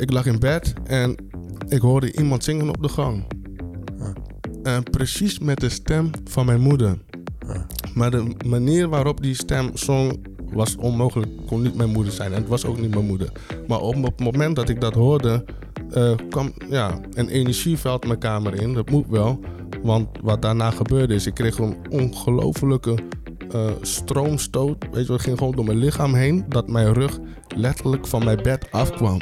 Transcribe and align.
Ik 0.00 0.12
lag 0.12 0.26
in 0.26 0.38
bed 0.38 0.72
en 0.84 1.16
ik 1.68 1.80
hoorde 1.80 2.12
iemand 2.12 2.44
zingen 2.44 2.68
op 2.68 2.82
de 2.82 2.88
gang. 2.88 3.24
Ah. 4.00 4.08
En 4.62 4.82
precies 4.82 5.38
met 5.38 5.60
de 5.60 5.68
stem 5.68 6.10
van 6.24 6.46
mijn 6.46 6.60
moeder. 6.60 6.98
Ah. 7.46 7.56
Maar 7.94 8.10
de 8.10 8.34
manier 8.46 8.88
waarop 8.88 9.22
die 9.22 9.34
stem 9.34 9.70
zong 9.74 10.26
was 10.52 10.76
onmogelijk. 10.76 11.30
Kon 11.46 11.62
niet 11.62 11.74
mijn 11.74 11.90
moeder 11.90 12.12
zijn 12.12 12.32
en 12.32 12.40
het 12.40 12.48
was 12.48 12.64
ook 12.64 12.80
niet 12.80 12.90
mijn 12.90 13.06
moeder. 13.06 13.32
Maar 13.66 13.80
op 13.80 14.02
het 14.02 14.20
moment 14.20 14.56
dat 14.56 14.68
ik 14.68 14.80
dat 14.80 14.94
hoorde, 14.94 15.44
eh, 15.90 16.14
kwam 16.30 16.52
ja, 16.70 17.00
een 17.12 17.28
energieveld 17.28 18.06
mijn 18.06 18.18
kamer 18.18 18.54
in. 18.54 18.74
Dat 18.74 18.90
moet 18.90 19.06
wel. 19.08 19.40
Want 19.82 20.08
wat 20.22 20.42
daarna 20.42 20.70
gebeurde 20.70 21.14
is, 21.14 21.26
ik 21.26 21.34
kreeg 21.34 21.58
een 21.58 21.76
ongelofelijke 21.90 22.98
eh, 23.50 23.70
stroomstoot. 23.80 24.84
Weet 24.92 25.06
je, 25.06 25.12
het 25.12 25.22
ging 25.22 25.38
gewoon 25.38 25.54
door 25.54 25.64
mijn 25.64 25.78
lichaam 25.78 26.14
heen. 26.14 26.44
Dat 26.48 26.68
mijn 26.68 26.92
rug 26.92 27.18
letterlijk 27.56 28.06
van 28.06 28.24
mijn 28.24 28.42
bed 28.42 28.70
afkwam. 28.70 29.18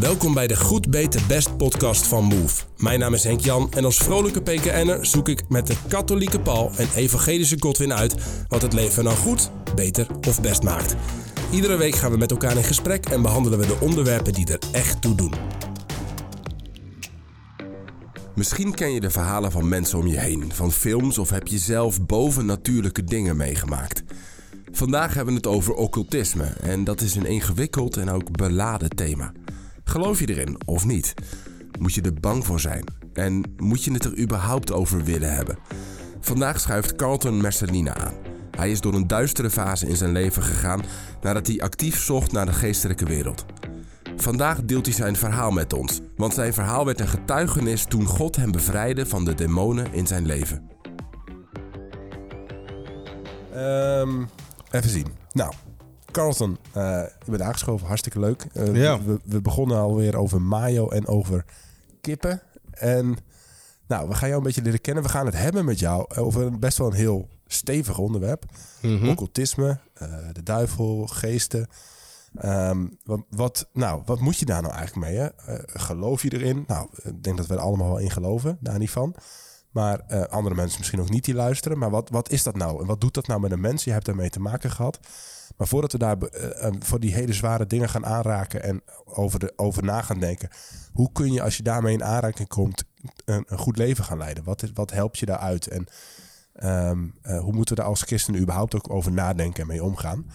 Welkom 0.00 0.34
bij 0.34 0.46
de 0.46 0.56
Goed 0.56 0.90
Beter 0.90 1.22
Best 1.28 1.56
podcast 1.56 2.06
van 2.06 2.24
Move. 2.24 2.64
Mijn 2.76 2.98
naam 2.98 3.14
is 3.14 3.24
Henk 3.24 3.40
Jan 3.40 3.72
en 3.72 3.84
als 3.84 3.96
vrolijke 3.96 4.42
PKN'er 4.42 5.06
zoek 5.06 5.28
ik 5.28 5.48
met 5.48 5.66
de 5.66 5.76
katholieke 5.88 6.40
Paul 6.40 6.70
en 6.76 6.88
evangelische 6.94 7.56
Godwin 7.58 7.92
uit 7.92 8.14
wat 8.48 8.62
het 8.62 8.72
leven 8.72 9.04
nou 9.04 9.16
goed, 9.16 9.50
beter 9.74 10.06
of 10.28 10.40
best 10.40 10.62
maakt. 10.62 10.94
Iedere 11.50 11.76
week 11.76 11.94
gaan 11.94 12.10
we 12.10 12.16
met 12.16 12.30
elkaar 12.30 12.56
in 12.56 12.64
gesprek 12.64 13.06
en 13.06 13.22
behandelen 13.22 13.58
we 13.58 13.66
de 13.66 13.76
onderwerpen 13.80 14.32
die 14.32 14.52
er 14.52 14.58
echt 14.72 15.02
toe 15.02 15.14
doen. 15.14 15.32
Misschien 18.34 18.74
ken 18.74 18.92
je 18.92 19.00
de 19.00 19.10
verhalen 19.10 19.52
van 19.52 19.68
mensen 19.68 19.98
om 19.98 20.06
je 20.06 20.18
heen, 20.18 20.52
van 20.54 20.72
films 20.72 21.18
of 21.18 21.30
heb 21.30 21.46
je 21.46 21.58
zelf 21.58 22.06
bovennatuurlijke 22.06 23.04
dingen 23.04 23.36
meegemaakt. 23.36 24.02
Vandaag 24.72 25.14
hebben 25.14 25.34
we 25.34 25.40
het 25.40 25.48
over 25.48 25.74
occultisme 25.74 26.44
en 26.44 26.84
dat 26.84 27.00
is 27.00 27.14
een 27.14 27.26
ingewikkeld 27.26 27.96
en 27.96 28.10
ook 28.10 28.30
beladen 28.30 28.88
thema. 28.88 29.32
Geloof 29.84 30.20
je 30.20 30.28
erin 30.28 30.58
of 30.66 30.84
niet? 30.84 31.14
Moet 31.78 31.94
je 31.94 32.02
er 32.02 32.20
bang 32.20 32.46
voor 32.46 32.60
zijn? 32.60 32.84
En 33.12 33.42
moet 33.56 33.84
je 33.84 33.92
het 33.92 34.04
er 34.04 34.18
überhaupt 34.18 34.72
over 34.72 35.04
willen 35.04 35.34
hebben? 35.34 35.58
Vandaag 36.20 36.60
schuift 36.60 36.96
Carlton 36.96 37.40
Mercelina 37.40 37.94
aan. 37.94 38.14
Hij 38.50 38.70
is 38.70 38.80
door 38.80 38.94
een 38.94 39.06
duistere 39.06 39.50
fase 39.50 39.88
in 39.88 39.96
zijn 39.96 40.12
leven 40.12 40.42
gegaan 40.42 40.82
nadat 41.20 41.46
hij 41.46 41.60
actief 41.60 42.02
zocht 42.02 42.32
naar 42.32 42.46
de 42.46 42.52
geestelijke 42.52 43.04
wereld. 43.04 43.44
Vandaag 44.16 44.64
deelt 44.64 44.86
hij 44.86 44.94
zijn 44.94 45.16
verhaal 45.16 45.50
met 45.50 45.72
ons, 45.72 46.00
want 46.16 46.34
zijn 46.34 46.54
verhaal 46.54 46.84
werd 46.84 47.00
een 47.00 47.08
getuigenis 47.08 47.84
toen 47.84 48.06
God 48.06 48.36
hem 48.36 48.50
bevrijdde 48.52 49.06
van 49.06 49.24
de 49.24 49.34
demonen 49.34 49.92
in 49.92 50.06
zijn 50.06 50.26
leven. 50.26 50.68
Ehm, 53.52 54.24
even 54.70 54.90
zien. 54.90 55.06
Nou, 55.32 55.52
Carlton, 56.14 56.58
eh 56.72 56.82
je 57.24 57.30
bent 57.30 57.42
aangeschoven. 57.42 57.86
Hartstikke 57.86 58.20
leuk. 58.20 58.46
Eh, 58.52 58.74
Ja. 58.74 59.02
we, 59.02 59.20
we 59.24 59.40
begonnen 59.40 59.76
alweer 59.78 60.16
over 60.16 60.42
mayo 60.42 60.88
en 60.88 61.06
over 61.06 61.44
kippen. 62.00 62.42
En 62.70 63.16
nou, 63.86 64.08
we 64.08 64.14
gaan 64.14 64.28
jou 64.28 64.40
een 64.40 64.46
beetje 64.46 64.62
leren 64.62 64.80
kennen. 64.80 65.02
We 65.02 65.08
gaan 65.08 65.26
het 65.26 65.34
hebben 65.36 65.64
met 65.64 65.78
jou 65.78 66.14
over 66.16 66.58
best 66.58 66.78
wel 66.78 66.86
een 66.86 66.92
heel 66.92 67.28
stevig 67.46 67.98
onderwerp. 67.98 68.44
Mhm. 68.82 69.08
Occultisme, 69.08 69.78
eh, 69.94 70.08
de 70.32 70.42
duivel, 70.42 71.06
geesten. 71.06 71.66
Ehm, 72.34 72.86
wat, 73.04 73.20
wat, 73.30 73.68
nou, 73.72 74.02
wat 74.04 74.20
moet 74.20 74.38
je 74.38 74.44
daar 74.44 74.62
nou 74.62 74.74
eigenlijk 74.74 75.06
mee? 75.10 75.16
Hè? 75.18 75.26
Eh, 75.26 75.58
geloof 75.66 76.22
je 76.22 76.32
erin? 76.32 76.64
Nou, 76.66 76.88
ik 77.02 77.22
denk 77.22 77.36
dat 77.36 77.46
we 77.46 77.54
er 77.54 77.60
allemaal 77.60 77.88
wel 77.88 77.98
in 77.98 78.10
geloven, 78.10 78.56
daar 78.60 78.78
niet 78.78 78.90
van. 78.90 79.14
Maar 79.70 80.00
eh, 80.08 80.22
andere 80.22 80.54
mensen 80.54 80.78
misschien 80.78 81.00
ook 81.00 81.10
niet 81.10 81.24
die 81.24 81.34
luisteren. 81.34 81.78
Maar 81.78 81.90
wat, 81.90 82.10
wat 82.10 82.30
is 82.30 82.42
dat 82.42 82.56
nou? 82.56 82.80
En 82.80 82.86
wat 82.86 83.00
doet 83.00 83.14
dat 83.14 83.26
nou 83.26 83.40
met 83.40 83.52
een 83.52 83.60
mens? 83.60 83.84
Je 83.84 83.90
hebt 83.92 84.06
daarmee 84.06 84.30
te 84.30 84.40
maken 84.40 84.70
gehad. 84.70 84.98
Maar 85.56 85.66
voordat 85.66 85.92
we 85.92 85.98
daar 85.98 86.18
eh, 86.18 86.66
eh, 86.66 86.74
voor 86.78 87.00
die 87.00 87.14
hele 87.14 87.32
zware 87.32 87.66
dingen 87.66 87.88
gaan 87.88 88.06
aanraken 88.06 88.62
en 88.62 88.82
over, 89.04 89.38
de, 89.38 89.52
over 89.56 89.84
na 89.84 90.02
gaan 90.02 90.20
denken. 90.20 90.48
Hoe 90.92 91.12
kun 91.12 91.32
je 91.32 91.42
als 91.42 91.56
je 91.56 91.62
daarmee 91.62 91.94
in 91.94 92.04
aanraking 92.04 92.48
komt 92.48 92.84
een, 93.24 93.44
een 93.46 93.58
goed 93.58 93.76
leven 93.76 94.04
gaan 94.04 94.18
leiden? 94.18 94.44
Wat, 94.44 94.62
is, 94.62 94.70
wat 94.74 94.90
helpt 94.90 95.18
je 95.18 95.26
daaruit? 95.26 95.66
En 95.66 95.86
ehm, 96.52 97.04
eh, 97.22 97.38
hoe 97.38 97.52
moeten 97.52 97.74
we 97.74 97.80
daar 97.80 97.90
als 97.90 98.02
christenen 98.02 98.40
überhaupt 98.40 98.74
ook 98.74 98.90
over 98.90 99.12
nadenken 99.12 99.62
en 99.62 99.68
mee 99.68 99.84
omgaan? 99.84 100.26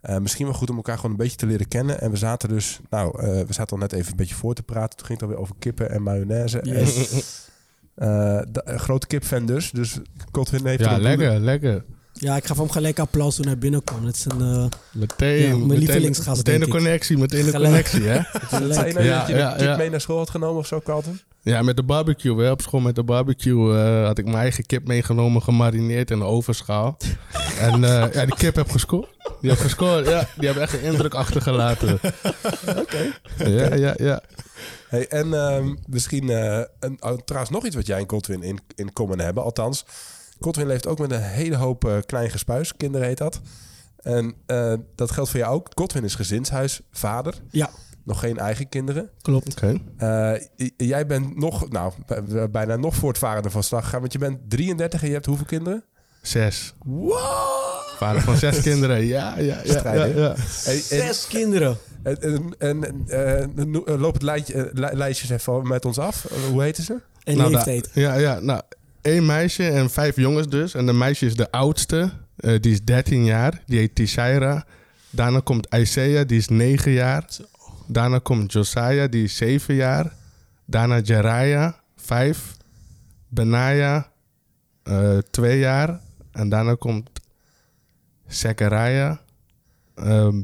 Eh, 0.00 0.18
misschien 0.18 0.46
wel 0.46 0.54
goed 0.54 0.70
om 0.70 0.76
elkaar 0.76 0.96
gewoon 0.96 1.10
een 1.10 1.16
beetje 1.16 1.36
te 1.36 1.46
leren 1.46 1.68
kennen. 1.68 2.00
En 2.00 2.10
we 2.10 2.16
zaten 2.16 2.48
dus, 2.48 2.80
nou, 2.90 3.20
eh, 3.20 3.26
we 3.46 3.52
zaten 3.52 3.76
al 3.76 3.82
net 3.82 3.92
even 3.92 4.10
een 4.10 4.16
beetje 4.16 4.34
voor 4.34 4.54
te 4.54 4.62
praten. 4.62 4.96
Toen 4.98 5.06
ging 5.06 5.20
het 5.20 5.28
alweer 5.28 5.42
over 5.42 5.54
kippen 5.58 5.90
en 5.90 6.02
mayonaise. 6.02 6.60
En, 6.60 6.86
eh, 7.94 8.76
grote 8.76 9.06
kipfan 9.06 9.46
dus. 9.46 9.70
Dus 9.70 9.98
Godwin 10.32 10.66
heeft 10.66 10.80
Ja, 10.84 10.98
lekker, 10.98 11.40
lekker. 11.40 11.84
Ja, 12.20 12.36
ik 12.36 12.46
gaf 12.46 12.56
hem 12.56 12.70
gelijk 12.70 12.98
applaus 12.98 13.34
toen 13.34 13.46
hij 13.46 13.58
binnenkwam. 13.58 14.04
Het 14.04 14.16
is 14.16 14.24
een 14.24 14.40
uh, 14.40 14.64
Meteen, 14.92 15.38
Ja, 15.38 15.48
mijn 15.48 15.66
meteen, 15.66 15.78
lievelingsgast, 15.78 16.36
meteen 16.36 16.60
de 16.60 16.68
connectie, 16.68 17.18
meteen 17.18 17.44
de 17.44 17.52
connectie, 17.52 18.02
hè? 18.02 18.20
Nou 18.50 18.68
Ja, 18.68 18.82
dat 18.82 18.92
je 18.92 19.02
ja, 19.02 19.50
de 19.50 19.56
kip 19.56 19.66
ja. 19.66 19.76
mee 19.76 19.90
naar 19.90 20.00
school 20.00 20.18
had 20.18 20.30
genomen 20.30 20.58
of 20.58 20.66
zo, 20.66 20.80
Carlton? 20.80 21.20
Ja, 21.42 21.62
met 21.62 21.76
de 21.76 21.82
barbecue. 21.82 22.42
Hè. 22.42 22.50
Op 22.50 22.60
school 22.60 22.80
met 22.80 22.94
de 22.94 23.02
barbecue 23.02 23.78
eh, 23.78 24.06
had 24.06 24.18
ik 24.18 24.24
mijn 24.24 24.36
eigen 24.36 24.66
kip 24.66 24.86
meegenomen, 24.86 25.42
gemarineerd 25.42 26.10
in 26.10 26.20
een 26.20 26.26
ovenschaal. 26.26 26.96
en 27.58 27.84
eh, 27.84 28.12
ja, 28.12 28.24
die 28.24 28.34
kip 28.34 28.54
heb 28.54 28.70
gescoord. 28.70 29.08
Die 29.40 29.50
heeft 29.50 29.62
gescoord, 29.62 30.08
ja. 30.08 30.28
Die 30.36 30.44
hebben 30.44 30.62
echt 30.62 30.72
een 30.72 30.82
indruk 30.82 31.14
achtergelaten. 31.14 32.00
Oké. 32.82 33.12
Ja, 33.36 33.74
ja, 33.74 33.94
ja. 33.96 34.22
Hey, 34.88 35.08
en 35.08 35.34
ehm, 35.34 35.74
misschien 35.86 36.30
eh, 36.30 36.62
een, 36.80 36.96
oh, 37.00 37.18
trouwens 37.24 37.52
nog 37.52 37.66
iets 37.66 37.76
wat 37.76 37.86
jij 37.86 37.98
en 37.98 38.10
Godwin 38.10 38.42
in, 38.42 38.58
in 38.74 38.92
common 38.92 39.18
hebben. 39.18 39.42
Althans, 39.42 39.84
Godwin 40.40 40.66
leeft 40.66 40.86
ook 40.86 40.98
met 40.98 41.10
een 41.10 41.22
hele 41.22 41.56
hoop 41.56 41.84
eh, 41.84 41.96
klein 42.06 42.30
gespuis. 42.30 42.76
Kinderen 42.76 43.06
heet 43.06 43.18
dat. 43.18 43.40
En 43.96 44.34
eh, 44.46 44.74
dat 44.94 45.10
geldt 45.10 45.30
voor 45.30 45.40
jou 45.40 45.54
ook. 45.54 45.68
Godwin 45.74 46.04
is 46.04 46.14
gezinshuisvader. 46.14 47.34
Ja. 47.50 47.70
Nog 48.04 48.20
geen 48.20 48.38
eigen 48.38 48.68
kinderen. 48.68 49.10
klopt. 49.22 49.52
Oké. 49.52 49.78
Eh, 49.96 50.66
jij 50.76 51.06
bent 51.06 51.36
nog, 51.36 51.68
nou, 51.70 51.92
bijna 52.50 52.76
nog 52.76 52.94
voortvarender 52.94 53.50
van 53.50 53.62
slag 53.62 53.84
gegaan. 53.84 54.00
Want 54.00 54.12
je 54.12 54.18
bent 54.18 54.38
33 54.48 55.00
en 55.02 55.06
je 55.08 55.12
hebt 55.14 55.26
hoeveel 55.26 55.46
kinderen? 55.46 55.84
Zes. 56.22 56.74
Wow! 56.84 57.18
Vader 57.96 58.22
van 58.22 58.36
zes 58.36 58.60
kinderen. 58.60 59.04
Ja, 59.06 59.34
ja, 59.38 59.42
ja. 59.44 59.60
ja, 59.64 59.72
Strijden. 59.78 60.16
ja. 60.22 60.34
Hey, 60.62 60.74
en, 60.74 60.80
Zes 60.82 61.26
kinderen. 61.26 61.76
en, 62.02 62.54
en, 62.58 63.04
eh, 63.08 63.42
eh, 63.42 63.48
loop 64.00 64.12
het 64.12 64.22
lijntje, 64.22 64.54
eh, 64.54 64.72
li- 64.72 64.96
lijstjes 64.96 65.30
even 65.30 65.68
met 65.68 65.84
ons 65.84 65.98
af. 65.98 66.26
Hoe 66.50 66.62
heten 66.62 66.84
ze? 66.84 67.00
En 67.24 67.36
Nou, 67.36 67.50
leeftijd. 67.52 67.90
da- 67.94 68.00
ja, 68.00 68.14
ja. 68.14 68.38
Nou, 68.40 68.62
één 69.02 69.26
meisje 69.26 69.68
en 69.68 69.90
vijf 69.90 70.16
jongens 70.16 70.48
dus. 70.48 70.74
En 70.74 70.86
de 70.86 70.92
meisje 70.92 71.26
is 71.26 71.36
de 71.36 71.50
oudste. 71.50 72.10
Eh, 72.36 72.60
die 72.60 72.72
is 72.72 72.84
13 72.84 73.24
jaar. 73.24 73.62
Die 73.66 73.78
heet 73.78 73.94
Tishaira. 73.94 74.66
Daarna 75.10 75.40
komt 75.40 75.74
Isaiah, 75.74 76.28
die 76.28 76.38
is 76.38 76.48
9 76.48 76.92
jaar. 76.92 77.24
Daarna 77.86 78.18
komt 78.18 78.52
Josiah, 78.52 79.10
die 79.10 79.24
is 79.24 79.36
7 79.36 79.74
jaar. 79.74 80.12
Daarna 80.64 81.00
Jeriah, 81.00 81.72
5. 81.96 82.56
Benaya, 83.28 84.12
2 85.30 85.58
jaar. 85.58 86.00
En 86.32 86.48
daarna 86.48 86.74
komt 86.74 87.10
Zechariah, 88.26 89.16
ehm, 89.94 90.42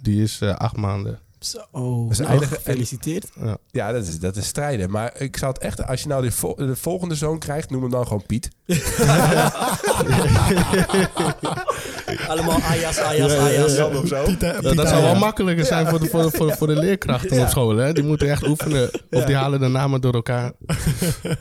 die 0.00 0.22
is 0.22 0.42
8 0.42 0.76
maanden. 0.76 1.18
Zo, 1.40 1.58
oh, 1.72 2.08
Dus 2.08 2.18
nou, 2.18 2.30
eindigen- 2.30 2.56
gefeliciteerd. 2.56 3.26
Ja. 3.40 3.56
Ja, 3.70 3.92
dat 3.92 4.06
is, 4.06 4.18
dat 4.18 4.36
is 4.36 4.46
strijden. 4.46 4.90
Maar 4.90 5.20
ik 5.20 5.36
zou 5.36 5.52
het 5.52 5.62
echt... 5.62 5.86
Als 5.86 6.02
je 6.02 6.08
nou 6.08 6.22
de, 6.22 6.30
vol- 6.30 6.54
de 6.56 6.76
volgende 6.76 7.14
zoon 7.14 7.38
krijgt, 7.38 7.70
noem 7.70 7.80
hem 7.82 7.90
dan 7.90 8.06
gewoon 8.06 8.26
Piet. 8.26 8.48
Allemaal 12.28 12.60
Ayas, 12.60 12.98
Ayas, 12.98 13.32
Ayas. 13.32 13.76
Jan 13.76 13.96
of 13.96 14.08
zo. 14.08 14.24
Dat, 14.38 14.76
dat 14.76 14.88
zou 14.88 15.02
wel 15.02 15.14
makkelijker 15.14 15.64
zijn 15.64 15.86
voor 15.88 16.00
de, 16.00 16.06
voor, 16.06 16.22
de, 16.22 16.30
voor, 16.30 16.46
de, 16.46 16.56
voor 16.56 16.66
de 16.66 16.76
leerkrachten 16.76 17.36
Ja. 17.36 17.42
op 17.42 17.48
school. 17.48 17.76
Hè? 17.76 17.92
Die 17.92 18.04
moeten 18.04 18.30
echt 18.30 18.46
oefenen. 18.46 18.90
Of 19.10 19.24
die 19.24 19.34
halen 19.36 19.60
de 19.60 19.66
namen 19.68 20.00
door 20.00 20.14
elkaar. 20.14 20.52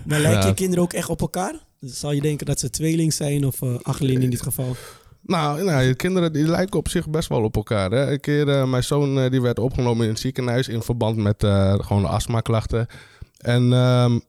Maar 0.06 0.20
lijken 0.20 0.42
Ja. 0.42 0.48
je 0.48 0.54
kinderen 0.54 0.84
ook 0.84 0.94
echt 0.94 1.10
op 1.10 1.22
elkaar? 1.22 1.54
Zal 1.80 2.12
je 2.12 2.22
denken 2.22 2.46
dat 2.46 2.60
ze 2.60 2.70
tweeling 2.70 3.14
zijn 3.14 3.46
of 3.46 3.62
uh, 3.62 3.76
in 4.00 4.30
dit 4.30 4.42
geval? 4.42 4.76
Nou, 5.28 5.64
nou, 5.64 5.84
je 5.84 5.96
kinderen 5.96 6.34
die 6.34 6.48
lijken 6.48 6.80
op 6.80 6.90
zich 6.90 7.10
best 7.10 7.30
wel 7.30 7.44
op 7.44 7.56
elkaar. 7.56 7.92
Hè? 7.92 8.12
Een 8.12 8.20
keer, 8.20 8.50
eh, 8.50 8.70
mijn 8.70 8.84
zoon 8.84 9.20
eh, 9.20 9.32
die 9.32 9.42
werd 9.42 9.60
opgenomen 9.60 10.04
in 10.04 10.12
het 10.12 10.20
ziekenhuis 10.20 10.68
in 10.68 10.82
verband 10.82 11.18
met 11.18 11.44
eh, 11.44 11.74
gewoon 11.80 12.06
astmaklachten. 12.06 12.88
En 13.38 13.74
ehm, 13.74 14.20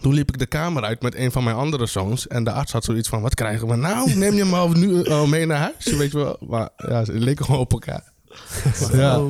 toen 0.00 0.14
liep 0.14 0.28
ik 0.28 0.38
de 0.38 0.46
kamer 0.46 0.82
uit 0.82 1.02
met 1.02 1.14
een 1.14 1.32
van 1.32 1.44
mijn 1.44 1.56
andere 1.56 1.86
zoons. 1.86 2.26
En 2.26 2.44
de 2.44 2.52
arts 2.52 2.72
had 2.72 2.84
zoiets 2.84 3.08
van, 3.08 3.22
wat 3.22 3.34
krijgen 3.34 3.68
we 3.68 3.76
nou? 3.76 4.14
Neem 4.14 4.34
je 4.34 4.42
hem 4.44 4.54
al 4.54 4.68
nu 4.68 5.04
mee 5.26 5.46
naar 5.46 5.58
huis? 5.58 5.84
Weet 5.96 6.10
je 6.10 6.18
wel? 6.18 6.36
Maar 6.40 6.68
ja, 6.76 7.04
ze 7.04 7.12
leken 7.12 7.44
gewoon 7.44 7.60
op 7.60 7.72
elkaar. 7.72 8.12
Ja. 8.92 9.22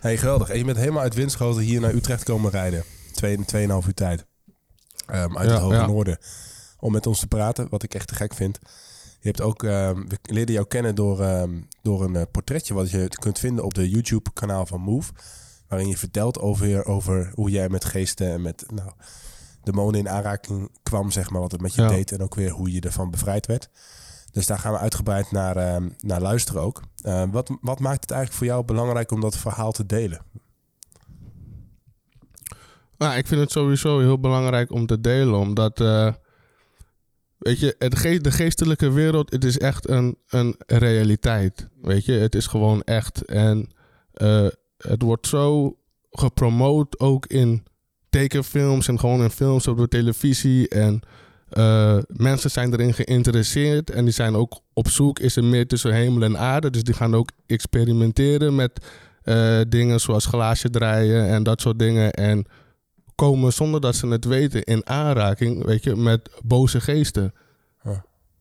Hey, 0.00 0.16
geweldig. 0.16 0.48
En 0.48 0.58
je 0.58 0.64
bent 0.64 0.76
helemaal 0.76 1.02
uit 1.02 1.14
Winschoten 1.14 1.62
hier 1.62 1.80
naar 1.80 1.94
Utrecht 1.94 2.22
komen 2.22 2.50
rijden. 2.50 2.84
Twee, 3.12 3.44
tweeënhalf 3.44 3.86
uur 3.86 3.94
tijd. 3.94 4.24
Ehm, 5.06 5.36
uit 5.36 5.48
Ja, 5.48 5.54
het 5.54 5.62
hoge 5.62 5.74
ja. 5.74 5.86
noorden. 5.86 6.18
Om 6.78 6.92
met 6.92 7.06
ons 7.06 7.18
te 7.18 7.26
praten, 7.26 7.66
wat 7.70 7.82
ik 7.82 7.94
echt 7.94 8.08
te 8.08 8.14
gek 8.14 8.34
vind. 8.34 8.58
Je 9.24 9.30
hebt 9.30 9.40
ook, 9.42 9.62
ehm, 9.62 10.06
we 10.08 10.18
leerden 10.22 10.54
jou 10.54 10.66
kennen 10.66 10.94
door, 10.94 11.20
ehm, 11.20 11.60
door 11.82 12.04
een 12.04 12.16
eh, 12.16 12.22
portretje 12.30 12.74
wat 12.74 12.90
je 12.90 13.08
kunt 13.08 13.38
vinden 13.38 13.64
op 13.64 13.74
de 13.74 13.88
YouTube 13.88 14.32
kanaal 14.32 14.66
van 14.66 14.80
Move. 14.80 15.12
Waarin 15.68 15.88
je 15.88 15.96
vertelt 15.96 16.38
over, 16.38 16.84
over 16.84 17.30
hoe 17.34 17.50
jij 17.50 17.68
met 17.68 17.84
geesten 17.84 18.30
en 18.32 18.42
met 18.42 18.64
nou, 18.74 18.90
demonen 19.62 20.00
in 20.00 20.08
aanraking 20.08 20.70
kwam, 20.82 21.10
zeg 21.10 21.30
maar, 21.30 21.40
wat 21.40 21.52
het 21.52 21.60
met 21.60 21.74
je 21.74 21.82
Ja. 21.82 21.88
deed. 21.88 22.12
En 22.12 22.22
ook 22.22 22.34
weer 22.34 22.50
hoe 22.50 22.72
je 22.72 22.80
ervan 22.80 23.10
bevrijd 23.10 23.46
werd. 23.46 23.68
Dus 24.32 24.46
daar 24.46 24.58
gaan 24.58 24.72
we 24.72 24.78
uitgebreid 24.78 25.30
naar, 25.30 25.56
ehm, 25.56 25.88
naar 26.00 26.20
luisteren 26.20 26.62
ook. 26.62 26.82
Wat, 27.30 27.50
wat 27.60 27.80
maakt 27.80 28.00
het 28.00 28.10
eigenlijk 28.10 28.32
voor 28.32 28.46
jou 28.46 28.64
belangrijk 28.64 29.10
om 29.10 29.20
dat 29.20 29.36
verhaal 29.36 29.72
te 29.72 29.86
delen? 29.86 30.20
Nou, 32.98 33.16
ik 33.16 33.26
vind 33.26 33.40
het 33.40 33.50
sowieso 33.50 33.98
heel 33.98 34.20
belangrijk 34.20 34.70
om 34.72 34.86
te 34.86 35.00
delen, 35.00 35.38
omdat, 35.38 35.80
eh, 35.80 36.12
weet 37.44 37.60
je, 37.60 37.74
het 37.78 38.24
de 38.24 38.30
geestelijke 38.30 38.90
wereld, 38.90 39.30
het 39.30 39.44
is 39.44 39.58
echt 39.58 39.88
een, 39.88 40.16
een 40.28 40.54
realiteit. 40.66 41.68
Weet 41.82 42.04
je, 42.04 42.12
het 42.12 42.34
is 42.34 42.46
gewoon 42.46 42.82
echt. 42.82 43.24
En 43.24 43.70
eh, 44.12 44.46
het 44.78 45.02
wordt 45.02 45.26
zo 45.26 45.76
gepromoot 46.10 47.00
ook 47.00 47.26
in 47.26 47.64
tekenfilms 48.10 48.88
en 48.88 48.98
gewoon 48.98 49.22
in 49.22 49.30
films 49.30 49.66
op 49.66 49.78
de 49.78 49.88
televisie. 49.88 50.68
En 50.68 51.00
eh, 51.48 51.98
mensen 52.06 52.50
zijn 52.50 52.72
erin 52.72 52.94
geïnteresseerd 52.94 53.90
en 53.90 54.04
die 54.04 54.14
zijn 54.14 54.34
ook 54.34 54.60
op 54.72 54.88
zoek, 54.88 55.18
is 55.18 55.36
er 55.36 55.44
meer 55.44 55.66
tussen 55.66 55.94
hemel 55.94 56.22
en 56.22 56.38
aarde. 56.38 56.70
Dus 56.70 56.82
die 56.82 56.94
gaan 56.94 57.14
ook 57.14 57.30
experimenteren 57.46 58.54
met 58.54 58.86
eh, 59.22 59.60
dingen 59.68 60.00
zoals 60.00 60.26
glaasje 60.26 60.70
draaien 60.70 61.28
en 61.28 61.42
dat 61.42 61.60
soort 61.60 61.78
dingen. 61.78 62.12
En 62.12 62.46
komen 63.14 63.52
zonder 63.52 63.80
dat 63.80 63.94
ze 63.96 64.06
het 64.06 64.24
weten 64.24 64.62
in 64.64 64.88
aanraking, 64.88 65.64
weet 65.64 65.84
je, 65.84 65.96
met 65.96 66.30
boze 66.42 66.80
geesten. 66.80 67.34
Huh. 67.82 67.92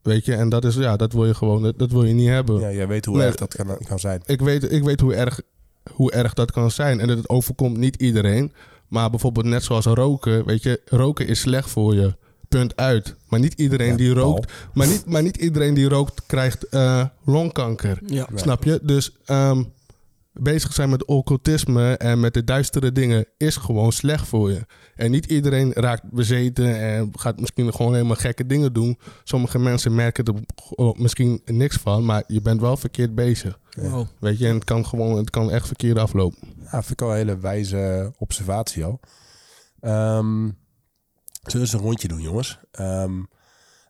Weet 0.01 0.25
je, 0.25 0.35
en 0.35 0.49
dat 0.49 0.65
is, 0.65 0.75
ja, 0.75 0.95
dat 0.95 1.13
wil 1.13 1.25
je 1.25 1.33
gewoon, 1.33 1.63
dat, 1.63 1.79
dat 1.79 1.91
wil 1.91 2.03
je 2.03 2.13
niet 2.13 2.27
hebben. 2.29 2.59
Ja, 2.59 2.71
jij 2.71 2.87
weet 2.87 3.05
hoe 3.05 3.17
Nee. 3.17 3.25
erg 3.25 3.35
dat 3.35 3.55
kan, 3.55 3.77
kan 3.87 3.99
zijn. 3.99 4.21
Ik 4.25 4.41
weet, 4.41 4.71
ik 4.71 4.83
weet 4.83 4.99
hoe, 4.99 5.13
erg, 5.15 5.41
hoe 5.93 6.11
erg 6.11 6.33
dat 6.33 6.51
kan 6.51 6.71
zijn. 6.71 6.99
En 6.99 7.09
het 7.09 7.29
overkomt 7.29 7.77
niet 7.77 7.95
iedereen. 7.95 8.53
Maar 8.87 9.09
bijvoorbeeld 9.09 9.45
net 9.45 9.63
zoals 9.63 9.85
roken, 9.85 10.45
weet 10.45 10.63
je, 10.63 10.81
roken 10.85 11.27
is 11.27 11.39
slecht 11.39 11.69
voor 11.69 11.95
je. 11.95 12.15
Punt 12.47 12.75
uit. 12.75 13.15
Maar 13.27 13.39
niet 13.39 13.53
iedereen 13.53 13.87
Ja, 13.91 13.95
die 13.95 14.13
rookt, 14.13 14.51
maar 14.73 14.87
niet, 14.87 15.05
maar 15.05 15.23
niet 15.23 15.37
iedereen 15.37 15.73
die 15.73 15.89
rookt 15.89 16.21
krijgt 16.25 16.63
eh, 16.69 17.05
longkanker. 17.25 17.99
Ja. 18.05 18.27
Snap 18.35 18.63
je? 18.63 18.79
Dus 18.83 19.15
ehm, 19.25 19.63
bezig 20.33 20.73
zijn 20.73 20.89
met 20.89 21.05
occultisme 21.05 21.97
en 21.97 22.19
met 22.19 22.33
de 22.33 22.43
duistere 22.43 22.91
dingen 22.91 23.25
is 23.37 23.55
gewoon 23.55 23.91
slecht 23.91 24.27
voor 24.27 24.51
je. 24.51 24.65
En 24.95 25.11
niet 25.11 25.25
iedereen 25.25 25.73
raakt 25.73 26.11
bezeten 26.11 26.79
en 26.79 27.11
gaat 27.11 27.39
misschien 27.39 27.73
gewoon 27.73 27.93
helemaal 27.93 28.15
gekke 28.15 28.45
dingen 28.45 28.73
doen. 28.73 28.99
Sommige 29.23 29.59
mensen 29.59 29.95
merken 29.95 30.25
er 30.25 30.33
misschien 30.95 31.41
niks 31.45 31.77
van, 31.77 32.05
maar 32.05 32.23
je 32.27 32.41
bent 32.41 32.61
wel 32.61 32.77
verkeerd 32.77 33.15
bezig. 33.15 33.59
Wow. 33.71 34.07
Weet 34.19 34.39
je, 34.39 34.47
en 34.47 34.55
het 34.55 34.63
kan 34.63 34.85
gewoon, 34.85 35.17
het 35.17 35.29
kan 35.29 35.51
echt 35.51 35.67
verkeerd 35.67 35.97
aflopen. 35.97 36.37
Ja, 36.59 36.69
vind 36.69 36.89
ik 36.89 36.99
wel 36.99 37.09
een 37.09 37.15
hele 37.15 37.37
wijze 37.37 38.13
observatie 38.17 38.85
al. 38.85 38.99
Ehm, 39.79 40.49
zullen 41.41 41.51
we 41.51 41.59
eens 41.59 41.73
een 41.73 41.79
rondje 41.79 42.07
doen, 42.07 42.21
jongens? 42.21 42.59
Ehm, 42.71 43.21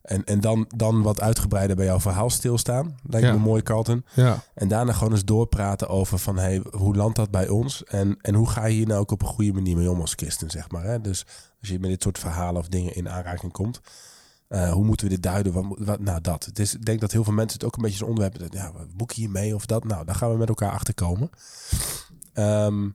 en 0.04 0.24
en 0.24 0.40
dan, 0.42 0.66
dan 0.76 1.02
wat 1.02 1.22
uitgebreider 1.22 1.76
bij 1.76 1.86
jouw 1.86 2.00
verhaal 2.00 2.30
stilstaan. 2.30 2.96
Lijkt 3.04 3.28
Ja. 3.28 3.34
me 3.34 3.40
mooi, 3.40 3.62
Carlton. 3.62 4.06
Ja, 4.14 4.44
En 4.54 4.68
daarna 4.68 4.94
gewoon 4.94 5.12
eens 5.14 5.26
doorpraten 5.26 5.88
over 5.90 6.20
van... 6.20 6.38
Hey, 6.38 6.62
hoe 6.72 6.96
landt 6.96 7.16
dat 7.16 7.32
bij 7.32 7.48
ons? 7.50 7.84
En, 7.84 8.18
en 8.22 8.34
hoe 8.36 8.50
ga 8.50 8.66
je 8.66 8.74
hier 8.76 8.88
nou 8.88 9.00
ook 9.00 9.12
op 9.12 9.22
een 9.22 9.28
goede 9.28 9.54
manier 9.54 9.78
mee 9.78 9.92
om 9.92 10.02
als 10.02 10.14
christen, 10.16 10.50
zeg 10.50 10.72
maar. 10.72 10.84
Hè? 10.84 11.02
Dus 11.02 11.26
als 11.60 11.70
je 11.70 11.80
met 11.80 11.90
dit 11.90 12.04
soort 12.04 12.20
verhalen 12.20 12.62
of 12.62 12.68
dingen 12.68 12.96
in 12.96 13.10
aanraking 13.10 13.52
komt... 13.52 13.80
eh, 14.48 14.72
hoe 14.72 14.86
moeten 14.86 15.08
we 15.08 15.14
dit 15.14 15.24
duiden? 15.24 15.54
Wat, 15.54 15.66
wat, 15.78 16.00
nou, 16.00 16.22
dat. 16.22 16.46
Het 16.46 16.60
is, 16.60 16.74
ik 16.74 16.86
denk 16.86 17.02
dat 17.02 17.12
heel 17.12 17.24
veel 17.24 17.34
mensen 17.34 17.58
het 17.60 17.68
ook 17.68 17.76
een 17.76 17.82
beetje 17.82 17.98
zo'n 17.98 18.08
onderwerp 18.10 18.40
hebben. 18.40 18.60
Ja, 18.60 18.72
boek 18.96 19.12
je 19.12 19.22
hier 19.22 19.30
mee 19.30 19.56
of 19.56 19.66
dat? 19.66 19.84
Nou, 19.84 20.06
daar 20.06 20.16
gaan 20.16 20.32
we 20.32 20.38
met 20.38 20.50
elkaar 20.50 20.72
achter 20.72 20.94
komen. 20.94 21.30
Ehm, 22.34 22.90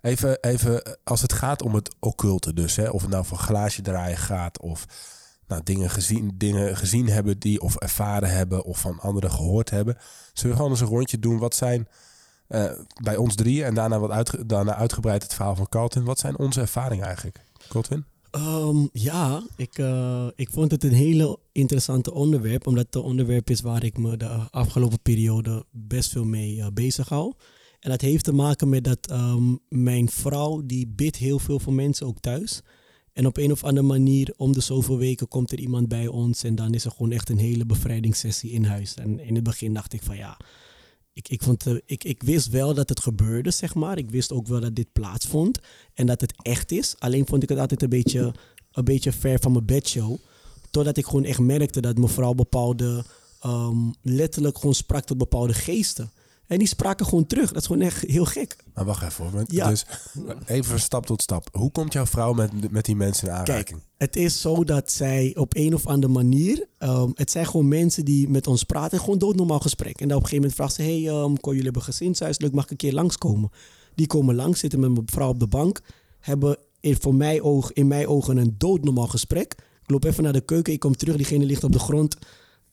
even, 0.00 0.40
even 0.40 0.98
als 1.04 1.22
het 1.22 1.32
gaat 1.32 1.62
om 1.62 1.74
het 1.74 1.94
occulte 1.98 2.52
dus. 2.54 2.76
Hè? 2.76 2.88
Of 2.88 3.00
het 3.02 3.10
nou 3.10 3.24
van 3.24 3.38
glaasje 3.38 3.82
draaien 3.82 4.16
gaat 4.16 4.60
of 4.60 4.86
nou, 5.52 5.64
dingen, 5.64 5.90
gezien, 5.90 6.32
dingen 6.34 6.76
gezien 6.76 7.08
hebben 7.08 7.38
die 7.38 7.60
of 7.60 7.76
ervaren 7.76 8.30
hebben 8.30 8.64
of 8.64 8.78
van 8.78 9.00
anderen 9.00 9.30
gehoord 9.30 9.70
hebben. 9.70 9.96
Zullen 10.32 10.50
we 10.50 10.56
gewoon 10.56 10.70
eens 10.70 10.80
een 10.80 10.96
rondje 10.96 11.18
doen? 11.18 11.38
Wat 11.38 11.54
zijn 11.54 11.88
eh, 12.52 12.70
bij 13.02 13.16
ons 13.16 13.34
drie 13.34 13.64
en 13.64 13.74
daarna, 13.74 13.98
wat 13.98 14.36
daarna 14.46 14.74
uitgebreid 14.74 15.22
het 15.22 15.34
verhaal 15.34 15.56
van 15.56 15.68
Carlton. 15.68 16.04
Wat 16.04 16.18
zijn 16.18 16.38
onze 16.38 16.60
ervaringen 16.60 17.06
eigenlijk? 17.06 17.44
Carlton? 17.68 18.04
Ehm, 18.30 18.86
ja, 18.92 19.42
ik, 19.56 19.78
eh, 19.78 20.26
ik 20.36 20.48
vond 20.50 20.70
het 20.70 20.84
een 20.84 20.92
hele 20.92 21.38
interessante 21.52 22.12
onderwerp, 22.12 22.66
omdat 22.66 22.86
het 22.86 22.94
een 22.94 23.02
onderwerp 23.02 23.50
is 23.50 23.60
waar 23.60 23.84
ik 23.84 23.98
me 23.98 24.16
de 24.16 24.28
afgelopen 24.50 25.00
periode 25.02 25.64
best 25.70 26.10
veel 26.10 26.24
mee 26.24 26.60
eh, 26.60 26.66
bezig 26.74 27.08
hou. 27.08 27.32
En 27.80 27.90
dat 27.90 28.00
heeft 28.00 28.24
te 28.24 28.32
maken 28.32 28.68
met 28.68 28.84
dat 28.84 29.06
ehm, 29.06 29.56
mijn 29.68 30.08
vrouw, 30.08 30.62
die 30.64 30.86
bidt 30.88 31.16
heel 31.16 31.38
veel 31.38 31.58
voor 31.58 31.72
mensen 31.72 32.06
ook 32.06 32.20
thuis. 32.20 32.62
En 33.12 33.26
op 33.26 33.36
een 33.36 33.52
of 33.52 33.64
andere 33.64 33.86
manier, 33.86 34.34
om 34.36 34.52
de 34.52 34.60
zoveel 34.60 34.98
weken, 34.98 35.28
komt 35.28 35.52
er 35.52 35.58
iemand 35.58 35.88
bij 35.88 36.06
ons 36.06 36.42
en 36.42 36.54
dan 36.54 36.74
is 36.74 36.84
er 36.84 36.90
gewoon 36.90 37.12
echt 37.12 37.28
een 37.28 37.38
hele 37.38 37.66
bevrijdingssessie 37.66 38.50
in 38.50 38.64
huis. 38.64 38.94
En 38.94 39.20
in 39.20 39.34
het 39.34 39.44
begin 39.44 39.74
dacht 39.74 39.92
ik 39.92 40.02
van 40.02 40.16
ja, 40.16 40.36
ik, 41.12 41.28
ik, 41.28 41.42
vond, 41.42 41.66
ik, 41.86 42.04
ik 42.04 42.22
wist 42.22 42.48
wel 42.48 42.74
dat 42.74 42.88
het 42.88 43.00
gebeurde, 43.00 43.50
zeg 43.50 43.74
maar. 43.74 43.98
Ik 43.98 44.10
wist 44.10 44.32
ook 44.32 44.46
wel 44.46 44.60
dat 44.60 44.74
dit 44.74 44.92
plaatsvond 44.92 45.58
en 45.94 46.06
dat 46.06 46.20
het 46.20 46.34
echt 46.42 46.72
is. 46.72 46.94
Alleen 46.98 47.26
vond 47.26 47.42
ik 47.42 47.48
het 47.48 47.58
altijd 47.58 47.82
een 47.82 47.88
beetje, 47.88 48.34
een 48.72 48.84
beetje 48.84 49.12
ver 49.12 49.38
van 49.40 49.52
mijn 49.52 49.64
bedshow. 49.64 50.16
Totdat 50.70 50.96
ik 50.96 51.04
gewoon 51.04 51.24
echt 51.24 51.38
merkte 51.38 51.80
dat 51.80 51.98
mevrouw 51.98 52.32
bepaalde, 52.32 53.04
ehm, 53.40 53.90
letterlijk 54.02 54.58
gewoon 54.58 54.74
sprak 54.74 55.04
tot 55.04 55.18
bepaalde 55.18 55.54
geesten. 55.54 56.10
En 56.46 56.58
die 56.58 56.68
spraken 56.68 57.06
gewoon 57.06 57.26
terug. 57.26 57.52
Dat 57.52 57.60
is 57.60 57.66
gewoon 57.66 57.82
echt 57.82 58.00
heel 58.00 58.24
gek. 58.24 58.56
Maar 58.74 58.84
wacht 58.84 59.02
even 59.02 59.30
hoor. 59.30 59.44
Ja. 59.46 59.68
Dus 59.68 59.86
even 60.46 60.64
van 60.64 60.78
stap 60.78 61.06
tot 61.06 61.22
stap. 61.22 61.48
Hoe 61.52 61.70
komt 61.70 61.92
jouw 61.92 62.06
vrouw 62.06 62.32
met, 62.32 62.70
met 62.70 62.84
die 62.84 62.96
mensen 62.96 63.28
in 63.28 63.34
aanraking? 63.34 63.66
Kijk, 63.66 63.82
het 63.96 64.16
is 64.16 64.40
zo 64.40 64.64
dat 64.64 64.90
zij 64.90 65.32
op 65.36 65.56
een 65.56 65.74
of 65.74 65.86
andere 65.86 66.12
manier... 66.12 66.66
ehm, 66.78 67.10
het 67.14 67.30
zijn 67.30 67.46
gewoon 67.46 67.68
mensen 67.68 68.04
die 68.04 68.28
met 68.28 68.46
ons 68.46 68.64
praten. 68.64 68.98
Gewoon 69.00 69.18
doodnormaal 69.18 69.60
gesprek. 69.60 70.00
En 70.00 70.08
dan 70.08 70.16
op 70.16 70.22
een 70.22 70.28
gegeven 70.28 70.36
moment 70.36 70.54
vraagt 70.54 70.74
ze... 70.74 70.82
hey, 70.82 71.36
kon 71.40 71.50
jullie 71.50 71.64
hebben 71.64 71.82
gezinshuis? 71.82 72.38
Leuk, 72.38 72.52
mag 72.52 72.64
ik 72.64 72.70
een 72.70 72.76
keer 72.76 72.92
langskomen? 72.92 73.50
Die 73.94 74.06
komen 74.06 74.34
langs, 74.34 74.60
zitten 74.60 74.80
met 74.80 74.90
mijn 74.90 75.08
vrouw 75.10 75.28
op 75.28 75.40
de 75.40 75.46
bank. 75.46 75.80
Hebben 76.20 76.56
in, 76.80 76.96
voor 77.00 77.14
mij 77.14 77.40
oog, 77.40 77.72
in 77.72 77.86
mijn 77.86 78.06
ogen 78.06 78.36
een 78.36 78.54
doodnormaal 78.58 79.06
gesprek. 79.06 79.52
Ik 79.82 79.90
loop 79.90 80.04
even 80.04 80.22
naar 80.22 80.32
de 80.32 80.40
keuken. 80.40 80.72
Ik 80.72 80.80
kom 80.80 80.96
terug. 80.96 81.16
Diegene 81.16 81.44
ligt 81.44 81.64
op 81.64 81.72
de 81.72 81.78
grond 81.78 82.16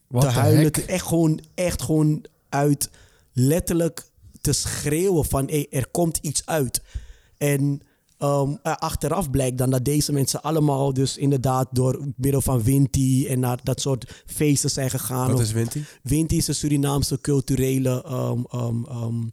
Wat 0.07 0.21
te 0.21 0.27
huilen. 0.27 0.71
Echt 0.87 1.05
gewoon, 1.05 1.39
echt 1.55 1.81
gewoon 1.81 2.25
uit 2.49 2.89
letterlijk 3.33 4.09
te 4.41 4.53
schreeuwen 4.53 5.25
van 5.25 5.45
hey, 5.47 5.67
er 5.69 5.87
komt 5.91 6.17
iets 6.17 6.45
uit. 6.45 6.81
En 7.37 7.81
ehm, 8.17 8.55
eh, 8.63 8.75
achteraf 8.75 9.29
blijkt 9.29 9.57
dan 9.57 9.69
dat 9.69 9.85
deze 9.85 10.11
mensen 10.11 10.41
allemaal 10.41 10.93
dus 10.93 11.17
inderdaad 11.17 11.67
door 11.71 12.07
middel 12.15 12.41
van 12.41 12.63
Winti 12.63 13.27
en 13.27 13.39
naar 13.39 13.59
dat 13.63 13.81
soort 13.81 14.23
feesten 14.25 14.69
zijn 14.69 14.89
gegaan. 14.89 15.31
Wat 15.31 15.39
is 15.39 15.51
Winti? 15.51 15.85
Winti 16.03 16.37
is 16.37 16.47
een 16.47 16.55
Surinaamse 16.55 17.21
culturele. 17.21 18.03
ehm, 18.03 18.83
ehm, 18.85 19.27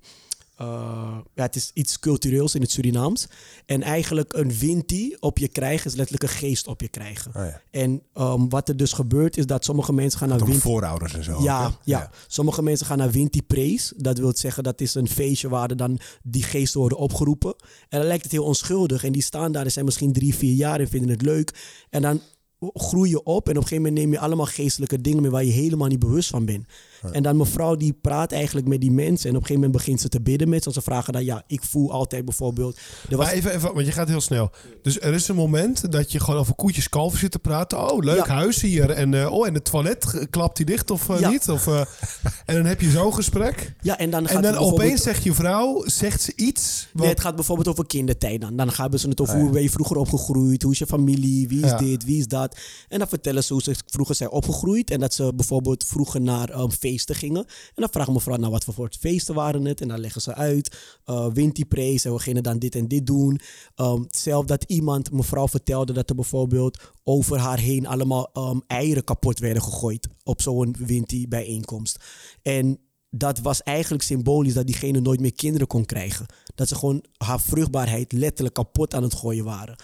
eh, 0.57 1.19
ja, 1.35 1.43
het 1.43 1.57
is 1.57 1.71
iets 1.75 1.99
cultureels 1.99 2.55
in 2.55 2.61
het 2.61 2.71
Surinaams. 2.71 3.27
En 3.67 3.83
eigenlijk 3.83 4.33
een 4.33 4.59
Winti 4.59 5.17
op 5.21 5.39
je 5.39 5.49
krijgen 5.49 5.91
is 5.91 5.97
letterlijk 5.97 6.33
een 6.33 6.39
geest 6.39 6.67
op 6.67 6.81
je 6.81 6.89
krijgen. 6.89 7.33
Oh 7.37 7.45
ja. 7.45 7.61
En 7.71 8.03
ehm, 8.15 8.49
wat 8.49 8.69
er 8.69 8.77
dus 8.77 8.93
gebeurt 8.93 9.37
is 9.37 9.47
dat 9.47 9.65
sommige 9.65 9.93
mensen 9.93 10.19
gaan 10.19 10.29
naar 10.29 10.39
Winti. 10.39 10.61
voorouders 10.61 11.15
en 11.15 11.25
zo. 11.25 11.43
Ja, 11.43 11.67
ook, 11.67 11.79
ja. 11.85 12.11
sommige 12.27 12.63
mensen 12.63 12.87
gaan 12.87 12.99
naar 12.99 13.11
Winti 13.11 13.43
Praise. 13.43 13.95
Dat 13.97 14.19
wil 14.19 14.37
zeggen 14.37 14.63
dat 14.63 14.81
is 14.81 14.95
een 14.95 15.09
feestje 15.09 15.49
waar 15.49 15.71
er 15.71 15.77
dan 15.77 15.99
die 16.23 16.43
geesten 16.43 16.81
worden 16.81 16.99
opgeroepen. 16.99 17.55
En 17.89 17.99
dan 17.99 18.07
lijkt 18.07 18.23
het 18.23 18.33
heel 18.33 18.45
onschuldig. 18.45 19.05
En 19.05 19.13
die 19.13 19.23
staan 19.23 19.53
daar, 19.53 19.63
die 19.63 19.73
zijn 19.73 19.85
misschien 19.85 20.13
drie, 20.13 20.35
vier 20.35 20.55
jaar 20.55 20.81
en 20.81 20.89
vinden 20.89 21.11
het 21.11 21.23
leuk. 21.23 21.55
En 21.91 22.03
dan 22.03 22.21
groei 22.61 23.11
je 23.11 23.23
op 23.23 23.49
en 23.49 23.57
op 23.57 23.63
een 23.63 23.69
gegeven 23.69 23.77
moment 23.77 23.95
neem 23.95 24.13
je 24.13 24.19
allemaal 24.19 24.47
geestelijke 24.47 25.01
dingen 25.01 25.23
mee 25.23 25.31
waar 25.31 25.45
je 25.45 25.53
helemaal 25.53 25.89
niet 25.89 25.99
bewust 25.99 26.31
van 26.31 26.45
bent. 26.45 26.67
En 27.13 27.23
dan 27.23 27.37
mevrouw 27.37 27.75
die 27.77 27.93
praat 28.01 28.33
eigenlijk 28.33 28.67
met 28.67 28.81
die 28.81 28.91
mensen 28.91 29.29
en 29.31 29.37
op 29.37 29.41
een 29.43 29.47
gegeven 29.47 29.55
moment 29.55 29.73
begint 29.73 30.01
ze 30.01 30.09
te 30.09 30.21
bidden 30.21 30.49
met 30.49 30.63
ze. 30.63 30.73
Ze 30.73 30.83
vragen 30.83 31.13
dan, 31.13 31.25
ja, 31.25 31.43
ik 31.47 31.63
voel 31.63 31.93
altijd 31.93 32.25
bijvoorbeeld... 32.25 32.77
Er 33.11 33.17
was, 33.17 33.27
Maar 33.27 33.35
even, 33.35 33.55
even, 33.55 33.75
want 33.75 33.87
je 33.87 33.93
gaat 33.93 34.09
heel 34.09 34.21
snel. 34.21 34.51
Dus 34.83 35.01
er 35.01 35.15
is 35.15 35.29
een 35.29 35.37
moment 35.37 35.93
dat 35.93 36.13
je 36.13 36.21
gewoon 36.21 36.41
over 36.41 36.55
koetjes 36.55 36.89
kalven 36.89 37.19
zit 37.19 37.31
te 37.31 37.39
praten. 37.39 37.93
Oh, 37.93 38.05
leuk 38.05 38.27
Ja. 38.27 38.35
huis 38.35 38.61
hier. 38.61 38.91
En, 38.91 39.15
eh, 39.15 39.33
oh, 39.33 39.47
en 39.47 39.55
het 39.55 39.65
toilet, 39.65 40.15
eh, 40.15 40.25
klapt 40.31 40.57
die 40.57 40.67
dicht 40.67 40.91
of 40.91 41.09
eh, 41.09 41.21
Ja. 41.21 41.31
niet? 41.31 41.49
Of, 41.49 41.67
en 42.47 42.55
dan 42.55 42.65
heb 42.65 42.81
je 42.81 42.91
zo'n 42.91 43.15
gesprek. 43.15 43.75
ja, 43.81 43.99
en 43.99 44.11
dan 44.11 44.27
gaat 44.27 44.37
En 44.37 44.43
dan 44.43 44.51
bijvoorbeeld- 44.53 44.81
opeens 44.83 45.03
zegt 45.03 45.23
je 45.23 45.33
vrouw, 45.35 45.83
zegt 45.87 46.21
ze 46.23 46.33
iets. 46.37 46.89
Wat, 46.93 47.03
Nee, 47.03 47.11
het 47.13 47.21
gaat 47.21 47.35
bijvoorbeeld 47.35 47.69
over 47.69 47.87
kindertijd 47.87 48.41
dan. 48.41 48.57
Dan 48.57 48.71
hebben 48.77 49.01
ze 49.01 49.09
het 49.09 49.21
over 49.21 49.35
Ah, 49.35 49.41
hoe 49.41 49.51
ben 49.51 49.63
je 49.63 49.71
vroeger 49.71 49.97
opgegroeid, 49.97 50.63
hoe 50.63 50.73
is 50.73 50.79
je 50.79 50.87
familie, 50.87 51.49
wie 51.49 51.65
is 51.65 51.73
dit, 51.79 52.05
wie 52.05 52.19
is 52.19 52.27
dat. 52.27 52.57
En 52.89 52.99
dan 52.99 53.09
vertellen 53.09 53.45
ze 53.45 53.53
hoe 53.53 53.63
ze 53.63 53.75
vroeger 53.87 54.15
zijn 54.15 54.31
opgegroeid 54.31 54.91
en 54.91 55.01
dat 55.01 55.15
ze 55.15 55.33
bijvoorbeeld 55.37 55.85
vroeger 55.87 56.21
naar 56.21 56.49
ehm, 56.51 56.71
feesten 56.97 57.15
gingen. 57.15 57.45
En 57.47 57.75
dan 57.75 57.89
vraagt 57.91 58.11
mevrouw, 58.11 58.37
nou 58.37 58.51
wat 58.51 58.65
voor 58.65 58.75
soort 58.75 58.97
feesten 58.97 59.35
waren 59.35 59.65
het? 59.65 59.81
En 59.81 59.89
dan 59.89 59.99
leggen 60.01 60.21
ze 60.21 60.35
uit, 60.35 60.77
uh, 61.07 61.27
Winti-praise 61.33 62.09
en 62.09 62.15
we 62.15 62.21
gingen 62.21 62.43
dan 62.43 62.59
dit 62.59 62.75
en 62.75 62.89
dit 62.89 63.07
doen. 63.07 63.41
Ehm, 63.75 64.03
zelf 64.09 64.45
dat 64.45 64.65
iemand, 64.65 65.13
mevrouw 65.13 65.49
vertelde 65.49 65.93
dat 65.93 66.09
er 66.09 66.15
bijvoorbeeld 66.15 66.93
over 67.05 67.39
haar 67.39 67.59
heen 67.59 67.87
allemaal 67.87 68.31
ehm, 68.33 68.59
eieren 68.67 69.05
kapot 69.05 69.39
werden 69.39 69.63
gegooid 69.63 70.09
op 70.25 70.43
zo'n 70.43 70.77
Winti-bijeenkomst. 70.79 72.05
En 72.43 72.79
dat 73.11 73.39
was 73.39 73.63
eigenlijk 73.63 74.03
symbolisch 74.03 74.55
dat 74.55 74.67
diegene 74.67 75.01
nooit 75.01 75.21
meer 75.21 75.35
kinderen 75.35 75.67
kon 75.67 75.85
krijgen. 75.85 76.27
Dat 76.55 76.69
ze 76.69 76.75
gewoon 76.75 77.05
haar 77.17 77.41
vruchtbaarheid 77.41 78.13
letterlijk 78.13 78.55
kapot 78.55 78.95
aan 78.95 79.03
het 79.03 79.15
gooien 79.15 79.45
waren. 79.45 79.77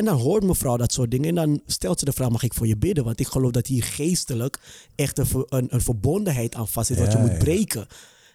En 0.00 0.06
dan 0.06 0.18
hoort 0.18 0.42
mevrouw 0.44 0.76
dat 0.76 0.92
soort 0.92 1.10
dingen. 1.10 1.28
En 1.28 1.34
dan 1.34 1.60
stelt 1.66 1.98
ze 1.98 2.04
de 2.04 2.12
vraag, 2.12 2.30
mag 2.30 2.42
ik 2.42 2.54
voor 2.54 2.66
je 2.66 2.76
bidden? 2.76 3.04
Want 3.04 3.20
ik 3.20 3.26
geloof 3.26 3.50
dat 3.50 3.66
hier 3.66 3.82
geestelijk 3.82 4.58
echt 4.94 5.18
een, 5.18 5.26
een, 5.48 5.66
een 5.74 5.80
verbondenheid 5.80 6.54
aan 6.54 6.68
vast 6.68 6.86
zit. 6.86 6.98
wat 6.98 7.12
Ja, 7.12 7.18
je 7.18 7.24
moet 7.24 7.32
ja. 7.32 7.38
breken. 7.38 7.86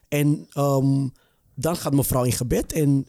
En 0.08 0.48
ehm, 0.52 1.08
dan 1.56 1.76
gaat 1.78 1.94
mevrouw 1.94 2.24
in 2.24 2.32
gebed. 2.32 2.74
En 2.74 3.08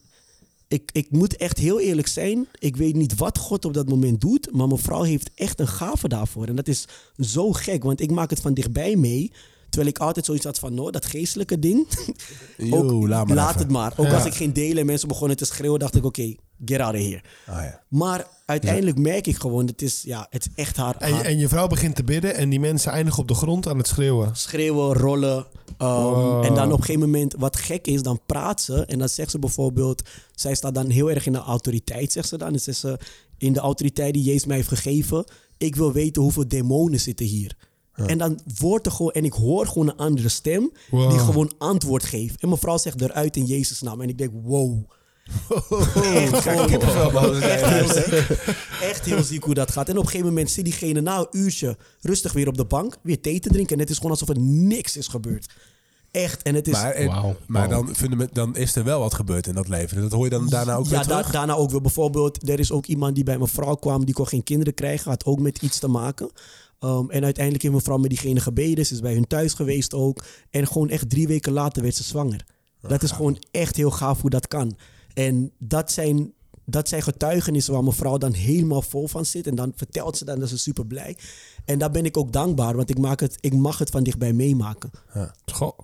ik, 0.69 0.91
ik 0.93 1.11
moet 1.11 1.37
echt 1.37 1.59
heel 1.59 1.81
eerlijk 1.81 2.07
zijn. 2.09 2.47
Ik 2.59 2.77
weet 2.77 2.95
niet 2.95 3.15
wat 3.15 3.39
God 3.39 3.65
op 3.65 3.75
dat 3.75 3.89
moment 3.89 4.21
doet. 4.21 4.53
Maar 4.53 4.69
mevrouw 4.69 5.03
heeft 5.03 5.31
echt 5.35 5.61
een 5.61 5.69
gave 5.69 6.09
daarvoor. 6.09 6.47
En 6.47 6.57
dat 6.57 6.69
is 6.69 6.89
zo 7.19 7.53
gek. 7.53 7.83
Want 7.83 8.01
ik 8.01 8.11
maak 8.11 8.31
het 8.31 8.41
van 8.41 8.55
dichtbij 8.55 8.97
mee. 8.97 9.33
Terwijl 9.69 9.91
ik 9.91 9.99
altijd 9.99 10.25
zoiets 10.27 10.45
had 10.45 10.59
van, 10.59 10.75
nou, 10.75 10.91
dat 10.91 11.07
geestelijke 11.07 11.59
ding. 11.59 11.87
Yo, 12.57 12.77
ook, 12.77 13.09
laat 13.29 13.59
het 13.59 13.71
maar. 13.71 13.93
Ook 13.97 14.07
Ja. 14.07 14.15
als 14.15 14.25
ik 14.25 14.35
geen 14.35 14.53
delen 14.53 14.79
en 14.79 14.87
mensen 14.87 15.09
begonnen 15.09 15.37
te 15.37 15.45
schreeuwen, 15.45 15.79
dacht 15.81 15.95
ik, 15.95 16.05
oké, 16.05 16.35
get 16.65 16.81
out 16.81 16.95
of 16.95 17.01
here. 17.01 17.21
Ah, 17.47 17.63
ja. 17.63 17.83
Maar 17.89 18.27
uiteindelijk 18.47 18.99
merk 18.99 19.27
ik 19.27 19.37
gewoon, 19.37 19.67
het 19.67 19.83
is, 19.83 20.03
ja, 20.03 20.27
het 20.31 20.47
is 20.47 20.53
echt 20.55 20.77
haar, 20.77 20.97
En, 20.97 21.13
haar 21.13 21.25
en 21.25 21.39
je 21.39 21.49
vrouw 21.49 21.67
begint 21.67 21.97
te 21.97 22.05
bidden 22.05 22.35
en 22.35 22.49
die 22.49 22.61
mensen 22.61 22.93
eindigen 22.93 23.21
op 23.23 23.29
de 23.29 23.35
grond 23.35 23.69
aan 23.69 23.79
het 23.79 23.87
schreeuwen. 23.87 24.37
schreeuwen, 24.37 24.93
rollen. 24.97 25.47
ehm, 25.79 25.89
Wow. 25.91 26.45
En 26.45 26.55
dan 26.55 26.73
op 26.73 26.79
een 26.79 26.85
gegeven 26.85 27.11
moment, 27.11 27.35
wat 27.39 27.57
gek 27.57 27.87
is, 27.87 28.03
dan 28.03 28.21
praat 28.27 28.61
ze. 28.61 28.85
En 28.87 28.99
dan 28.99 29.09
zegt 29.09 29.31
ze 29.31 29.39
bijvoorbeeld, 29.39 30.03
zij 30.35 30.55
staat 30.55 30.75
dan 30.75 30.91
heel 30.91 31.11
erg 31.11 31.27
in 31.27 31.33
de 31.33 31.39
autoriteit, 31.39 32.13
zegt 32.13 32.29
ze 32.29 32.39
dan. 32.39 32.53
En 32.53 32.61
zegt 32.61 32.79
ze, 32.79 32.99
in 33.39 33.53
de 33.53 33.61
autoriteit 33.61 34.15
die 34.15 34.23
Jezus 34.23 34.47
mij 34.47 34.57
heeft 34.57 34.69
gegeven, 34.69 35.25
ik 35.59 35.77
wil 35.77 35.93
weten 35.93 36.23
hoeveel 36.23 36.49
demonen 36.49 37.01
zitten 37.01 37.27
hier. 37.27 37.57
En 38.07 38.19
dan 38.19 38.41
wordt 38.59 38.87
er 38.87 38.93
gewoon, 38.93 39.13
en 39.13 39.25
ik 39.25 39.33
hoor 39.33 39.67
gewoon 39.67 39.89
een 39.89 39.97
andere 39.97 40.29
stem 40.29 40.73
Wow. 40.91 41.11
die 41.11 41.19
gewoon 41.19 41.53
antwoord 41.59 42.05
geeft. 42.05 42.41
En 42.43 42.49
mevrouw 42.49 42.77
zegt 42.79 43.01
eruit 43.01 43.37
in 43.37 43.45
Jezus' 43.45 43.81
naam. 43.83 44.01
En 44.01 44.09
ik 44.09 44.19
denk, 44.19 44.31
wow. 44.43 44.91
Echt, 46.03 46.47
echt, 47.43 47.67
heel 47.67 47.89
ziek. 47.89 48.29
echt 48.81 49.05
heel 49.05 49.23
ziek 49.23 49.45
hoe 49.45 49.55
dat 49.55 49.71
gaat. 49.71 49.89
En 49.89 49.97
op 49.97 50.03
een 50.03 50.09
gegeven 50.11 50.27
moment 50.29 50.51
zit 50.51 50.65
diegene 50.65 51.01
na 51.01 51.19
een 51.19 51.27
uurtje 51.31 51.77
rustig 52.01 52.33
weer 52.33 52.49
op 52.49 52.57
de 52.57 52.65
bank, 52.65 52.97
weer 53.03 53.21
thee 53.21 53.41
te 53.41 53.49
drinken. 53.49 53.75
En 53.75 53.81
het 53.81 53.91
is 53.91 53.97
gewoon 53.97 54.11
alsof 54.11 54.29
er 54.29 54.41
niks 54.41 54.97
is 54.97 55.09
gebeurd. 55.09 55.55
Echt. 56.11 56.43
En 56.43 56.55
het 56.55 56.69
is. 56.69 56.73
Maar, 56.73 57.05
Wauw, 57.07 57.37
maar 57.47 57.69
dan, 57.69 57.95
dan 58.33 58.57
is 58.57 58.77
er 58.77 58.85
wel 58.85 59.01
wat 59.01 59.15
gebeurd 59.15 59.47
in 59.47 59.55
dat 59.55 59.69
leven. 59.69 60.01
Dat 60.01 60.13
hoor 60.13 60.25
je 60.25 60.31
dan 60.31 60.49
daarna 60.49 60.75
ook 60.75 60.85
ja, 60.85 60.91
weer 60.91 60.99
da- 60.99 61.17
terug? 61.17 61.31
daarna 61.31 61.55
ook 61.55 61.71
weer. 61.71 61.81
Bijvoorbeeld, 61.81 62.49
er 62.49 62.59
is 62.59 62.73
ook 62.73 62.87
iemand 62.87 63.15
die 63.15 63.25
bij 63.25 63.39
mijn 63.39 63.51
vrouw 63.51 63.75
kwam, 63.75 64.05
die 64.05 64.15
kon 64.15 64.27
geen 64.29 64.43
kinderen 64.43 64.75
krijgen, 64.75 65.11
had 65.11 65.25
ook 65.25 65.41
met 65.41 65.63
iets 65.63 65.79
te 65.79 65.89
maken. 65.89 66.31
Um, 66.81 67.11
en 67.11 67.25
uiteindelijk 67.25 67.63
heeft 67.63 67.75
mijn 67.75 67.85
vrouw 67.85 67.97
met 67.99 68.11
diegene 68.11 68.41
gebeden. 68.41 68.87
Ze 68.87 68.95
is 68.95 69.01
bij 69.01 69.13
hun 69.15 69.27
thuis 69.27 69.53
geweest 69.53 69.95
ook. 69.95 70.25
En 70.51 70.67
gewoon 70.67 70.89
echt 70.89 71.11
drie 71.11 71.27
weken 71.27 71.53
later 71.53 71.83
werd 71.83 71.95
ze 71.95 72.03
zwanger. 72.03 72.45
dat 72.81 73.03
is 73.03 73.11
gewoon 73.11 73.43
echt 73.51 73.77
heel 73.77 73.91
gaaf 73.91 74.21
hoe 74.21 74.31
dat 74.31 74.49
kan. 74.49 74.77
En 75.17 75.53
dat 75.59 75.93
zijn, 75.93 76.33
dat 76.65 76.89
zijn 76.89 77.03
getuigenissen 77.03 77.73
waar 77.73 77.83
mijn 77.83 77.95
vrouw 77.97 78.19
dan 78.19 78.33
helemaal 78.33 78.83
vol 78.83 79.09
van 79.09 79.25
zit. 79.27 79.47
En 79.47 79.55
dan 79.55 79.73
vertelt 79.77 80.17
ze 80.17 80.25
dan 80.25 80.39
dat 80.39 80.49
ze 80.49 80.59
super 80.59 80.87
blij. 80.87 81.17
En 81.65 81.79
daar 81.79 81.91
ben 81.91 82.05
ik 82.05 82.17
ook 82.17 82.33
dankbaar, 82.33 82.77
want 82.77 82.91
ik, 82.91 82.99
maak 82.99 83.21
het, 83.21 83.39
ik 83.41 83.55
mag 83.55 83.79
het 83.79 83.91
van 83.91 84.03
dichtbij 84.03 84.33
meemaken. 84.33 84.91
Goh. 85.53 85.79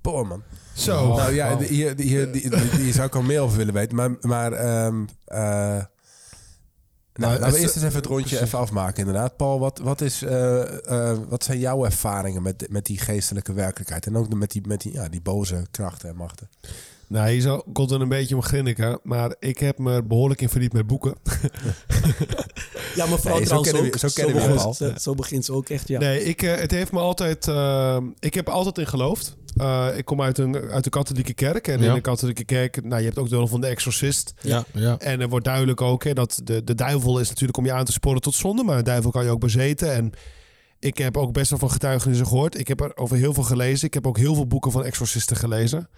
Boah, 0.00 0.28
man. 0.28 0.42
Zo. 0.76 1.14
nou 1.16 1.32
ja, 1.34 1.56
die- 1.56 1.68
hier, 1.68 2.00
hier, 2.00 2.32
die, 2.32 2.92
zou 2.92 3.06
ik 3.06 3.14
al 3.14 3.22
meer 3.22 3.40
over 3.40 3.56
willen 3.56 3.74
weten. 3.74 3.96
Maar, 3.96 4.16
maar 4.20 4.52
ehm, 4.52 5.04
eh, 5.24 5.38
nou, 7.14 7.38
laten 7.38 7.52
we 7.52 7.58
eerst 7.58 7.74
eens 7.74 7.84
even 7.84 7.96
het 7.96 8.06
rondje 8.06 8.40
even 8.40 8.58
afmaken 8.58 8.98
inderdaad. 9.06 9.36
Paul, 9.36 9.58
wat, 9.58 9.78
wat, 9.78 10.00
is, 10.00 10.22
eh, 10.22 11.10
eh, 11.10 11.18
wat 11.28 11.44
zijn 11.44 11.58
jouw 11.58 11.84
ervaringen 11.84 12.42
met, 12.42 12.66
met 12.70 12.86
die 12.86 12.98
geestelijke 12.98 13.52
werkelijkheid? 13.52 14.06
En 14.06 14.16
ook 14.16 14.34
met 14.34 14.50
die, 14.50 14.66
met 14.66 14.80
die, 14.80 14.92
ja, 14.92 15.08
die 15.08 15.22
boze 15.22 15.66
krachten 15.70 16.08
en 16.08 16.16
machten. 16.16 16.48
Nou, 17.08 17.30
hier 17.30 17.40
zal 17.40 17.64
Colton 17.72 18.00
een 18.00 18.08
beetje 18.08 18.34
om 18.34 18.42
grinniken. 18.42 19.00
Maar 19.02 19.34
ik 19.38 19.58
heb 19.58 19.78
me 19.78 19.92
er 19.92 20.06
behoorlijk 20.06 20.40
in 20.40 20.48
verdiept 20.48 20.72
met 20.72 20.86
boeken. 20.86 21.14
Ja, 22.94 23.06
mijn 23.06 23.18
vrouw 23.20 23.36
Nee, 23.36 23.46
zo 23.46 23.60
kennen 23.60 23.82
we- 23.82 23.88
ook. 23.88 23.96
zo 23.96 24.08
kennen 24.14 24.34
we 24.34 24.40
begint 24.40 24.60
al. 24.60 24.74
ze- 24.74 24.94
zo 25.00 25.14
begint 25.14 25.44
ze 25.44 25.52
ook 25.52 25.68
echt, 25.68 25.88
ja. 25.88 25.98
Nee, 25.98 26.24
ik, 26.24 26.42
eh, 26.42 26.54
het 26.54 26.70
heeft 26.70 26.92
me 26.92 26.98
altijd... 26.98 27.48
eh, 27.48 27.96
ik 28.20 28.34
heb 28.34 28.46
er 28.46 28.52
altijd 28.52 28.78
in 28.78 28.86
geloofd. 28.86 29.36
Eh, 29.56 29.88
ik 29.96 30.04
kom 30.04 30.22
uit 30.22 30.38
een, 30.38 30.56
uit 30.56 30.84
de 30.84 30.90
katholieke 30.90 31.34
kerk. 31.34 31.68
En 31.68 31.80
Ja. 31.82 31.88
in 31.88 31.94
de 31.94 32.00
katholieke 32.00 32.44
kerk... 32.44 32.84
Nou, 32.84 32.98
je 33.00 33.06
hebt 33.06 33.18
ook 33.18 33.28
de 33.28 33.36
rol 33.36 33.46
van 33.46 33.60
de 33.60 33.66
exorcist. 33.66 34.34
Ja, 34.40 34.64
ja. 34.72 34.98
En 34.98 35.20
er 35.20 35.28
wordt 35.28 35.44
duidelijk 35.44 35.80
ook 35.80 36.04
hè, 36.04 36.12
dat 36.12 36.40
de, 36.44 36.64
de 36.64 36.74
duivel 36.74 37.18
is 37.18 37.28
natuurlijk 37.28 37.58
om 37.58 37.64
je 37.64 37.72
aan 37.72 37.84
te 37.84 37.92
sporen 37.92 38.20
tot 38.20 38.34
zonde. 38.34 38.62
Maar 38.62 38.76
de 38.76 38.82
duivel 38.82 39.10
kan 39.10 39.24
je 39.24 39.30
ook 39.30 39.40
bezeten. 39.40 39.92
En 39.94 40.12
ik 40.78 40.98
heb 40.98 41.16
ook 41.16 41.32
best 41.32 41.50
wel 41.50 41.58
van 41.58 41.70
getuigenissen 41.70 42.26
gehoord. 42.26 42.58
Ik 42.58 42.68
heb 42.68 42.80
er 42.80 42.96
over 42.96 43.16
heel 43.16 43.34
veel 43.34 43.42
gelezen. 43.42 43.86
Ik 43.86 43.94
heb 43.94 44.06
ook 44.06 44.18
heel 44.18 44.34
veel 44.34 44.46
boeken 44.46 44.70
van 44.72 44.84
exorcisten 44.84 45.36
gelezen. 45.36 45.88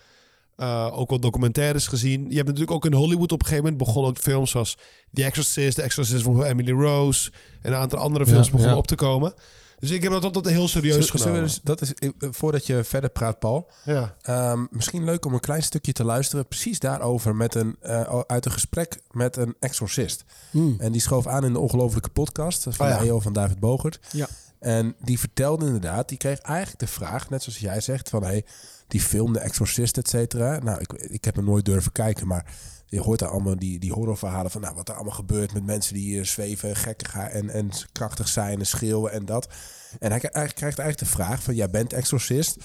Eh, 0.56 0.88
ook 0.98 1.10
wel 1.10 1.20
documentaires 1.20 1.86
gezien. 1.86 2.20
Je 2.28 2.34
hebt 2.34 2.46
natuurlijk 2.46 2.70
ook 2.76 2.84
in 2.84 2.92
Hollywood 2.92 3.32
op 3.32 3.40
een 3.40 3.46
gegeven 3.46 3.64
moment 3.64 3.84
begonnen 3.84 4.10
ook 4.10 4.18
films 4.18 4.50
zoals 4.50 4.76
The 5.12 5.24
Exorcist, 5.24 5.76
The 5.76 5.82
Exorcist 5.82 6.22
van 6.22 6.42
Emily 6.44 6.72
Rose 6.72 7.30
en 7.62 7.72
een 7.72 7.78
aantal 7.78 7.98
andere 7.98 8.26
films 8.26 8.44
Ja, 8.46 8.50
begonnen 8.50 8.74
ja. 8.74 8.80
op 8.80 8.86
te 8.86 8.94
komen. 8.94 9.34
Dus 9.78 9.90
ik 9.90 10.02
heb 10.02 10.12
dat 10.12 10.24
altijd 10.24 10.46
heel 10.46 10.68
serieus 10.68 10.92
Zullen- 10.92 11.08
zullen 11.18 11.24
we 11.26 11.28
genomen. 11.28 11.48
dus- 11.48 11.60
dat 11.62 11.80
is, 11.80 11.94
eh, 11.94 12.28
voordat 12.32 12.66
je 12.66 12.84
verder 12.84 13.10
praat, 13.10 13.38
Paul. 13.38 13.70
Ja. 13.84 14.16
Ehm, 14.22 14.64
misschien 14.70 15.04
leuk 15.04 15.24
om 15.24 15.34
een 15.34 15.40
klein 15.40 15.62
stukje 15.62 15.92
te 15.92 16.04
luisteren. 16.04 16.46
Precies 16.48 16.78
daarover 16.78 17.36
met 17.36 17.54
een, 17.54 17.76
eh, 17.80 18.20
uit 18.26 18.44
een 18.44 18.52
gesprek 18.52 19.00
met 19.10 19.36
een 19.36 19.54
exorcist. 19.60 20.24
Hmm. 20.50 20.76
En 20.78 20.92
die 20.92 21.00
schoof 21.00 21.26
aan 21.26 21.44
in 21.44 21.52
de 21.52 21.58
ongelofelijke 21.58 22.08
podcast 22.10 22.66
van 22.70 22.88
ja. 22.88 22.98
de 22.98 23.04
EO 23.04 23.20
van 23.20 23.32
David 23.32 23.58
Bogert. 23.60 23.98
Ja. 24.12 24.26
En 24.58 24.94
die 25.00 25.18
vertelde 25.18 25.66
inderdaad, 25.66 26.08
die 26.08 26.18
kreeg 26.18 26.38
eigenlijk 26.38 26.78
de 26.78 26.86
vraag, 26.86 27.30
net 27.30 27.42
zoals 27.42 27.58
jij 27.58 27.80
zegt, 27.80 28.08
van 28.08 28.22
hey, 28.24 28.44
die 28.86 29.00
film 29.00 29.32
De 29.32 29.38
Exorcist, 29.38 29.98
et 29.98 30.08
cetera. 30.08 30.58
Nou, 30.58 30.80
ik, 30.80 30.92
ik 30.92 31.24
heb 31.24 31.36
hem 31.36 31.44
nooit 31.44 31.64
durven 31.64 31.92
kijken, 31.92 32.26
maar 32.26 32.54
je 32.86 33.00
hoort 33.00 33.18
daar 33.18 33.28
allemaal 33.28 33.56
die, 33.56 33.78
die 33.78 33.92
horrorverhalen 33.92 34.50
van 34.50 34.60
nou, 34.60 34.74
wat 34.74 34.88
er 34.88 34.94
allemaal 34.94 35.14
gebeurt 35.14 35.52
met 35.52 35.64
mensen 35.64 35.94
die 35.94 36.04
hier 36.04 36.26
zweven, 36.26 36.68
en 36.68 36.76
gekkig 36.76 37.14
en, 37.14 37.50
en 37.50 37.70
krachtig 37.92 38.28
zijn 38.28 38.58
en 38.58 38.66
schreeuwen 38.66 39.12
en 39.12 39.24
dat. 39.24 39.54
En 39.98 40.10
hij, 40.10 40.20
hij 40.20 40.30
krijgt 40.30 40.78
eigenlijk 40.78 40.98
de 40.98 41.06
vraag 41.06 41.42
van, 41.42 41.54
jij 41.54 41.70
bent 41.70 41.92
exorcist, 41.92 42.56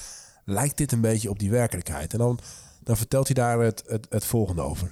lijkt 0.46 0.78
dit 0.78 0.92
een 0.92 1.02
beetje 1.02 1.30
op 1.30 1.40
die 1.40 1.52
werkelijkheid? 1.52 2.14
En 2.14 2.20
dan, 2.20 2.40
dan 2.84 2.98
vertelt 2.98 3.26
hij 3.26 3.36
daar 3.36 3.60
het, 3.60 3.84
het, 3.88 4.08
het 4.10 4.26
volgende 4.26 4.62
over. 4.62 4.92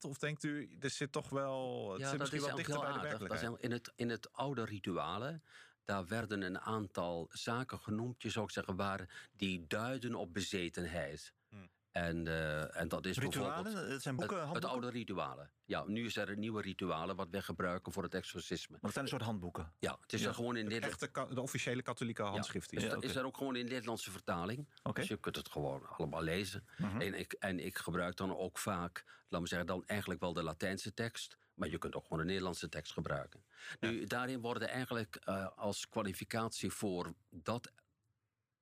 Of 0.00 0.18
denkt 0.18 0.44
u, 0.44 0.76
er 0.80 0.90
zit 0.90 1.12
toch 1.12 1.28
wel. 1.28 1.90
Het 1.92 2.00
Ja, 2.00 2.08
zit 2.08 2.18
dat 2.18 2.32
is 2.32 2.40
wel 2.40 2.56
dichter 2.56 2.80
bij 2.80 3.18
de. 3.18 3.28
Dat 3.28 3.42
is 3.42 3.48
in, 3.58 3.72
het, 3.72 3.92
in 3.96 4.10
het 4.10 4.32
oude 4.32 4.64
ritualen, 4.64 5.42
daar 5.90 6.06
werden 6.06 6.42
een 6.42 6.60
aantal 6.60 7.28
zaken 7.32 7.78
genoemd, 7.80 8.22
je 8.22 8.30
zou 8.30 8.44
ik 8.44 8.50
zeggen, 8.50 8.76
waar 8.76 9.28
die 9.36 9.66
duiden 9.66 10.14
op 10.14 10.32
bezetenheid. 10.32 11.32
Hmm. 11.48 11.68
En, 11.92 12.26
eh, 12.26 12.80
en 12.80 12.88
dat 12.88 13.06
is 13.06 13.18
Ritualen? 13.18 13.62
bijvoorbeeld 13.62 13.92
Het 13.92 14.02
zijn 14.02 14.16
boeken, 14.16 14.46
het, 14.46 14.54
het 14.54 14.64
oude 14.64 14.90
ritualen. 14.90 15.50
Ja, 15.64 15.84
nu 15.86 16.04
is 16.04 16.16
er 16.16 16.30
een 16.30 16.38
nieuwe 16.38 16.62
ritualen 16.62 17.16
wat 17.16 17.28
wij 17.30 17.42
gebruiken 17.42 17.92
voor 17.92 18.02
het 18.02 18.14
exorcisme. 18.14 18.72
Maar 18.74 18.80
het 18.82 18.92
zijn 18.92 19.04
een 19.04 19.10
soort 19.10 19.22
handboeken. 19.22 19.72
Ja, 19.78 19.98
het 20.00 20.12
is 20.12 20.20
Ja, 20.20 20.28
er 20.28 20.34
gewoon 20.34 20.56
in 20.56 20.64
Nederland. 20.68 21.02
echte, 21.02 21.34
de 21.34 21.40
officiële 21.40 21.82
katholieke 21.82 22.22
handschrift. 22.22 22.72
Is, 22.72 22.82
Ja, 22.82 22.90
er- 22.90 22.96
oké. 22.96 23.06
is 23.06 23.16
er 23.16 23.24
ook 23.24 23.36
gewoon 23.36 23.56
in 23.56 23.64
Nederlandse 23.66 24.10
vertaling. 24.10 24.68
Dus 24.92 25.08
je 25.08 25.16
kunt 25.16 25.36
het 25.36 25.48
gewoon 25.50 25.88
allemaal 25.88 26.22
lezen. 26.22 26.66
Mhm. 26.78 27.00
En, 27.00 27.14
ik, 27.14 27.32
en 27.32 27.58
ik 27.64 27.78
gebruik 27.78 28.16
dan 28.16 28.36
ook 28.36 28.58
vaak, 28.58 29.04
laat 29.28 29.40
me 29.40 29.46
zeggen, 29.48 29.66
dan 29.66 29.82
eigenlijk 29.86 30.20
wel 30.20 30.32
de 30.32 30.42
Latijnse 30.42 30.94
tekst. 30.94 31.38
Maar 31.60 31.68
je 31.68 31.78
kunt 31.78 31.94
ook 31.94 32.02
gewoon 32.02 32.18
de 32.18 32.24
Nederlandse 32.24 32.68
tekst 32.68 32.92
gebruiken. 32.92 33.44
Nu, 33.80 34.06
daarin 34.06 34.40
worden 34.40 34.68
eigenlijk 34.68 35.16
eh, 35.16 35.48
als 35.56 35.88
kwalificatie 35.88 36.70
voor 36.70 37.14
dat 37.30 37.72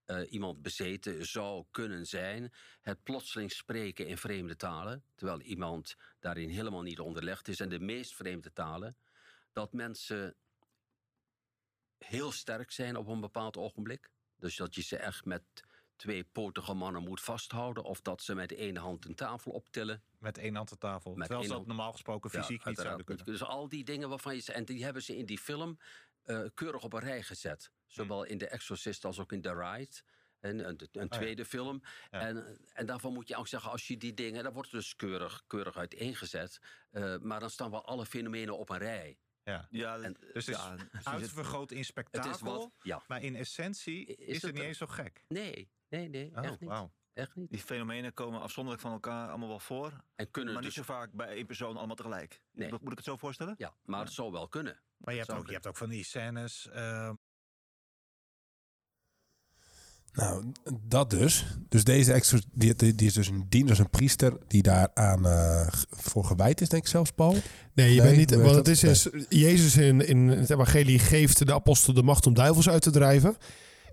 eh, 0.05 0.33
iemand 0.33 0.62
bezeten 0.62 1.26
zou 1.26 1.64
kunnen 1.71 2.07
zijn, 2.07 2.52
het 2.83 3.02
plotseling 3.02 3.52
spreken 3.52 4.07
in 4.07 4.19
vreemde 4.19 4.57
talen, 4.57 5.05
terwijl 5.14 5.40
iemand 5.40 5.97
daarin 6.21 6.49
helemaal 6.49 6.83
niet 6.83 7.00
onderlegd 7.00 7.49
is. 7.49 7.61
En 7.61 7.69
de 7.69 7.81
meest 7.81 8.14
vreemde 8.14 8.52
talen, 8.52 8.97
dat 9.52 9.73
mensen 9.73 10.37
heel 11.99 12.33
sterk 12.33 12.71
zijn 12.71 12.97
op 12.97 13.07
een 13.07 13.21
bepaald 13.21 13.57
ogenblik. 13.57 14.11
Dus 14.37 14.57
dat 14.57 14.75
je 14.75 14.83
ze 14.83 14.97
echt 14.97 15.25
met 15.25 15.43
twee 15.99 16.25
potige 16.25 16.75
mannen 16.75 17.02
moet 17.02 17.21
vasthouden. 17.21 17.85
Of 17.85 18.00
dat 18.00 18.23
ze 18.23 18.35
met 18.35 18.52
één 18.55 18.76
hand 18.76 19.05
een 19.05 19.14
tafel 19.14 19.52
optillen. 19.52 20.02
Met 20.19 20.38
één 20.38 20.55
hand 20.55 20.71
aan 20.71 20.78
tafel. 20.78 21.14
Met 21.14 21.26
Terwijl 21.26 21.49
ze 21.49 21.55
dat 21.55 21.67
normaal 21.67 21.93
gesproken 21.93 22.31
Ja, 22.33 22.38
fysiek 22.43 22.64
niet 22.64 22.78
zouden 22.78 23.05
kunnen. 23.07 23.25
Dus 23.25 23.43
al 23.43 23.69
die 23.69 23.85
dingen 23.85 24.09
waarvan 24.09 24.35
je... 24.35 24.40
ze- 24.40 24.52
En 24.52 24.64
die 24.64 24.85
hebben 24.85 25.02
ze 25.02 25.17
in 25.17 25.26
die 25.26 25.38
film 25.38 25.78
eh, 26.23 26.45
keurig 26.55 26.83
op 26.83 26.93
een 26.93 27.00
rij 27.00 27.23
gezet. 27.23 27.71
Zowel 27.87 28.25
in 28.25 28.38
The 28.38 28.49
Exorcist 28.49 29.05
als 29.05 29.19
ook 29.19 29.33
in 29.33 29.40
The 29.40 29.55
Ride. 29.55 29.97
En 30.40 30.69
een, 30.69 30.88
een 30.93 31.09
tweede 31.09 31.45
film. 31.45 31.83
Ja. 32.11 32.21
En, 32.21 32.59
en 32.73 32.87
daarvan 32.87 33.12
moet 33.12 33.28
je 33.28 33.37
ook 33.37 33.49
zeggen, 33.49 33.71
als 33.71 33.87
je 33.87 33.97
die 33.97 34.14
dingen... 34.14 34.45
Dat 34.45 34.52
wordt 34.52 34.71
dus 34.71 34.97
keurig, 34.97 35.45
keurig 35.47 35.76
uiteengezet. 35.76 36.61
Eh, 36.90 37.17
maar 37.19 37.40
dan 37.40 37.50
staan 37.50 37.71
wel 37.71 37.85
alle 37.87 38.07
fenomenen 38.07 38.59
op 38.59 38.69
een 38.71 38.78
rij. 38.78 39.19
Ja. 39.43 39.67
Ja, 39.71 39.99
En- 39.99 40.12
Dus 40.12 40.47
het 40.47 40.55
is 40.57 40.62
ja, 40.62 40.75
precies. 40.75 41.07
uitvergroot 41.09 41.71
in 41.71 41.76
Het 41.76 41.87
is 41.87 41.87
spektakel. 41.93 42.38
wat... 42.59 42.71
Ja. 42.83 43.02
Maar 43.07 43.23
in 43.23 43.37
essentie 43.37 44.05
Is 44.07 44.17
is, 44.17 44.33
het 44.35 44.43
het 44.43 44.52
niet 44.52 44.61
een- 44.62 44.69
eens 44.69 44.78
zo 44.78 44.87
gek. 44.87 45.25
Nee, 45.28 45.71
nee, 45.88 46.09
nee. 46.09 46.30
Oh, 46.37 46.45
echt 46.45 46.61
niet. 46.61 46.71
Echt 47.14 47.35
niet. 47.37 47.50
Die 47.50 47.61
fenomenen 47.61 48.14
komen 48.14 48.40
afzonderlijk 48.40 48.85
van 48.85 48.92
elkaar 48.92 49.28
allemaal 49.28 49.49
wel 49.49 49.61
voor. 49.61 49.92
En 50.16 50.30
kunnen 50.30 50.54
Maar 50.54 50.62
dus... 50.62 50.76
niet 50.76 50.87
zo 50.87 50.92
vaak 50.92 51.12
bij 51.12 51.28
één 51.28 51.47
persoon 51.47 51.76
allemaal 51.76 51.97
tegelijk. 51.97 52.42
Nee. 52.52 52.71
Moet 52.71 52.83
ik 52.90 52.97
het 52.97 53.04
zo 53.07 53.16
voorstellen? 53.16 53.54
Ja, 53.59 53.75
maar 53.85 54.04
het 54.04 54.12
zou 54.12 54.33
wel 54.33 54.49
kunnen. 54.49 54.80
Maar 54.97 55.14
je 55.14 55.21
hebt, 55.21 55.33
ook, 55.33 55.47
je 55.47 55.52
hebt 55.52 55.66
ook 55.66 55.76
van 55.76 55.88
die 55.88 56.04
scènes. 56.04 56.68
eh, 56.68 57.11
Nou, 60.12 60.52
dat 60.83 61.11
dus. 61.11 61.45
Dus 61.68 61.85
deze 61.85 62.12
extra, 62.12 62.38
die, 62.52 62.75
die, 62.75 62.95
die 62.95 63.07
is 63.07 63.14
dus 63.14 63.28
een 63.28 63.47
diener, 63.49 63.68
dus 63.68 63.78
een 63.78 63.90
priester 63.90 64.38
die 64.47 64.62
daaraan 64.62 65.26
eh, 65.26 65.66
g- 65.66 65.85
voor 65.90 66.25
gewijd 66.25 66.61
is, 66.61 66.68
denk 66.68 66.83
ik 66.83 66.88
zelfs, 66.88 67.11
Paul. 67.11 67.33
Nee, 67.33 67.95
je 67.95 68.00
Nee, 68.00 68.14
bent 68.14 68.16
niet. 68.16 68.35
Want 68.42 68.54
het 68.57 68.68
is 68.68 69.09
Jezus 69.28 69.76
in, 69.76 70.07
in 70.07 70.28
het 70.28 70.50
evangelie 70.50 70.99
geeft 70.99 71.47
de 71.47 71.52
apostel 71.54 71.92
de 71.95 72.02
macht 72.02 72.26
om 72.26 72.35
duivels 72.35 72.68
uit 72.68 72.83
te 72.83 72.90
drijven. 72.90 73.37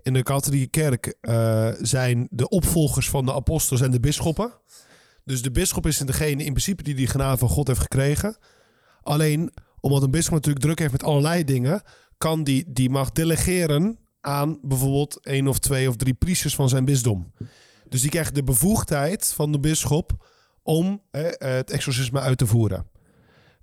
In 0.06 0.12
de 0.12 0.22
katholieke 0.22 0.68
kerk 0.70 1.16
eh, 1.20 1.68
zijn 1.80 2.26
de 2.30 2.48
opvolgers 2.48 3.10
van 3.10 3.24
de 3.26 3.32
apostelen 3.34 3.78
zijn 3.78 3.90
de 3.90 4.00
bisschoppen. 4.00 4.52
Dus 5.24 5.42
de 5.42 5.50
bisschop 5.50 5.86
is 5.86 5.98
degene 5.98 6.44
in 6.44 6.52
principe 6.52 6.82
die 6.82 6.94
die 6.94 7.06
genade 7.06 7.38
van 7.38 7.48
God 7.48 7.66
heeft 7.66 7.80
gekregen. 7.80 8.36
Alleen 9.02 9.52
omdat 9.80 10.02
een 10.02 10.10
bisschop 10.10 10.34
natuurlijk 10.34 10.64
druk 10.64 10.78
heeft 10.78 10.92
met 10.92 11.02
allerlei 11.02 11.44
dingen, 11.44 11.82
kan 12.18 12.44
die 12.44 12.64
die 12.72 12.90
mag 12.90 13.12
delegeren 13.12 13.98
aan 14.20 14.58
bijvoorbeeld 14.62 15.24
één 15.24 15.46
of 15.46 15.58
twee 15.58 15.88
of 15.88 15.96
drie 15.96 16.14
priesters 16.14 16.54
van 16.54 16.68
zijn 16.68 16.84
bisdom. 16.84 17.32
Dus 17.88 18.00
die 18.00 18.10
krijgt 18.10 18.34
de 18.34 18.42
bevoegdheid 18.42 19.32
van 19.34 19.52
de 19.52 19.60
bisschop 19.60 20.26
om 20.62 21.02
eh, 21.10 21.22
het 21.38 21.70
exorcisme 21.70 22.20
uit 22.20 22.38
te 22.38 22.46
voeren. 22.46 22.86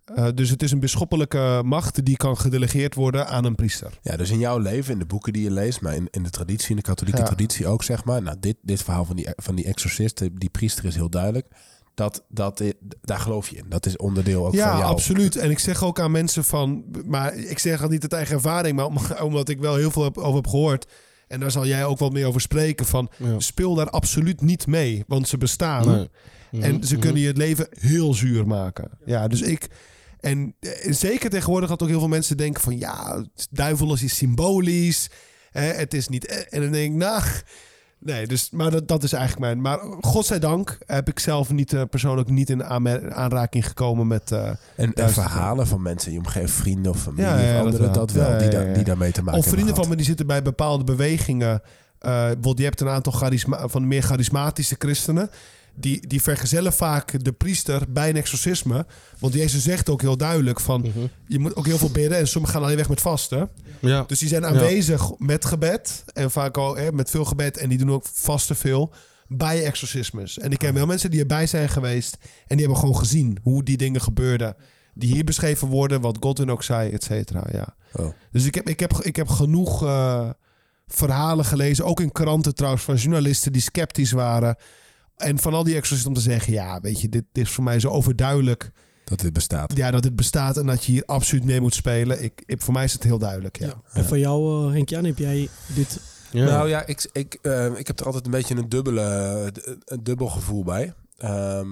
Eh, 0.06 0.28
dus 0.36 0.50
het 0.50 0.64
is 0.64 0.72
een 0.72 0.80
bisschoppelijke 0.80 1.62
macht 1.66 2.06
die 2.06 2.18
kan 2.18 2.38
gedelegeerd 2.38 2.96
worden 2.96 3.28
aan 3.28 3.46
een 3.46 3.56
priester. 3.56 4.00
Ja, 4.02 4.18
dus 4.18 4.30
in 4.30 4.40
jouw 4.40 4.58
leven, 4.58 4.94
in 4.94 5.00
de 5.00 5.06
boeken 5.06 5.34
die 5.34 5.44
je 5.44 5.52
leest, 5.52 5.82
maar 5.82 5.96
in, 5.96 6.08
in 6.12 6.24
de 6.24 6.30
traditie, 6.30 6.70
in 6.70 6.76
de 6.76 6.82
katholieke 6.82 7.20
Ja. 7.20 7.26
traditie 7.26 7.68
ook, 7.68 7.84
zeg 7.84 8.04
maar. 8.04 8.22
Nou, 8.22 8.38
dit, 8.40 8.56
dit 8.62 8.84
verhaal 8.84 9.06
van 9.06 9.16
die, 9.16 9.28
van 9.36 9.56
die 9.56 9.66
exorcist, 9.66 10.24
die 10.34 10.50
priester 10.50 10.86
is 10.86 10.96
heel 10.96 11.10
duidelijk. 11.10 11.48
Dat, 11.94 12.24
dat, 12.30 12.60
i- 12.60 12.74
daar 13.02 13.20
geloof 13.20 13.50
je 13.50 13.56
in. 13.58 13.66
Dat 13.70 13.86
is 13.86 13.98
onderdeel 13.98 14.46
ook 14.46 14.54
ja, 14.54 14.70
van 14.70 14.80
jou. 14.80 14.92
absoluut. 14.92 15.36
En 15.36 15.50
ik 15.50 15.60
zeg 15.60 15.84
ook 15.84 16.00
aan 16.00 16.12
mensen 16.12 16.44
van, 16.44 16.84
maar 17.06 17.36
ik 17.36 17.60
zeg 17.60 17.80
dat 17.82 17.90
niet 17.90 18.02
uit 18.02 18.14
eigen 18.14 18.36
ervaring, 18.36 18.76
maar 18.76 18.86
om- 18.86 18.98
omdat 19.30 19.50
ik 19.50 19.60
wel 19.60 19.76
heel 19.76 19.92
veel 19.92 20.04
heb, 20.04 20.18
over 20.18 20.36
heb 20.36 20.48
gehoord. 20.48 20.92
En 21.28 21.40
daar 21.40 21.52
zal 21.52 21.66
jij 21.66 21.86
ook 21.86 22.00
wat 22.00 22.14
meer 22.14 22.26
over 22.28 22.42
spreken. 22.42 22.86
Van 22.86 23.10
Ja. 23.18 23.40
speel 23.40 23.76
daar 23.76 23.90
absoluut 23.90 24.42
niet 24.42 24.68
mee, 24.68 25.04
want 25.08 25.28
ze 25.28 25.38
bestaan. 25.38 25.88
Nee. 25.88 26.62
En 26.62 26.84
ze 26.84 26.94
mhm. 26.94 27.02
kunnen 27.04 27.22
je 27.22 27.28
het 27.28 27.38
leven 27.38 27.68
heel 27.80 28.14
zuur 28.14 28.48
maken. 28.48 28.90
Ja, 29.06 29.28
dus 29.28 29.42
ik. 29.42 29.68
En 30.24 30.56
eh, 30.60 30.92
zeker 30.94 31.30
tegenwoordig 31.30 31.70
had 31.70 31.82
ook 31.84 31.90
heel 31.90 32.00
veel 32.00 32.08
mensen 32.08 32.38
denken 32.38 32.62
van 32.62 32.78
ja, 32.78 33.26
duivel 33.50 33.94
is 33.94 34.16
symbolisch. 34.18 35.10
Hè, 35.52 35.62
het 35.62 35.94
is 35.94 36.08
niet. 36.08 36.26
eh, 36.26 36.38
En 36.50 36.62
dan 36.62 36.72
denk 36.72 36.92
ik, 36.92 36.98
nou. 36.98 37.22
Nee, 38.00 38.28
dus, 38.28 38.50
maar 38.52 38.72
dat, 38.72 38.88
dat 38.88 39.04
is 39.04 39.14
eigenlijk 39.14 39.46
mijn. 39.46 39.62
Maar 39.62 39.80
godzijdank 40.02 40.78
heb 40.86 41.08
ik 41.08 41.20
zelf 41.20 41.52
niet 41.52 41.74
eh, 41.74 41.82
persoonlijk 41.90 42.30
niet 42.30 42.50
in 42.50 42.64
aanraking 43.14 43.68
gekomen 43.68 44.08
met. 44.08 44.32
eh, 44.32 44.50
En, 44.76 45.10
verhalen 45.14 45.68
van 45.68 45.82
mensen 45.82 46.08
in 46.08 46.14
je 46.18 46.24
omgeving, 46.24 46.50
vrienden 46.52 46.92
of 46.92 47.02
familie 47.02 47.26
Ja, 47.26 47.40
ja, 47.40 47.48
of 47.48 47.54
dat 47.54 47.66
anderen, 47.66 47.94
dat 47.94 48.12
wel, 48.12 48.32
Ja, 48.32 48.38
die, 48.38 48.50
daar, 48.50 48.74
die 48.74 48.84
daarmee 48.84 49.12
te 49.12 49.24
maken 49.24 49.40
of 49.40 49.46
vrienden 49.46 49.66
hebben 49.66 49.84
van 49.84 49.92
me 49.92 49.98
die 49.98 50.06
zitten 50.06 50.28
bij 50.28 50.42
bepaalde 50.42 50.84
bewegingen. 50.84 51.62
bijvoorbeeld, 52.00 52.58
je 52.58 52.64
hebt 52.64 52.82
een 52.82 52.88
aantal 52.90 53.12
charisma 53.14 53.68
van 53.68 53.82
de 53.82 53.88
meer 53.88 54.02
charismatische 54.04 54.76
christenen. 54.80 55.30
Die, 55.76 56.08
die 56.08 56.22
vergezellen 56.22 56.74
vaak 56.74 57.24
de 57.24 57.32
priester 57.32 57.82
bij 57.90 58.10
een 58.10 58.16
exorcisme. 58.16 58.86
Want 59.20 59.34
Jezus 59.34 59.64
zegt 59.64 59.90
ook 59.90 60.02
heel 60.02 60.18
duidelijk 60.18 60.60
van... 60.60 60.82
Mhm. 60.82 61.08
je 61.28 61.40
moet 61.40 61.56
ook 61.56 61.66
heel 61.66 61.78
veel 61.78 61.92
bidden. 61.92 62.18
En 62.18 62.28
sommigen 62.28 62.56
gaan 62.56 62.66
alleen 62.66 62.78
weg 62.78 62.90
met 62.90 63.02
vasten. 63.02 63.50
Ja. 63.80 64.04
Dus 64.08 64.20
die 64.20 64.28
zijn 64.28 64.46
aanwezig 64.46 65.12
met 65.18 65.46
gebed. 65.46 66.04
En 66.14 66.32
vaak 66.32 66.58
al 66.58 66.76
hè, 66.76 66.92
met 66.92 67.10
veel 67.10 67.26
gebed. 67.26 67.58
En 67.58 67.70
die 67.70 67.78
doen 67.78 67.92
ook 67.92 68.06
vasten 68.14 68.56
veel 68.56 68.94
bij 69.28 69.64
exorcismes. 69.64 70.40
En 70.40 70.52
ik 70.52 70.58
ken 70.58 70.74
wel 70.74 70.86
mensen 70.86 71.12
die 71.12 71.20
erbij 71.20 71.48
zijn 71.48 71.70
geweest. 71.70 72.18
En 72.22 72.58
die 72.58 72.60
hebben 72.66 72.78
gewoon 72.78 72.98
gezien 72.98 73.38
hoe 73.42 73.64
die 73.64 73.78
dingen 73.78 74.02
gebeurden. 74.02 74.56
Die 74.94 75.14
hier 75.14 75.24
beschreven 75.24 75.68
worden. 75.68 76.02
Wat 76.02 76.18
Godwin 76.20 76.52
ook 76.52 76.64
zei, 76.64 76.92
et 76.92 77.04
cetera. 77.04 77.44
Ja. 77.52 77.76
Oh. 77.94 78.14
Dus 78.32 78.46
ik 78.46 78.56
heb, 78.56 78.70
ik 78.70 78.80
heb, 78.80 78.94
ik 78.94 79.16
heb 79.16 79.28
genoeg 79.28 79.84
eh, 79.84 80.30
verhalen 80.88 81.46
gelezen. 81.46 81.86
Ook 81.86 82.00
in 82.00 82.12
kranten 82.12 82.56
trouwens. 82.56 82.84
Van 82.84 82.96
journalisten 82.96 83.52
die 83.52 83.62
sceptisch 83.62 84.12
waren. 84.12 84.56
En 85.16 85.40
van 85.40 85.54
al 85.54 85.64
die 85.64 85.76
exorcisten 85.76 86.08
om 86.08 86.14
te 86.14 86.22
zeggen... 86.22 86.54
Ja, 86.54 86.80
weet 86.82 87.02
je, 87.02 87.10
dit, 87.10 87.24
dit 87.32 87.46
is 87.46 87.52
voor 87.52 87.64
mij 87.64 87.80
zo 87.80 87.90
overduidelijk... 87.90 88.72
Dat 89.04 89.20
dit 89.20 89.34
bestaat. 89.34 89.78
Ja, 89.78 89.92
dat 89.92 90.04
dit 90.04 90.16
bestaat 90.16 90.58
en 90.58 90.66
dat 90.66 90.86
je 90.86 90.92
hier 90.92 91.06
absoluut 91.06 91.46
mee 91.46 91.62
moet 91.62 91.74
spelen. 91.74 92.24
Ik, 92.24 92.44
ik, 92.46 92.62
voor 92.62 92.74
mij 92.74 92.84
is 92.84 92.94
het 92.94 93.04
heel 93.04 93.18
duidelijk, 93.18 93.60
ja. 93.60 93.82
En 93.94 94.06
voor 94.06 94.18
jou, 94.20 94.68
uh, 94.68 94.74
Henk-Jan, 94.74 95.06
heb 95.06 95.18
jij 95.18 95.50
dit... 95.76 96.00
Ja. 96.32 96.46
Nou 96.46 96.70
ja, 96.70 96.86
ik, 96.86 97.10
ik, 97.12 97.38
eh, 97.42 97.66
ik 97.78 97.88
heb 97.88 98.00
er 98.00 98.06
altijd 98.06 98.26
een 98.26 98.32
beetje 98.32 98.56
een, 98.56 98.70
dubbele, 98.70 99.52
een 99.86 100.04
dubbel 100.04 100.28
gevoel 100.28 100.64
bij. 100.64 100.94
Ehm, 101.18 101.68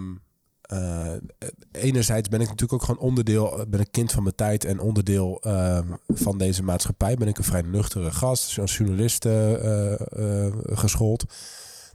eh, 0.71 1.13
enerzijds 1.71 2.29
ben 2.29 2.41
ik 2.41 2.47
natuurlijk 2.47 2.73
ook 2.73 2.83
gewoon 2.83 3.01
onderdeel, 3.01 3.65
ben 3.67 3.79
een 3.79 3.91
kind 3.91 4.11
van 4.11 4.23
mijn 4.23 4.35
tijd 4.35 4.65
en 4.65 4.79
onderdeel 4.79 5.39
ehm, 5.41 5.87
van 6.07 6.37
deze 6.37 6.63
maatschappij. 6.63 7.15
Ben 7.15 7.27
ik 7.27 7.37
een 7.37 7.43
vrij 7.43 7.61
nuchtere 7.61 8.11
gast, 8.11 8.59
als 8.59 8.77
journalist 8.77 9.25
eh, 9.25 9.93
eh, 9.93 10.53
geschoold. 10.63 11.25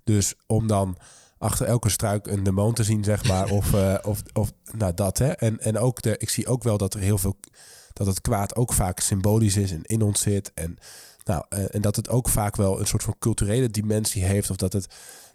Dus 0.04 0.34
om 0.46 0.66
dan 0.66 0.96
achter 1.38 1.66
elke 1.66 1.88
struik 1.88 2.26
een 2.26 2.42
demon 2.42 2.74
te 2.74 2.84
zien, 2.84 3.04
zeg 3.04 3.28
maar, 3.28 3.50
of, 3.50 3.74
eh, 3.74 3.94
of, 4.02 4.22
of 4.32 4.52
nou 4.72 4.94
dat 4.94 5.18
hè. 5.18 5.30
En, 5.30 5.60
en 5.60 5.78
ook 5.78 6.02
de, 6.02 6.18
ik 6.18 6.28
zie 6.28 6.46
ook 6.46 6.62
wel 6.62 6.78
dat 6.78 6.94
er 6.94 7.00
heel 7.00 7.18
veel, 7.18 7.36
dat 7.92 8.06
het 8.06 8.20
kwaad 8.20 8.56
ook 8.56 8.72
vaak 8.72 9.00
symbolisch 9.00 9.56
is 9.56 9.72
en 9.72 9.82
in 9.82 10.02
ons 10.02 10.20
zit 10.20 10.52
en 10.54 10.78
nou, 11.26 11.44
eh, 11.48 11.74
en 11.74 11.80
dat 11.80 11.96
het 11.96 12.08
ook 12.08 12.28
vaak 12.28 12.56
wel 12.56 12.80
een 12.80 12.86
soort 12.86 13.02
van 13.02 13.16
culturele 13.18 13.70
dimensie 13.70 14.24
heeft. 14.24 14.50
Of 14.50 14.56
dat 14.56 14.72
het. 14.72 14.86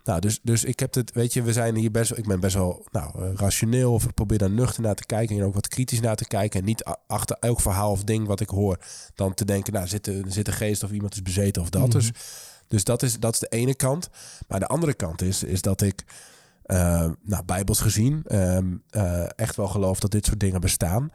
Nou, 0.03 0.19
dus, 0.19 0.39
dus 0.43 0.63
ik 0.63 0.79
heb 0.79 0.93
het, 0.93 1.11
weet 1.13 1.33
je, 1.33 1.41
we 1.41 1.53
zijn 1.53 1.75
hier 1.75 1.91
best 1.91 2.09
wel, 2.09 2.19
ik 2.19 2.27
ben 2.27 2.39
best 2.39 2.55
wel 2.55 2.85
nou, 2.91 3.23
eh, 3.23 3.33
rationeel. 3.35 3.93
Of 3.93 4.03
ik 4.03 4.13
probeer 4.13 4.37
daar 4.37 4.51
nuchter 4.51 4.81
naar 4.81 4.95
te 4.95 5.05
kijken 5.05 5.37
en 5.37 5.43
ook 5.43 5.53
wat 5.53 5.67
kritisch 5.67 5.99
naar 5.99 6.15
te 6.15 6.27
kijken. 6.27 6.59
En 6.59 6.65
niet 6.65 6.83
achter 7.07 7.37
elk 7.39 7.61
verhaal 7.61 7.91
of 7.91 8.03
ding 8.03 8.27
wat 8.27 8.39
ik 8.39 8.49
hoor, 8.49 8.77
dan 9.15 9.33
te 9.33 9.45
denken, 9.45 9.73
nou, 9.73 9.87
zit 9.87 10.07
er 10.07 10.23
zit 10.27 10.47
een 10.47 10.53
geest 10.53 10.83
of 10.83 10.91
iemand 10.91 11.13
is 11.13 11.21
bezeten 11.21 11.61
of 11.61 11.69
dat. 11.69 11.91
Dus, 11.91 12.11
dus 12.71 12.83
dat 12.83 13.03
is, 13.03 13.19
dat 13.19 13.33
is 13.33 13.39
de 13.39 13.47
ene 13.49 13.75
kant. 13.75 14.09
Maar 14.47 14.59
de 14.59 14.67
andere 14.67 14.93
kant 14.93 15.21
is, 15.21 15.43
is 15.43 15.61
dat 15.61 15.81
ik, 15.81 16.03
eh, 16.63 17.09
nou, 17.21 17.43
bijbels 17.45 17.79
gezien, 17.79 18.21
ehm, 18.27 18.75
eh, 18.89 19.25
echt 19.39 19.55
wel 19.55 19.67
geloof 19.67 19.99
dat 19.99 20.11
dit 20.11 20.25
soort 20.25 20.39
dingen 20.39 20.61
bestaan. 20.61 21.11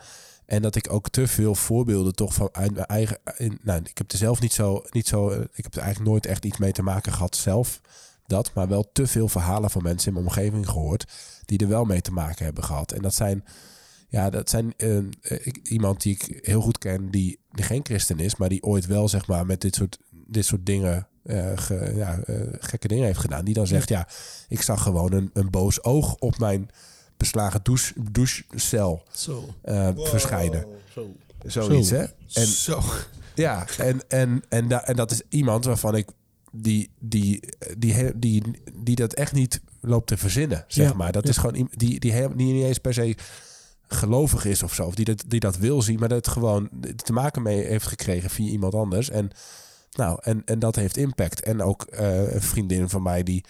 En 0.46 0.62
dat 0.62 0.74
ik 0.76 0.92
ook 0.92 1.08
te 1.08 1.26
veel 1.26 1.54
voorbeelden 1.54 2.14
toch 2.14 2.34
van 2.34 2.48
uit 2.52 2.74
mijn 2.74 2.86
eigen. 2.86 3.18
Nou, 3.62 3.80
ik 3.84 3.98
heb 3.98 4.12
er 4.12 4.18
zelf 4.18 4.40
niet 4.40 4.52
zo, 4.52 4.82
niet 4.90 5.06
zo. 5.08 5.30
eh, 5.30 5.40
Ik 5.52 5.62
heb 5.64 5.74
er 5.74 5.80
eigenlijk 5.80 6.10
nooit 6.10 6.26
echt 6.26 6.44
iets 6.44 6.58
mee 6.58 6.72
te 6.72 6.82
maken 6.82 7.12
gehad 7.12 7.36
zelf. 7.36 7.80
Dat, 8.26 8.50
maar 8.54 8.68
wel 8.68 8.90
te 8.92 9.06
veel 9.06 9.28
verhalen 9.28 9.70
van 9.70 9.82
mensen 9.82 10.08
in 10.08 10.14
mijn 10.14 10.26
omgeving 10.26 10.68
gehoord. 10.68 11.04
die 11.44 11.58
er 11.58 11.68
wel 11.68 11.84
mee 11.84 12.00
te 12.00 12.12
maken 12.12 12.44
hebben 12.44 12.64
gehad. 12.64 12.92
En 12.92 13.02
dat 13.02 13.14
zijn. 13.14 13.44
Ja, 14.08 14.30
dat 14.30 14.50
zijn 14.50 14.74
iemand 15.62 16.02
die 16.02 16.14
ik 16.14 16.38
heel 16.46 16.60
goed 16.60 16.78
ken, 16.78 17.10
die, 17.10 17.38
die 17.52 17.64
geen 17.64 17.84
christen 17.84 18.18
is, 18.18 18.36
maar 18.36 18.48
die 18.48 18.62
ooit 18.62 18.86
wel 18.86 19.08
zeg 19.08 19.26
maar 19.26 19.46
met 19.46 19.60
dit 19.60 19.74
soort, 19.74 19.98
dit 20.10 20.44
soort 20.44 20.66
dingen. 20.66 21.06
Eh, 21.26 21.52
ge- 21.54 21.92
ja, 21.94 22.18
eh, 22.18 22.40
gekke 22.58 22.88
dingen 22.88 23.04
heeft 23.04 23.18
gedaan. 23.18 23.44
Die 23.44 23.54
dan 23.54 23.66
zegt: 23.66 23.88
Ja, 23.88 24.08
ik 24.48 24.62
zag 24.62 24.82
gewoon 24.82 25.12
een, 25.12 25.30
een 25.32 25.50
boos 25.50 25.82
oog 25.82 26.14
op 26.14 26.38
mijn 26.38 26.70
beslagen 27.16 27.60
douche, 27.62 27.92
douchecel 28.10 29.02
Zo. 29.12 29.48
eh, 29.62 29.88
verschijnen. 29.96 30.64
Zo. 30.92 31.10
Zoiets, 31.46 31.88
Zo. 31.88 31.94
hè? 31.94 32.04
En, 32.32 32.46
Zo. 32.46 32.82
ja, 33.34 33.66
en, 33.78 34.00
en, 34.08 34.42
en, 34.48 34.68
da, 34.68 34.84
en 34.84 34.96
dat 34.96 35.10
is 35.10 35.22
iemand 35.28 35.64
waarvan 35.64 35.94
ik 35.94 36.08
die, 36.52 36.90
die, 36.98 37.40
die, 37.76 38.18
die, 38.18 38.42
die, 38.74 38.96
dat 38.96 39.12
echt 39.12 39.32
niet 39.32 39.60
loopt 39.80 40.06
te 40.06 40.16
verzinnen, 40.16 40.64
zeg 40.68 40.88
Ja, 40.90 40.96
maar. 40.96 41.12
Dat 41.12 41.24
ja. 41.24 41.30
is 41.30 41.36
gewoon 41.36 41.52
die, 41.52 41.66
die, 41.70 42.00
die 42.00 42.12
niet 42.36 42.64
eens 42.64 42.78
per 42.78 42.94
se 42.94 43.16
gelovig 43.88 44.44
is 44.44 44.62
of 44.62 44.74
zo. 44.74 44.84
Of 44.86 44.94
die 44.94 45.04
dat, 45.04 45.24
die 45.26 45.40
dat 45.40 45.56
wil 45.56 45.82
zien, 45.82 45.98
maar 45.98 46.08
dat 46.08 46.18
het 46.26 46.28
gewoon 46.34 46.68
te 46.96 47.12
maken 47.12 47.42
mee 47.42 47.64
heeft 47.64 47.86
gekregen 47.86 48.30
via 48.30 48.50
iemand 48.50 48.74
anders. 48.74 49.10
En, 49.10 49.30
nou, 49.96 50.18
en, 50.22 50.42
en 50.44 50.58
dat 50.58 50.76
heeft 50.76 50.96
impact. 50.96 51.40
En 51.40 51.62
ook 51.62 51.82
eh, 51.82 52.32
een 52.34 52.42
vriendin 52.42 52.88
van 52.88 53.02
mij 53.02 53.22
die 53.22 53.44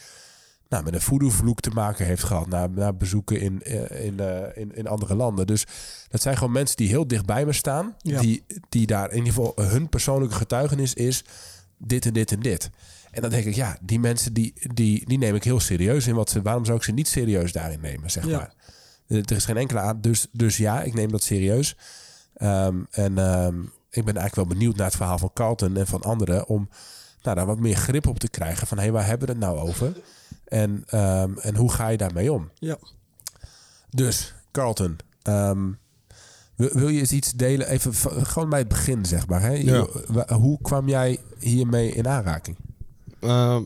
nou, 0.69 0.85
met 0.85 0.95
een 0.95 1.01
voodoo-vloek 1.01 1.61
te 1.61 1.71
maken 1.71 2.07
heeft 2.07 2.23
gehad. 2.23 2.47
Na, 2.47 2.67
na 2.67 2.93
bezoeken 2.93 3.41
in, 3.41 3.63
eh, 3.63 4.05
in, 4.05 4.21
eh, 4.21 4.63
in, 4.63 4.75
in 4.75 4.87
andere 4.87 5.15
landen. 5.15 5.47
Dus 5.47 5.67
dat 6.09 6.23
zijn 6.23 6.37
gewoon 6.37 6.53
mensen 6.53 6.77
die 6.77 6.89
heel 6.89 7.07
dicht 7.07 7.27
bij 7.27 7.45
me 7.45 7.53
staan. 7.53 7.95
Ja. 7.99 8.21
Die, 8.21 8.45
die 8.69 8.87
daar 8.87 9.11
in 9.11 9.17
ieder 9.17 9.33
geval 9.33 9.53
hun 9.57 9.89
persoonlijke 9.89 10.35
getuigenis 10.35 10.95
is 10.95 11.25
dit 11.79 12.07
en 12.07 12.13
dit 12.13 12.33
en 12.33 12.41
dit. 12.41 12.71
En 13.11 13.23
dan 13.23 13.31
denk 13.31 13.45
ik, 13.45 13.55
ja, 13.55 13.79
die 13.83 14.01
mensen 14.01 14.33
die, 14.33 14.53
die, 14.75 15.07
die 15.07 15.19
neem 15.19 15.35
ik 15.35 15.45
heel 15.45 15.61
serieus 15.61 16.07
in 16.07 16.15
wat 16.15 16.31
ze. 16.31 16.43
Waarom 16.43 16.65
zou 16.65 16.77
ik 16.77 16.85
ze 16.85 16.93
niet 16.93 17.09
serieus 17.09 17.53
daarin 17.53 17.81
nemen, 17.81 18.11
zeg 18.11 18.27
Ja. 18.27 18.37
maar. 18.39 18.53
Er 19.09 19.37
is 19.37 19.45
geen 19.45 19.57
enkele 19.57 19.81
aan. 19.81 20.01
Dus, 20.01 20.27
dus 20.33 20.57
ja, 20.57 20.83
ik 20.83 20.95
neem 20.95 21.11
dat 21.11 21.23
serieus. 21.23 21.77
Ehm, 22.35 22.77
en 22.91 23.19
ehm, 23.19 23.63
ik 23.97 24.05
ben 24.05 24.17
eigenlijk 24.17 24.49
wel 24.49 24.59
benieuwd 24.59 24.77
naar 24.77 24.87
het 24.87 24.97
verhaal 24.97 25.19
van 25.19 25.31
Carlton 25.35 25.77
en 25.77 25.87
van 25.87 26.03
anderen. 26.03 26.47
Om 26.47 26.69
nou, 27.23 27.37
daar 27.37 27.47
wat 27.47 27.59
meer 27.61 27.77
grip 27.77 28.07
op 28.07 28.19
te 28.19 28.29
krijgen. 28.29 28.67
Van 28.67 28.77
hé, 28.77 28.83
hey, 28.83 28.93
waar 28.93 29.07
hebben 29.07 29.27
we 29.27 29.33
het 29.35 29.43
nou 29.43 29.59
over? 29.59 29.93
En, 30.45 30.83
ehm, 30.87 31.39
en 31.39 31.57
hoe 31.57 31.73
ga 31.73 31.89
je 31.89 31.97
daarmee 31.97 32.33
om? 32.33 32.51
Ja. 32.55 32.79
Dus, 33.91 34.35
Carlton. 34.53 34.97
ehm, 35.23 35.71
wil, 36.57 36.89
je 36.89 36.99
eens 37.01 37.13
iets 37.13 37.33
delen? 37.33 37.69
Even 37.69 37.95
gewoon 38.27 38.49
bij 38.49 38.59
het 38.59 38.69
begin, 38.69 39.05
zeg 39.05 39.27
maar. 39.27 39.41
Hè? 39.41 39.51
Ja. 39.53 39.87
Hoe 40.37 40.59
kwam 40.63 40.89
jij 40.89 41.19
hiermee 41.39 41.93
in 41.93 42.09
aanraking? 42.09 42.57
Ehm, 43.21 43.63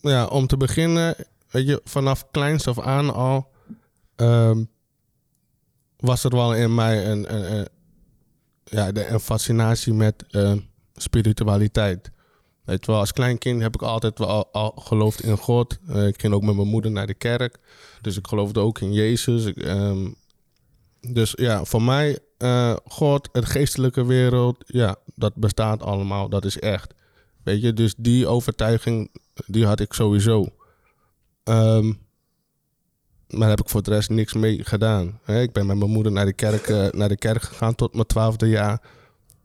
ja, 0.00 0.26
om 0.26 0.46
te 0.46 0.56
beginnen, 0.56 1.14
weet 1.50 1.66
je, 1.66 1.80
vanaf 1.84 2.30
kleins 2.30 2.66
af 2.66 2.80
aan 2.80 3.14
al 3.14 3.50
ehm, 4.16 4.64
was 5.96 6.24
er 6.24 6.30
wel 6.30 6.54
in 6.54 6.74
mij 6.74 7.06
een- 7.06 7.34
ja, 8.70 8.92
de, 8.92 9.20
fascinatie 9.20 9.92
met 9.92 10.24
ehm, 10.30 10.58
spiritualiteit. 10.94 12.10
Weet 12.64 12.86
wel, 12.86 12.98
als 12.98 13.12
klein 13.12 13.38
kind 13.38 13.62
heb 13.62 13.74
ik 13.74 13.82
altijd 13.82 14.18
wel 14.18 14.28
al, 14.28 14.48
al 14.52 14.70
geloofd 14.70 15.22
in 15.22 15.36
God. 15.36 15.78
Eh, 15.88 16.06
ik 16.06 16.20
ging 16.20 16.34
ook 16.34 16.42
met 16.42 16.56
mijn 16.56 16.68
moeder 16.68 16.90
naar 16.90 17.06
de 17.06 17.14
kerk. 17.14 17.58
Dus 18.00 18.16
ik 18.16 18.26
geloofde 18.26 18.60
ook 18.60 18.80
in 18.80 18.92
Jezus. 18.92 19.44
Ik, 19.44 19.56
ehm, 19.56 20.08
dus 21.00 21.32
ja, 21.36 21.64
voor 21.64 21.82
mij, 21.82 22.18
eh, 22.38 22.76
God, 22.84 23.28
het 23.32 23.44
geestelijke 23.44 24.04
wereld, 24.04 24.64
ja, 24.66 24.96
dat 25.14 25.34
bestaat 25.34 25.82
allemaal. 25.82 26.28
Dat 26.28 26.44
is 26.44 26.58
echt. 26.58 26.94
Weet 27.42 27.62
je, 27.62 27.72
dus 27.72 27.94
die 27.96 28.26
overtuiging, 28.26 29.10
die 29.46 29.66
had 29.66 29.80
ik 29.80 29.92
sowieso. 29.92 30.48
Ehm, 31.44 31.92
maar 33.28 33.40
daar 33.40 33.48
heb 33.48 33.60
ik 33.60 33.68
voor 33.68 33.82
de 33.82 33.90
rest 33.90 34.10
niks 34.10 34.32
mee 34.32 34.64
gedaan. 34.64 35.20
Ik 35.26 35.52
ben 35.52 35.66
met 35.66 35.76
mijn 35.76 35.90
moeder 35.90 36.12
naar 36.12 36.24
de 36.24 36.32
kerk, 36.32 36.68
eh, 36.68 36.86
naar 36.90 37.08
de 37.08 37.16
kerk 37.16 37.42
gegaan 37.42 37.74
tot 37.74 37.94
mijn 37.94 38.06
twaalfde 38.06 38.48
jaar. 38.48 38.82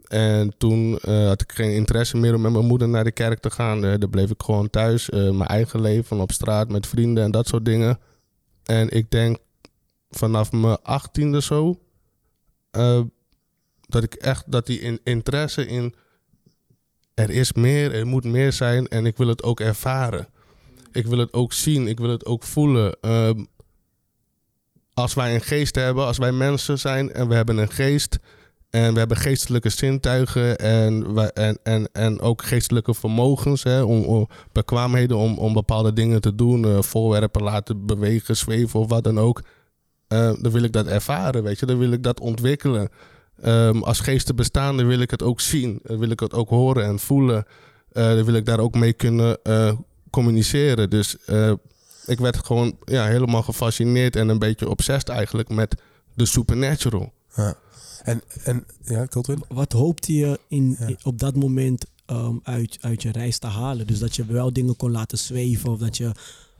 En 0.07 0.57
toen 0.57 0.97
eh, 0.99 1.27
had 1.27 1.41
ik 1.41 1.51
geen 1.51 1.73
interesse 1.73 2.17
meer 2.17 2.35
om 2.35 2.41
met 2.41 2.51
mijn 2.51 2.65
moeder 2.65 2.89
naar 2.89 3.03
de 3.03 3.11
kerk 3.11 3.39
te 3.39 3.51
gaan. 3.51 3.85
Eh, 3.85 3.93
dan 3.99 4.09
bleef 4.09 4.29
ik 4.29 4.41
gewoon 4.41 4.69
thuis, 4.69 5.09
mijn 5.09 5.45
eigen 5.45 5.81
leven, 5.81 6.19
op 6.19 6.31
straat 6.31 6.69
met 6.69 6.87
vrienden 6.87 7.23
en 7.23 7.31
dat 7.31 7.47
soort 7.47 7.65
dingen. 7.65 7.99
En 8.63 8.89
ik 8.89 9.11
denk 9.11 9.37
vanaf 10.09 10.51
mijn 10.51 10.81
achttiende 10.81 11.41
zo, 11.41 11.79
dat 13.87 14.03
ik 14.03 14.13
echt, 14.13 14.51
dat 14.51 14.65
die 14.65 14.79
in, 14.79 14.99
interesse 15.03 15.67
in, 15.67 15.95
er 17.13 17.29
is 17.29 17.53
meer, 17.53 17.93
er 17.93 18.07
moet 18.07 18.23
meer 18.23 18.53
zijn 18.53 18.87
en 18.87 19.05
ik 19.05 19.17
wil 19.17 19.27
het 19.27 19.43
ook 19.43 19.59
ervaren. 19.59 20.27
Ik 20.91 21.05
wil 21.05 21.17
het 21.17 21.33
ook 21.33 21.53
zien, 21.53 21.87
ik 21.87 21.99
wil 21.99 22.09
het 22.09 22.25
ook 22.25 22.43
voelen. 22.43 22.97
Ehm, 23.01 23.43
als 24.93 25.13
wij 25.13 25.35
een 25.35 25.41
geest 25.41 25.75
hebben, 25.75 26.05
als 26.05 26.17
wij 26.17 26.31
mensen 26.31 26.79
zijn 26.79 27.11
en 27.11 27.27
we 27.27 27.35
hebben 27.35 27.57
een 27.57 27.71
geest 27.71 28.19
en 28.73 28.93
we 28.93 28.99
hebben 28.99 29.17
geestelijke 29.17 29.69
zintuigen 29.69 30.57
en, 30.57 31.13
wij, 31.13 31.29
en, 31.29 31.59
en, 31.63 31.89
en 31.91 32.19
ook 32.19 32.43
geestelijke 32.43 32.93
vermogens, 32.93 33.63
hè, 33.63 33.81
om, 33.81 34.27
bekwaamheden 34.51 35.17
om, 35.17 35.37
om 35.37 35.53
bepaalde 35.53 35.93
dingen 35.93 36.21
te 36.21 36.35
doen, 36.35 36.65
eh, 36.65 36.81
voorwerpen 36.81 37.43
laten 37.43 37.85
bewegen, 37.85 38.37
zweven 38.37 38.79
of 38.79 38.89
wat 38.89 39.03
dan 39.03 39.19
ook. 39.19 39.41
Eh, 40.07 40.31
dan 40.41 40.51
wil 40.51 40.63
ik 40.63 40.71
dat 40.71 40.87
ervaren, 40.87 41.43
weet 41.43 41.59
je, 41.59 41.65
dan 41.65 41.77
wil 41.77 41.91
ik 41.91 42.03
dat 42.03 42.19
ontwikkelen. 42.19 42.89
Ehm, 43.41 43.77
als 43.77 43.99
geesten 43.99 44.35
bestaan, 44.35 44.77
dan 44.77 44.87
wil 44.87 44.99
ik 44.99 45.11
het 45.11 45.23
ook 45.23 45.41
zien, 45.41 45.79
dan 45.83 45.99
wil 45.99 46.09
ik 46.09 46.19
het 46.19 46.33
ook 46.33 46.49
horen 46.49 46.85
en 46.85 46.99
voelen. 46.99 47.45
Eh, 47.91 48.07
dan 48.07 48.23
wil 48.23 48.35
ik 48.35 48.45
daar 48.45 48.59
ook 48.59 48.75
mee 48.75 48.93
kunnen 48.93 49.37
communiceren. 50.09 50.89
Dus 50.89 51.17
ik 52.05 52.19
werd 52.19 52.45
gewoon 52.45 52.77
ja, 52.85 53.05
helemaal 53.07 53.43
gefascineerd 53.43 54.15
en 54.15 54.29
een 54.29 54.39
beetje 54.39 54.69
obsessed 54.69 55.09
eigenlijk 55.09 55.49
met 55.49 55.75
de 56.13 56.25
supernatural. 56.25 57.13
Ja. 57.35 57.55
En, 58.03 58.21
en 58.43 58.65
ja, 58.83 59.05
Colton? 59.07 59.43
Wat 59.47 59.71
hoopte 59.71 60.13
je 60.13 60.39
in, 60.47 60.75
Ja. 60.79 60.87
in- 60.87 60.97
op 61.03 61.19
dat 61.19 61.35
moment 61.35 61.85
ehm, 62.05 62.35
uit, 62.43 62.77
uit 62.81 63.01
je 63.01 63.11
reis 63.11 63.37
te 63.37 63.47
halen? 63.47 63.87
Dus 63.87 63.99
dat 63.99 64.15
je 64.15 64.25
wel 64.25 64.53
dingen 64.53 64.75
kon 64.75 64.91
laten 64.91 65.17
zweven 65.17 65.69
of 65.71 65.79
dat 65.79 65.97
je 65.97 66.11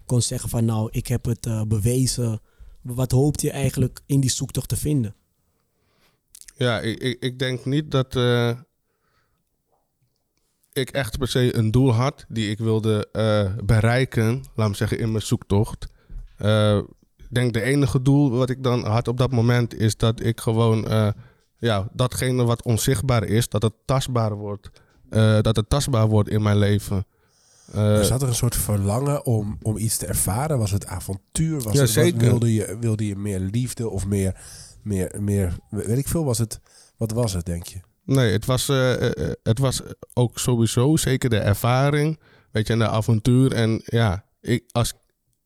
kon 0.06 0.22
zeggen 0.22 0.50
van 0.50 0.66
nou, 0.66 0.88
ik 0.92 1.08
heb 1.08 1.26
het 1.26 1.46
eh, 1.46 1.62
bewezen. 1.62 2.40
Wat 2.82 3.12
hoopte 3.12 3.46
je 3.46 3.52
eigenlijk 3.52 4.00
in 4.06 4.20
die 4.20 4.30
zoektocht 4.32 4.70
te 4.70 4.76
vinden? 4.78 5.16
Ja, 6.56 6.80
ik, 6.80 7.00
ik, 7.00 7.18
ik 7.24 7.40
denk 7.40 7.66
niet 7.66 7.92
dat 7.92 8.16
eh, 8.16 8.52
ik 10.74 10.90
echt 10.90 11.18
per 11.18 11.28
se 11.28 11.56
een 11.56 11.72
doel 11.72 11.94
had 11.94 12.26
die 12.28 12.50
ik 12.50 12.58
wilde 12.58 13.08
eh, 13.12 13.66
bereiken, 13.66 14.44
laat 14.56 14.70
me 14.70 14.76
zeggen, 14.76 15.00
in 15.00 15.12
mijn 15.12 15.24
zoektocht. 15.24 15.88
Eh, 16.38 16.78
ik 17.18 17.28
denk 17.30 17.54
de 17.54 17.62
enige 17.62 18.02
doel 18.02 18.30
wat 18.30 18.50
ik 18.50 18.64
dan 18.64 18.86
had 18.86 19.08
op 19.08 19.18
dat 19.18 19.32
moment 19.32 19.80
is 19.80 19.98
dat 19.98 20.24
ik 20.24 20.42
gewoon, 20.42 20.88
eh, 20.88 21.10
ja, 21.58 21.88
datgene 21.92 22.44
wat 22.44 22.64
onzichtbaar 22.64 23.24
is, 23.24 23.50
dat 23.50 23.62
het 23.62 23.74
tastbaar 23.86 24.36
wordt. 24.36 24.70
Dat 25.42 25.56
het 25.56 25.70
tastbaar 25.70 26.08
wordt 26.08 26.30
in 26.30 26.42
mijn 26.42 26.58
leven. 26.58 27.06
Er 27.74 28.06
zat 28.06 28.22
er 28.22 28.28
een 28.28 28.36
soort 28.36 28.56
verlangen 28.56 29.26
om, 29.26 29.58
om 29.62 29.78
iets 29.78 29.98
te 29.98 30.06
ervaren? 30.06 30.58
Was 30.58 30.72
het 30.72 30.86
avontuur? 30.86 31.62
Was 31.62 31.74
Ja, 31.74 32.02
het, 32.02 32.18
wilde, 32.18 32.54
je, 32.54 32.78
wilde 32.80 33.08
je 33.08 33.16
meer 33.16 33.40
liefde 33.40 33.90
of 33.90 34.06
meer, 34.08 34.40
meer, 34.82 35.16
meer, 35.20 35.58
weet 35.70 35.98
ik 35.98 36.08
veel, 36.08 36.26
was 36.26 36.38
het, 36.38 36.60
wat 36.98 37.12
was 37.12 37.34
het, 37.34 37.46
denk 37.46 37.66
je? 37.66 37.80
Nee, 38.06 38.32
het 38.32 38.46
was, 38.46 38.70
eh, 38.70 38.94
eh, 38.94 39.26
eh, 39.28 39.32
het 39.44 39.60
was 39.60 39.82
ook 40.14 40.40
sowieso 40.40 40.96
zeker 40.98 41.30
de 41.30 41.38
ervaring, 41.38 42.20
weet 42.52 42.68
je, 42.68 42.74
en 42.74 42.80
de 42.80 42.88
avontuur. 42.88 43.52
En 43.54 43.82
ja, 43.86 44.26
ik 44.42 44.64
als, 44.72 44.94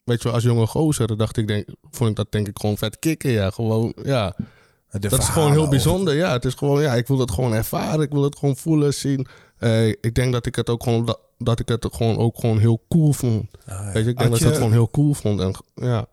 weet 0.03 0.21
je 0.21 0.31
als 0.31 0.43
jonge 0.43 0.67
gozer 0.67 1.17
dacht 1.17 1.37
ik, 1.37 1.47
denk, 1.47 1.67
vond 1.91 2.09
ik 2.09 2.15
dat 2.15 2.31
denk 2.31 2.47
ik 2.47 2.59
gewoon 2.59 2.77
vet 2.77 2.99
kicken. 2.99 3.31
Ja, 3.31 3.49
gewoon, 3.49 3.93
ja. 4.03 4.35
De 4.91 4.99
dat 5.07 5.19
is 5.19 5.27
gewoon 5.29 5.49
heel 5.49 5.57
over- 5.57 5.69
bijzonder. 5.69 6.15
Ja, 6.15 6.31
het 6.31 6.45
is 6.45 6.53
gewoon, 6.53 6.81
ja, 6.81 6.93
ik 6.95 7.07
wil 7.07 7.19
het 7.19 7.31
gewoon 7.31 7.53
ervaren. 7.53 8.01
Ik 8.01 8.11
wil 8.11 8.23
het 8.23 8.37
gewoon 8.37 8.57
voelen, 8.57 8.93
zien. 8.93 9.27
Ik 10.01 10.13
denk 10.15 10.33
dat 10.33 10.45
ik 10.45 10.55
het 10.55 10.69
ook 10.69 10.83
gewoon, 10.83 11.05
dat, 11.05 11.19
dat 11.37 11.59
ik 11.59 11.67
het 11.67 11.87
gewoon 11.91 12.17
ook 12.17 12.39
gewoon 12.39 12.59
heel 12.59 12.83
cool 12.89 13.13
vond. 13.13 13.45
Ah, 13.65 13.67
ja. 13.85 13.91
Weet 13.91 14.03
je, 14.03 14.09
ik 14.09 14.17
denk 14.17 14.19
Had 14.19 14.27
dat 14.29 14.35
ik 14.37 14.39
je- 14.39 14.45
het 14.45 14.55
gewoon 14.57 14.71
heel 14.71 14.89
cool 14.89 15.13
vond. 15.13 15.39
En 15.39 15.53
ja, 15.75 16.05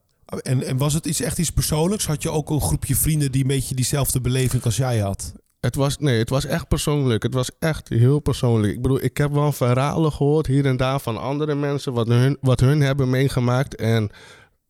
En, 0.42 0.62
en 0.66 0.76
was 0.76 0.94
het 0.94 1.06
iets, 1.06 1.20
echt 1.20 1.38
iets 1.38 1.50
persoonlijks? 1.50 2.06
Had 2.06 2.22
je 2.22 2.30
ook 2.30 2.50
een 2.50 2.60
groepje 2.60 2.96
vrienden 2.96 3.32
die 3.32 3.42
een 3.42 3.48
beetje 3.48 3.74
diezelfde 3.74 4.20
beleving 4.20 4.64
als 4.64 4.76
jij 4.76 4.98
had? 4.98 5.32
Het 5.64 5.74
was, 5.74 5.98
nee, 5.98 6.18
het 6.18 6.28
was 6.28 6.44
echt 6.44 6.68
persoonlijk. 6.68 7.22
Het 7.22 7.34
was 7.34 7.50
echt 7.58 7.88
heel 7.88 8.20
persoonlijk. 8.20 8.72
Ik 8.72 8.82
bedoel, 8.82 9.02
ik 9.02 9.16
heb 9.16 9.32
wel 9.32 9.52
verhalen 9.52 10.12
gehoord 10.12 10.46
hier 10.46 10.66
en 10.66 10.76
daar 10.76 11.00
van 11.00 11.16
andere 11.16 11.54
mensen, 11.54 11.92
wat 11.92 12.08
hun, 12.08 12.38
wat 12.40 12.60
hun 12.60 12.80
hebben 12.80 13.10
meegemaakt. 13.10 13.74
En 13.74 14.10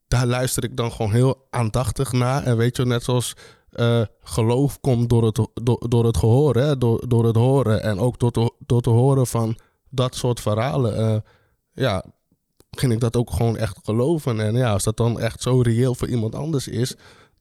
daar 0.09 0.27
luister 0.27 0.65
ik 0.65 0.77
dan 0.77 0.93
gewoon 0.93 1.13
heel 1.13 1.47
aandachtig 1.51 2.13
naar. 2.13 2.43
En 2.43 2.57
weet 2.57 2.77
je, 2.77 2.85
net 2.85 3.03
zoals 3.03 3.35
eh, 3.71 4.03
geloof 4.23 4.81
komt 4.81 5.09
door 5.09 5.25
het, 5.25 5.49
door, 5.55 5.89
door 5.89 6.05
het 6.05 6.17
gehoor, 6.17 6.55
hè? 6.57 6.79
Door, 6.79 7.09
door 7.09 7.25
het 7.25 7.37
horen. 7.37 7.83
En 7.83 7.99
ook 7.99 8.19
door 8.19 8.31
te, 8.31 8.53
door 8.59 8.81
te 8.81 8.91
horen 8.91 9.27
van 9.27 9.57
dat 9.91 10.15
soort 10.15 10.41
verhalen. 10.41 10.97
eh, 10.97 11.17
ja, 11.73 12.05
ging 12.71 12.93
ik 12.93 13.01
dat 13.01 13.17
ook 13.17 13.31
gewoon 13.31 13.57
echt 13.57 13.79
geloven. 13.83 14.41
En 14.41 14.55
ja, 14.55 14.73
als 14.73 14.83
dat 14.83 14.97
dan 14.97 15.21
echt 15.21 15.43
zo 15.43 15.61
reëel 15.61 15.95
voor 15.95 16.09
iemand 16.09 16.35
anders 16.35 16.69
is, 16.69 16.95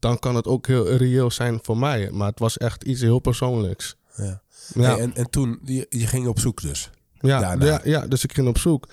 dan 0.03 0.19
kan 0.19 0.35
het 0.35 0.47
ook 0.47 0.67
heel 0.67 0.95
reëel 0.95 1.31
zijn 1.31 1.59
voor 1.61 1.77
mij. 1.77 2.09
Maar 2.11 2.27
het 2.27 2.39
was 2.39 2.57
echt 2.57 2.83
iets 2.83 3.01
heel 3.01 3.19
persoonlijks. 3.19 3.95
Ja. 4.15 4.41
Ja, 4.73 4.81
Hey, 4.81 4.99
en, 4.99 5.15
en 5.15 5.29
toen, 5.29 5.59
je, 5.63 5.85
je 5.89 6.07
ging 6.07 6.27
op 6.27 6.39
zoek 6.39 6.61
dus. 6.61 6.89
ja, 7.19 7.39
daarna. 7.39 7.65
ja, 7.65 7.81
ja, 7.83 8.07
dus 8.07 8.23
ik 8.23 8.33
ging 8.33 8.47
op 8.47 8.57
zoek. 8.57 8.87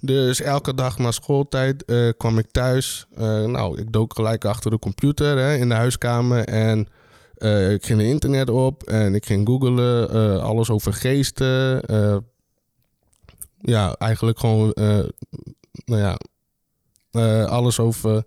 Dus 0.00 0.40
elke 0.40 0.74
dag 0.74 0.98
na 0.98 1.10
schooltijd 1.10 1.84
eh, 1.84 2.08
kwam 2.16 2.38
ik 2.38 2.50
thuis. 2.50 3.06
Eh, 3.14 3.44
nou, 3.44 3.80
ik 3.80 3.92
dook 3.92 4.14
gelijk 4.14 4.44
achter 4.44 4.70
de 4.70 4.78
computer 4.78 5.38
hè, 5.38 5.56
in 5.56 5.68
de 5.68 5.74
huiskamer. 5.74 6.44
En 6.44 6.88
eh, 7.34 7.72
ik 7.72 7.84
ging 7.84 8.00
het 8.00 8.08
internet 8.08 8.50
op 8.50 8.82
en 8.82 9.14
ik 9.14 9.26
ging 9.26 9.46
googlen. 9.48 10.42
alles 10.42 10.70
over 10.70 10.92
geesten. 10.92 11.82
ja, 13.60 13.94
eigenlijk 13.94 14.38
gewoon, 14.38 14.72
nou 15.84 16.16
ja, 17.10 17.44
alles 17.44 17.80
over, 17.80 18.24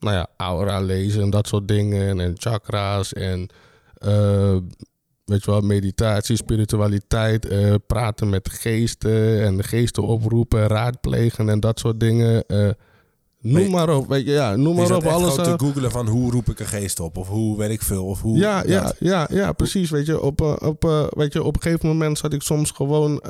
nou 0.00 0.16
ja, 0.16 0.26
aura 0.36 0.80
lezen 0.80 1.22
en 1.22 1.30
dat 1.30 1.46
soort 1.48 1.68
dingen. 1.68 2.20
En 2.20 2.34
chakra's 2.38 3.12
en, 3.12 3.48
eh, 3.94 4.56
weet 5.24 5.44
je 5.44 5.50
wel, 5.50 5.60
meditatie, 5.60 6.36
spiritualiteit, 6.36 7.46
eh, 7.48 7.74
praten 7.86 8.28
met 8.28 8.48
geesten 8.50 9.42
en 9.44 9.56
de 9.56 9.62
geesten 9.62 10.02
oproepen, 10.02 10.66
raadplegen 10.66 11.48
en 11.48 11.60
dat 11.60 11.78
soort 11.78 12.00
dingen. 12.00 12.44
eh, 12.46 12.68
noem 13.40 13.62
je- 13.62 13.68
maar 13.70 13.96
op, 13.96 14.08
weet 14.08 14.24
je, 14.24 14.30
ja, 14.32 14.56
noem 14.56 14.76
maar 14.76 14.96
op. 14.96 15.06
Alles, 15.06 15.34
gewoon 15.34 15.56
te 15.58 15.64
googlen 15.64 15.90
van 15.90 16.06
hoe 16.08 16.30
roep 16.30 16.48
ik 16.48 16.60
een 16.60 16.66
geest 16.66 17.00
op? 17.00 17.16
Of 17.16 17.28
hoe 17.28 17.58
weet 17.58 17.70
ik 17.70 17.82
veel? 17.82 18.04
Of 18.06 18.20
hoe, 18.22 18.38
ja, 18.38 18.62
ja, 18.66 18.92
ja, 18.98 19.28
ja, 19.32 19.52
precies. 19.52 19.90
Weet 19.90 20.06
je, 20.06 20.20
op, 20.20 20.40
op, 20.62 21.08
weet 21.16 21.32
je, 21.32 21.42
op 21.42 21.56
een 21.56 21.62
gegeven 21.62 21.88
moment 21.88 22.18
zat 22.18 22.32
ik 22.32 22.42
soms 22.42 22.70
gewoon, 22.70 23.22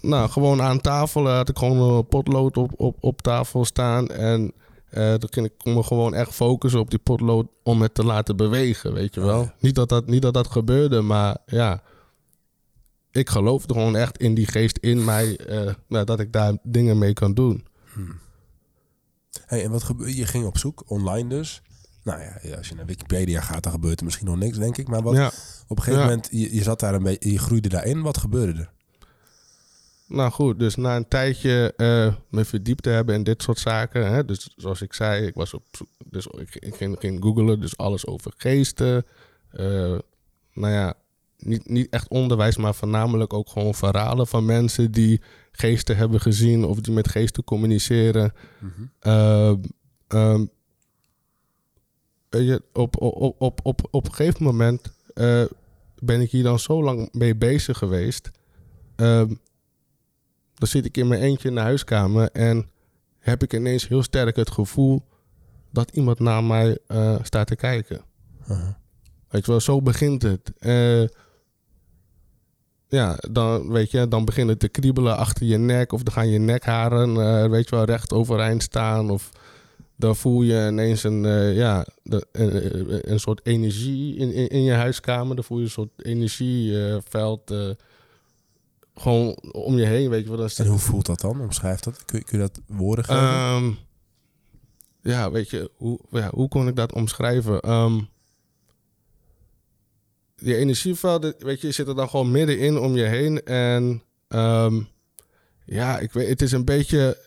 nou, 0.00 0.28
gewoon 0.30 0.62
aan 0.62 0.80
tafel. 0.80 1.28
had 1.28 1.48
ik 1.48 1.58
gewoon 1.58 1.96
een 1.96 2.06
potlood 2.08 2.56
op, 2.56 2.72
op, 2.76 2.96
op 3.00 3.22
tafel 3.22 3.64
staan. 3.64 4.08
En 4.08 4.52
eh 4.94 5.08
dan 5.08 5.28
ging 5.30 5.46
ik 5.46 5.64
me 5.64 5.82
gewoon 5.82 6.14
echt 6.14 6.32
focussen 6.34 6.80
op 6.80 6.90
die 6.90 6.98
potlood 6.98 7.46
om 7.62 7.82
het 7.82 7.94
te 7.94 8.04
laten 8.04 8.36
bewegen, 8.36 8.92
weet 8.92 9.14
je 9.14 9.20
wel. 9.20 9.38
Oh, 9.40 9.44
ja. 9.44 9.54
Niet, 9.60 9.74
dat 9.74 9.88
dat, 9.88 10.06
niet 10.06 10.22
dat 10.22 10.34
dat 10.34 10.46
gebeurde, 10.50 11.00
maar 11.00 11.36
ja. 11.46 11.82
Ik 13.10 13.28
geloofde 13.30 13.72
gewoon 13.74 13.96
echt 13.96 14.18
in 14.18 14.34
die 14.34 14.46
geest 14.46 14.78
in 14.78 15.04
mij, 15.04 15.36
eh, 15.36 15.74
nou, 15.88 16.04
dat 16.04 16.20
ik 16.20 16.32
daar 16.32 16.56
dingen 16.62 16.98
mee 16.98 17.12
kan 17.12 17.34
doen. 17.34 17.66
Hey, 19.46 19.64
en 19.64 19.70
wat 19.70 19.82
gebeurde? 19.82 20.16
Je 20.16 20.26
ging 20.26 20.44
op 20.46 20.58
zoek, 20.58 20.82
online 20.86 21.28
dus. 21.28 21.62
Nou 22.04 22.20
ja, 22.20 22.38
ja, 22.42 22.56
als 22.56 22.68
je 22.68 22.74
naar 22.74 22.86
Wikipedia 22.86 23.40
gaat, 23.40 23.62
dan 23.62 23.72
gebeurt 23.72 23.98
er 23.98 24.04
misschien 24.04 24.26
nog 24.26 24.36
niks, 24.36 24.58
denk 24.58 24.76
ik. 24.76 24.88
Maar 24.88 25.02
wat, 25.02 25.14
Ja. 25.16 25.26
op 25.68 25.76
een 25.76 25.82
gegeven 25.82 26.00
Ja. 26.00 26.08
moment, 26.08 26.28
je, 26.30 26.54
je 26.54 26.62
zat 26.62 26.80
daar 26.80 26.94
een 26.94 27.02
beetje, 27.02 27.32
je 27.32 27.38
groeide 27.38 27.68
daarin. 27.68 28.02
Wat 28.02 28.18
gebeurde 28.18 28.60
er? 28.60 28.72
Nou 30.06 30.30
goed, 30.30 30.58
dus 30.58 30.74
na 30.74 30.96
een 30.96 31.08
tijdje 31.08 31.72
eh, 31.76 32.14
me 32.28 32.44
verdiept 32.44 32.82
te 32.82 32.90
hebben 32.90 33.14
in 33.14 33.22
dit 33.22 33.42
soort 33.42 33.58
zaken. 33.58 34.12
Hè, 34.12 34.24
dus 34.24 34.54
zoals 34.56 34.82
ik 34.82 34.92
zei, 34.92 35.26
ik 35.26 35.34
was 35.34 35.54
op. 35.54 35.64
Dus 36.10 36.26
ik, 36.26 36.54
ik 36.54 36.74
ging, 36.74 36.96
ging 36.98 37.22
googlen, 37.22 37.60
dus 37.60 37.76
alles 37.76 38.06
over 38.06 38.32
geesten. 38.36 39.04
Eh, 39.50 39.98
nou 40.52 40.72
ja, 40.72 40.94
niet, 41.38 41.68
niet 41.68 41.88
echt 41.90 42.08
onderwijs, 42.08 42.56
maar 42.56 42.74
voornamelijk 42.74 43.32
ook 43.32 43.48
gewoon 43.48 43.74
verhalen 43.74 44.26
van 44.26 44.44
mensen 44.44 44.92
die 44.92 45.20
geesten 45.52 45.96
hebben 45.96 46.20
gezien 46.20 46.64
of 46.64 46.80
die 46.80 46.94
met 46.94 47.08
geesten 47.08 47.44
communiceren. 47.44 48.32
Weet 52.28 52.46
je, 52.46 52.62
op, 52.72 53.02
op, 53.02 53.34
op, 53.38 53.60
op, 53.62 53.80
op, 53.90 54.06
een 54.06 54.14
gegeven 54.14 54.44
moment 54.44 54.92
ben 55.98 56.20
ik 56.20 56.30
hier 56.30 56.42
dan 56.42 56.58
zo 56.58 56.82
lang 56.82 57.08
mee 57.12 57.36
bezig 57.36 57.78
geweest. 57.78 58.30
ehm, 58.96 59.34
dan 60.64 60.72
zit 60.72 60.84
ik 60.84 60.96
in 60.96 61.08
mijn 61.08 61.20
eentje 61.20 61.48
in 61.48 61.54
de 61.54 61.60
huiskamer 61.60 62.30
en 62.32 62.70
heb 63.18 63.42
ik 63.42 63.52
ineens 63.52 63.88
heel 63.88 64.02
sterk 64.02 64.36
het 64.36 64.50
gevoel 64.50 65.02
dat 65.72 65.90
iemand 65.90 66.18
naar 66.18 66.44
mij 66.44 66.78
eh, 66.86 67.16
staat 67.22 67.46
te 67.46 67.56
kijken. 67.56 68.00
Uh-huh. 68.42 68.68
Weet 69.28 69.44
je 69.44 69.50
wel, 69.50 69.60
zo 69.60 69.82
begint 69.82 70.22
het. 70.22 70.52
Eh, 70.58 71.02
ja, 72.88 73.18
dan, 73.30 73.68
weet 73.72 73.90
je, 73.90 74.08
dan 74.08 74.24
begint 74.24 74.48
het 74.48 74.58
te 74.58 74.68
kriebelen 74.68 75.16
achter 75.16 75.46
je 75.46 75.56
nek. 75.58 75.92
Of 75.92 76.02
dan 76.02 76.12
gaan 76.12 76.28
je 76.28 76.38
nekharen, 76.38 77.16
eh, 77.16 77.50
weet 77.50 77.68
je 77.68 77.76
wel, 77.76 77.84
recht 77.84 78.12
overeind 78.12 78.62
staan. 78.62 79.10
Of 79.10 79.30
dan 79.96 80.16
voel 80.16 80.42
je 80.42 80.66
ineens 80.70 81.02
een, 81.02 81.22
ja, 81.54 81.86
de, 82.02 82.26
een, 82.32 83.10
een- 83.12 83.20
soort 83.20 83.40
energie 83.46 84.16
in, 84.16 84.32
in, 84.32 84.48
in 84.48 84.62
je 84.62 84.72
huiskamer. 84.72 85.34
Dan 85.34 85.44
voel 85.44 85.58
je 85.58 85.64
een 85.64 85.70
soort 85.70 86.04
energieveld 86.06 87.52
gewoon 88.94 89.36
om 89.52 89.78
je 89.78 89.84
heen, 89.86 90.10
weet 90.10 90.22
je 90.22 90.28
wel. 90.28 90.36
Dan 90.36 90.46
is 90.46 90.58
En 90.58 90.66
hoe 90.66 90.78
voelt 90.78 91.06
dat 91.06 91.20
dan? 91.20 91.40
Omschrijf 91.40 91.80
dat. 91.80 92.04
Kun 92.04 92.18
je, 92.18 92.24
kun 92.24 92.38
je 92.38 92.44
dat 92.44 92.60
woorden 92.66 93.04
geven? 93.04 93.22
Ehm, 93.22 93.70
ja, 95.02 95.30
weet 95.30 95.50
je, 95.50 95.70
hoe, 95.76 96.00
ja, 96.10 96.30
hoe 96.30 96.48
kon 96.48 96.68
ik 96.68 96.76
dat 96.76 96.92
omschrijven? 96.92 97.60
Ehm 97.60 98.00
die 100.44 100.56
energievelden, 100.56 101.34
weet 101.38 101.60
je, 101.60 101.72
zitten 101.72 101.96
dan 101.96 102.08
gewoon 102.08 102.30
middenin 102.30 102.78
om 102.78 102.96
je 102.96 103.04
heen. 103.04 103.42
En 103.44 104.02
ehm, 104.28 104.80
ja, 105.64 105.98
ik 105.98 106.12
weet, 106.12 106.28
het 106.28 106.42
is 106.42 106.52
een 106.52 106.64
beetje, 106.64 107.18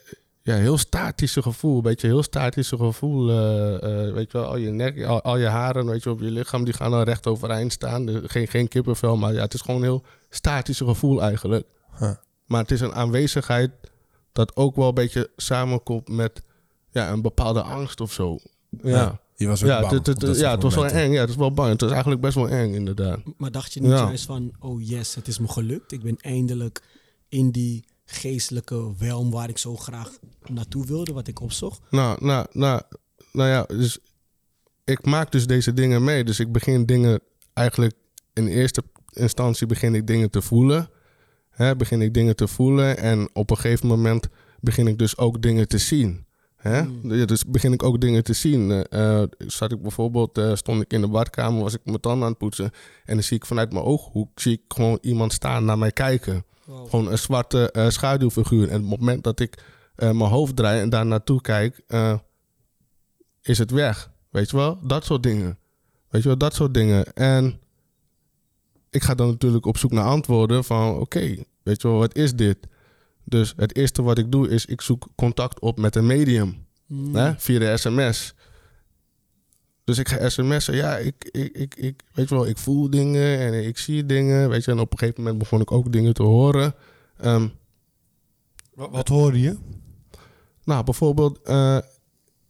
ja, 0.41 0.55
heel 0.55 0.77
statische 0.77 1.41
gevoel. 1.41 1.75
Een 1.75 1.81
beetje 1.81 2.07
heel 2.07 2.23
statische 2.23 2.77
gevoel. 2.77 3.29
eh, 3.29 4.07
eh, 4.07 4.13
weet 4.13 4.31
je 4.31 4.37
wel, 4.37 4.47
al 4.47 4.57
je 4.57 4.69
nek, 4.69 5.03
al, 5.03 5.21
al 5.21 5.37
je 5.37 5.45
haren, 5.45 5.85
weet 5.85 6.03
je, 6.03 6.09
op 6.09 6.19
je 6.19 6.31
lichaam, 6.31 6.63
die 6.63 6.73
gaan 6.73 6.91
dan 6.91 7.03
recht 7.03 7.27
overeind 7.27 7.71
staan. 7.71 8.05
Dus 8.05 8.21
geen, 8.23 8.47
geen 8.47 8.67
kippenvel, 8.67 9.17
maar 9.17 9.33
ja, 9.33 9.41
het 9.41 9.53
is 9.53 9.61
gewoon 9.61 9.83
heel 9.83 10.03
statische 10.29 10.85
gevoel 10.85 11.21
eigenlijk. 11.21 11.67
Huh. 11.99 12.11
Maar 12.45 12.61
het 12.61 12.71
is 12.71 12.81
een 12.81 12.93
aanwezigheid 12.93 13.71
dat 14.31 14.55
ook 14.55 14.75
wel 14.75 14.87
een 14.87 14.93
beetje 14.93 15.29
samenkomt 15.35 16.07
met 16.07 16.43
ja, 16.89 17.11
een 17.11 17.21
bepaalde 17.21 17.61
angst 17.61 18.01
of 18.01 18.11
zo. 18.13 18.37
Ja, 18.69 18.89
Ja, 18.89 19.19
Je 19.35 19.47
was 19.47 19.63
ook 19.63 19.69
ja, 19.69 19.81
bang. 19.81 20.37
ja 20.37 20.51
het 20.51 20.63
was 20.63 20.75
wel 20.75 20.85
eng. 20.85 21.11
Ja, 21.11 21.19
het 21.21 21.29
is 21.29 21.35
wel 21.35 21.51
bang. 21.51 21.69
Het 21.71 21.81
is 21.81 21.91
eigenlijk 21.91 22.21
best 22.21 22.35
wel 22.35 22.49
eng, 22.49 22.73
inderdaad. 22.73 23.19
Maar 23.37 23.51
dacht 23.51 23.73
je 23.73 23.79
niet 23.81 23.89
Ja. 23.91 23.97
juist 24.05 24.25
van, 24.25 24.51
oh 24.59 24.87
yes, 24.87 25.15
het 25.15 25.27
is 25.27 25.39
me 25.39 25.47
gelukt. 25.47 25.91
Ik 25.91 26.01
ben 26.01 26.17
eindelijk 26.17 26.81
in 27.29 27.51
die 27.51 27.85
geestelijke 28.05 28.93
welm 28.97 29.31
waar 29.31 29.49
ik 29.49 29.57
zo 29.57 29.75
graag 29.75 30.09
naartoe 30.45 30.85
wilde, 30.85 31.13
wat 31.13 31.27
ik 31.27 31.39
opzocht. 31.41 31.79
Nou, 31.89 32.25
nou, 32.25 32.47
nou, 32.51 32.81
nou 33.31 33.49
ja, 33.49 33.63
dus 33.63 33.97
ik 34.83 35.05
maak 35.05 35.31
dus 35.31 35.47
deze 35.47 35.73
dingen 35.73 36.03
mee. 36.03 36.23
Dus 36.23 36.39
ik 36.39 36.51
begin 36.51 36.85
dingen 36.85 37.19
eigenlijk 37.53 37.93
in 38.33 38.47
eerste 38.47 38.83
instantie 39.13 39.67
begin 39.67 39.95
ik 39.95 40.07
dingen 40.07 40.29
te 40.29 40.41
voelen. 40.41 40.89
Hè, 41.49 41.75
begin 41.75 42.01
ik 42.01 42.13
dingen 42.13 42.35
te 42.35 42.47
voelen 42.47 42.97
en 42.97 43.29
op 43.33 43.49
een 43.49 43.57
gegeven 43.57 43.87
moment 43.87 44.27
begin 44.59 44.87
ik 44.87 44.97
dus 44.97 45.17
ook 45.17 45.41
dingen 45.41 45.67
te 45.67 45.77
zien. 45.77 46.25
Hè? 46.57 46.77
Ja, 47.03 47.25
Dus 47.25 47.45
begin 47.45 47.73
ik 47.73 47.83
ook 47.83 48.01
dingen 48.01 48.23
te 48.23 48.33
zien. 48.33 48.71
Eh, 48.71 49.23
zat 49.37 49.71
ik 49.71 49.81
bijvoorbeeld, 49.81 50.37
eh, 50.37 50.55
stond 50.55 50.81
ik 50.81 50.93
in 50.93 51.01
de 51.01 51.07
badkamer, 51.07 51.61
was 51.61 51.73
ik 51.73 51.81
mijn 51.83 51.99
tanden 51.99 52.23
aan 52.23 52.29
het 52.29 52.37
poetsen. 52.37 52.71
En 53.05 53.13
dan 53.13 53.23
zie 53.23 53.37
ik 53.37 53.45
vanuit 53.45 53.71
mijn 53.71 53.85
ooghoek 53.85 54.39
zie 54.39 54.53
ik 54.53 54.61
gewoon 54.67 54.97
iemand 55.01 55.33
staan 55.33 55.65
naar 55.65 55.77
mij 55.77 55.91
kijken. 55.91 56.45
Gewoon 56.65 57.11
een 57.11 57.17
zwarte 57.17 57.71
eh, 57.71 57.89
schaduwfiguur. 57.89 58.69
En 58.69 58.83
op 58.83 58.89
het 58.89 58.99
moment 58.99 59.23
dat 59.23 59.39
ik 59.39 59.63
mijn 59.95 60.19
hoofd 60.19 60.55
draai 60.55 60.81
en 60.81 60.89
daar 60.89 61.05
naartoe 61.05 61.41
kijk, 61.41 61.81
is 63.41 63.57
het 63.57 63.71
weg. 63.71 64.11
Weet 64.29 64.49
je 64.49 64.57
wel? 64.57 64.79
Dat 64.83 65.05
soort 65.05 65.23
dingen. 65.23 65.57
Weet 66.09 66.21
je 66.21 66.27
wel, 66.27 66.37
dat 66.37 66.53
soort 66.53 66.73
dingen. 66.73 67.13
En 67.13 67.59
ik 68.89 69.03
ga 69.03 69.15
dan 69.15 69.27
natuurlijk 69.27 69.65
op 69.65 69.77
zoek 69.77 69.91
naar 69.91 70.05
antwoorden 70.05 70.63
van 70.63 70.95
oké, 70.99 71.35
weet 71.63 71.81
je 71.81 71.87
wel, 71.87 71.97
wat 71.97 72.15
is 72.15 72.33
dit? 72.33 72.57
Dus 73.23 73.53
het 73.55 73.75
eerste 73.75 74.01
wat 74.01 74.17
ik 74.17 74.31
doe 74.31 74.49
is 74.49 74.65
ik 74.65 74.81
zoek 74.81 75.07
contact 75.15 75.59
op 75.59 75.79
met 75.79 75.95
een 75.95 76.05
medium. 76.05 76.65
Hè? 77.11 77.33
Via 77.37 77.59
de 77.59 77.77
sms. 77.77 78.33
Dus 79.83 79.97
ik 79.97 80.07
ga 80.07 80.29
sms'en. 80.29 80.75
Ja, 80.75 80.97
ik, 80.97 81.29
ik, 81.31 81.57
ik, 81.57 81.75
ik, 81.75 82.03
weet 82.13 82.29
je 82.29 82.35
wel, 82.35 82.47
ik 82.47 82.57
voel 82.57 82.89
dingen 82.89 83.39
en 83.39 83.65
ik 83.67 83.77
zie 83.77 84.05
dingen. 84.05 84.49
Weet 84.49 84.65
je, 84.65 84.71
en 84.71 84.79
op 84.79 84.91
een 84.91 84.97
gegeven 84.97 85.21
moment 85.23 85.39
begon 85.39 85.61
ik 85.61 85.71
ook 85.71 85.91
dingen 85.91 86.13
te 86.13 86.23
horen. 86.23 86.75
Ehm, 87.17 87.47
Wat, 88.73 88.89
wat 88.91 89.07
hoorde 89.07 89.39
je? 89.39 89.57
nou, 90.63 90.83
bijvoorbeeld, 90.83 91.41
eh, 91.41 91.77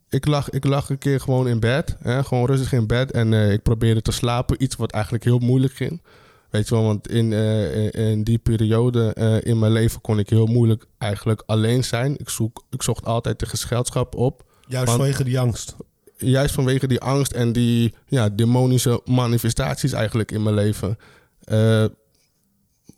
ik, 0.08 0.26
lag, 0.26 0.50
ik 0.50 0.64
lag 0.64 0.90
een 0.90 0.98
keer 0.98 1.20
gewoon 1.20 1.48
in 1.48 1.60
bed. 1.60 1.96
Hè, 1.98 2.24
gewoon 2.24 2.46
rustig 2.46 2.72
in 2.72 2.86
bed. 2.86 3.10
En 3.10 3.32
eh, 3.32 3.52
ik 3.52 3.62
probeerde 3.62 4.02
te 4.02 4.12
slapen. 4.12 4.62
Iets 4.62 4.76
wat 4.76 4.92
eigenlijk 4.92 5.24
heel 5.24 5.38
moeilijk 5.38 5.72
ging. 5.72 6.02
Weet 6.50 6.68
je 6.68 6.74
wel, 6.74 6.84
want 6.84 7.08
in, 7.08 7.32
eh, 7.32 8.10
in, 8.10 8.24
die 8.24 8.38
periode 8.38 9.12
eh, 9.12 9.50
in 9.50 9.58
mijn 9.58 9.72
leven 9.72 10.00
kon 10.00 10.18
ik 10.18 10.30
heel 10.30 10.46
moeilijk 10.46 10.86
eigenlijk 10.98 11.42
alleen 11.46 11.84
zijn. 11.84 12.18
Ik, 12.18 12.28
zoek, 12.28 12.64
ik 12.70 12.82
zocht 12.82 13.04
altijd 13.04 13.38
de 13.38 13.46
gezelschap 13.46 14.14
op. 14.14 14.44
Juist 14.66 14.86
Want- 14.86 14.98
vanwege 14.98 15.24
die 15.24 15.38
angst. 15.38 15.76
Juist 16.16 16.54
vanwege 16.54 16.86
die 16.86 17.00
angst 17.00 17.32
en 17.32 17.52
die 17.52 17.94
ja, 18.06 18.28
demonische 18.28 19.00
manifestaties 19.04 19.92
eigenlijk 19.92 20.32
in 20.32 20.42
mijn 20.42 20.54
leven. 20.54 20.98
Eh, 21.40 21.84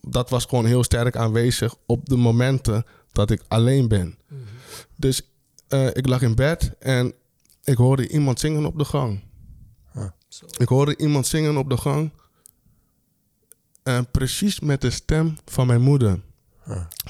dat 0.00 0.30
was 0.30 0.44
gewoon 0.44 0.64
heel 0.66 0.84
sterk 0.84 1.16
aanwezig 1.16 1.74
op 1.86 2.08
de 2.08 2.16
momenten 2.16 2.84
dat 3.12 3.30
ik 3.30 3.42
alleen 3.48 3.88
ben. 3.88 4.18
Dus 4.96 5.22
eh, 5.68 5.86
ik 5.86 6.06
lag 6.06 6.22
in 6.22 6.34
bed 6.34 6.72
en 6.78 7.12
ik 7.64 7.76
hoorde 7.76 8.08
iemand 8.08 8.40
zingen 8.40 8.64
op 8.66 8.78
de 8.78 8.84
gang. 8.84 9.20
Ik 10.58 10.68
hoorde 10.68 10.96
iemand 10.96 11.26
zingen 11.26 11.56
op 11.56 11.70
de 11.70 11.76
gang. 11.76 12.10
En 13.96 14.10
precies 14.10 14.60
met 14.60 14.80
de 14.80 14.90
stem 14.90 15.36
van 15.44 15.66
mijn 15.66 15.80
moeder. 15.80 16.20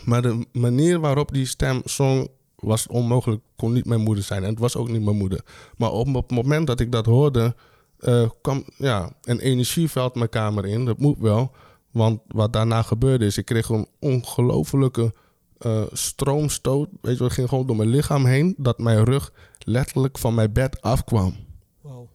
Maar 0.04 0.22
de 0.22 0.46
manier 0.52 1.00
waarop 1.00 1.32
die 1.32 1.46
stem 1.46 1.82
zong 1.84 2.28
was 2.56 2.86
onmogelijk. 2.86 3.42
Kon 3.56 3.72
niet 3.72 3.84
mijn 3.84 4.00
moeder 4.00 4.24
zijn. 4.24 4.42
En 4.42 4.50
het 4.50 4.58
was 4.58 4.76
ook 4.76 4.88
niet 4.88 5.02
mijn 5.02 5.16
moeder. 5.16 5.40
Maar 5.76 5.92
op 5.92 6.14
het 6.14 6.30
moment 6.30 6.66
dat 6.66 6.80
ik 6.80 6.92
dat 6.92 7.06
hoorde, 7.06 7.54
eh, 7.98 8.28
kwam 8.42 8.64
ja, 8.76 9.12
een 9.22 9.40
energieveld 9.40 10.14
mijn 10.14 10.28
kamer 10.28 10.66
in. 10.66 10.84
Dat 10.84 10.98
moet 10.98 11.18
wel. 11.18 11.52
Want 11.90 12.20
wat 12.26 12.52
daarna 12.52 12.82
gebeurde 12.82 13.26
is, 13.26 13.38
ik 13.38 13.44
kreeg 13.44 13.68
een 13.68 13.86
ongelofelijke 13.98 15.14
eh, 15.58 15.82
stroomstoot. 15.92 16.88
Weet 17.00 17.18
je, 17.18 17.24
het 17.24 17.32
ging 17.32 17.48
gewoon 17.48 17.66
door 17.66 17.76
mijn 17.76 17.88
lichaam 17.88 18.24
heen. 18.24 18.54
Dat 18.58 18.78
mijn 18.78 19.04
rug 19.04 19.32
letterlijk 19.58 20.18
van 20.18 20.34
mijn 20.34 20.52
bed 20.52 20.80
afkwam. 20.80 21.34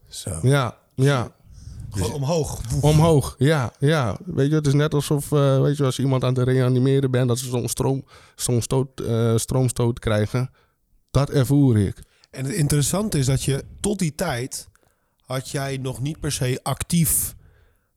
Zo. 0.08 0.38
Ja, 0.42 0.78
ja. 0.94 1.35
Gewoon 1.96 2.12
omhoog. 2.12 2.60
Omhoog, 2.80 3.34
ja, 3.38 3.72
ja. 3.78 4.18
Weet 4.24 4.48
je, 4.48 4.54
het 4.54 4.66
is 4.66 4.72
net 4.72 4.94
alsof, 4.94 5.32
eh, 5.32 5.60
weet 5.60 5.76
je, 5.76 5.84
als 5.84 5.96
je 5.96 6.02
iemand 6.02 6.24
aan 6.24 6.34
het 6.34 6.48
reanimeren 6.48 7.10
bent, 7.10 7.28
dat 7.28 7.38
ze 7.38 7.48
zo'n 7.48 7.68
stroom, 7.68 8.04
zo'n 8.34 8.62
stoot, 8.62 9.00
eh, 9.00 9.36
stroomstoot 9.36 9.98
krijgen. 9.98 10.50
Dat 11.10 11.30
ervoer 11.30 11.78
ik. 11.78 12.02
En 12.30 12.44
het 12.44 12.54
interessante 12.54 13.18
is 13.18 13.26
dat 13.26 13.42
je 13.42 13.64
tot 13.80 13.98
die 13.98 14.14
tijd 14.14 14.68
had 15.20 15.50
jij 15.50 15.76
nog 15.76 16.00
niet 16.00 16.20
per 16.20 16.32
se 16.32 16.60
actief 16.62 17.35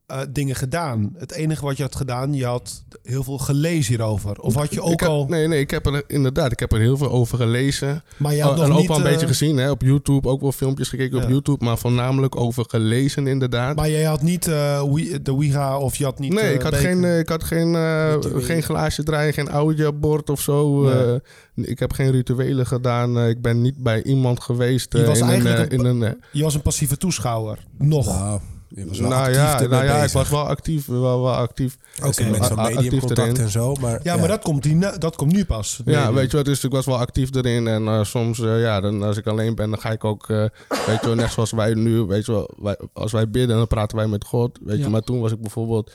eh, 0.10 0.20
dingen 0.30 0.56
gedaan. 0.56 1.14
Het 1.18 1.32
enige 1.32 1.66
wat 1.66 1.78
je 1.78 1.84
had 1.84 1.96
gedaan, 1.96 2.34
je 2.34 2.46
had 2.46 2.84
heel 3.04 3.24
veel 3.24 3.38
gelezen 3.38 3.94
hierover. 3.96 4.40
Of 4.40 4.54
had 4.56 4.74
je 4.74 4.82
ook 4.82 4.92
ik 4.92 5.00
heb, 5.00 5.10
al... 5.10 5.26
Nee, 5.28 5.48
nee, 5.48 5.60
ik 5.60 5.72
heb 5.72 5.86
er 5.86 6.04
inderdaad, 6.08 6.52
ik 6.52 6.60
heb 6.60 6.72
er 6.72 6.80
heel 6.80 6.98
veel 6.98 7.10
over 7.12 7.38
gelezen. 7.38 8.04
Maar 8.18 8.36
je 8.36 8.42
had 8.42 8.52
Oh, 8.52 8.58
nog 8.58 8.66
en 8.66 8.72
ook 8.72 8.78
niet, 8.80 8.88
wel 8.88 8.98
een 8.98 9.04
eh, 9.06 9.12
beetje 9.12 9.28
gezien 9.28 9.58
hè, 9.58 9.72
op 9.72 9.82
YouTube, 9.82 10.28
ook 10.28 10.42
wel 10.42 10.52
filmpjes 10.52 10.90
gekeken 10.90 11.24
op. 11.24 11.30
YouTube, 11.30 11.66
maar 11.66 11.78
voornamelijk 11.78 12.36
over 12.36 12.66
gelezen 12.68 13.28
inderdaad. 13.28 13.76
Maar 13.76 13.90
jij 13.90 14.04
had 14.04 14.22
niet 14.22 14.48
eh, 14.48 14.84
de 15.22 15.32
Ouija 15.32 15.78
of 15.78 15.96
je 15.96 16.04
had 16.04 16.20
niet... 16.20 16.34
nee, 16.34 16.44
eh, 16.44 16.54
ik 16.54 16.62
had 16.62 16.76
geen, 16.76 17.04
eh, 17.04 17.20
ik 17.20 17.30
had 17.30 17.44
geen, 17.44 17.76
eh, 17.76 18.16
geen 18.36 18.64
glaasje 18.64 19.04
draaien, 19.04 19.34
geen 19.34 19.50
audiobord 19.50 20.30
of 20.30 20.42
zo. 20.42 20.82
Nee. 20.82 20.94
eh, 20.94 21.70
ik 21.70 21.80
heb 21.80 21.92
geen 21.94 22.12
rituelen 22.12 22.66
gedaan. 22.68 23.18
eh, 23.18 23.30
ik 23.30 23.42
ben 23.42 23.62
niet 23.62 23.78
bij 23.78 24.04
iemand 24.04 24.42
geweest 24.42 24.94
Je 24.94 25.02
eh, 25.02 25.08
was 25.08 25.18
in, 25.18 25.24
een, 25.24 25.30
eigenlijk 25.30 25.72
eh, 25.72 25.78
een- 25.80 25.86
in 25.86 25.92
een, 26.02 26.04
eh, 26.04 26.12
Je 26.32 26.44
was 26.44 26.56
een 26.56 26.62
passieve 26.62 26.98
toeschouwer. 26.98 27.66
Nog. 27.78 28.06
Nou, 28.06 28.40
je 28.70 28.86
was 28.88 29.00
wel 29.00 29.10
nou 29.10 29.22
actief 29.22 29.36
ja, 29.62 29.68
nou 29.68 29.86
ja 29.86 30.04
ik 30.04 30.12
was 30.12 30.30
wel 30.30 30.48
actief, 30.48 30.86
wel, 30.86 31.22
wel 31.22 31.34
actief. 31.36 31.78
Oké, 31.98 32.08
Oké. 32.08 32.24
met 32.30 32.46
zo'n 32.46 32.56
mediumcontact 32.62 33.20
erin. 33.20 33.38
en 33.38 33.50
zo. 33.50 33.74
Maar, 33.82 34.00
ja, 34.04 34.18
maar 34.18 34.28
dat 34.28 34.42
komt, 34.42 34.64
die, 34.64 34.76
na- 34.76 34.98
dat 34.98 35.16
komt 35.16 35.32
nu 35.32 35.46
pas. 35.46 35.82
Ja, 35.86 36.14
weet 36.14 36.32
je 36.32 36.38
wat, 36.38 36.46
dus 36.46 36.64
ik 36.64 36.72
was 36.72 36.86
wel 36.86 36.98
actief 36.98 37.36
erin. 37.36 37.68
En 37.68 37.88
eh, 37.88 38.04
soms, 38.04 38.40
eh, 38.40 38.62
ja, 38.62 38.82
dan, 38.82 39.04
als 39.04 39.18
ik 39.18 39.28
alleen 39.28 39.56
ben, 39.56 39.70
dan 39.70 39.80
ga 39.80 39.90
ik 39.92 40.04
ook, 40.04 40.30
eh, 40.30 40.38
weet 40.68 41.00
je 41.02 41.06
wel, 41.06 41.16
net 41.16 41.32
zoals 41.32 41.52
wij 41.52 41.74
nu, 41.74 42.02
weet 42.02 42.26
je 42.26 42.32
wel, 42.32 42.50
wij, 42.58 42.78
als 42.94 43.12
wij 43.12 43.30
bidden, 43.30 43.58
dan 43.58 43.68
praten 43.68 43.98
wij 43.98 44.08
met 44.08 44.24
God. 44.26 44.60
Weet 44.64 44.78
Ja. 44.78 44.84
je, 44.84 44.90
maar 44.90 45.02
toen 45.02 45.20
was 45.20 45.32
ik 45.32 45.42
bijvoorbeeld, 45.42 45.92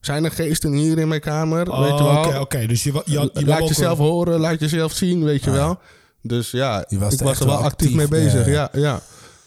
zijn 0.00 0.24
er 0.24 0.30
geesten 0.30 0.72
hier 0.72 0.98
in 0.98 1.08
mijn 1.08 1.20
kamer? 1.20 1.70
Oh, 1.70 1.80
weet 1.80 1.98
je 1.98 2.04
wel? 2.04 2.18
Oké, 2.24 2.38
oké. 2.38 2.66
Dus 2.66 2.82
je, 2.84 3.02
je, 3.04 3.30
je 3.32 3.46
laat 3.46 3.68
jezelf 3.68 3.98
wel- 3.98 4.06
horen, 4.06 4.40
laat 4.40 4.60
jezelf 4.60 4.92
zien, 4.92 5.24
weet 5.24 5.44
je 5.44 5.50
Ah, 5.50 5.56
wel. 5.56 5.78
Dus 6.22 6.50
ja, 6.50 6.84
was 6.88 7.12
ik 7.14 7.20
was 7.20 7.40
er 7.40 7.46
wel 7.46 7.54
wel 7.56 7.64
actief, 7.64 7.88
actief, 7.88 7.96
mee 7.96 8.08
bezig. 8.08 8.46
ja. 8.46 8.52
Ja, 8.52 8.80
ja. 8.80 9.00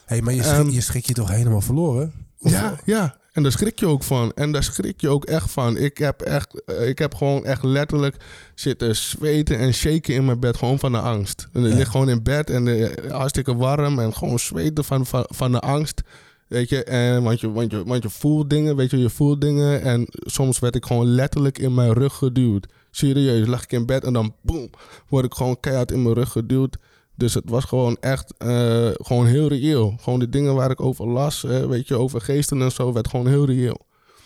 Hey, 0.08 0.22
maar 0.22 0.34
je, 0.34 0.44
schrik, 0.44 0.58
Ehm, 0.60 0.70
je 0.70 0.82
schrik 0.82 1.06
je 1.06 1.14
toch 1.14 1.30
helemaal 1.30 1.62
verloren? 1.62 2.14
Of- 2.40 2.52
Ja, 2.52 2.76
ja. 2.86 3.18
En 3.32 3.44
daar 3.44 3.52
schrik 3.52 3.80
je 3.80 3.86
ook 3.88 4.04
van. 4.04 4.32
En 4.36 4.52
daar 4.52 4.64
schrik 4.64 5.02
je 5.02 5.10
ook 5.10 5.26
echt 5.26 5.52
van. 5.52 5.78
Ik 5.78 5.98
heb, 5.98 6.22
echt, 6.22 6.64
eh, 6.66 6.88
ik 6.88 7.00
heb 7.00 7.16
gewoon 7.16 7.46
echt 7.46 7.64
letterlijk 7.64 8.16
zitten 8.56 8.96
zweten 8.96 9.58
en 9.58 9.74
shaken 9.74 10.14
in 10.14 10.26
mijn 10.26 10.40
bed. 10.40 10.58
Gewoon 10.58 10.80
van 10.80 10.92
de 10.92 11.00
angst. 11.00 11.48
En 11.54 11.66
ik 11.66 11.72
Ja. 11.72 11.78
lig 11.78 11.90
gewoon 11.92 12.10
in 12.10 12.24
bed 12.24 12.50
en 12.50 12.68
eh, 12.68 13.12
hartstikke 13.12 13.56
warm. 13.56 14.00
En 14.00 14.14
gewoon 14.14 14.40
zweten 14.40 14.84
van, 14.84 15.06
van, 15.06 15.26
van 15.28 15.52
de 15.52 15.60
angst. 15.60 16.02
Weet 16.48 16.70
je, 16.70 16.84
en, 16.84 17.24
want, 17.24 17.40
je, 17.40 17.52
want, 17.52 17.72
je, 17.72 17.84
want 17.84 18.04
je 18.04 18.10
voelt 18.10 18.50
dingen, 18.50 18.76
weet 18.76 18.92
je, 18.92 18.98
je 18.98 19.10
voelt 19.10 19.42
dingen. 19.42 19.82
En 19.82 20.06
soms 20.10 20.60
werd 20.60 20.76
ik 20.76 20.86
gewoon 20.86 21.06
letterlijk 21.08 21.58
in 21.60 21.74
mijn 21.74 21.94
rug 21.94 22.14
geduwd. 22.14 22.68
Serieus, 22.92 23.48
lag 23.48 23.64
ik 23.64 23.72
in 23.72 23.86
bed 23.86 24.04
en 24.04 24.14
dan 24.14 24.36
boem, 24.42 24.70
word 25.08 25.26
ik 25.26 25.34
gewoon 25.34 25.60
keihard 25.60 25.92
in 25.92 26.02
mijn 26.04 26.16
rug 26.16 26.32
geduwd. 26.32 26.78
Dus 27.18 27.34
het 27.34 27.50
was 27.50 27.64
gewoon 27.64 27.98
echt 28.00 28.34
eh, 28.38 28.90
gewoon 28.94 29.26
heel 29.26 29.48
reëel. 29.48 29.96
Gewoon 30.00 30.20
de 30.20 30.30
dingen 30.30 30.56
waar 30.56 30.72
ik 30.72 30.82
over 30.82 31.08
las, 31.08 31.44
eh, 31.44 31.66
weet 31.66 31.88
je, 31.88 31.96
over 31.96 32.22
geesten 32.22 32.62
en 32.62 32.72
zo, 32.72 32.94
werd 32.94 33.08
gewoon 33.08 33.28
heel 33.28 33.46
reëel. 33.46 33.86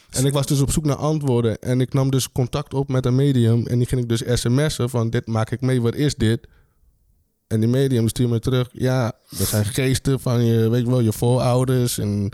En 0.10 0.26
ik 0.26 0.34
was 0.34 0.46
dus 0.46 0.62
op 0.62 0.72
zoek 0.72 0.86
naar 0.86 0.96
antwoorden. 0.96 1.60
En 1.60 1.82
ik 1.82 1.94
nam 1.94 2.12
dus 2.12 2.32
contact 2.32 2.74
op 2.74 2.88
met 2.88 3.06
een 3.06 3.16
medium. 3.16 3.68
En 3.68 3.78
die 3.78 3.88
ging 3.88 4.02
ik 4.02 4.10
dus 4.10 4.24
sms'en 4.40 4.90
van 4.90 5.10
dit 5.10 5.28
maak 5.28 5.52
ik 5.52 5.62
mee, 5.62 5.82
wat 5.82 5.96
is 5.96 6.16
dit? 6.16 6.48
En 7.48 7.60
die 7.60 7.70
medium 7.70 8.08
stuurde 8.08 8.32
me 8.34 8.40
terug. 8.40 8.70
Ja, 8.72 9.14
dat 9.30 9.48
zijn 9.48 9.66
geesten 9.66 10.20
van 10.20 10.46
je, 10.46 10.70
weet 10.70 10.84
je 10.84 10.90
wel, 10.90 11.00
je 11.00 11.14
voorouders 11.14 11.98
en 11.98 12.32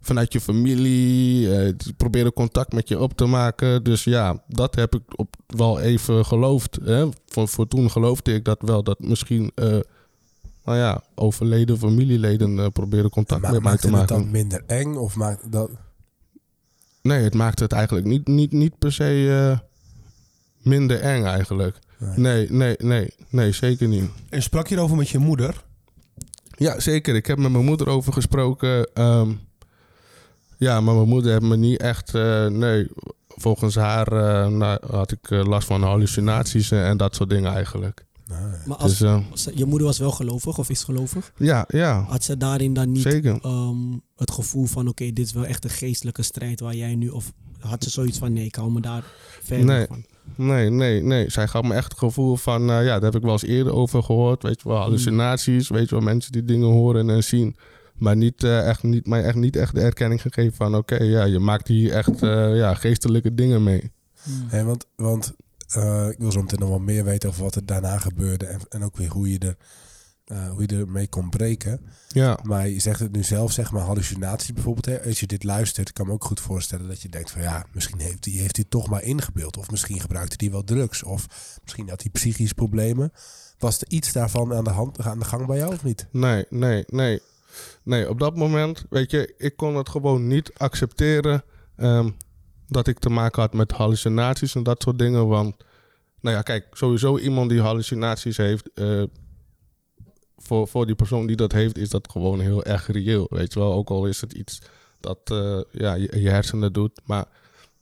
vanuit 0.00 0.32
je 0.32 0.40
familie. 0.40 1.56
eh, 1.56 1.72
die 1.76 1.92
proberen 1.92 2.32
contact 2.32 2.72
met 2.72 2.88
je 2.88 2.98
op 2.98 3.16
te 3.16 3.24
maken. 3.24 3.84
Dus 3.84 4.04
ja, 4.04 4.42
dat 4.46 4.74
heb 4.74 4.94
ik 4.94 5.02
op, 5.16 5.36
wel 5.46 5.80
even 5.80 6.24
geloofd. 6.24 6.78
Hè? 6.84 7.08
Voor, 7.26 7.48
voor 7.48 7.68
toen 7.68 7.90
geloofde 7.90 8.34
ik 8.34 8.44
dat 8.44 8.62
wel. 8.62 8.82
Dat 8.82 9.00
misschien, 9.00 9.52
eh, 9.54 9.78
nou 10.64 10.78
ja, 10.78 11.02
overleden 11.14 11.78
familieleden 11.78 12.58
eh, 12.58 12.66
proberen 12.72 13.10
contact 13.10 13.40
met 13.40 13.50
mij 13.50 13.58
te 13.60 13.64
maakte 13.64 13.86
het 13.86 13.96
maken. 13.96 14.16
dan 14.16 14.30
minder 14.30 14.62
eng? 14.66 14.94
Of 14.94 15.14
maakt 15.14 15.52
dat... 15.52 15.70
Nee, 17.02 17.22
het 17.22 17.34
maakte 17.34 17.62
het 17.62 17.72
eigenlijk 17.72 18.06
niet, 18.06 18.26
niet, 18.26 18.52
niet 18.52 18.78
per 18.78 18.92
se 18.92 19.48
eh, 19.50 19.58
minder 20.62 21.00
eng 21.00 21.24
eigenlijk. 21.24 21.78
Nee, 22.16 22.50
nee, 22.50 22.76
nee, 22.78 23.14
nee, 23.28 23.52
zeker 23.52 23.88
niet. 23.88 24.10
En 24.28 24.42
sprak 24.42 24.66
je 24.66 24.76
erover 24.76 24.96
met 24.96 25.08
je 25.08 25.18
moeder? 25.18 25.64
Ja, 26.56 26.80
zeker. 26.80 27.14
Ik 27.14 27.26
heb 27.26 27.38
met 27.38 27.52
mijn 27.52 27.64
moeder 27.64 27.88
over 27.88 28.12
gesproken. 28.12 28.94
ehm, 28.94 29.32
ja, 30.58 30.80
maar 30.80 30.94
mijn 30.94 31.08
moeder 31.08 31.30
heeft 31.32 31.42
me 31.42 31.56
niet 31.56 31.80
echt... 31.80 32.14
eh, 32.14 32.46
nee, 32.46 32.86
volgens 33.28 33.74
haar 33.74 34.06
eh, 34.12 34.48
nou, 34.48 34.78
had 34.90 35.12
ik 35.12 35.30
eh, 35.30 35.44
last 35.44 35.66
van 35.66 35.82
hallucinaties 35.82 36.70
en, 36.70 36.84
en 36.84 36.96
dat 36.96 37.14
soort 37.14 37.30
dingen 37.30 37.52
eigenlijk. 37.52 38.06
Maar 38.66 38.76
als, 38.76 38.98
Dus, 38.98 39.08
als- 39.30 39.48
je 39.54 39.64
moeder 39.64 39.86
was 39.86 39.98
wel 39.98 40.10
gelovig 40.10 40.58
of 40.58 40.70
is 40.70 40.82
gelovig? 40.84 41.32
ja, 41.36 41.64
ja, 41.68 42.04
Had 42.08 42.24
ze 42.24 42.36
daarin 42.36 42.74
dan 42.74 42.92
niet 42.92 43.02
zeker. 43.02 43.38
ehm, 43.42 43.76
het 44.16 44.30
gevoel 44.30 44.64
van... 44.66 44.88
oké, 44.88 45.04
dit 45.12 45.26
is 45.26 45.32
wel 45.32 45.46
echt 45.46 45.64
een 45.64 45.70
geestelijke 45.70 46.22
strijd 46.22 46.60
waar 46.60 46.74
jij 46.74 46.94
nu... 46.94 47.08
of 47.08 47.32
had 47.58 47.84
ze 47.84 47.90
zoiets 47.90 48.18
van... 48.18 48.32
nee, 48.32 48.44
ik 48.44 48.54
hou 48.54 48.70
me 48.70 48.80
daar 48.80 49.02
verder 49.42 49.66
Nee. 49.66 49.86
van. 49.86 50.04
Nee, 50.34 50.70
nee, 50.70 51.02
nee. 51.02 51.30
Zij 51.30 51.48
gaf 51.48 51.62
me 51.62 51.74
echt 51.74 51.88
het 51.90 51.98
gevoel 51.98 52.36
van... 52.36 52.60
eh, 52.70 52.84
ja, 52.84 52.92
daar 52.98 53.02
heb 53.02 53.14
ik 53.14 53.22
wel 53.22 53.32
eens 53.32 53.42
eerder 53.44 53.72
over 53.72 54.02
gehoord. 54.02 54.42
Weet 54.42 54.60
je 54.62 54.68
wel, 54.68 54.78
hallucinaties. 54.78 55.68
Weet 55.68 55.88
je 55.88 55.94
wel, 55.94 56.04
mensen 56.04 56.32
die 56.32 56.44
dingen 56.44 56.68
horen 56.68 57.10
en 57.10 57.24
zien. 57.24 57.56
Maar 57.98 58.16
niet, 58.16 58.44
eh, 58.44 58.68
echt, 58.68 58.82
niet, 58.82 59.06
mij 59.06 59.24
echt 59.24 59.36
niet 59.36 59.56
echt 59.56 59.74
de 59.74 59.80
erkenning 59.80 60.22
gegeven 60.22 60.56
van... 60.56 60.74
oké, 60.74 61.02
ja, 61.02 61.24
je 61.24 61.38
maakt 61.38 61.68
hier 61.68 61.92
echt 61.92 62.22
eh, 62.22 62.56
ja, 62.56 62.74
geestelijke 62.74 63.34
dingen 63.34 63.62
mee. 63.62 63.92
Hè, 64.48 64.64
want 64.64 64.86
want 64.96 65.34
eh, 65.68 66.08
ik 66.08 66.18
wil 66.18 66.32
zo 66.32 66.40
meteen 66.40 66.58
nog 66.58 66.68
wel 66.68 66.78
meer 66.78 67.04
weten 67.04 67.28
over 67.28 67.42
wat 67.42 67.54
er 67.54 67.66
daarna 67.66 67.98
gebeurde. 67.98 68.46
En, 68.46 68.60
en 68.68 68.82
ook 68.82 68.96
weer 68.96 69.10
hoe 69.10 69.30
je, 69.30 69.38
er, 69.38 69.56
eh, 70.24 70.50
hoe 70.50 70.62
je 70.62 70.76
ermee 70.76 71.08
kon 71.08 71.30
breken. 71.30 71.80
Ja, 72.08 72.38
Maar 72.42 72.68
je 72.68 72.78
zegt 72.78 73.00
het 73.00 73.12
nu 73.12 73.22
zelf, 73.22 73.52
zeg 73.52 73.72
maar 73.72 73.82
hallucinaties 73.82 74.52
bijvoorbeeld. 74.52 74.86
Hè? 74.86 75.02
Als 75.04 75.20
je 75.20 75.26
dit 75.26 75.44
luistert, 75.44 75.92
kan 75.92 76.04
ik 76.04 76.10
me 76.10 76.16
ook 76.16 76.24
goed 76.24 76.40
voorstellen 76.40 76.88
dat 76.88 77.02
je 77.02 77.08
denkt 77.08 77.30
van 77.30 77.42
ja, 77.42 77.66
misschien 77.72 78.00
heeft 78.00 78.24
hij 78.24 78.34
heeft 78.34 78.56
hij 78.56 78.64
toch 78.68 78.88
maar 78.88 79.02
ingebeeld. 79.02 79.56
Of 79.56 79.70
misschien 79.70 80.00
gebruikte 80.00 80.36
hij 80.38 80.50
wel 80.50 80.64
drugs. 80.64 81.02
Of 81.02 81.26
misschien 81.62 81.88
had 81.88 82.02
hij 82.02 82.10
psychische 82.10 82.54
problemen. 82.54 83.12
Was 83.58 83.80
er 83.80 83.88
iets 83.88 84.12
daarvan 84.12 84.54
aan 84.54 84.64
de, 84.64 84.70
hand, 84.70 85.00
aan 85.00 85.18
de 85.18 85.24
gang 85.24 85.46
bij 85.46 85.56
jou 85.56 85.74
of 85.74 85.84
niet? 85.84 86.06
nee, 86.12 86.46
nee, 86.50 86.84
nee. 86.86 87.20
Nee, 87.88 88.08
op 88.08 88.18
dat 88.18 88.36
moment, 88.36 88.84
weet 88.90 89.10
je, 89.10 89.34
ik 89.38 89.56
kon 89.56 89.76
het 89.76 89.88
gewoon 89.88 90.26
niet 90.26 90.50
accepteren... 90.56 91.42
ehm, 91.76 92.10
dat 92.66 92.86
ik 92.86 92.98
te 92.98 93.08
maken 93.08 93.42
had 93.42 93.52
met 93.52 93.72
hallucinaties 93.72 94.54
en 94.54 94.62
dat 94.62 94.82
soort 94.82 94.98
dingen. 94.98 95.28
Want, 95.28 95.56
nou 96.20 96.36
ja, 96.36 96.42
kijk, 96.42 96.66
sowieso 96.72 97.18
iemand 97.18 97.50
die 97.50 97.60
hallucinaties 97.60 98.36
heeft... 98.36 98.70
eh, 98.74 99.02
voor, 100.36 100.68
voor 100.68 100.86
die 100.86 100.94
persoon 100.94 101.26
die 101.26 101.36
dat 101.36 101.52
heeft, 101.52 101.78
is 101.78 101.88
dat 101.88 102.10
gewoon 102.10 102.40
heel 102.40 102.64
erg 102.64 102.86
reëel. 102.86 103.26
Weet 103.30 103.52
je 103.52 103.58
wel, 103.58 103.72
ook 103.72 103.90
al 103.90 104.06
is 104.06 104.20
het 104.20 104.32
iets 104.32 104.58
dat 105.00 105.18
eh, 105.24 105.60
ja, 105.70 105.94
je, 105.94 106.28
hersenen 106.28 106.72
doet. 106.72 107.00
Maar 107.04 107.24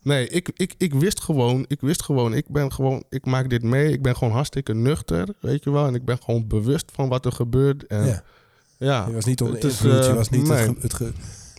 nee, 0.03 0.29
ik, 0.29 0.51
ik, 0.55 0.75
ik 0.79 0.95
wist 0.95 1.21
gewoon, 1.21 1.65
ik 1.69 1.81
wist 1.81 2.03
gewoon, 2.03 2.35
ik 2.35 2.49
ben 2.49 2.73
gewoon, 2.73 3.05
ik 3.09 3.25
maak 3.25 3.51
dit 3.51 3.63
mee. 3.63 3.93
Ik 3.93 4.03
ben 4.03 4.17
gewoon 4.17 4.33
hartstikke 4.33 4.75
nuchter, 4.75 5.29
weet 5.41 5.65
je 5.65 5.71
wel. 5.71 5.87
En 5.87 5.95
ik 5.95 6.05
ben 6.05 6.19
gewoon 6.23 6.47
bewust 6.47 6.93
van 6.93 7.09
wat 7.09 7.25
er 7.25 7.33
gebeurt. 7.33 7.87
En. 7.87 8.25
Ja. 8.79 9.07
Je 9.07 9.13
was 9.15 9.25
niet 9.25 9.41
onder 9.41 9.55
het 9.57 9.65
invloed. 9.65 10.05
eh, 10.07 10.15
was 10.15 10.29
niet 10.29 10.47
nee. 10.49 10.57
het, 10.59 10.69
ge- 10.69 10.81
het 10.81 10.95
ge- 10.95 11.13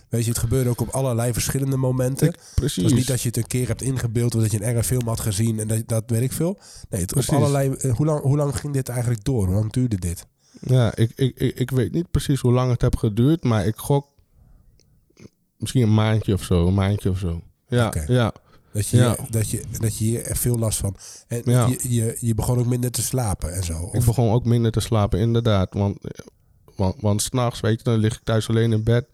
Weet 0.08 0.24
je, 0.24 0.30
het 0.30 0.38
gebeurde 0.38 0.70
ook 0.70 0.80
op 0.80 0.88
allerlei 0.88 1.32
verschillende 1.32 1.76
momenten. 1.76 2.26
Ik- 2.28 2.34
Het 2.34 2.52
precies. 2.54 2.82
was 2.82 2.92
niet 2.92 3.06
dat 3.06 3.20
je 3.20 3.28
het 3.28 3.36
een 3.36 3.46
keer 3.46 3.66
hebt 3.68 3.82
ingebeeld 3.82 4.34
of 4.34 4.40
dat 4.42 4.50
je 4.50 4.56
een 4.56 4.62
enge 4.62 4.82
film 4.84 5.06
had 5.08 5.20
gezien 5.20 5.58
en 5.60 5.68
dat, 5.68 5.82
dat 5.88 6.02
weet 6.06 6.22
ik 6.22 6.32
veel. 6.32 6.58
Nee, 6.90 7.00
het, 7.00 7.10
op 7.10 7.16
Precies. 7.16 7.32
allerlei. 7.34 7.72
eh, 7.72 7.92
Hoe 7.94 8.06
lang, 8.06 8.22
hoe 8.22 8.36
lang 8.36 8.56
ging 8.56 8.72
dit 8.72 8.88
eigenlijk 8.88 9.24
door? 9.24 9.46
Hoe 9.46 9.54
lang 9.54 9.72
duurde 9.72 9.96
dit? 9.96 10.26
Ja, 10.60 10.94
ik, 10.96 11.12
ik, 11.16 11.38
ik, 11.38 11.58
ik 11.58 11.70
weet 11.70 11.92
niet 11.92 12.10
precies 12.10 12.40
hoe 12.40 12.52
lang 12.52 12.70
het 12.70 12.80
heb 12.80 12.96
geduurd, 12.96 13.44
maar 13.44 13.66
ik 13.66 13.76
gok 13.76 14.06
misschien 15.58 15.82
een 15.82 15.94
maandje 15.94 16.32
of 16.32 16.42
zo, 16.42 16.66
een 16.66 16.74
maandje 16.74 17.10
of 17.10 17.18
zo. 17.18 17.40
Ja, 17.68 17.92
ja, 18.06 18.32
Dat 18.72 18.88
je, 18.88 18.96
Ja. 18.96 19.16
dat 19.30 19.50
je, 19.50 19.62
dat 19.80 19.98
je 19.98 20.04
hier 20.04 20.30
veel 20.32 20.58
last 20.58 20.78
van. 20.78 20.96
En 21.28 21.42
Ja. 21.44 21.66
je, 21.66 21.94
je, 21.94 22.16
je 22.20 22.34
begon 22.34 22.58
ook 22.58 22.66
minder 22.66 22.90
te 22.90 23.02
slapen 23.02 23.54
en 23.54 23.64
zo. 23.64 23.88
ik 23.92 24.04
begon 24.04 24.30
ook 24.32 24.44
minder 24.44 24.70
te 24.70 24.80
slapen, 24.80 25.18
inderdaad. 25.18 25.74
Want, 25.74 25.98
want, 26.78 26.94
want 27.00 27.22
s'nachts, 27.22 27.60
weet 27.60 27.78
je, 27.78 27.84
dan 27.84 27.98
lig 27.98 28.14
ik 28.14 28.20
thuis 28.24 28.48
alleen 28.48 28.72
in 28.72 28.84
bed. 28.84 29.06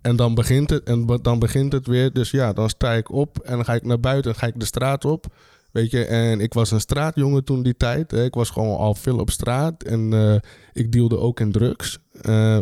En 0.00 0.16
dan 0.16 0.34
begint 0.34 0.70
het, 0.70 0.82
en 0.82 1.06
dan 1.22 1.38
begint 1.38 1.72
het 1.72 1.86
weer. 1.86 2.12
Dus 2.12 2.30
ja, 2.30 2.52
dan 2.52 2.68
sta 2.68 2.92
ik 2.92 3.12
op 3.12 3.38
en 3.38 3.54
dan 3.54 3.64
ga 3.64 3.74
ik 3.74 3.84
naar 3.84 4.00
buiten, 4.00 4.34
ga 4.34 4.46
ik 4.46 4.60
de 4.60 4.64
straat 4.64 5.04
op. 5.04 5.26
Weet 5.72 5.90
je, 5.90 6.04
en 6.04 6.40
ik 6.40 6.54
was 6.54 6.70
een 6.70 6.80
straatjongen 6.80 7.44
toen 7.44 7.62
die 7.62 7.76
tijd. 7.76 8.12
Ik 8.12 8.34
was 8.34 8.50
gewoon 8.50 8.76
al 8.76 8.94
veel 8.94 9.18
op 9.18 9.30
straat 9.30 9.82
en 9.82 10.12
eh, 10.12 10.34
ik 10.72 10.92
dealde 10.92 11.18
ook 11.18 11.40
in 11.40 11.52
drugs. 11.52 11.98
Eh, 12.20 12.58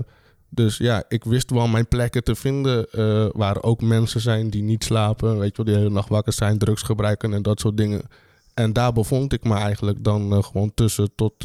dus 0.49 0.77
ja, 0.77 1.05
ik 1.09 1.25
wist 1.25 1.51
wel 1.51 1.69
mijn 1.69 1.89
plekken 1.89 2.25
te 2.25 2.35
vinden 2.35 2.91
eh, 2.91 3.27
waar 3.33 3.63
ook 3.63 3.81
mensen 3.81 4.21
zijn 4.21 4.51
die 4.51 4.63
niet 4.63 4.85
slapen. 4.85 5.39
Weet 5.39 5.57
je 5.57 5.63
wel, 5.63 5.75
die 5.75 5.83
hele 5.83 5.95
nacht 5.95 6.09
wakker 6.09 6.33
zijn, 6.33 6.59
drugs 6.59 6.83
gebruiken 6.83 7.33
en 7.33 7.43
dat 7.43 7.61
soort 7.61 7.77
dingen. 7.77 8.03
En 8.55 8.73
daar 8.73 8.93
bevond 8.93 9.33
ik 9.33 9.45
me 9.45 9.55
eigenlijk 9.55 10.05
dan 10.05 10.45
gewoon 10.45 10.75
tussen 10.75 11.15
tot, 11.15 11.45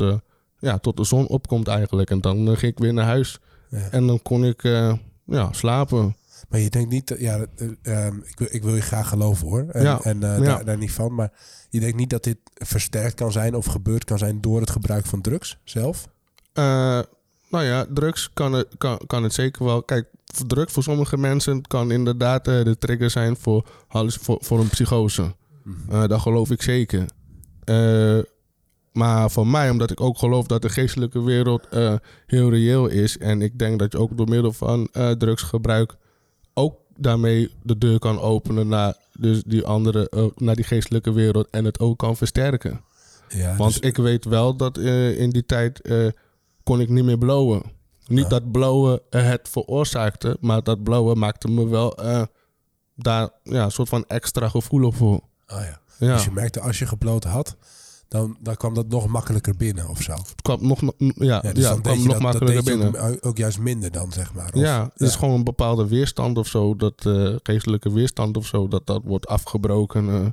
ja, 0.62 0.78
tot 0.78 0.98
de 0.98 1.04
zon 1.04 1.28
opkomt 1.28 1.68
eigenlijk. 1.68 2.10
En 2.10 2.22
dan 2.22 2.38
eh, 2.38 2.58
ging 2.58 2.72
ik 2.72 2.80
weer 2.80 2.94
naar 2.94 3.06
huis 3.06 3.40
Ja. 3.70 3.88
en 3.92 4.08
dan 4.08 4.22
kon 4.22 4.46
ik 4.46 4.64
eh, 4.64 4.94
ja, 5.26 5.54
slapen. 5.54 6.16
Maar 6.50 6.60
je 6.60 6.70
denkt 6.70 6.90
niet, 6.90 7.16
ja, 7.18 7.46
eh, 7.56 8.06
ehm, 8.06 8.18
ik, 8.18 8.40
wil, 8.40 8.48
ik 8.52 8.64
wil 8.64 8.76
je 8.76 8.82
graag 8.82 9.08
geloven 9.08 9.48
hoor. 9.48 9.66
En, 9.70 9.84
Ja, 9.84 10.00
en 10.02 10.20
ja. 10.20 10.40
daar, 10.40 10.66
daar 10.66 10.78
niet 10.78 10.92
van. 10.92 11.16
Maar 11.16 11.32
je 11.70 11.80
denkt 11.80 11.98
niet 11.98 12.10
dat 12.10 12.24
dit 12.24 12.38
versterkt 12.54 13.16
kan 13.16 13.32
zijn 13.32 13.56
of 13.56 13.66
gebeurd 13.66 14.04
kan 14.04 14.18
zijn 14.18 14.42
door 14.42 14.60
het 14.60 14.70
gebruik 14.70 15.06
van 15.06 15.22
drugs 15.22 15.58
zelf? 15.64 16.08
Nou 16.54 17.66
ja, 17.66 17.86
drugs 17.94 18.30
kan 18.34 18.54
het, 18.54 18.68
kan, 18.78 19.00
kan 19.08 19.24
het 19.24 19.34
zeker 19.34 19.66
wel. 19.66 19.84
Kijk, 19.84 20.08
drugs 20.48 20.74
voor 20.74 20.84
sommige 20.84 21.18
mensen 21.18 21.62
kan 21.68 21.92
inderdaad 21.92 22.46
de 22.46 22.76
trigger 22.80 23.10
zijn 23.10 23.38
voor, 23.38 23.68
voor, 23.90 24.38
voor 24.42 24.60
een 24.60 24.70
psychose. 24.70 25.36
Eh, 25.90 26.08
dat 26.08 26.22
geloof 26.22 26.50
ik 26.52 26.62
zeker. 26.62 27.06
Eh, 27.64 28.20
maar 28.92 29.32
voor 29.32 29.48
mij, 29.48 29.70
omdat 29.70 29.92
ik 29.92 30.02
ook 30.02 30.18
geloof 30.18 30.46
dat 30.48 30.62
de 30.62 30.70
geestelijke 30.70 31.24
wereld 31.24 31.68
eh, 31.68 31.96
heel 32.26 32.50
reëel 32.50 32.88
is. 32.88 33.18
En 33.18 33.42
ik 33.42 33.60
denk 33.60 33.80
dat 33.80 33.92
je 33.92 33.98
ook 33.98 34.18
door 34.18 34.30
middel 34.30 34.52
van 34.54 34.88
eh, 34.92 35.12
drugsgebruik 35.12 35.96
ook 36.54 36.76
daarmee 36.98 37.52
de 37.64 37.78
deur 37.78 38.00
kan 38.00 38.20
openen 38.20 38.68
naar 38.68 38.96
dus 39.20 39.44
die 39.44 39.66
andere, 39.66 40.10
eh, 40.10 40.26
naar 40.36 40.56
die 40.56 40.66
geestelijke 40.66 41.12
wereld. 41.12 41.48
En 41.50 41.66
het 41.66 41.80
ook 41.80 41.98
kan 41.98 42.18
versterken. 42.18 42.82
Ja, 43.30 43.56
Want 43.56 43.74
dus- 43.74 43.90
ik 43.90 43.98
weet 43.98 44.26
wel 44.26 44.56
dat 44.56 44.78
in 44.78 45.30
die 45.30 45.46
tijd 45.46 45.82
kon 46.64 46.82
ik 46.82 46.90
niet 46.90 47.04
meer 47.04 47.18
blowen. 47.18 47.62
Niet 48.08 48.24
Ja. 48.24 48.30
dat 48.30 48.52
blowen 48.52 49.00
het 49.10 49.50
veroorzaakte, 49.50 50.38
maar 50.40 50.64
dat 50.64 50.84
blowen 50.84 51.18
maakte 51.18 51.48
me 51.48 51.68
wel 51.68 51.98
daar 52.96 53.30
ja, 53.44 53.64
een 53.64 53.72
soort 53.72 53.90
van 53.90 54.06
extra 54.08 54.50
gevoelig 54.50 54.96
voor. 54.96 55.14
oh 55.14 55.22
ja. 55.48 55.80
Ja, 55.98 56.14
Dus 56.14 56.24
je 56.24 56.32
merkte 56.32 56.60
als 56.60 56.80
je 56.80 56.86
gebloot 56.86 57.24
had, 57.24 57.58
dan, 58.12 58.38
dan 58.40 58.56
kwam 58.56 58.74
dat 58.74 58.88
nog 58.88 59.08
makkelijker 59.08 59.56
binnen 59.56 59.88
of 59.90 60.02
zo. 60.02 60.12
het 60.14 60.42
kwam 60.42 60.68
nog, 60.68 60.80
ja, 61.16 61.40
dus 61.40 61.70
het 61.70 61.82
kwam 61.82 61.98
nog 62.04 62.08
dat, 62.14 62.22
makkelijker 62.22 62.64
binnen. 62.64 63.00
ook, 63.02 63.26
ook 63.26 63.38
juist 63.38 63.60
minder 63.60 63.92
dan, 63.92 64.12
zeg 64.12 64.34
maar. 64.34 64.54
Of- 64.54 64.62
ja, 64.62 64.90
het 64.94 65.02
is 65.02 65.16
gewoon 65.16 65.36
een 65.36 65.44
bepaalde 65.44 65.88
weerstand 65.88 66.38
of 66.38 66.48
zo, 66.48 66.76
dat 66.76 67.06
eh, 67.06 67.36
geestelijke 67.44 67.92
weerstand 67.92 68.38
of 68.38 68.46
zo, 68.46 68.68
dat 68.68 68.88
dat 68.88 69.02
wordt 69.06 69.28
afgebroken. 69.28 70.10
eh. 70.10 70.26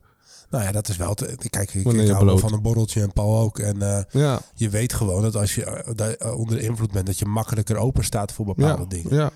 Nou 0.50 0.64
ja, 0.64 0.72
dat 0.72 0.88
is 0.88 0.96
wel... 0.96 1.14
Te, 1.14 1.36
kijk, 1.50 1.74
ik, 1.74 1.86
ik 1.92 2.10
hou 2.10 2.38
van 2.38 2.52
een 2.52 2.62
borreltje 2.62 3.02
en 3.02 3.12
Paul 3.12 3.38
ook. 3.38 3.58
En 3.58 3.82
eh, 3.96 4.02
ja, 4.10 4.40
je 4.54 4.68
weet 4.68 4.92
gewoon 4.92 5.22
dat 5.22 5.36
als 5.36 5.54
je 5.54 5.92
daar, 5.94 6.32
onder 6.34 6.58
invloed 6.60 6.92
bent... 6.92 7.06
dat 7.06 7.18
je 7.18 7.24
makkelijker 7.26 7.76
open 7.76 8.04
staat 8.04 8.32
voor 8.32 8.44
bepaalde 8.44 8.86
dingen. 8.86 9.14
ja, 9.14 9.30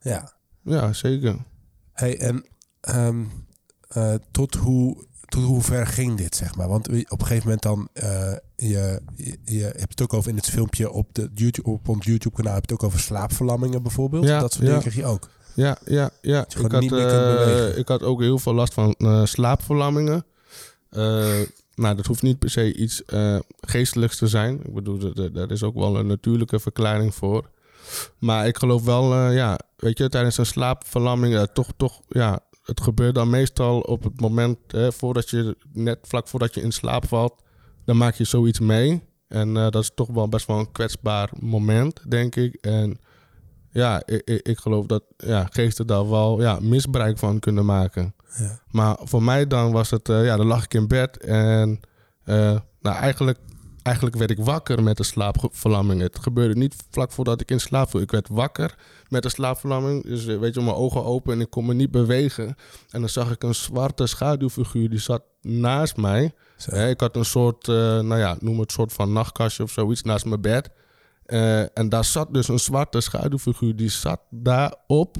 Ja. 0.00 0.32
ja, 0.62 0.92
zeker. 0.92 1.36
Hey, 1.92 2.18
en 2.18 2.44
eh, 2.80 4.14
tot, 4.30 4.54
hoe, 4.54 5.04
tot 5.26 5.42
hoe 5.42 5.62
ver 5.62 5.86
ging 5.86 6.16
dit, 6.16 6.36
zeg 6.36 6.56
maar? 6.56 6.68
Want 6.68 6.88
op 6.88 7.20
een 7.20 7.26
gegeven 7.26 7.42
moment 7.44 7.62
dan... 7.62 7.88
eh, 7.92 8.32
je, 8.56 9.00
je, 9.16 9.38
je 9.44 9.62
hebt 9.62 9.90
het 9.90 10.02
ook 10.02 10.14
over 10.14 10.30
in 10.30 10.36
het 10.36 10.50
filmpje 10.50 10.90
op, 10.90 11.08
de 11.12 11.30
YouTube, 11.34 11.70
op 11.70 11.88
ons 11.88 12.06
YouTube-kanaal... 12.06 12.54
heb 12.54 12.64
je 12.66 12.72
het 12.72 12.82
ook 12.82 12.88
over 12.88 13.00
slaapverlammingen 13.00 13.82
bijvoorbeeld. 13.82 14.24
Ja, 14.24 14.40
dat 14.40 14.52
soort 14.52 14.64
ja. 14.64 14.68
dingen 14.68 14.82
kreeg 14.82 14.94
je 14.94 15.04
ook. 15.04 15.28
Ja, 15.54 15.76
ja, 15.84 16.10
ja. 16.20 16.46
Ik 16.48 16.72
had, 16.72 16.92
eh, 16.92 17.78
ik 17.78 17.88
had 17.88 18.02
ook 18.02 18.20
heel 18.20 18.38
veel 18.38 18.54
last 18.54 18.74
van 18.74 18.94
eh, 18.98 19.24
slaapverlammingen. 19.24 20.24
Nou, 21.74 21.96
dat 21.96 22.06
hoeft 22.06 22.22
niet 22.22 22.38
per 22.38 22.50
se 22.50 22.74
iets 22.74 23.02
geestelijks 23.60 24.16
te 24.16 24.26
zijn. 24.26 24.60
Ik 24.64 24.74
bedoel, 24.74 25.14
daar 25.32 25.50
is 25.50 25.62
ook 25.62 25.74
wel 25.74 25.96
een 25.96 26.06
natuurlijke 26.06 26.60
verklaring 26.60 27.14
voor. 27.14 27.50
Maar 28.18 28.46
ik 28.46 28.58
geloof 28.58 28.84
wel, 28.84 29.30
ja, 29.30 29.58
weet 29.76 29.98
je, 29.98 30.08
tijdens 30.08 30.38
een 30.38 30.46
slaapverlamming, 30.46 31.48
toch, 31.52 31.68
toch, 31.76 32.00
ja, 32.08 32.40
het 32.66 32.80
gebeurt 32.80 33.14
dan 33.14 33.30
meestal 33.30 33.80
op 33.80 34.02
het 34.02 34.20
moment, 34.20 34.58
hè, 34.68 34.92
voordat 34.92 35.30
je, 35.30 35.56
net 35.72 35.98
vlak 36.02 36.28
voordat 36.28 36.54
je 36.54 36.60
in 36.60 36.72
slaap 36.72 37.08
valt, 37.08 37.42
dan 37.84 37.96
maak 37.96 38.14
je 38.14 38.24
zoiets 38.24 38.60
mee. 38.60 39.02
En 39.28 39.56
eh, 39.56 39.62
dat 39.62 39.82
is 39.82 39.90
toch 39.94 40.08
wel 40.08 40.28
best 40.28 40.46
wel 40.46 40.58
een 40.58 40.72
kwetsbaar 40.72 41.30
moment, 41.40 42.10
denk 42.10 42.36
ik. 42.36 42.54
En 42.54 42.98
ja, 43.70 44.02
ik, 44.06 44.22
ik, 44.24 44.48
ik 44.48 44.58
geloof 44.58 44.86
dat 44.86 45.02
ja, 45.16 45.46
geesten 45.50 45.86
daar 45.86 46.08
wel 46.10 46.40
ja, 46.40 46.58
misbruik 46.60 47.18
van 47.18 47.38
kunnen 47.38 47.64
maken. 47.64 48.14
Ja. 48.38 48.60
Maar 48.70 48.96
voor 49.00 49.22
mij 49.22 49.46
dan 49.46 49.72
was 49.72 49.90
het, 49.90 50.08
eh, 50.08 50.24
ja, 50.24 50.36
dan 50.36 50.46
lag 50.46 50.64
ik 50.64 50.74
in 50.74 50.88
bed 50.88 51.16
en 51.16 51.80
eh, 52.24 52.58
nou, 52.80 52.96
eigenlijk, 52.96 53.38
eigenlijk 53.86 54.16
werd 54.16 54.30
ik 54.30 54.38
wakker 54.38 54.82
met 54.82 54.96
de 54.96 55.02
slaapverlamming. 55.02 56.00
Het 56.00 56.18
gebeurde 56.18 56.54
niet 56.54 56.74
vlak 56.90 57.12
voordat 57.12 57.40
ik 57.40 57.50
in 57.50 57.60
slaap 57.60 57.90
viel. 57.90 58.00
Ik 58.00 58.10
werd 58.10 58.28
wakker 58.28 58.74
met 59.08 59.22
de 59.22 59.28
slaapverlamming. 59.28 60.04
Dus 60.04 60.26
eh, 60.26 60.38
weet 60.38 60.54
je, 60.54 60.60
mijn 60.60 60.76
ogen 60.76 61.04
open 61.04 61.32
en 61.32 61.40
ik 61.40 61.50
kon 61.50 61.66
me 61.66 61.74
niet 61.74 61.90
bewegen. 61.90 62.46
En 62.90 63.00
dan 63.00 63.08
zag 63.08 63.30
ik 63.30 63.42
een 63.42 63.54
zwarte 63.54 64.06
schaduwfiguur 64.06 64.90
die 64.90 64.98
zat 64.98 65.22
naast 65.40 65.96
mij. 65.96 66.34
Ik 66.88 67.00
had 67.00 67.16
een 67.16 67.24
soort, 67.24 67.68
eh, 67.68 67.74
nou 68.00 68.18
ja, 68.18 68.36
noem 68.40 68.60
het 68.60 68.72
soort 68.72 68.92
van 68.92 69.12
nachtkastje 69.12 69.62
of 69.62 69.70
zoiets 69.70 70.02
naast 70.02 70.24
mijn 70.24 70.40
bed. 70.40 70.70
Eh, 71.24 71.78
en 71.78 71.88
daar 71.88 72.04
zat 72.04 72.34
dus 72.34 72.48
een 72.48 72.58
zwarte 72.58 73.00
schaduwfiguur. 73.00 73.76
Die 73.76 73.90
zat 73.90 74.20
daarop 74.30 75.16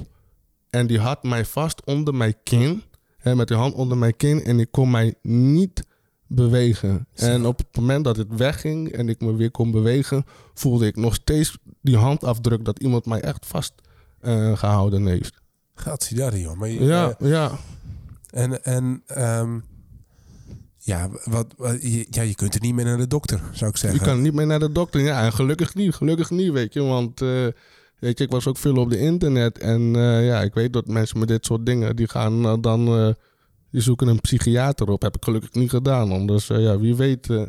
en 0.69 0.87
die 0.87 0.99
had 0.99 1.23
mij 1.23 1.45
vast 1.45 1.85
onder 1.85 2.15
mijn 2.15 2.35
kin. 2.43 2.83
Hè, 3.17 3.35
met 3.35 3.47
die 3.47 3.57
hand 3.57 3.73
onder 3.73 3.97
mijn 3.97 4.15
kin. 4.15 4.43
En 4.43 4.59
ik 4.59 4.71
kon 4.71 4.91
mij 4.91 5.15
niet 5.21 5.85
bewegen. 6.27 7.07
En 7.15 7.45
op 7.45 7.57
het 7.57 7.75
moment 7.75 8.03
dat 8.03 8.17
het 8.17 8.35
wegging 8.35 8.91
en 8.91 9.09
ik 9.09 9.21
me 9.21 9.35
weer 9.35 9.51
kon 9.51 9.71
bewegen... 9.71 10.25
voelde 10.53 10.85
ik 10.85 10.95
nog 10.95 11.13
steeds 11.15 11.57
die 11.81 11.97
handafdruk 11.97 12.65
dat 12.65 12.79
iemand 12.79 13.05
mij 13.05 13.21
echt 13.21 13.45
vast 13.45 13.73
eh, 14.19 14.57
gehouden 14.57 15.05
heeft. 15.05 15.41
Gaat 15.75 16.15
daar, 16.17 16.37
joh. 16.37 16.57
Maar 16.57 16.69
je, 16.69 16.83
Ja, 16.83 17.15
eh, 17.19 17.29
ja. 17.29 17.51
en 18.29 18.63
en 18.63 19.03
ehm, 19.05 19.59
ja, 20.77 21.09
wat, 21.23 21.53
wat- 21.57 21.81
je, 21.81 22.07
ja, 22.09 22.21
je 22.21 22.35
kunt 22.35 22.55
er 22.55 22.61
niet 22.61 22.75
meer 22.75 22.85
naar 22.85 22.97
de 22.97 23.07
dokter, 23.07 23.41
zou 23.51 23.69
ik 23.69 23.75
Je 23.77 23.87
zeggen. 23.87 24.05
kan 24.05 24.21
niet 24.21 24.33
meer 24.33 24.47
naar 24.47 24.59
de 24.59 24.71
dokter. 24.71 25.01
Ja, 25.01 25.23
en 25.23 25.33
gelukkig 25.33 25.75
niet. 25.75 25.93
Gelukkig 25.95 26.29
niet, 26.29 26.51
weet 26.51 26.73
je. 26.73 26.81
Want 26.83 27.21
eh, 27.21 27.47
weet 27.99 28.17
je, 28.17 28.23
ik 28.23 28.31
was 28.31 28.47
ook 28.47 28.57
veel 28.57 28.75
op 28.75 28.89
de 28.89 28.99
internet. 28.99 29.57
En 29.57 29.81
ja, 30.23 30.41
ik 30.41 30.53
weet 30.53 30.73
dat 30.73 30.87
mensen 30.87 31.19
met 31.19 31.27
dit 31.27 31.45
soort 31.45 31.65
dingen... 31.65 31.95
die 31.95 32.07
gaan 32.07 32.61
dan... 32.61 33.15
die 33.77 33.85
zoeken 33.85 34.07
een 34.07 34.21
psychiater 34.21 34.89
op. 34.89 35.01
Heb 35.01 35.15
ik 35.15 35.23
gelukkig 35.23 35.53
niet 35.53 35.69
gedaan. 35.69 36.11
Anders, 36.11 36.47
ja, 36.47 36.79
wie 36.79 36.95
weet... 36.95 37.29
eh, 37.29 37.41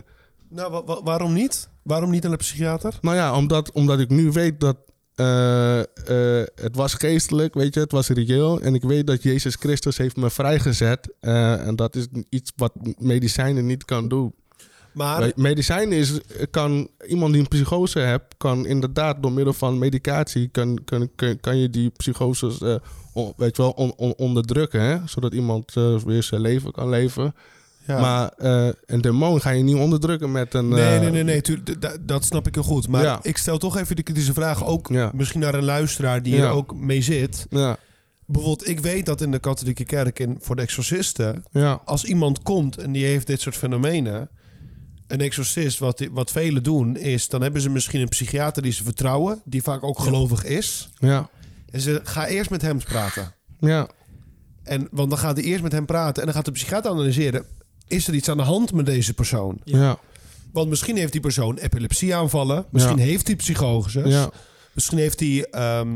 Nou, 0.48 0.70
wa- 0.72 0.84
wa- 0.84 1.02
waarom 1.02 1.32
niet? 1.32 1.68
Waarom 1.82 2.10
niet 2.10 2.24
aan 2.24 2.30
de 2.30 2.36
psychiater? 2.36 2.98
Nou 3.00 3.16
ja, 3.16 3.36
omdat, 3.36 3.72
omdat 3.72 3.98
ik 4.00 4.08
nu 4.10 4.30
weet 4.30 4.60
dat 4.60 4.76
eh, 5.14 5.78
eh, 5.80 6.46
het 6.54 6.76
was 6.76 6.94
geestelijk, 6.94 7.54
weet 7.54 7.74
je, 7.74 7.80
het 7.80 7.92
was 7.92 8.08
reëel. 8.08 8.60
En 8.60 8.74
ik 8.74 8.82
weet 8.82 9.06
dat 9.06 9.22
Jezus 9.22 9.54
Christus 9.54 9.96
heeft 9.96 10.16
me 10.16 10.30
vrijgezet. 10.30 11.14
En 11.20 11.76
dat 11.76 11.96
is 11.96 12.06
iets 12.28 12.52
wat 12.56 12.72
medicijnen 12.98 13.66
niet 13.66 13.84
kan 13.84 14.08
doen. 14.08 14.34
Maar 14.92 15.32
Medicijnen 15.36 15.98
is, 15.98 16.20
kan 16.50 16.88
iemand 17.06 17.32
die 17.32 17.40
een 17.42 17.48
psychose 17.48 17.98
hebt, 17.98 18.34
kan 18.36 18.66
inderdaad 18.66 19.22
door 19.22 19.32
middel 19.32 19.52
van 19.52 19.78
medicatie, 19.78 20.48
kan, 20.48 20.78
kan, 20.84 21.08
kan, 21.16 21.40
kan 21.40 21.56
je 21.58 21.70
die 21.70 21.90
psychoses, 21.96 22.60
eh, 22.60 22.74
on- 23.12 23.32
weet 23.36 23.56
je 23.56 23.62
wel, 23.62 23.70
on- 23.70 23.92
on- 23.96 24.14
onderdrukken. 24.16 24.80
Hè? 24.80 24.96
Zodat 25.06 25.32
iemand 25.32 25.76
eh, 25.76 25.98
weer 25.98 26.22
zijn 26.22 26.40
leven 26.40 26.72
kan 26.72 26.88
leven. 26.88 27.34
ja. 27.86 28.00
Maar 28.00 28.28
eh, 28.36 28.68
een 28.86 29.00
demon 29.00 29.40
ga 29.40 29.50
je 29.50 29.62
niet 29.62 29.76
onderdrukken 29.76 30.32
met 30.32 30.54
een... 30.54 30.68
Nee, 30.68 30.98
nee, 30.98 31.10
nee, 31.10 31.22
nee 31.22 31.40
tuur- 31.40 31.62
dat 32.00 32.24
snap 32.24 32.46
ik 32.46 32.54
heel 32.54 32.62
goed. 32.62 32.88
Maar 32.88 33.02
Ja. 33.02 33.18
ik 33.22 33.36
stel 33.36 33.58
toch 33.58 33.76
even 33.76 33.96
de 33.96 34.02
kritische 34.02 34.32
vraag, 34.32 34.66
ook 34.66 34.88
Ja. 34.88 35.10
misschien 35.14 35.40
naar 35.40 35.54
een 35.54 35.64
luisteraar 35.64 36.22
die 36.22 36.36
er 36.42 36.50
ook 36.50 36.74
mee 36.74 37.02
zit. 37.02 37.46
Ja, 37.50 37.76
Bijvoorbeeld, 38.30 38.68
ik 38.68 38.80
weet 38.80 39.06
dat 39.06 39.20
in 39.20 39.30
de 39.30 39.38
katholieke 39.38 39.84
kerk 39.84 40.18
in, 40.18 40.36
voor 40.40 40.56
de 40.56 40.62
exorcisten, 40.62 41.44
ja, 41.52 41.80
als 41.84 42.04
iemand 42.04 42.42
komt 42.42 42.76
en 42.78 42.92
die 42.92 43.04
heeft 43.04 43.26
dit 43.26 43.40
soort 43.40 43.56
fenomenen, 43.56 44.28
een 45.08 45.20
exorcist, 45.20 45.78
wat, 45.78 46.08
wat 46.12 46.30
velen 46.30 46.62
doen, 46.62 46.96
is 46.96 47.28
dan 47.28 47.42
hebben 47.42 47.60
ze 47.60 47.70
misschien 47.70 48.00
een 48.00 48.08
psychiater 48.08 48.62
die 48.62 48.72
ze 48.72 48.82
vertrouwen, 48.84 49.40
die 49.44 49.62
vaak 49.62 49.82
ook 49.84 49.98
gelovig 49.98 50.44
is. 50.44 50.88
ja, 50.98 51.30
En 51.70 51.80
ze 51.80 52.00
ga 52.04 52.26
eerst 52.26 52.50
met 52.50 52.62
hem 52.62 52.78
praten. 52.78 53.34
ja. 53.60 53.88
En, 54.62 54.88
want 54.90 55.10
dan 55.10 55.18
gaat 55.18 55.36
hij 55.36 55.44
eerst 55.44 55.62
met 55.62 55.72
hem 55.72 55.86
praten 55.86 56.20
en 56.20 56.24
dan 56.24 56.34
gaat 56.36 56.44
de 56.44 56.50
psychiater 56.52 56.90
analyseren. 56.90 57.44
Is 57.86 58.08
er 58.08 58.14
iets 58.14 58.28
aan 58.28 58.36
de 58.36 58.42
hand 58.42 58.72
met 58.72 58.86
deze 58.86 59.14
persoon? 59.14 59.60
Ja, 59.64 59.98
Want 60.52 60.68
misschien 60.68 60.96
heeft 60.96 61.12
die 61.12 61.20
persoon 61.20 61.56
epilepsieaanvallen. 61.56 62.64
Misschien 62.70 62.96
Ja. 62.98 63.02
heeft 63.04 63.26
hij 63.26 63.36
psychoses. 63.36 64.12
ja, 64.12 64.30
Misschien 64.72 64.98
heeft 64.98 65.20
hij... 65.20 65.44
ehm, 65.50 65.88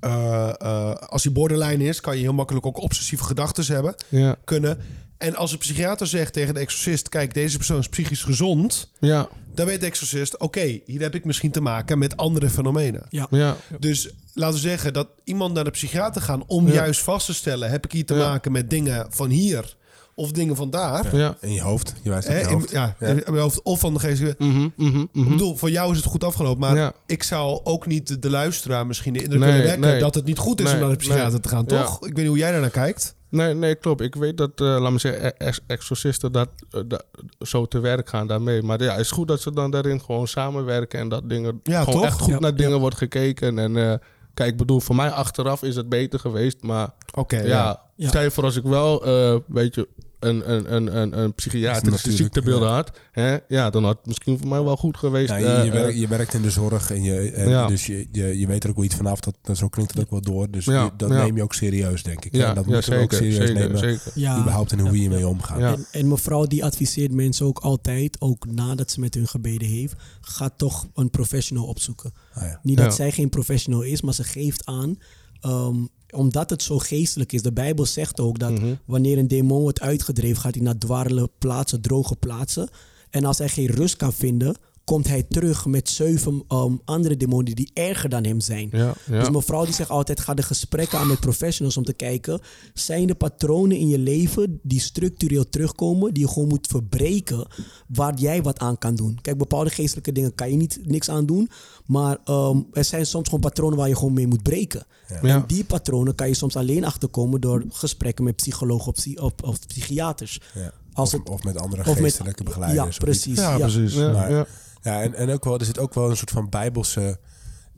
eh, 0.00 0.48
eh, 0.58 0.92
als 0.94 1.24
hij 1.24 1.32
borderline 1.32 1.84
is, 1.84 2.00
kan 2.00 2.16
je 2.16 2.22
heel 2.22 2.32
makkelijk 2.32 2.66
ook 2.66 2.82
obsessieve 2.82 3.24
gedachten 3.24 3.74
hebben. 3.74 3.94
ja, 4.08 4.36
Kunnen. 4.44 4.78
En 5.18 5.34
als 5.36 5.50
de 5.50 5.56
psychiater 5.56 6.06
zegt 6.06 6.32
tegen 6.32 6.54
de 6.54 6.60
exorcist... 6.60 7.08
kijk, 7.08 7.34
deze 7.34 7.56
persoon 7.56 7.78
is 7.78 7.88
psychisch 7.88 8.22
gezond... 8.22 8.90
ja, 9.00 9.28
dan 9.54 9.66
weet 9.66 9.80
de 9.80 9.86
exorcist... 9.86 10.38
oké, 10.38 10.80
hier 10.86 11.00
heb 11.00 11.14
ik 11.14 11.24
misschien 11.24 11.50
te 11.50 11.60
maken 11.60 11.98
met 11.98 12.16
andere 12.16 12.50
fenomenen. 12.50 13.06
ja, 13.10 13.56
Dus 13.80 14.10
laten 14.34 14.54
we 14.54 14.60
zeggen 14.60 14.92
dat 14.92 15.08
iemand 15.24 15.54
naar 15.54 15.64
de 15.64 15.70
psychiater 15.70 16.22
gaat... 16.22 16.40
om 16.46 16.66
Ja. 16.68 16.74
juist 16.74 17.00
vast 17.02 17.26
te 17.26 17.34
stellen... 17.34 17.70
heb 17.70 17.84
ik 17.84 17.92
hier 17.92 18.06
te 18.06 18.14
Ja. 18.14 18.28
maken 18.28 18.52
met 18.52 18.70
dingen 18.70 19.06
van 19.10 19.28
hier... 19.30 19.76
of 20.14 20.32
dingen 20.32 20.56
van 20.56 20.70
daar... 20.70 21.16
ja. 21.16 21.36
In 21.40 21.52
je 21.52 21.60
hoofd. 21.62 21.94
Je 22.02 22.10
wijst 22.10 22.28
je 22.28 22.34
in- 22.40 22.46
hoofd. 22.46 22.70
ja, 22.70 22.96
Ja. 23.00 23.06
in 23.06 23.22
mijn 23.26 23.38
hoofd 23.38 23.62
of 23.62 23.80
van 23.80 23.94
de 23.94 24.00
geestelijke... 24.00 24.44
Mhm, 24.44 24.68
mhm, 24.76 25.00
Ik 25.00 25.08
mhm. 25.12 25.28
bedoel, 25.30 25.56
voor 25.56 25.70
jou 25.70 25.90
is 25.90 25.96
het 25.96 26.06
goed 26.06 26.24
afgelopen. 26.24 26.60
Maar 26.60 26.76
Ja. 26.76 26.92
ik 27.06 27.22
zou 27.22 27.60
ook 27.64 27.86
niet 27.86 28.22
de, 28.22 28.30
luisteraar 28.30 28.86
misschien 28.86 29.12
de 29.12 29.22
indruk 29.22 29.40
Nee, 29.40 29.48
kunnen 29.50 29.66
wekken... 29.66 29.88
nee. 29.90 30.00
dat 30.00 30.14
het 30.14 30.24
niet 30.24 30.38
goed 30.38 30.60
is 30.60 30.72
om 30.72 30.78
naar 30.78 30.90
de 30.90 30.96
psychiater 30.96 31.30
nee. 31.32 31.40
te 31.40 31.48
gaan, 31.48 31.64
Ja. 31.68 31.82
toch? 31.84 31.96
Ik 31.96 32.06
weet 32.06 32.16
niet 32.16 32.26
hoe 32.26 32.38
jij 32.38 32.50
daar 32.52 32.60
naar 32.60 32.70
kijkt. 32.70 33.14
Nee, 33.36 33.54
nee, 33.54 33.74
klopt. 33.74 34.00
Ik 34.00 34.14
weet 34.14 34.36
dat, 34.36 34.50
eh 34.60 34.66
laat 34.80 34.92
me 34.92 34.98
zeggen, 34.98 35.36
ex- 35.38 35.60
exorcisten 35.66 36.32
dat, 36.32 36.48
eh, 36.70 36.80
dat 36.86 37.04
zo 37.40 37.66
te 37.66 37.78
werk 37.80 38.08
gaan 38.08 38.26
daarmee. 38.26 38.62
Maar 38.62 38.82
ja, 38.82 38.90
het 38.90 39.00
is 39.00 39.10
goed 39.10 39.28
dat 39.28 39.40
ze 39.40 39.52
dan 39.52 39.70
daarin 39.70 40.00
gewoon 40.00 40.26
samenwerken 40.28 40.98
en 41.00 41.08
dat 41.08 41.28
dingen 41.28 41.60
Ja, 41.62 41.78
gewoon 41.80 41.94
toch? 41.94 42.04
echt 42.04 42.20
goed 42.20 42.32
Ja. 42.32 42.38
naar 42.38 42.54
dingen 42.56 42.78
wordt 42.80 42.96
gekeken. 42.96 43.58
En 43.58 43.76
eh, 43.76 43.94
kijk, 44.34 44.50
ik 44.50 44.56
bedoel, 44.56 44.80
voor 44.80 44.94
mij 44.96 45.10
achteraf 45.10 45.62
is 45.62 45.76
het 45.76 45.88
beter 45.88 46.18
geweest. 46.18 46.62
Maar 46.62 46.90
Oké, 47.14 47.36
ja, 47.38 47.80
Ja. 47.96 48.08
stel 48.08 48.22
je 48.22 48.30
voor 48.30 48.44
als 48.44 48.56
ik 48.56 48.62
wel, 48.64 49.04
eh, 49.06 49.36
weet 49.46 49.74
je, 49.74 49.88
een, 50.28 50.52
een, 50.52 50.74
een, 50.74 50.96
een, 50.96 51.18
een 51.18 51.34
psychiatrische 51.34 51.90
Natuurlijk, 51.90 52.16
ziektebeelden 52.22 52.68
ja. 52.68 52.74
had, 52.74 52.90
hè, 53.12 53.36
ja, 53.48 53.70
dan 53.70 53.84
had 53.84 53.96
het 53.96 54.06
misschien 54.06 54.38
voor 54.38 54.48
mij 54.48 54.62
wel 54.62 54.76
goed 54.76 54.96
geweest. 54.96 55.28
Nou, 55.28 55.40
je, 55.40 55.46
eh, 55.46 55.64
je, 55.64 55.70
eh, 55.70 55.76
werkt, 55.80 55.98
je 55.98 56.08
werkt 56.08 56.34
in 56.34 56.42
de 56.42 56.50
zorg 56.50 56.90
en, 56.90 57.02
je, 57.02 57.30
en 57.30 57.48
Ja. 57.48 57.66
dus 57.66 57.86
je, 57.86 58.08
je, 58.12 58.38
je 58.38 58.46
weet 58.46 58.64
er 58.64 58.70
ook 58.70 58.76
wel 58.76 58.84
iets 58.84 58.94
vanaf. 58.94 59.20
Dat, 59.20 59.34
dat, 59.42 59.56
zo 59.56 59.68
klinkt 59.68 59.92
het 59.92 60.00
ook 60.00 60.10
wel 60.10 60.20
door. 60.20 60.50
Dus 60.50 60.64
Ja, 60.64 60.84
je- 60.84 60.90
dat 60.96 61.10
ja. 61.10 61.16
neem 61.24 61.36
je 61.36 61.42
ook 61.42 61.54
serieus, 61.54 62.02
denk 62.02 62.24
ik. 62.24 62.34
ja, 62.36 62.48
En 62.48 62.54
dat 62.54 62.64
ja, 62.64 62.70
moeten 62.72 62.92
we 62.96 63.02
ook 63.02 63.12
serieus 63.12 63.34
zeker, 63.36 63.54
nemen. 63.54 63.78
zeker. 63.78 64.12
Ja. 64.14 64.38
Überhaupt 64.40 64.72
en 64.72 64.78
hoe 64.78 65.02
je 65.02 65.08
mee 65.08 65.28
omgaat. 65.28 65.58
Ja. 65.58 65.72
En, 65.72 65.86
en 65.90 66.08
mevrouw 66.08 66.44
die 66.44 66.64
adviseert 66.64 67.12
mensen 67.12 67.46
ook 67.46 67.58
altijd, 67.58 68.20
ook 68.20 68.46
nadat 68.46 68.90
ze 68.90 69.00
met 69.00 69.14
hun 69.14 69.26
gebeden 69.28 69.68
heeft, 69.68 69.94
ga 70.20 70.50
toch 70.56 70.86
een 70.94 71.10
professional 71.10 71.64
opzoeken. 71.66 72.12
Ah, 72.34 72.42
ja. 72.42 72.60
Niet 72.62 72.76
dat 72.76 72.86
Ja. 72.86 72.92
zij 72.92 73.12
geen 73.12 73.28
professional 73.28 73.82
is, 73.82 74.00
maar 74.00 74.14
ze 74.14 74.24
geeft 74.24 74.64
aan, 74.66 74.98
ehm, 75.40 75.74
omdat 76.14 76.50
het 76.50 76.62
zo 76.62 76.78
geestelijk 76.78 77.32
is. 77.32 77.42
De 77.42 77.52
Bijbel 77.52 77.86
zegt 77.86 78.20
ook 78.20 78.38
dat 78.38 78.50
Mhm. 78.50 78.74
wanneer 78.84 79.18
een 79.18 79.28
demon 79.28 79.60
wordt 79.60 79.80
uitgedreven, 79.80 80.40
gaat 80.42 80.54
hij 80.54 80.62
naar 80.64 80.78
dwarrele 80.78 81.30
plaatsen, 81.38 81.80
droge 81.80 82.16
plaatsen. 82.16 82.68
En 83.10 83.24
als 83.24 83.38
hij 83.38 83.48
geen 83.48 83.66
rust 83.66 83.96
kan 83.96 84.12
vinden, 84.12 84.54
komt 84.86 85.08
hij 85.08 85.22
terug 85.22 85.66
met 85.66 85.88
zeven 85.88 86.44
ehm, 86.48 86.72
andere 86.84 87.16
demonen 87.16 87.54
die 87.54 87.70
erger 87.74 88.08
dan 88.08 88.24
hem 88.24 88.40
zijn. 88.40 88.68
Ja, 88.72 88.94
ja. 89.06 89.18
Dus 89.18 89.30
mevrouw 89.30 89.64
die 89.64 89.74
zegt 89.74 89.90
altijd, 89.90 90.20
ga 90.20 90.34
de 90.34 90.42
gesprekken 90.42 90.98
aan 90.98 91.06
met 91.06 91.20
professionals 91.20 91.76
om 91.76 91.84
te 91.84 91.92
kijken, 91.92 92.40
zijn 92.74 93.08
er 93.08 93.14
patronen 93.14 93.76
in 93.76 93.88
je 93.88 93.98
leven 93.98 94.60
die 94.62 94.80
structureel 94.80 95.48
terugkomen, 95.48 96.14
die 96.14 96.22
je 96.22 96.28
gewoon 96.32 96.48
moet 96.48 96.66
verbreken, 96.66 97.46
waar 97.88 98.14
jij 98.18 98.42
wat 98.42 98.58
aan 98.58 98.78
kan 98.78 98.94
doen. 98.94 99.18
Kijk, 99.22 99.38
bepaalde 99.38 99.70
geestelijke 99.70 100.12
dingen 100.12 100.34
kan 100.34 100.50
je 100.50 100.56
niet 100.56 100.78
niks 100.82 101.10
aan 101.10 101.26
doen, 101.26 101.50
maar 101.86 102.18
ehm, 102.24 102.60
er 102.72 102.84
zijn 102.84 103.06
soms 103.06 103.24
gewoon 103.24 103.40
patronen 103.40 103.78
waar 103.78 103.88
je 103.88 103.96
gewoon 103.96 104.14
mee 104.14 104.26
moet 104.26 104.42
breken. 104.42 104.86
Ja. 105.08 105.20
En 105.22 105.44
die 105.46 105.64
patronen 105.64 106.14
kan 106.14 106.28
je 106.28 106.34
soms 106.34 106.56
alleen 106.56 106.84
achterkomen 106.84 107.40
door 107.40 107.64
gesprekken 107.68 108.24
met 108.24 108.36
psychologen 108.36 108.92
of, 108.92 109.06
of, 109.22 109.32
of 109.42 109.66
psychiaters. 109.66 110.40
Ja. 110.54 110.72
Als 110.92 111.14
Of, 111.14 111.18
het, 111.20 111.28
of 111.28 111.44
met 111.44 111.58
andere 111.60 111.82
of 111.82 111.88
met- 111.88 111.96
geestelijke 111.98 112.44
begeleiders. 112.44 112.96
Ja, 112.96 113.04
precies. 113.04 113.38
Ja, 113.38 113.58
precies. 113.58 113.94
Ja, 113.94 114.12
Maar- 114.12 114.48
ja. 114.86 115.02
En, 115.02 115.14
en 115.14 115.30
ook 115.30 115.44
wel, 115.44 115.58
er 115.58 115.64
zit 115.64 115.78
ook 115.78 115.94
wel 115.94 116.10
een 116.10 116.16
soort 116.16 116.30
van 116.30 116.48
bijbelse, 116.48 117.18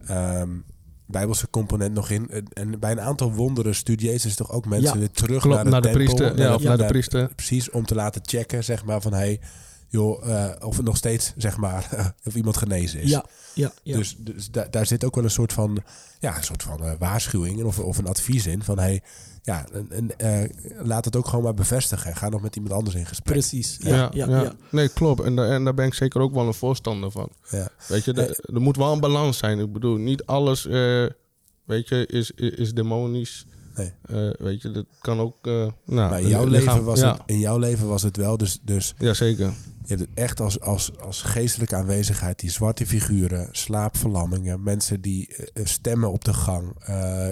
ehm, 0.06 0.50
bijbelse 1.06 1.50
component 1.50 1.94
nog 1.94 2.10
in. 2.10 2.30
En, 2.30 2.44
en 2.52 2.78
bij 2.78 2.90
een 2.90 3.00
aantal 3.00 3.32
wonderen 3.32 3.72
is 3.98 4.24
het 4.24 4.36
toch 4.36 4.50
ook 4.50 4.66
mensen 4.66 4.92
Ja, 4.92 4.98
weer 4.98 5.10
terug 5.10 5.42
Klopt, 5.42 5.54
naar 5.54 5.64
de, 5.64 5.70
naar 5.70 5.80
de 5.82 5.88
tempel, 5.88 6.04
priester. 6.14 6.38
Ja, 6.38 6.54
of 6.54 6.62
naar 6.62 6.78
de 6.78 6.84
priester. 6.84 7.28
Precies, 7.34 7.70
om 7.70 7.86
te 7.86 7.94
laten 7.94 8.20
checken, 8.24 8.64
zeg 8.64 8.84
maar, 8.84 9.00
van 9.00 9.12
hey, 9.12 9.40
joh, 9.88 10.30
eh, 10.44 10.66
of 10.66 10.76
het 10.76 10.84
nog 10.84 10.96
steeds, 10.96 11.32
zeg 11.36 11.56
maar, 11.56 11.88
of 12.26 12.34
iemand 12.34 12.56
genezen 12.56 13.00
is. 13.00 13.10
Ja, 13.10 13.24
ja, 13.54 13.72
ja. 13.82 13.96
Dus, 13.96 14.16
dus 14.18 14.50
da- 14.50 14.68
daar 14.70 14.86
zit 14.86 15.04
ook 15.04 15.14
wel 15.14 15.24
een 15.24 15.30
soort 15.30 15.52
van, 15.52 15.82
ja, 16.18 16.36
een 16.36 16.44
soort 16.44 16.62
van 16.62 16.84
eh, 16.84 16.92
waarschuwing 16.98 17.58
in 17.58 17.66
of, 17.66 17.78
of 17.78 17.98
een 17.98 18.06
advies 18.06 18.46
in 18.46 18.62
van, 18.62 18.78
hey, 18.78 19.02
ja, 19.48 19.66
en, 19.72 19.88
en, 19.90 20.18
eh, 20.18 20.50
laat 20.86 21.04
het 21.04 21.16
ook 21.16 21.28
gewoon 21.28 21.44
maar 21.44 21.54
bevestigen. 21.54 22.16
Ga 22.16 22.28
nog 22.28 22.40
met 22.42 22.56
iemand 22.56 22.74
anders 22.74 22.94
in 22.96 23.06
gesprek. 23.06 23.32
Precies. 23.38 23.76
Ja, 23.80 24.10
ja, 24.12 24.26
ja. 24.28 24.52
Nee, 24.70 24.88
klopt. 24.88 25.20
En, 25.22 25.36
daar- 25.36 25.48
en 25.50 25.64
daar 25.64 25.74
ben 25.74 25.86
ik 25.86 25.94
zeker 25.94 26.20
ook 26.20 26.34
wel 26.34 26.46
een 26.46 26.54
voorstander 26.54 27.10
van. 27.10 27.28
Ja. 27.50 27.68
Weet 27.88 28.04
je, 28.04 28.12
er, 28.12 28.38
er 28.54 28.60
moet 28.60 28.76
wel 28.76 28.92
een 28.92 29.00
balans 29.00 29.38
zijn. 29.38 29.58
Ik 29.58 29.72
bedoel, 29.72 29.96
niet 29.96 30.24
alles, 30.26 30.66
eh, 30.66 31.06
weet 31.64 31.88
je, 31.88 32.06
is, 32.06 32.30
is, 32.30 32.50
is 32.50 32.72
demonisch. 32.74 33.46
Nee. 33.78 33.92
Eh, 34.28 34.34
weet 34.38 34.62
je, 34.62 34.70
dat 34.70 34.84
kan 35.00 35.20
ook... 35.20 35.36
eh 35.46 35.52
nou, 35.52 36.10
Maar 36.10 36.20
in 36.20 36.28
jouw, 36.28 36.44
leven 36.46 36.84
was 36.84 37.00
ja. 37.00 37.12
het, 37.12 37.20
in 37.26 37.38
jouw 37.38 37.58
leven 37.58 37.88
was 37.88 38.02
het 38.02 38.16
wel, 38.16 38.36
dus, 38.36 38.58
dus 38.62 38.94
Ja, 38.98 39.14
zeker. 39.14 39.46
je 39.46 39.86
hebt 39.86 40.00
het 40.00 40.08
echt 40.14 40.40
als, 40.40 40.60
als, 40.60 40.90
als 41.00 41.22
geestelijke 41.22 41.76
aanwezigheid, 41.76 42.38
die 42.40 42.50
zwarte 42.50 42.86
figuren, 42.86 43.48
slaapverlammingen, 43.52 44.62
mensen 44.62 45.00
die 45.00 45.34
eh, 45.54 45.64
stemmen 45.66 46.10
op 46.12 46.24
de 46.24 46.32
gang, 46.34 46.72
eh, 46.84 47.28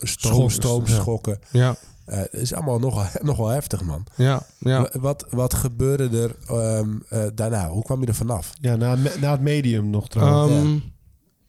stroom, 0.00 0.50
stroomschokken. 0.50 1.38
Ja, 1.50 1.76
Eh, 2.04 2.18
Het 2.18 2.32
is 2.32 2.54
allemaal 2.54 2.78
nogal, 2.78 3.06
nogal 3.22 3.48
heftig, 3.48 3.82
man. 3.82 4.04
ja, 4.16 4.42
ja. 4.58 4.80
Wa- 4.82 5.00
Wat, 5.00 5.26
wat 5.30 5.54
gebeurde 5.54 6.18
er 6.22 6.36
ehm, 6.56 6.90
eh, 7.08 7.24
daarna? 7.34 7.68
Hoe 7.68 7.82
kwam 7.84 8.00
je 8.00 8.06
er 8.06 8.14
vanaf? 8.14 8.52
Ja, 8.60 8.76
na, 8.76 8.96
na 9.20 9.30
het 9.30 9.40
medium 9.40 9.90
nog 9.90 10.08
trouwens. 10.08 10.52
Ehm, 10.64 10.78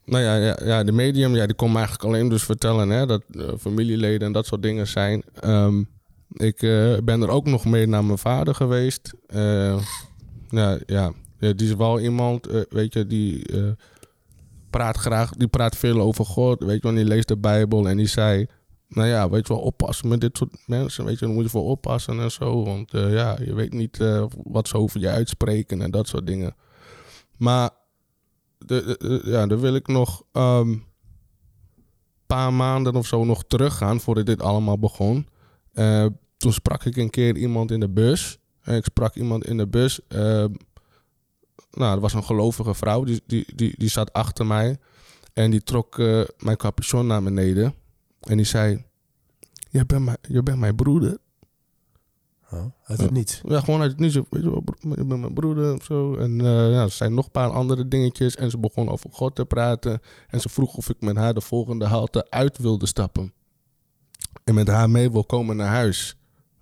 Nou 0.04 0.22
ja, 0.22 0.56
ja, 0.64 0.84
de 0.84 0.92
medium, 0.92 1.34
ja, 1.34 1.46
die 1.46 1.54
kon 1.54 1.70
me 1.70 1.76
eigenlijk 1.76 2.04
alleen 2.04 2.28
dus 2.28 2.42
vertellen 2.42 2.88
hè, 2.88 3.06
dat 3.06 3.22
eh, 3.30 3.48
familieleden 3.58 4.26
en 4.26 4.32
dat 4.32 4.46
soort 4.46 4.62
dingen 4.62 4.86
zijn. 4.86 5.22
Ehm, 5.40 5.82
ik 6.28 6.62
eh, 6.62 6.96
ben 7.04 7.22
er 7.22 7.28
ook 7.28 7.46
nog 7.46 7.64
mee 7.64 7.86
naar 7.86 8.04
mijn 8.04 8.18
vader 8.18 8.54
geweest. 8.54 9.14
Eh, 9.26 9.78
ja, 10.48 10.78
ja, 10.86 11.12
die 11.38 11.68
is 11.68 11.74
wel 11.74 12.00
iemand, 12.00 12.66
weet 12.68 12.92
je, 12.92 13.06
die 13.06 13.46
praat 14.70 14.96
graag, 14.96 15.30
die 15.30 15.48
praat 15.48 15.76
veel 15.76 16.00
over 16.00 16.24
God, 16.24 16.60
weet 16.60 16.82
je 16.82 16.82
wel, 16.82 16.94
die 16.94 17.04
leest 17.04 17.28
de 17.28 17.36
Bijbel 17.36 17.88
en 17.88 17.96
die 17.96 18.06
zei, 18.06 18.46
nou 18.88 19.08
ja, 19.08 19.30
weet 19.30 19.46
je 19.46 19.54
wel, 19.54 19.62
oppassen 19.62 20.08
met 20.08 20.20
dit 20.20 20.36
soort 20.36 20.56
mensen, 20.66 21.04
weet 21.04 21.18
je, 21.18 21.26
moet 21.26 21.44
je 21.44 21.50
voor 21.50 21.64
oppassen 21.64 22.20
en 22.20 22.30
zo, 22.30 22.64
want 22.64 22.90
ja, 22.90 23.38
je 23.44 23.54
weet 23.54 23.72
niet 23.72 23.98
wat 24.42 24.68
ze 24.68 24.76
over 24.76 25.00
je 25.00 25.08
uitspreken 25.08 25.82
en 25.82 25.90
dat 25.90 26.08
soort 26.08 26.26
dingen. 26.26 26.54
Maar 27.36 27.70
de, 28.66 29.20
ja, 29.24 29.46
dan 29.46 29.58
wil 29.58 29.74
ik 29.74 29.86
nog 29.86 30.22
een 30.32 30.82
paar 32.26 32.52
maanden 32.52 32.94
of 32.94 33.06
zo 33.06 33.24
nog 33.24 33.44
teruggaan 33.44 34.00
voordat 34.00 34.26
dit 34.26 34.42
allemaal 34.42 34.78
begon. 34.78 35.28
Eh, 35.72 36.06
toen 36.36 36.52
sprak 36.52 36.84
ik 36.84 36.96
een 36.96 37.10
keer 37.10 37.36
iemand 37.36 37.70
in 37.70 37.80
de 37.80 37.88
bus. 37.88 38.38
Eh, 38.60 38.76
ik 38.76 38.84
sprak 38.84 39.14
iemand 39.14 39.46
in 39.46 39.56
de 39.56 39.66
bus. 39.66 40.00
eh, 40.08 40.44
nou, 41.70 41.94
er 41.94 42.00
was 42.00 42.12
een 42.12 42.24
gelovige 42.24 42.74
vrouw, 42.74 43.04
die, 43.04 43.22
die, 43.26 43.46
die, 43.54 43.74
die 43.76 43.88
zat 43.88 44.12
achter 44.12 44.46
mij. 44.46 44.78
En 45.32 45.50
die 45.50 45.62
trok 45.62 45.98
eh, 45.98 46.20
mijn 46.38 46.56
capuchon 46.56 47.06
naar 47.06 47.22
beneden. 47.22 47.74
En 48.20 48.36
die 48.36 48.46
zei, 48.46 48.84
je 49.70 49.84
bent 49.86 50.04
mijn, 50.04 50.16
je 50.28 50.42
bent 50.42 50.58
mijn 50.58 50.74
broeder. 50.74 51.18
Oh, 52.54 52.64
uit 52.84 52.98
het 53.00 53.08
Ja. 53.08 53.14
niets. 53.14 53.40
Ja, 53.48 53.60
gewoon 53.60 53.80
uit 53.80 53.90
het 53.90 54.00
niets. 54.00 54.14
Weet 54.14 54.42
je 54.42 54.50
wel, 54.50 54.60
bro- 54.60 54.88
je 54.96 55.04
bent 55.04 55.20
mijn 55.20 55.34
broeder 55.34 55.74
of 55.74 55.84
zo. 55.84 56.14
En 56.16 56.40
eh, 56.40 56.46
ja, 56.46 56.82
er 56.82 56.90
zijn 56.90 57.14
nog 57.14 57.24
een 57.24 57.30
paar 57.30 57.50
andere 57.50 57.88
dingetjes. 57.88 58.36
En 58.36 58.50
ze 58.50 58.58
begon 58.58 58.88
over 58.88 59.10
God 59.12 59.34
te 59.34 59.44
praten. 59.44 60.00
En 60.28 60.40
ze 60.40 60.48
vroeg 60.48 60.76
of 60.76 60.88
ik 60.88 61.00
met 61.00 61.16
haar 61.16 61.34
de 61.34 61.40
volgende 61.40 61.84
halte 61.86 62.30
uit 62.30 62.58
wilde 62.58 62.86
stappen. 62.86 63.32
En 64.44 64.54
met 64.54 64.68
haar 64.68 64.90
mee 64.90 65.10
wil 65.10 65.24
komen 65.24 65.56
naar 65.56 65.68
huis. 65.68 66.16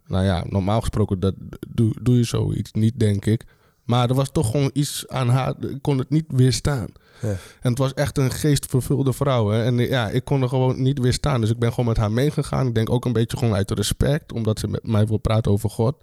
Nou 0.06 0.24
ja, 0.24 0.44
normaal 0.48 0.80
gesproken 0.80 1.20
dat, 1.20 1.34
doe, 1.68 1.94
doe 2.02 2.16
je 2.16 2.24
zoiets 2.24 2.72
niet, 2.72 2.98
denk 3.00 3.24
ik. 3.26 3.44
Maar 3.84 4.08
er 4.08 4.14
was 4.14 4.30
toch 4.32 4.50
gewoon 4.50 4.70
iets 4.72 5.08
aan 5.08 5.28
haar. 5.28 5.54
Ik 5.64 5.82
kon 5.82 5.98
het 5.98 6.10
niet 6.10 6.24
weerstaan. 6.28 6.86
En 7.30 7.70
het 7.70 7.78
was 7.78 7.94
echt 7.94 8.18
een 8.18 8.30
geestvervulde 8.30 9.12
vrouw. 9.12 9.48
Hè? 9.48 9.64
En 9.64 9.76
ja, 9.78 10.08
ik 10.08 10.24
kon 10.24 10.42
er 10.42 10.48
gewoon 10.48 10.82
niet 10.82 10.98
weerstaan. 10.98 11.40
Dus 11.40 11.50
ik 11.50 11.58
ben 11.58 11.70
gewoon 11.70 11.86
met 11.86 11.96
haar 11.96 12.12
meegegaan. 12.12 12.66
Ik 12.66 12.74
denk 12.74 12.90
ook 12.90 13.04
een 13.04 13.12
beetje 13.12 13.36
gewoon 13.36 13.54
uit 13.54 13.70
respect. 13.70 14.32
Omdat 14.32 14.58
ze 14.58 14.68
met 14.68 14.86
mij 14.86 15.06
wil 15.06 15.18
praten 15.18 15.52
over 15.52 15.70
God. 15.70 15.94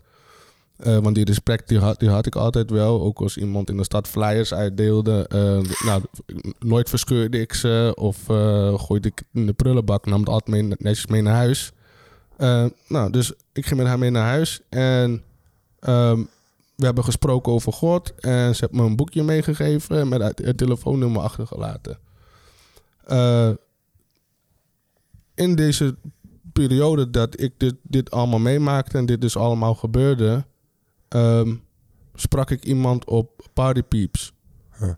Eh, 0.80 0.97
want 0.97 1.15
die 1.15 1.26
respect 1.26 1.67
die 1.67 1.80
had, 1.80 1.99
die 1.99 2.09
had 2.09 2.26
ik 2.26 2.36
altijd 2.36 2.70
wel. 2.70 3.01
Ook 3.01 3.20
als 3.20 3.38
iemand 3.38 3.70
in 3.70 3.78
de 3.78 3.84
stad 3.84 4.07
flyers 4.07 4.53
uitdeelde. 4.53 5.26
eh, 5.28 5.86
nou, 5.86 6.01
nooit 6.59 6.89
verscheurde 6.89 7.39
ik 7.39 7.53
ze. 7.53 7.91
Of 7.95 8.30
eh, 8.30 8.80
gooide 8.80 9.07
ik 9.07 9.24
in 9.34 9.45
de 9.45 9.53
prullenbak. 9.53 10.05
Nam 10.05 10.20
het 10.20 10.30
altijd 10.30 10.49
mee, 10.49 10.76
netjes 10.78 11.05
mee 11.07 11.22
naar 11.22 11.36
huis. 11.36 11.72
Nou, 12.88 13.11
dus 13.11 13.34
ik 13.53 13.65
ging 13.65 13.80
met 13.80 13.88
haar 13.88 13.99
mee 13.99 14.09
naar 14.09 14.28
huis. 14.28 14.61
En 14.70 15.24
ehm, 15.80 16.24
we 16.80 16.86
hebben 16.86 17.04
gesproken 17.04 17.52
over 17.52 17.74
God. 17.74 18.16
En 18.16 18.56
ze 18.56 18.66
heeft 18.66 18.82
me 18.82 18.88
een 18.88 18.96
boekje 18.96 19.24
meegegeven. 19.24 20.08
Met 20.08 20.22
het, 20.22 20.58
telefoonnummer 20.58 21.22
achtergelaten. 21.22 22.00
Eh, 23.06 23.50
in 25.36 25.56
deze 25.56 25.98
periode 26.54 27.10
dat 27.10 27.42
ik 27.42 27.54
dit, 27.58 27.76
dit 27.84 28.12
allemaal 28.12 28.40
meemaakte. 28.40 28.98
En 28.98 29.06
dit 29.06 29.22
dus 29.22 29.38
allemaal 29.38 29.76
gebeurde. 29.76 30.46
ehm, 31.08 31.56
sprak 32.14 32.52
ik 32.52 32.66
iemand 32.66 33.06
op 33.06 33.48
Party 33.54 33.82
Peeps. 33.84 34.34
Huh. 34.78 34.94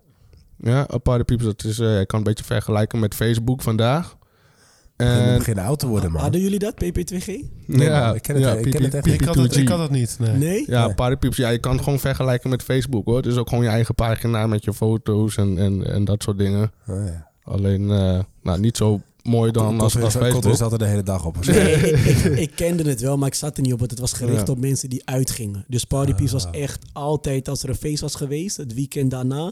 Ja, 0.58 0.88
op 0.92 1.04
Party 1.04 1.24
Peeps, 1.24 1.44
dat 1.44 1.64
is, 1.64 1.80
eh, 1.80 2.00
ik 2.00 2.08
kan 2.08 2.20
een 2.20 2.26
beetje 2.26 2.44
vergelijken 2.44 3.00
met 3.00 3.16
Facebook 3.16 3.62
vandaag. 3.62 4.18
En 5.02 5.22
En, 5.22 5.38
beginnen 5.38 5.64
oud 5.64 5.80
te 5.80 5.88
worden, 5.88 6.12
man. 6.12 6.22
Hadden 6.22 6.42
jullie 6.42 6.60
dat, 6.60 6.74
PP2G? 6.74 7.26
Nee, 7.26 7.90
man, 7.90 8.16
ik 8.16 8.22
ken 8.22 8.42
het- 8.42 8.66
ik 8.66 8.72
ken 8.72 8.84
het 8.84 8.94
echt 8.94 9.06
niet. 9.06 9.14
ik, 9.14 9.22
had 9.28 9.36
het, 9.36 9.56
ik 9.56 9.68
had 9.68 9.80
het 9.80 9.92
niet. 9.92 10.16
Nee. 10.20 10.36
Nee? 10.38 10.64
Ja, 10.68 10.86
Nee. 10.86 10.96
Party 10.96 11.16
Peeps, 11.16 11.38
ja, 11.38 11.50
je 11.50 11.58
kan 11.60 11.72
het 11.74 11.84
gewoon 11.84 12.00
vergelijken 12.00 12.50
met 12.50 12.64
Facebook 12.64 13.06
hoor. 13.06 13.16
Het 13.18 13.26
is 13.26 13.36
ook 13.36 13.50
gewoon 13.50 13.64
je 13.64 13.70
eigen 13.70 13.96
pagina 13.96 14.48
met 14.48 14.64
je 14.64 14.74
foto's 14.74 15.38
en, 15.38 15.58
en, 15.58 15.88
en 15.94 16.06
dat 16.06 16.24
soort 16.24 16.38
dingen. 16.38 16.72
Oh, 16.88 17.06
ja. 17.06 17.28
Alleen, 17.44 17.92
eh, 17.92 18.20
nou, 18.44 18.60
niet 18.60 18.78
zo 18.78 19.02
mooi 19.24 19.52
dan 19.52 19.80
als, 19.80 19.94
Facebook. 19.94 20.46
is 20.46 20.62
altijd 20.62 20.80
de 20.80 20.88
hele 20.88 21.04
dag 21.04 21.26
op. 21.26 21.38
Nee, 21.46 21.74
ik, 21.76 21.98
ik, 22.06 22.38
ik 22.38 22.52
kende 22.56 22.90
het 22.90 23.02
wel, 23.02 23.18
maar 23.18 23.28
ik 23.28 23.34
zat 23.34 23.58
er 23.58 23.64
niet 23.64 23.74
op. 23.74 23.80
Want 23.80 23.92
het 23.92 24.00
was 24.00 24.14
gericht 24.14 24.48
Ja. 24.48 24.54
op 24.54 24.60
mensen 24.60 24.90
die 24.90 25.02
uitgingen. 25.06 25.66
Dus 25.68 25.84
Party 25.86 26.14
Peeps 26.14 26.32
was 26.32 26.46
Ah. 26.46 26.56
echt 26.62 26.86
altijd, 26.94 27.48
als 27.50 27.64
er 27.64 27.70
een 27.70 27.76
feest 27.76 28.02
was 28.02 28.16
geweest, 28.16 28.58
het 28.58 28.74
weekend 28.74 29.12
daarna, 29.12 29.52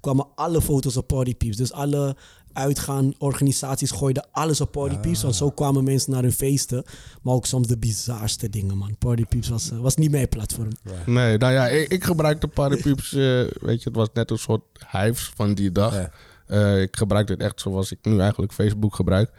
kwamen 0.00 0.26
alle 0.34 0.60
foto's 0.62 0.96
op 0.96 1.06
Party 1.06 1.34
Peeps. 1.34 1.56
Dus 1.56 1.72
alle 1.72 2.16
uitgaan, 2.52 3.14
organisaties 3.18 3.90
gooiden 3.90 4.26
alles 4.30 4.60
op 4.60 4.72
Party 4.72 4.96
Peeps. 4.96 5.22
Want 5.22 5.34
zo 5.34 5.50
kwamen 5.50 5.84
mensen 5.84 6.12
naar 6.12 6.22
hun 6.22 6.32
feesten. 6.32 6.84
Maar 7.22 7.34
ook 7.34 7.46
soms 7.46 7.66
de 7.66 7.78
bizarste 7.78 8.48
dingen, 8.48 8.76
man. 8.76 8.96
Party 8.98 9.24
Peeps 9.24 9.48
was, 9.48 9.70
eh, 9.70 9.78
was 9.78 9.96
niet 9.96 10.10
mijn 10.10 10.28
platform. 10.28 10.68
Nee, 11.06 11.38
nou 11.38 11.52
ja, 11.52 11.68
ik, 11.68 11.88
ik 11.88 12.04
gebruikte 12.04 12.48
Party 12.48 12.82
Peeps, 12.82 13.12
eh, 13.12 13.20
weet 13.60 13.82
je, 13.82 13.88
het 13.88 13.96
was 13.96 14.08
net 14.14 14.30
een 14.30 14.38
soort 14.38 14.62
hives 14.92 15.32
van 15.34 15.54
die 15.54 15.72
dag. 15.72 15.94
Ja. 15.94 16.10
Eh, 16.46 16.80
ik 16.82 16.96
gebruikte 16.96 17.32
het 17.32 17.42
echt 17.42 17.60
zoals 17.60 17.92
ik 17.92 17.98
nu 18.02 18.18
eigenlijk 18.20 18.52
Facebook 18.52 18.94
gebruik. 18.94 19.30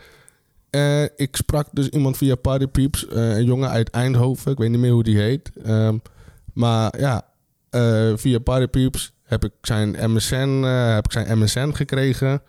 Eh, 0.70 1.04
ik 1.04 1.36
sprak 1.36 1.68
dus 1.72 1.88
iemand 1.90 2.18
via 2.18 2.36
Party 2.36 2.68
Peeps, 2.68 3.08
eh, 3.08 3.38
een 3.38 3.46
jongen 3.46 3.70
uit 3.70 3.90
Eindhoven. 3.90 4.52
Ik 4.52 4.58
weet 4.58 4.70
niet 4.70 4.80
meer 4.80 4.92
hoe 4.92 5.04
die 5.04 5.18
heet. 5.18 5.52
Ehm, 5.64 5.98
maar 6.54 7.00
ja, 7.00 7.26
eh, 7.70 8.12
via 8.16 8.40
Party 8.40 8.68
Peeps 8.68 9.14
heb 9.24 9.44
ik 9.44 9.52
zijn 9.62 10.12
MSN, 10.12 10.62
eh, 10.64 10.94
heb 10.94 11.06
ik 11.06 11.12
zijn 11.12 11.40
MSN 11.40 11.72
gekregen. 11.72 12.42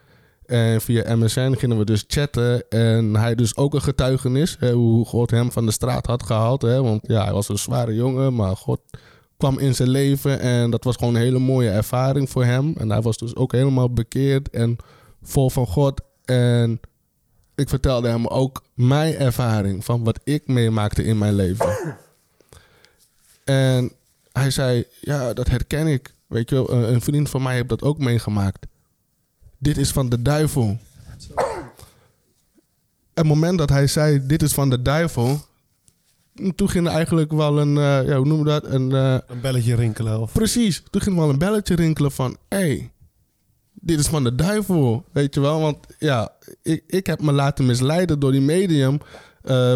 En 0.52 0.80
via 0.80 1.16
MSN 1.16 1.54
gingen 1.54 1.78
we 1.78 1.84
dus 1.84 2.04
chatten. 2.06 2.68
En 2.68 3.16
hij 3.16 3.34
dus 3.34 3.56
ook 3.56 3.74
een 3.74 3.82
getuigenis. 3.82 4.56
Hè, 4.58 4.72
hoe 4.72 5.04
God 5.04 5.30
hem 5.30 5.52
van 5.52 5.66
de 5.66 5.72
straat 5.72 6.06
had 6.06 6.22
gehaald. 6.22 6.62
Hè, 6.62 6.82
want 6.82 7.00
ja, 7.06 7.24
hij 7.24 7.32
was 7.32 7.48
een 7.48 7.58
zware 7.58 7.94
jongen. 7.94 8.34
Maar 8.34 8.56
God 8.56 8.80
kwam 9.36 9.58
in 9.58 9.74
zijn 9.74 9.88
leven. 9.88 10.40
En 10.40 10.70
dat 10.70 10.84
was 10.84 10.96
gewoon 10.96 11.14
een 11.14 11.20
hele 11.20 11.38
mooie 11.38 11.70
ervaring 11.70 12.30
voor 12.30 12.44
hem. 12.44 12.74
En 12.78 12.90
hij 12.90 13.00
was 13.00 13.16
dus 13.16 13.36
ook 13.36 13.52
helemaal 13.52 13.92
bekeerd 13.92 14.50
en 14.50 14.76
vol 15.22 15.50
van 15.50 15.66
God. 15.66 16.00
En 16.24 16.80
ik 17.54 17.68
vertelde 17.68 18.08
hem 18.08 18.26
ook 18.26 18.62
mijn 18.74 19.14
ervaring 19.14 19.84
van 19.84 20.04
wat 20.04 20.20
ik 20.24 20.48
meemaakte 20.48 21.04
in 21.04 21.18
mijn 21.18 21.34
leven. 21.34 21.96
En 23.44 23.92
hij 24.32 24.50
zei, 24.50 24.84
ja, 25.00 25.32
dat 25.32 25.48
herken 25.48 25.86
ik. 25.86 26.14
Weet 26.26 26.50
je, 26.50 26.70
een 26.70 27.00
vriend 27.00 27.30
van 27.30 27.42
mij 27.42 27.54
heeft 27.54 27.68
dat 27.68 27.82
ook 27.82 27.98
meegemaakt. 27.98 28.66
Dit 29.62 29.76
is 29.76 29.90
van 29.90 30.08
de 30.08 30.22
duivel. 30.22 30.78
Het 33.14 33.26
moment 33.26 33.58
dat 33.58 33.68
hij 33.68 33.86
zei, 33.86 34.26
dit 34.26 34.42
is 34.42 34.52
van 34.52 34.70
de 34.70 34.82
duivel... 34.82 35.40
Toen 36.54 36.68
ging 36.68 36.86
er 36.86 36.92
eigenlijk 36.92 37.32
wel 37.32 37.58
een, 37.58 37.76
eh, 37.76 38.08
ja, 38.08 38.16
hoe 38.16 38.26
noemen 38.26 38.44
we 38.44 38.50
dat? 38.50 38.64
Een, 38.64 38.92
eh, 38.92 39.18
Een 39.26 39.40
belletje 39.40 39.74
rinkelen. 39.74 40.20
Of... 40.20 40.32
Precies. 40.32 40.82
Toen 40.90 41.00
ging 41.00 41.16
wel 41.16 41.28
een 41.30 41.38
belletje 41.38 41.74
rinkelen 41.74 42.12
van... 42.12 42.36
hé, 42.48 42.58
hey, 42.58 42.90
dit 43.72 43.98
is 43.98 44.06
van 44.06 44.24
de 44.24 44.34
duivel. 44.34 45.04
Weet 45.12 45.34
je 45.34 45.40
wel? 45.40 45.60
Want 45.60 45.76
ja, 45.98 46.32
ik, 46.62 46.84
ik 46.86 47.06
heb 47.06 47.22
me 47.22 47.32
laten 47.32 47.66
misleiden 47.66 48.20
door 48.20 48.32
die 48.32 48.40
medium. 48.40 48.98
eh, 49.42 49.74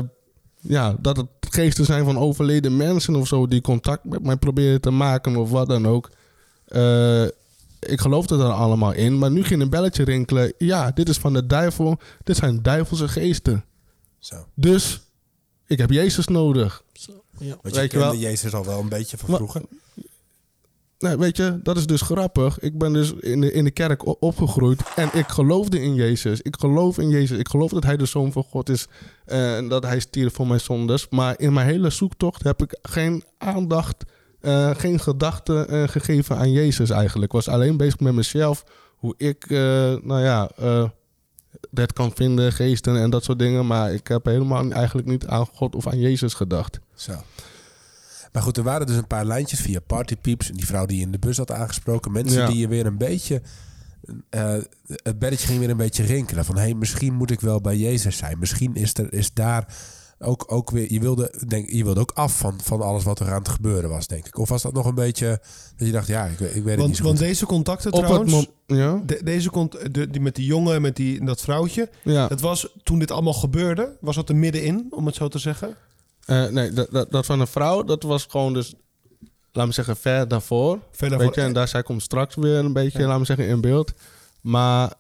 ja, 0.61 0.97
dat 1.01 1.17
het 1.17 1.29
geesten 1.41 1.85
zijn 1.85 2.05
van 2.05 2.19
overleden 2.19 2.77
mensen 2.77 3.15
of 3.17 3.27
zo... 3.27 3.47
die 3.47 3.61
contact 3.61 4.05
met 4.05 4.23
mij 4.23 4.37
proberen 4.37 4.81
te 4.81 4.91
maken 4.91 5.37
of 5.37 5.51
wat 5.51 5.69
dan 5.69 5.87
ook. 5.87 6.11
Ik 7.81 8.01
geloofde 8.01 8.35
er 8.39 8.53
allemaal 8.53 8.93
in. 8.93 9.19
Maar 9.19 9.31
nu 9.31 9.45
ging 9.45 9.63
een 9.63 9.71
belletje 9.71 10.05
rinkelen. 10.05 10.53
Ja, 10.59 10.91
dit 10.91 11.09
is 11.09 11.19
van 11.19 11.33
de 11.33 11.47
duivel. 11.47 11.99
Dit 12.25 12.37
zijn 12.37 12.63
duivelse 12.63 13.09
geesten. 13.09 13.65
Zo. 14.19 14.47
Dus 14.55 15.01
ik 15.67 15.79
heb 15.79 15.91
Jezus 15.91 16.27
nodig. 16.27 16.83
Zo, 16.93 17.13
ja. 17.39 17.47
Want 17.49 17.61
je 17.63 17.71
Weet 17.71 17.75
je 17.75 17.89
kende 17.99 18.05
wel- 18.05 18.17
Jezus 18.17 18.55
al 18.55 18.65
wel 18.65 18.81
een 18.81 18.89
beetje 18.89 19.17
van 19.19 19.29
Maar- 19.31 19.39
vroeger. 19.39 19.63
nou, 20.99 21.19
weet 21.19 21.37
je, 21.37 21.61
dat 21.63 21.77
is 21.77 21.87
dus 21.87 22.01
grappig. 22.01 22.59
Ik 22.59 22.79
ben 22.79 22.93
dus 22.93 23.13
in 23.13 23.41
de, 23.41 23.53
in 23.53 23.65
de 23.65 23.71
kerk 23.71 24.23
opgegroeid 24.23 24.81
en 24.97 25.09
ik 25.13 25.29
geloofde 25.29 25.81
in 25.83 25.95
Jezus. 25.95 26.41
Ik 26.41 26.57
geloof 26.59 26.99
in 26.99 27.09
Jezus. 27.09 27.39
Ik 27.39 27.49
geloof 27.49 27.71
dat 27.71 27.85
hij 27.85 27.97
de 27.97 28.07
Zoon 28.07 28.33
van 28.33 28.45
God 28.45 28.69
is 28.69 28.87
eh, 29.25 29.57
en 29.57 29.69
dat 29.69 29.83
hij 29.83 30.01
stierf 30.01 30.35
voor 30.35 30.47
mijn 30.47 30.61
zondes. 30.61 31.09
Maar 31.11 31.35
in 31.41 31.53
mijn 31.53 31.67
hele 31.67 31.91
zoektocht 31.91 32.43
heb 32.43 32.63
ik 32.63 32.79
geen 32.83 33.25
aandacht, 33.39 34.05
eh, 34.47 34.71
geen 34.75 35.01
gedachte 35.01 35.67
eh, 35.67 35.89
gegeven 35.89 36.37
aan 36.37 36.53
Jezus 36.53 36.91
eigenlijk. 36.91 37.25
Ik 37.25 37.33
was 37.33 37.49
alleen 37.49 37.77
bezig 37.77 38.01
met 38.01 38.15
mezelf, 38.15 38.65
hoe 38.97 39.15
ik, 39.17 39.45
eh, 39.45 39.59
nou 40.03 40.21
ja, 40.21 40.51
dat 41.71 41.93
kan 41.93 42.13
vinden, 42.15 42.53
geesten 42.53 42.97
en 42.97 43.11
dat 43.11 43.25
soort 43.25 43.39
dingen. 43.39 43.67
Maar 43.67 43.93
ik 43.93 44.09
heb 44.09 44.25
helemaal 44.25 44.71
eigenlijk 44.71 45.09
niet 45.09 45.27
aan 45.27 45.47
God 45.47 45.75
of 45.75 45.87
aan 45.87 45.99
Jezus 45.99 46.35
gedacht. 46.35 46.81
Zo. 46.95 47.13
Maar 48.33 48.43
goed, 48.43 48.57
er 48.57 48.63
waren 48.63 48.87
dus 48.87 48.97
een 48.97 49.07
paar 49.07 49.25
lijntjes 49.25 49.61
via 49.61 49.81
Partypeeps. 49.81 50.51
Die 50.51 50.67
vrouw 50.67 50.87
die 50.87 50.97
je 50.97 51.03
in 51.03 51.13
de 51.13 51.19
bus 51.19 51.37
had 51.37 51.53
aangesproken. 51.53 52.13
Mensen 52.13 52.41
Ja. 52.41 52.47
die 52.47 52.59
je 52.59 52.69
weer 52.69 52.87
een 52.87 52.99
beetje... 52.99 53.43
het 55.03 55.19
belletje 55.19 55.47
ging 55.47 55.59
weer 55.59 55.71
een 55.71 55.77
beetje 55.77 56.03
rinkelen. 56.03 56.45
Van, 56.45 56.57
hé, 56.57 56.63
hey, 56.63 56.75
misschien 56.75 57.15
moet 57.15 57.31
ik 57.31 57.41
wel 57.41 57.61
bij 57.61 57.77
Jezus 57.77 58.17
zijn. 58.17 58.39
Misschien 58.39 58.75
is, 58.75 58.95
er, 58.95 59.13
is 59.13 59.33
daar 59.33 59.67
ook, 60.19 60.45
ook 60.53 60.71
weer... 60.71 60.93
Je 60.93 61.01
wilde, 61.01 61.35
denk, 61.47 61.71
je 61.71 61.85
wilde 61.85 62.01
ook 62.01 62.11
af 62.15 62.39
van, 62.39 62.59
van 62.63 62.81
alles 62.81 63.05
wat 63.05 63.21
er 63.21 63.31
aan 63.31 63.39
het 63.39 63.49
gebeuren 63.49 63.91
was, 63.91 64.07
denk 64.07 64.27
ik. 64.27 64.39
Of 64.39 64.49
was 64.49 64.63
dat 64.63 64.73
nog 64.73 64.87
een 64.87 64.95
beetje... 64.95 65.41
Dat 65.77 65.87
je 65.87 65.93
dacht, 65.93 66.07
ja, 66.07 66.25
ik, 66.25 66.33
ik 66.33 66.39
weet 66.41 66.55
het 66.55 66.65
niet 66.65 66.77
Want, 66.79 66.97
zo 66.97 67.03
want 67.03 67.19
goed. 67.19 67.27
deze 67.27 67.47
contacten 67.47 67.93
Op 67.93 68.05
trouwens... 68.05 68.33
mom- 68.33 68.47
ja, 68.79 69.03
de- 69.07 69.21
deze 69.25 69.51
cont 69.51 69.95
de, 69.95 70.11
die 70.11 70.21
met 70.21 70.35
die 70.35 70.47
jongen 70.47 70.75
en 70.75 70.83
met 70.83 70.97
die, 70.97 71.25
dat 71.25 71.41
vrouwtje. 71.41 71.91
ja. 72.03 72.29
Dat 72.29 72.41
was 72.41 72.69
toen 72.83 72.99
dit 72.99 73.11
allemaal 73.11 73.33
gebeurde. 73.33 73.97
Was 74.01 74.15
dat 74.17 74.29
er 74.29 74.37
middenin, 74.37 74.87
om 74.91 75.07
het 75.07 75.15
zo 75.15 75.29
te 75.29 75.39
zeggen? 75.39 75.77
Eh, 76.25 76.47
nee, 76.47 76.71
dat, 76.73 76.91
dat, 76.91 77.11
dat 77.11 77.27
van 77.27 77.41
een 77.41 77.47
vrouw, 77.47 77.83
dat 77.83 78.03
was 78.03 78.27
gewoon 78.31 78.53
dus, 78.53 78.75
laat 79.53 79.67
me 79.67 79.73
zeggen, 79.73 79.97
ver 79.97 80.29
daarvoor. 80.29 80.79
Verder 80.91 81.19
Weet 81.19 81.35
je, 81.35 81.41
en 81.41 81.53
daar 81.53 81.69
zij 81.69 81.83
komt 81.83 82.03
straks 82.03 82.35
weer 82.35 82.59
een 82.59 82.73
beetje, 82.73 82.99
Ja. 82.99 83.07
laat 83.07 83.19
me 83.19 83.25
zeggen, 83.25 83.47
in 83.47 83.61
beeld. 83.61 83.93
Maar 84.41 84.93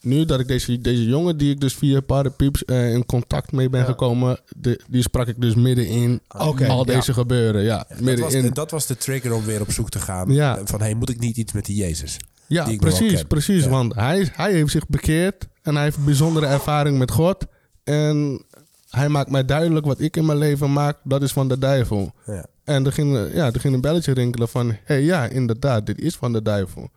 nu 0.00 0.24
dat 0.24 0.40
ik 0.40 0.48
deze, 0.48 0.80
deze 0.80 1.04
jongen, 1.04 1.36
die 1.36 1.50
ik 1.50 1.60
dus 1.60 1.74
via 1.74 2.00
Parapieps 2.00 2.64
eh 2.64 2.92
in 2.92 3.06
contact 3.06 3.52
mee 3.52 3.68
ben 3.70 3.80
Ja. 3.80 3.86
gekomen, 3.86 4.40
de, 4.56 4.80
die 4.88 5.02
sprak 5.02 5.26
ik 5.26 5.40
dus 5.40 5.54
middenin 5.54 6.20
Oké, 6.38 6.66
al 6.66 6.86
ja. 6.86 6.94
deze 6.94 7.12
gebeuren. 7.12 7.62
Ja, 7.62 7.86
dat, 8.00 8.18
was, 8.18 8.34
dat 8.52 8.70
was 8.70 8.86
de 8.86 8.96
trigger 8.96 9.32
om 9.34 9.44
weer 9.44 9.60
op 9.60 9.72
zoek 9.72 9.90
te 9.90 9.98
gaan. 9.98 10.34
Van, 10.64 10.80
hey, 10.80 10.94
moet 10.94 11.10
ik 11.10 11.18
niet 11.20 11.36
iets 11.36 11.52
met 11.52 11.64
die 11.66 11.76
Jezus? 11.76 12.16
Ja, 12.46 12.64
die 12.64 12.78
precies, 12.78 13.22
precies. 13.22 13.66
Want 13.66 13.94
hij, 13.94 14.28
hij 14.32 14.52
heeft 14.52 14.70
zich 14.70 14.86
bekeerd 14.86 15.46
en 15.62 15.74
hij 15.74 15.84
heeft 15.84 15.96
een 15.96 16.04
bijzondere 16.04 16.46
ervaring 16.46 16.98
met 16.98 17.10
God. 17.10 17.46
En 17.84 18.44
hij 18.90 19.08
maakt 19.08 19.30
mij 19.30 19.44
duidelijk 19.44 19.86
wat 19.86 20.00
ik 20.00 20.16
in 20.16 20.26
mijn 20.26 20.38
leven 20.38 20.72
maak, 20.72 20.96
dat 21.04 21.22
is 21.22 21.32
van 21.32 21.48
de 21.48 21.58
duivel. 21.58 22.12
Ja. 22.26 22.46
En 22.64 22.86
er 22.86 22.92
ging, 22.92 23.32
ja, 23.34 23.52
er 23.52 23.60
ging 23.60 23.74
een 23.74 23.80
belletje 23.80 24.12
rinkelen 24.12 24.48
van... 24.48 24.68
hé, 24.68 24.76
hey, 24.84 25.02
ja, 25.02 25.26
inderdaad, 25.26 25.86
dit 25.86 26.00
is 26.00 26.16
van 26.16 26.32
de 26.32 26.42
duivel. 26.42 26.90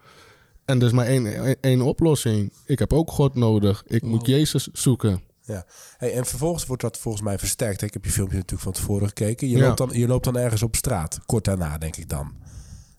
En 0.65 0.79
er 0.79 0.85
is 0.85 0.91
maar 0.91 1.05
één, 1.05 1.59
één, 1.61 1.81
oplossing. 1.81 2.53
Ik 2.65 2.79
heb 2.79 2.93
ook 2.93 3.11
God 3.11 3.35
nodig. 3.35 3.83
Ik 3.87 4.03
moet 4.03 4.25
Jezus 4.27 4.67
zoeken. 4.71 5.21
Ja. 5.41 5.65
Hey, 5.97 6.13
en 6.13 6.25
vervolgens 6.25 6.65
wordt 6.65 6.81
dat 6.81 6.97
volgens 6.97 7.23
mij 7.23 7.39
versterkt. 7.39 7.81
Ik 7.81 7.93
heb 7.93 8.05
je 8.05 8.11
filmpje 8.11 8.35
natuurlijk 8.35 8.63
van 8.63 8.71
tevoren 8.71 9.07
gekeken. 9.07 9.49
Je, 9.49 9.57
Ja. 9.57 9.65
loopt, 9.65 9.77
dan, 9.77 9.89
je 9.93 10.07
loopt 10.07 10.25
dan 10.25 10.37
ergens 10.37 10.63
op 10.63 10.75
straat. 10.75 11.19
Kort 11.25 11.45
daarna, 11.45 11.77
denk 11.77 11.95
ik 11.95 12.09
dan. 12.09 12.33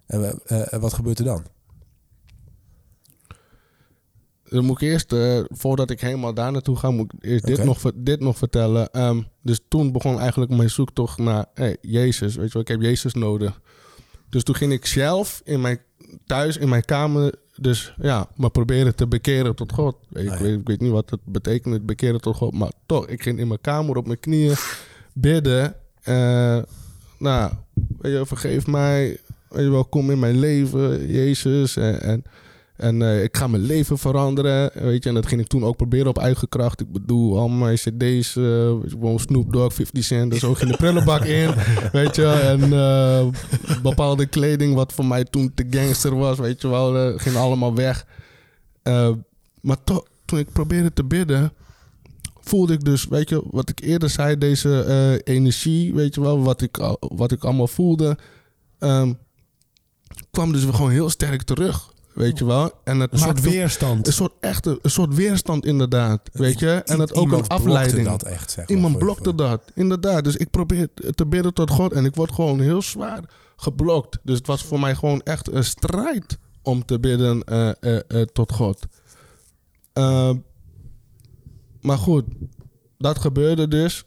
En 0.06 0.40
eh, 0.44 0.72
eh, 0.72 0.80
wat 0.80 0.92
gebeurt 0.92 1.18
er 1.18 1.24
dan? 1.24 1.46
Dan 4.44 4.64
moet 4.64 4.82
ik 4.82 4.88
eerst, 4.88 5.12
eh, 5.12 5.40
voordat 5.48 5.90
ik 5.90 6.00
helemaal 6.00 6.34
daar 6.34 6.52
naartoe 6.52 6.76
ga... 6.76 6.90
moet 6.90 7.12
ik 7.12 7.24
eerst 7.24 7.46
dit, 7.46 7.64
nog, 7.64 7.92
dit 7.94 8.20
nog 8.20 8.38
vertellen. 8.38 8.90
Ehm, 8.90 9.22
dus 9.42 9.60
toen 9.68 9.92
begon 9.92 10.20
eigenlijk 10.20 10.50
mijn 10.50 10.70
zoektocht 10.70 11.18
naar 11.18 11.46
hey, 11.54 11.76
Jezus. 11.80 12.34
Weet 12.34 12.46
je 12.46 12.52
wel, 12.52 12.62
ik 12.62 12.68
heb 12.68 12.80
Jezus 12.80 13.14
nodig. 13.14 13.60
Dus 14.28 14.42
toen 14.42 14.54
ging 14.54 14.72
ik 14.72 14.86
zelf 14.86 15.40
in 15.44 15.60
mijn, 15.60 15.80
thuis 16.26 16.56
in 16.56 16.68
mijn 16.68 16.84
kamer... 16.84 17.34
dus 17.56 17.94
ja, 18.02 18.28
me 18.36 18.50
proberen 18.50 18.94
te 18.94 19.06
bekeren 19.06 19.54
tot 19.54 19.72
God. 19.72 19.96
Ik, 20.12 20.16
Ah, 20.18 20.24
ja. 20.24 20.42
weet, 20.42 20.58
ik 20.60 20.66
weet 20.66 20.80
niet 20.80 20.90
wat 20.90 21.10
het 21.10 21.20
betekent, 21.24 21.74
het 21.74 21.86
bekeren 21.86 22.20
tot 22.20 22.36
God. 22.36 22.52
Maar 22.54 22.72
toch, 22.86 23.06
ik 23.08 23.22
ging 23.22 23.38
in 23.38 23.48
mijn 23.48 23.60
kamer 23.60 23.96
op 23.96 24.06
mijn 24.06 24.20
knieën 24.20 24.54
bidden. 25.12 25.74
Eh, 26.02 26.58
nou, 27.18 27.52
weet 27.74 27.86
je, 28.02 28.10
wel, 28.10 28.26
vergeef 28.26 28.66
mij. 28.66 29.18
Weet 29.48 29.64
je 29.64 29.70
wel, 29.70 29.84
kom 29.84 30.10
in 30.10 30.18
mijn 30.18 30.38
leven, 30.38 31.06
Jezus. 31.06 31.76
En, 31.76 32.00
en, 32.00 32.24
en 32.76 33.02
eh, 33.02 33.22
ik 33.22 33.36
ga 33.36 33.46
mijn 33.46 33.62
leven 33.62 33.98
veranderen. 33.98 34.70
Weet 34.74 35.02
je, 35.02 35.08
en 35.08 35.14
dat 35.14 35.26
ging 35.26 35.40
ik 35.40 35.46
toen 35.46 35.64
ook 35.64 35.76
proberen 35.76 36.06
op 36.06 36.18
eigen 36.18 36.48
kracht. 36.48 36.80
Ik 36.80 36.92
bedoel, 36.92 37.38
al 37.38 37.48
mijn 37.48 37.76
cd's, 37.76 38.34
je, 38.34 38.80
gewoon 38.88 39.18
Snoop 39.18 39.52
Dogg, 39.52 39.74
50 39.74 40.04
Cent. 40.04 40.30
Dus 40.30 40.44
ook 40.44 40.60
in 40.60 40.68
de 40.68 40.76
prullenbak 40.76 41.24
in. 41.24 41.50
Weet 41.92 42.16
je, 42.16 42.26
en 42.26 42.72
eh, 42.72 43.26
bepaalde 43.82 44.26
kleding 44.26 44.74
wat 44.74 44.92
voor 44.92 45.06
mij 45.06 45.24
toen 45.24 45.54
te 45.54 45.66
gangster 45.70 46.16
was. 46.16 46.38
Weet 46.38 46.60
je 46.60 46.68
wel, 46.68 47.18
ging 47.18 47.36
allemaal 47.36 47.74
weg. 47.74 48.06
Maar 49.60 49.84
toch, 49.84 50.04
toen 50.24 50.38
ik 50.38 50.52
probeerde 50.52 50.92
te 50.92 51.04
bidden 51.04 51.52
voelde 52.40 52.72
ik 52.72 52.84
dus, 52.84 53.06
weet 53.06 53.28
je, 53.28 53.42
wat 53.50 53.68
ik 53.68 53.80
eerder 53.80 54.10
zei, 54.10 54.38
deze 54.38 55.20
energie, 55.24 55.94
weet 55.94 56.14
je 56.14 56.20
wel, 56.20 56.42
wat 56.42 56.60
ik, 56.60 56.76
wat 56.98 57.32
ik 57.32 57.44
allemaal 57.44 57.66
voelde, 57.66 58.18
ehm, 58.78 59.12
kwam 60.30 60.52
dus 60.52 60.64
gewoon 60.64 60.90
heel 60.90 61.10
sterk 61.10 61.42
terug, 61.42 61.93
weet 62.14 62.38
je 62.38 62.44
wel. 62.44 62.72
En 62.84 63.00
het 63.00 63.12
Een 63.12 63.18
soort 63.18 63.40
weerstand. 63.40 64.06
Een 64.06 64.12
soort 64.12 64.32
echte, 64.40 64.78
een 64.82 64.90
soort 64.90 65.14
weerstand 65.14 65.66
inderdaad, 65.66 66.20
weet 66.32 66.58
je. 66.58 66.70
En 66.84 67.00
het 67.00 67.14
ook 67.14 67.22
Iemand 67.22 67.40
een 67.40 67.46
blokte 67.48 67.68
afleiding. 67.68 68.08
dat 68.08 68.22
echt, 68.22 68.50
zeg 68.50 68.68
maar, 68.68 68.76
Iemand 68.76 68.98
blokte 68.98 69.34
dat, 69.34 69.62
inderdaad. 69.74 70.24
Dus 70.24 70.36
ik 70.36 70.50
probeer 70.50 70.88
te 71.14 71.26
bidden 71.26 71.54
tot 71.54 71.70
God 71.70 71.92
en 71.92 72.04
ik 72.04 72.14
word 72.14 72.32
gewoon 72.32 72.60
heel 72.60 72.82
zwaar 72.82 73.20
geblokt. 73.56 74.18
Dus 74.22 74.38
het 74.38 74.46
was 74.46 74.64
voor 74.64 74.80
mij 74.80 74.94
gewoon 74.94 75.20
echt 75.20 75.52
een 75.52 75.64
strijd 75.64 76.38
om 76.62 76.84
te 76.84 77.00
bidden 77.00 77.44
eh, 77.44 77.70
eh, 77.80 78.00
eh, 78.08 78.22
tot 78.22 78.52
God. 78.52 78.86
Eh, 79.92 80.30
maar 81.80 81.98
goed, 81.98 82.24
dat 82.98 83.18
gebeurde 83.18 83.68
dus. 83.68 84.04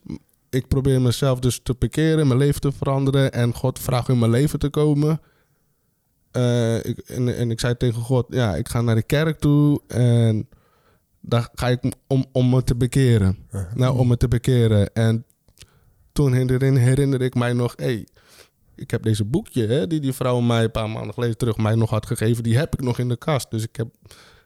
Ik 0.50 0.68
probeer 0.68 1.02
mezelf 1.02 1.40
dus 1.40 1.60
te 1.64 1.76
bekeren, 1.80 2.28
mijn 2.28 2.40
leven 2.40 2.62
te 2.62 2.72
veranderen 2.72 3.32
en 3.32 3.54
God 3.54 3.80
vraagt 3.80 4.10
in 4.10 4.20
mijn 4.20 4.32
leven 4.32 4.60
te 4.60 4.70
komen. 4.70 5.22
Eh, 6.38 6.76
ik, 6.86 7.00
en, 7.00 7.38
en 7.38 7.52
ik 7.52 7.60
zei 7.60 7.78
tegen 7.78 8.02
God, 8.02 8.26
ja, 8.30 8.56
ik 8.56 8.68
ga 8.70 8.82
naar 8.82 8.96
de 8.96 9.04
kerk 9.04 9.40
toe 9.40 9.82
en 9.88 10.48
daar 11.22 11.50
ga 11.54 11.68
ik 11.68 11.94
om, 12.08 12.26
om 12.32 12.50
me 12.50 12.64
te 12.64 12.76
bekeren. 12.76 13.38
Nou, 13.76 13.98
om 13.98 14.08
me 14.08 14.18
te 14.18 14.28
bekeren. 14.28 14.94
En 14.94 15.26
toen 16.12 16.34
herinner, 16.34 16.82
herinner 16.82 17.22
ik 17.22 17.36
mij 17.36 17.54
nog, 17.54 17.74
hey, 17.76 18.08
ik 18.76 18.92
heb 18.92 19.04
deze 19.04 19.24
boekje 19.26 19.68
hè, 19.68 19.88
die 19.88 20.00
die 20.00 20.14
vrouw 20.14 20.40
mij 20.40 20.64
een 20.64 20.72
paar 20.72 20.90
maanden 20.90 21.14
geleden 21.14 21.38
terug 21.38 21.58
mij 21.58 21.76
nog 21.76 21.90
had 21.90 22.06
gegeven, 22.06 22.44
die 22.44 22.58
heb 22.58 22.74
ik 22.74 22.82
nog 22.82 23.00
in 23.00 23.10
de 23.10 23.18
kast. 23.18 23.52
Dus 23.52 23.64
ik 23.64 23.76
heb, 23.76 23.88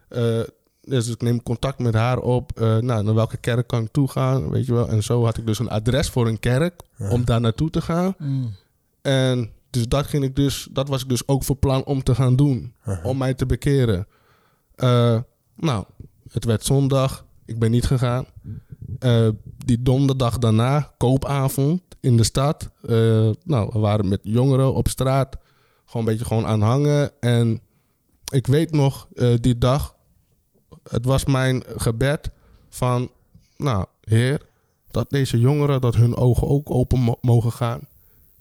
eh, 0.08 0.40
dus 0.82 1.08
ik 1.08 1.22
neem 1.22 1.44
contact 1.44 1.80
met 1.80 1.94
haar 1.94 2.18
op. 2.20 2.60
eh, 2.60 2.78
nou, 2.78 3.04
naar 3.04 3.14
welke 3.16 3.38
kerk 3.38 3.68
kan 3.68 3.84
ik 3.84 3.92
toe 3.92 4.08
gaan, 4.08 4.50
weet 4.50 4.66
je 4.66 4.74
wel. 4.74 4.88
En 4.90 5.04
zo 5.04 5.24
had 5.26 5.38
ik 5.38 5.46
dus 5.46 5.60
een 5.60 5.70
adres 5.70 6.10
voor 6.10 6.28
een 6.28 6.40
kerk 6.40 6.82
om 7.10 7.26
daar 7.26 7.42
naartoe 7.42 7.70
te 7.70 7.82
gaan. 7.82 8.16
En 9.02 9.50
dus 9.72 9.88
dat 9.88 10.06
ging 10.08 10.24
ik 10.24 10.36
dus, 10.36 10.68
dat 10.72 10.88
was 10.88 11.02
ik 11.02 11.10
dus 11.10 11.28
ook 11.28 11.44
voor 11.44 11.56
plan 11.56 11.84
om 11.86 12.04
te 12.04 12.16
gaan 12.16 12.36
doen, 12.36 12.74
om 13.04 13.18
mij 13.18 13.34
te 13.34 13.46
bekeren. 13.46 14.08
Eh, 14.76 15.20
nou, 15.56 15.86
het 16.32 16.46
werd 16.46 16.66
zondag, 16.66 17.26
ik 17.46 17.60
ben 17.60 17.72
niet 17.72 17.86
gegaan. 17.86 18.26
Eh, 19.00 19.28
die 19.66 19.82
donderdag 19.82 20.38
daarna, 20.38 20.94
koopavond 20.98 21.82
in 22.00 22.18
de 22.18 22.24
stad. 22.24 22.70
Eh, 22.82 23.30
nou, 23.44 23.70
we 23.74 23.80
waren 23.80 24.08
met 24.08 24.20
jongeren 24.24 24.74
op 24.74 24.88
straat, 24.88 25.38
gewoon 25.86 26.06
een 26.08 26.12
beetje 26.12 26.28
gewoon 26.28 26.46
aan 26.46 26.62
hangen. 26.62 27.12
En 27.20 27.62
ik 28.32 28.48
weet 28.48 28.72
nog, 28.72 29.08
die 29.40 29.58
dag, 29.58 29.96
het 30.90 31.06
was 31.06 31.26
mijn 31.26 31.64
gebed 31.76 32.32
van, 32.70 33.12
nou, 33.58 33.86
Heer, 34.02 34.42
dat 34.92 35.10
deze 35.10 35.40
jongeren, 35.40 35.82
dat 35.82 35.96
hun 35.96 36.16
ogen 36.16 36.48
ook 36.48 36.72
open 36.72 37.00
mo- 37.00 37.18
mogen 37.22 37.52
gaan. 37.52 37.88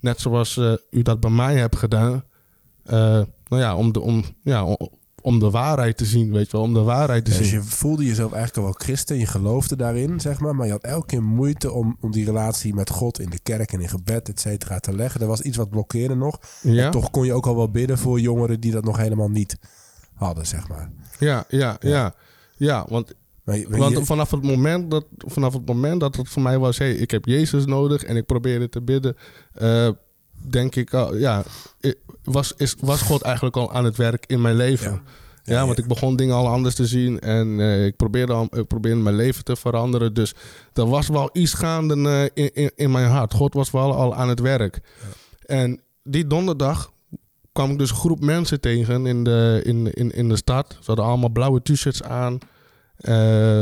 Net 0.00 0.20
zoals 0.20 0.56
eh, 0.56 0.72
u 0.90 1.02
dat 1.02 1.20
bij 1.20 1.30
mij 1.30 1.56
hebt 1.56 1.76
gedaan. 1.76 2.24
Eh, 2.84 2.98
nou 3.48 3.62
ja, 3.62 3.76
om 3.76 3.92
de, 3.92 4.00
om, 4.00 4.24
ja, 4.42 4.64
om, 4.64 4.88
om 5.22 5.38
de 5.38 5.50
waarheid 5.50 5.96
te 5.96 6.04
zien, 6.04 6.32
weet 6.32 6.50
je 6.50 6.52
wel, 6.56 6.66
om 6.66 6.74
de 6.74 6.82
waarheid 6.82 7.24
te 7.24 7.30
Dus 7.30 7.48
zien. 7.48 7.58
je 7.60 7.62
voelde 7.62 8.04
jezelf 8.04 8.32
eigenlijk 8.32 8.56
al 8.56 8.72
wel 8.72 8.82
christen. 8.86 9.18
Je 9.18 9.26
geloofde 9.26 9.76
daarin, 9.76 10.20
zeg 10.20 10.40
maar. 10.40 10.54
Maar 10.56 10.66
je 10.66 10.72
had 10.72 10.82
elke 10.84 11.06
keer 11.06 11.22
moeite 11.22 11.72
om, 11.72 11.96
om 12.00 12.10
die 12.10 12.24
relatie 12.24 12.74
met 12.74 12.90
God 12.90 13.20
in 13.20 13.30
de 13.30 13.38
kerk 13.42 13.72
en 13.72 13.80
in 13.80 13.88
gebed, 13.88 14.28
et 14.28 14.40
cetera, 14.40 14.78
te 14.78 14.94
leggen. 14.94 15.20
Er 15.20 15.26
was 15.26 15.40
iets 15.40 15.56
wat 15.56 15.70
blokkeerde 15.70 16.14
nog. 16.14 16.38
Ja? 16.62 16.84
En 16.84 16.90
toch 16.90 17.10
kon 17.10 17.24
je 17.24 17.32
ook 17.32 17.46
al 17.46 17.56
wel 17.56 17.70
bidden 17.70 17.98
voor 17.98 18.20
jongeren 18.20 18.60
die 18.60 18.72
dat 18.72 18.84
nog 18.84 18.96
helemaal 18.96 19.28
niet 19.30 19.58
hadden, 20.14 20.46
zeg 20.46 20.68
maar. 20.68 20.90
Ja, 21.18 21.44
ja, 21.48 21.76
ja. 21.80 22.14
Ja, 22.56 22.86
want, 22.88 23.14
Maar 23.50 23.58
je- 23.58 23.68
maar 23.68 23.78
want 23.78 23.98
je- 23.98 24.04
vanaf, 24.04 24.30
het 24.30 24.42
moment 24.42 24.90
dat, 24.90 25.04
vanaf 25.18 25.52
het 25.52 25.66
moment 25.66 26.00
dat 26.00 26.16
het 26.16 26.28
voor 26.28 26.42
mij 26.42 26.58
was... 26.58 26.78
hey, 26.78 26.92
ik 26.94 27.10
heb 27.10 27.24
Jezus 27.24 27.64
nodig 27.66 28.02
en 28.04 28.16
ik 28.16 28.26
probeerde 28.26 28.68
te 28.68 28.80
bidden... 28.82 29.16
eh, 29.54 29.88
denk 30.48 30.76
ik, 30.76 30.94
al, 30.94 31.16
ja, 31.16 31.42
was, 32.24 32.52
is, 32.56 32.74
was 32.80 33.02
God 33.02 33.22
eigenlijk 33.22 33.56
al 33.56 33.72
aan 33.72 33.84
het 33.84 33.96
werk 33.96 34.24
in 34.26 34.40
mijn 34.40 34.56
leven. 34.56 34.90
Ja. 34.90 35.02
Ja, 35.44 35.54
Ja, 35.54 35.66
want 35.66 35.78
ik 35.78 35.86
begon 35.86 36.16
dingen 36.16 36.34
al 36.34 36.48
anders 36.48 36.74
te 36.74 36.86
zien 36.86 37.20
en 37.20 37.60
eh, 37.60 37.86
ik, 37.86 37.96
probeerde 37.96 38.32
al, 38.32 38.48
ik 38.50 38.66
probeerde 38.66 39.00
mijn 39.00 39.16
leven 39.16 39.44
te 39.44 39.56
veranderen. 39.56 40.14
Dus 40.14 40.34
er 40.72 40.86
was 40.88 41.08
wel 41.08 41.30
iets 41.32 41.52
gaande 41.54 42.30
eh, 42.34 42.44
in, 42.44 42.54
in, 42.54 42.70
in 42.74 42.90
mijn 42.90 43.08
hart. 43.08 43.34
God 43.34 43.54
was 43.54 43.70
wel 43.70 43.94
al 43.94 44.14
aan 44.14 44.28
het 44.28 44.40
werk. 44.40 44.80
En 45.46 45.80
die 46.02 46.26
donderdag 46.26 46.92
kwam 47.52 47.70
ik 47.70 47.78
dus 47.78 47.90
een 47.90 47.96
groep 47.96 48.20
mensen 48.20 48.60
tegen 48.60 49.06
in 49.06 49.24
de, 49.24 49.60
in, 49.64 49.92
in, 49.94 50.10
in 50.10 50.28
de 50.28 50.36
stad. 50.36 50.70
Ze 50.80 50.86
hadden 50.86 51.04
allemaal 51.04 51.28
blauwe 51.30 51.62
t-shirts 51.62 52.02
aan. 52.02 52.38
Eh, 53.00 53.14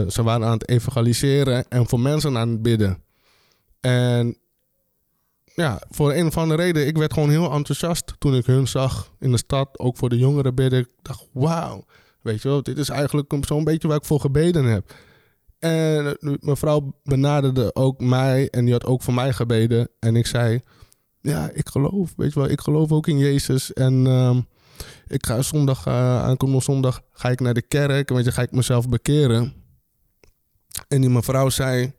ze 0.09 0.23
waren 0.23 0.47
aan 0.47 0.53
het 0.53 0.69
evangeliseren 0.69 1.69
en 1.69 1.89
voor 1.89 2.01
mensen 2.01 2.37
aan 2.37 2.49
het 2.49 2.63
bidden. 2.63 3.03
En 3.81 4.37
ja, 5.55 5.83
voor 5.91 6.13
een 6.13 6.27
of 6.27 6.37
andere 6.37 6.63
reden, 6.63 6.87
ik 6.87 6.97
werd 6.97 7.13
gewoon 7.13 7.31
heel 7.31 7.53
enthousiast 7.53 8.15
toen 8.19 8.35
ik 8.35 8.47
hun 8.47 8.69
zag 8.69 9.13
in 9.19 9.31
de 9.31 9.37
stad. 9.37 9.79
Ook 9.79 9.97
voor 9.97 10.09
de 10.09 10.19
jongeren 10.19 10.55
bidden. 10.55 10.79
Ik 10.79 10.89
dacht, 11.03 11.27
wauw, 11.33 11.85
weet 12.23 12.43
je 12.43 12.49
wel, 12.49 12.63
dit 12.63 12.79
is 12.79 12.89
eigenlijk 12.89 13.35
zo'n 13.41 13.65
beetje 13.65 13.89
waar 13.89 13.97
ik 13.97 14.05
voor 14.05 14.21
gebeden 14.21 14.65
heb. 14.65 14.95
En 15.59 16.17
eh, 16.19 16.33
mevrouw 16.41 16.93
benaderde 17.05 17.75
ook 17.75 18.01
mij 18.01 18.49
en 18.51 18.65
die 18.65 18.73
had 18.73 18.85
ook 18.85 19.03
voor 19.03 19.15
mij 19.15 19.33
gebeden. 19.33 19.89
En 19.99 20.17
ik 20.17 20.27
zei, 20.27 20.61
ja, 21.21 21.51
ik 21.53 21.69
geloof, 21.69 22.13
weet 22.17 22.33
je 22.33 22.41
wel, 22.41 22.49
ik 22.49 22.61
geloof 22.61 22.93
ook 22.93 23.07
in 23.07 23.19
Jezus. 23.19 23.73
En 23.73 24.07
ehm, 24.07 24.41
ik 25.07 25.27
ga 25.27 25.43
zondag, 25.43 25.87
uh, 25.87 26.23
aankomende 26.23 26.63
zondag, 26.63 27.01
ga 27.13 27.29
ik 27.29 27.41
naar 27.41 27.55
de 27.55 27.63
kerk 27.63 28.09
en 28.09 28.17
weet 28.17 28.25
je, 28.25 28.33
ga 28.33 28.43
ik 28.43 28.53
mezelf 28.53 28.89
bekeren. 28.89 29.53
En 30.89 31.01
die 31.01 31.11
mevrouw 31.11 31.49
zei, 31.49 31.93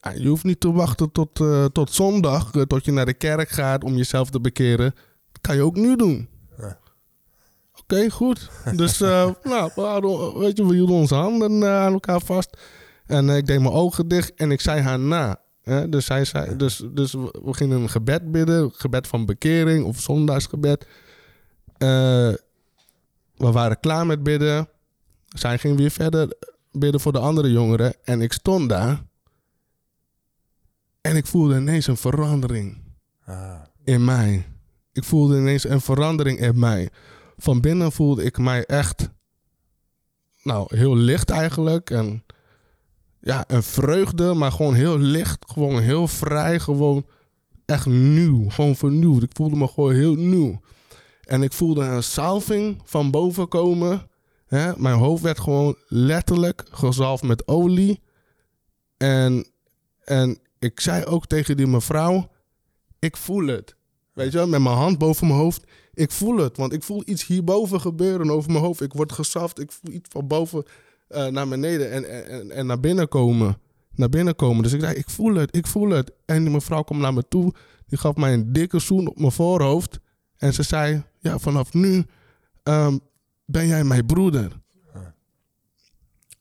ah, 0.00 0.16
je 0.16 0.28
hoeft 0.28 0.44
niet 0.44 0.60
te 0.60 0.72
wachten 0.72 1.12
tot, 1.12 1.40
eh, 1.40 1.64
tot 1.64 1.92
zondag, 1.92 2.54
eh, 2.54 2.62
tot 2.62 2.84
je 2.84 2.92
naar 2.92 3.06
de 3.06 3.14
kerk 3.14 3.48
gaat 3.48 3.84
om 3.84 3.96
jezelf 3.96 4.30
te 4.30 4.40
bekeren. 4.40 4.94
Dat 5.32 5.40
kan 5.40 5.56
je 5.56 5.62
ook 5.62 5.76
nu 5.76 5.96
doen. 5.96 6.28
Ja. 6.58 6.78
Oké, 7.80 8.10
goed. 8.10 8.50
Dus, 8.76 8.98
nou, 9.52 9.70
we 9.74 9.80
hadden, 9.80 10.38
weet 10.38 10.56
je, 10.56 10.66
we 10.66 10.74
hielden 10.74 10.96
onze 10.96 11.14
handen 11.14 11.64
aan 11.64 11.92
elkaar 11.92 12.20
vast. 12.20 12.56
En 13.06 13.28
ik 13.28 13.46
deed 13.46 13.60
mijn 13.60 13.74
ogen 13.74 14.08
dicht 14.08 14.34
en 14.34 14.50
ik 14.50 14.60
zei 14.60 14.80
haar 14.80 14.98
na. 14.98 15.40
Dus, 15.88 16.04
zij 16.04 16.24
zei, 16.24 16.56
dus, 16.56 16.82
dus 16.92 17.12
we 17.12 17.38
we 17.44 17.54
gingen 17.54 17.80
een 17.80 17.88
gebed 17.88 18.32
bidden, 18.32 18.70
gebed 18.72 19.06
van 19.06 19.26
bekering 19.26 19.84
of 19.84 20.00
zondagsgebed. 20.00 20.86
Eh, 21.78 22.34
we 23.36 23.52
waren 23.52 23.80
klaar 23.80 24.06
met 24.06 24.22
bidden. 24.22 24.68
Zij 25.26 25.58
ging 25.58 25.76
weer 25.76 25.90
verder 25.90 26.36
bidden 26.72 27.00
voor 27.00 27.12
de 27.12 27.18
andere 27.18 27.52
jongeren. 27.52 27.94
En 28.04 28.20
ik 28.20 28.32
stond 28.32 28.68
daar. 28.68 29.04
En 31.00 31.16
ik 31.16 31.26
voelde 31.26 31.56
ineens 31.56 31.86
een 31.86 31.96
verandering 31.96 32.84
Ah, 33.26 33.60
in 33.84 34.04
mij. 34.04 34.46
Ik 34.92 35.04
voelde 35.04 35.36
ineens 35.36 35.68
een 35.68 35.80
verandering 35.80 36.38
in 36.38 36.58
mij. 36.58 36.90
Van 37.36 37.60
binnen 37.60 37.92
voelde 37.92 38.24
ik 38.24 38.38
mij 38.38 38.64
echt, 38.64 39.08
nou, 40.42 40.76
heel 40.76 40.96
licht 40.96 41.30
eigenlijk. 41.30 41.90
En 41.90 42.24
ja, 43.20 43.44
een 43.46 43.62
vreugde, 43.62 44.34
maar 44.34 44.52
gewoon 44.52 44.74
heel 44.74 44.98
licht. 44.98 45.44
Gewoon 45.52 45.80
heel 45.80 46.08
vrij, 46.08 46.60
gewoon 46.60 47.06
echt 47.64 47.86
nieuw. 47.86 48.50
Gewoon 48.50 48.76
vernieuwd. 48.76 49.22
Ik 49.22 49.30
voelde 49.32 49.56
me 49.56 49.68
gewoon 49.68 49.94
heel 49.94 50.14
nieuw. 50.14 50.60
En 51.26 51.42
ik 51.42 51.52
voelde 51.52 51.84
een 51.84 52.02
salving 52.02 52.80
van 52.84 53.10
boven 53.10 53.48
komen. 53.48 54.08
Hè? 54.46 54.72
Mijn 54.76 54.98
hoofd 54.98 55.22
werd 55.22 55.40
gewoon 55.40 55.76
letterlijk 55.86 56.64
gezalfd 56.70 57.22
met 57.22 57.48
olie. 57.48 58.00
En, 58.96 59.46
en 60.04 60.38
ik 60.58 60.80
zei 60.80 61.04
ook 61.04 61.26
tegen 61.26 61.56
die 61.56 61.66
mevrouw, 61.66 62.30
ik 62.98 63.16
voel 63.16 63.46
het. 63.46 63.76
Weet 64.12 64.32
je 64.32 64.38
wel, 64.38 64.48
met 64.48 64.60
mijn 64.60 64.76
hand 64.76 64.98
boven 64.98 65.26
mijn 65.26 65.38
hoofd. 65.38 65.64
Ik 65.94 66.10
voel 66.10 66.36
het, 66.36 66.56
want 66.56 66.72
ik 66.72 66.82
voel 66.82 67.02
iets 67.04 67.26
hierboven 67.26 67.80
gebeuren 67.80 68.30
over 68.30 68.50
mijn 68.50 68.64
hoofd. 68.64 68.80
Ik 68.80 68.92
word 68.92 69.12
gezaft, 69.12 69.60
ik 69.60 69.72
voel 69.72 69.92
iets 69.92 70.08
van 70.12 70.26
boven 70.26 70.64
eh, 71.08 71.26
naar 71.26 71.48
beneden 71.48 71.90
en, 71.90 72.28
en, 72.28 72.50
en 72.50 72.66
naar 72.66 72.80
binnen 72.80 73.08
komen. 73.08 73.58
Naar 73.94 74.08
binnen 74.08 74.36
komen. 74.36 74.62
Dus 74.62 74.72
ik 74.72 74.80
zei, 74.80 74.94
ik 74.94 75.10
voel 75.10 75.34
het, 75.34 75.56
ik 75.56 75.66
voel 75.66 75.88
het. 75.88 76.12
En 76.24 76.42
die 76.42 76.52
mevrouw 76.52 76.82
kwam 76.82 76.98
naar 76.98 77.14
me 77.14 77.28
toe. 77.28 77.54
Die 77.86 77.98
gaf 77.98 78.16
mij 78.16 78.32
een 78.32 78.52
dikke 78.52 78.78
zoen 78.78 79.08
op 79.08 79.18
mijn 79.18 79.32
voorhoofd. 79.32 79.98
En 80.36 80.54
ze 80.54 80.62
zei, 80.62 81.02
ja, 81.26 81.38
vanaf 81.38 81.72
nu 81.72 82.04
ehm, 82.62 82.98
ben 83.44 83.66
jij 83.66 83.84
mijn 83.84 84.06
broeder. 84.06 84.64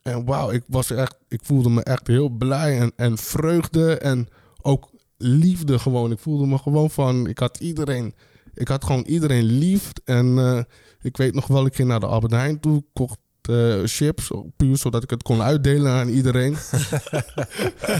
En 0.02 0.26
wauw, 0.26 0.52
ik 0.52 0.64
was 0.68 0.92
echt, 0.92 1.18
ik 1.28 1.40
voelde 1.44 1.70
me 1.70 1.84
echt 1.84 2.08
heel 2.08 2.30
blij 2.30 2.80
en, 2.80 2.92
en 2.96 3.18
vreugde 3.18 3.98
en 3.98 4.28
ook 4.62 4.90
liefde 5.18 5.80
gewoon. 5.80 6.12
Ik 6.12 6.20
voelde 6.20 6.46
me 6.46 6.58
gewoon 6.58 6.90
van, 6.90 7.28
ik 7.28 7.40
had 7.40 7.58
iedereen, 7.60 8.14
ik 8.54 8.68
had 8.68 8.84
gewoon 8.84 9.04
iedereen 9.04 9.44
lief. 9.44 9.92
En 10.04 10.38
eh, 10.38 10.64
ik 11.02 11.18
weet 11.18 11.34
nog 11.34 11.48
wel, 11.48 11.66
ik 11.66 11.76
ging 11.76 11.88
naar 11.88 12.00
de 12.00 12.06
Albert 12.06 12.34
Heijn 12.34 12.60
toe, 12.60 12.84
kocht 12.94 13.18
eh, 13.50 13.80
chips, 13.84 14.32
puur 14.58 14.78
zodat 14.78 15.04
ik 15.04 15.10
het 15.10 15.24
kon 15.24 15.41
uitdelen 15.41 15.91
aan 15.91 16.08
iedereen. 16.08 16.52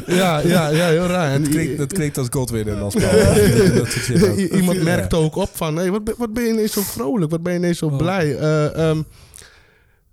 ja, 0.08 0.40
ja, 0.40 0.68
ja, 0.68 0.88
heel 0.88 1.06
raar. 1.06 1.32
En 1.32 1.42
dat, 1.42 1.52
klinkt, 1.52 1.78
dat 1.78 1.94
klinkt 1.94 2.18
als 2.18 2.28
Godwin 2.30 2.68
en 2.68 2.82
als 2.82 2.96
Paul. 2.96 4.38
Iemand 4.38 4.84
merkte 4.84 5.16
ook 5.16 5.36
op 5.36 5.50
van, 5.54 5.76
hey, 5.76 5.92
wat, 5.92 6.04
ben, 6.04 6.16
wat 6.18 6.34
ben 6.34 6.44
je 6.44 6.50
ineens 6.50 6.72
zo 6.72 6.82
vrolijk? 6.82 7.32
Wat 7.32 7.44
ben 7.44 7.54
je 7.54 7.60
ineens 7.60 7.78
zo 7.78 7.90
blij? 7.90 8.38
Eh, 8.38 8.90
ehm, 8.90 9.02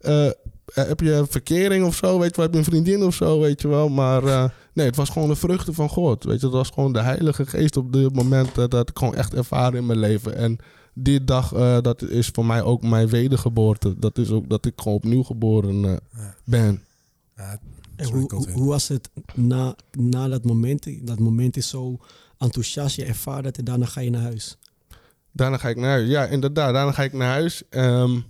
eh, 0.00 0.30
heb 0.72 1.00
je 1.00 1.12
een 1.12 1.26
verkering 1.30 1.84
of 1.84 1.94
zo? 1.94 2.18
Weet 2.18 2.30
je 2.30 2.36
wel, 2.36 2.44
heb 2.44 2.54
je 2.54 2.58
een 2.58 2.72
vriendin 2.72 3.02
of 3.02 3.14
zo? 3.14 3.40
Weet 3.40 3.62
je 3.62 3.68
wel. 3.68 3.88
Maar 3.88 4.22
nee, 4.72 4.86
het 4.86 4.96
was 4.96 5.08
gewoon 5.08 5.28
de 5.28 5.36
vruchten 5.36 5.74
van 5.74 5.88
God. 5.88 6.24
Weet 6.24 6.40
je, 6.40 6.46
het 6.46 6.54
was 6.54 6.70
gewoon 6.74 6.92
de 6.92 7.00
Heilige 7.00 7.46
Geest 7.46 7.76
op 7.76 7.92
dit 7.92 8.14
moment 8.14 8.54
dat 8.54 8.88
ik 8.88 8.98
gewoon 8.98 9.14
echt 9.14 9.34
ervaren 9.34 9.78
in 9.78 9.86
mijn 9.86 9.98
leven. 9.98 10.36
En 10.36 10.58
die 10.94 11.24
dag, 11.24 11.52
eh, 11.52 11.80
dat 11.80 12.02
is 12.02 12.28
voor 12.28 12.46
mij 12.46 12.62
ook 12.62 12.82
mijn 12.82 13.08
wedergeboorte. 13.08 13.98
Dat 13.98 14.18
is 14.18 14.30
ook 14.30 14.48
dat 14.48 14.66
ik 14.66 14.72
gewoon 14.76 14.96
opnieuw 14.96 15.22
geboren 15.22 15.84
eh, 15.84 16.24
ben. 16.44 16.84
Ja, 17.36 17.58
En 17.96 18.06
hoe, 18.08 18.18
hoe, 18.20 18.30
Godwin. 18.30 18.54
hoe 18.54 18.68
was 18.68 18.88
het 18.88 19.10
na, 19.34 19.76
na 19.92 20.28
dat 20.28 20.44
moment? 20.44 21.06
Dat 21.06 21.18
moment 21.18 21.56
is 21.56 21.68
zo 21.68 21.98
enthousiast, 22.38 22.96
je 22.96 23.04
ervaart 23.04 23.44
het 23.44 23.58
en 23.58 23.64
daarna 23.64 23.86
ga 23.86 24.00
je 24.00 24.10
naar 24.10 24.22
huis. 24.22 24.56
Daarna 25.32 25.56
ga 25.56 25.68
ik 25.68 25.76
naar 25.76 25.90
huis. 25.90 26.08
Ja, 26.08 26.26
inderdaad. 26.26 26.74
Daarna 26.74 26.92
ga 26.92 27.02
ik 27.02 27.12
naar 27.12 27.28
huis. 27.30 27.62
Ehm, 27.68 28.20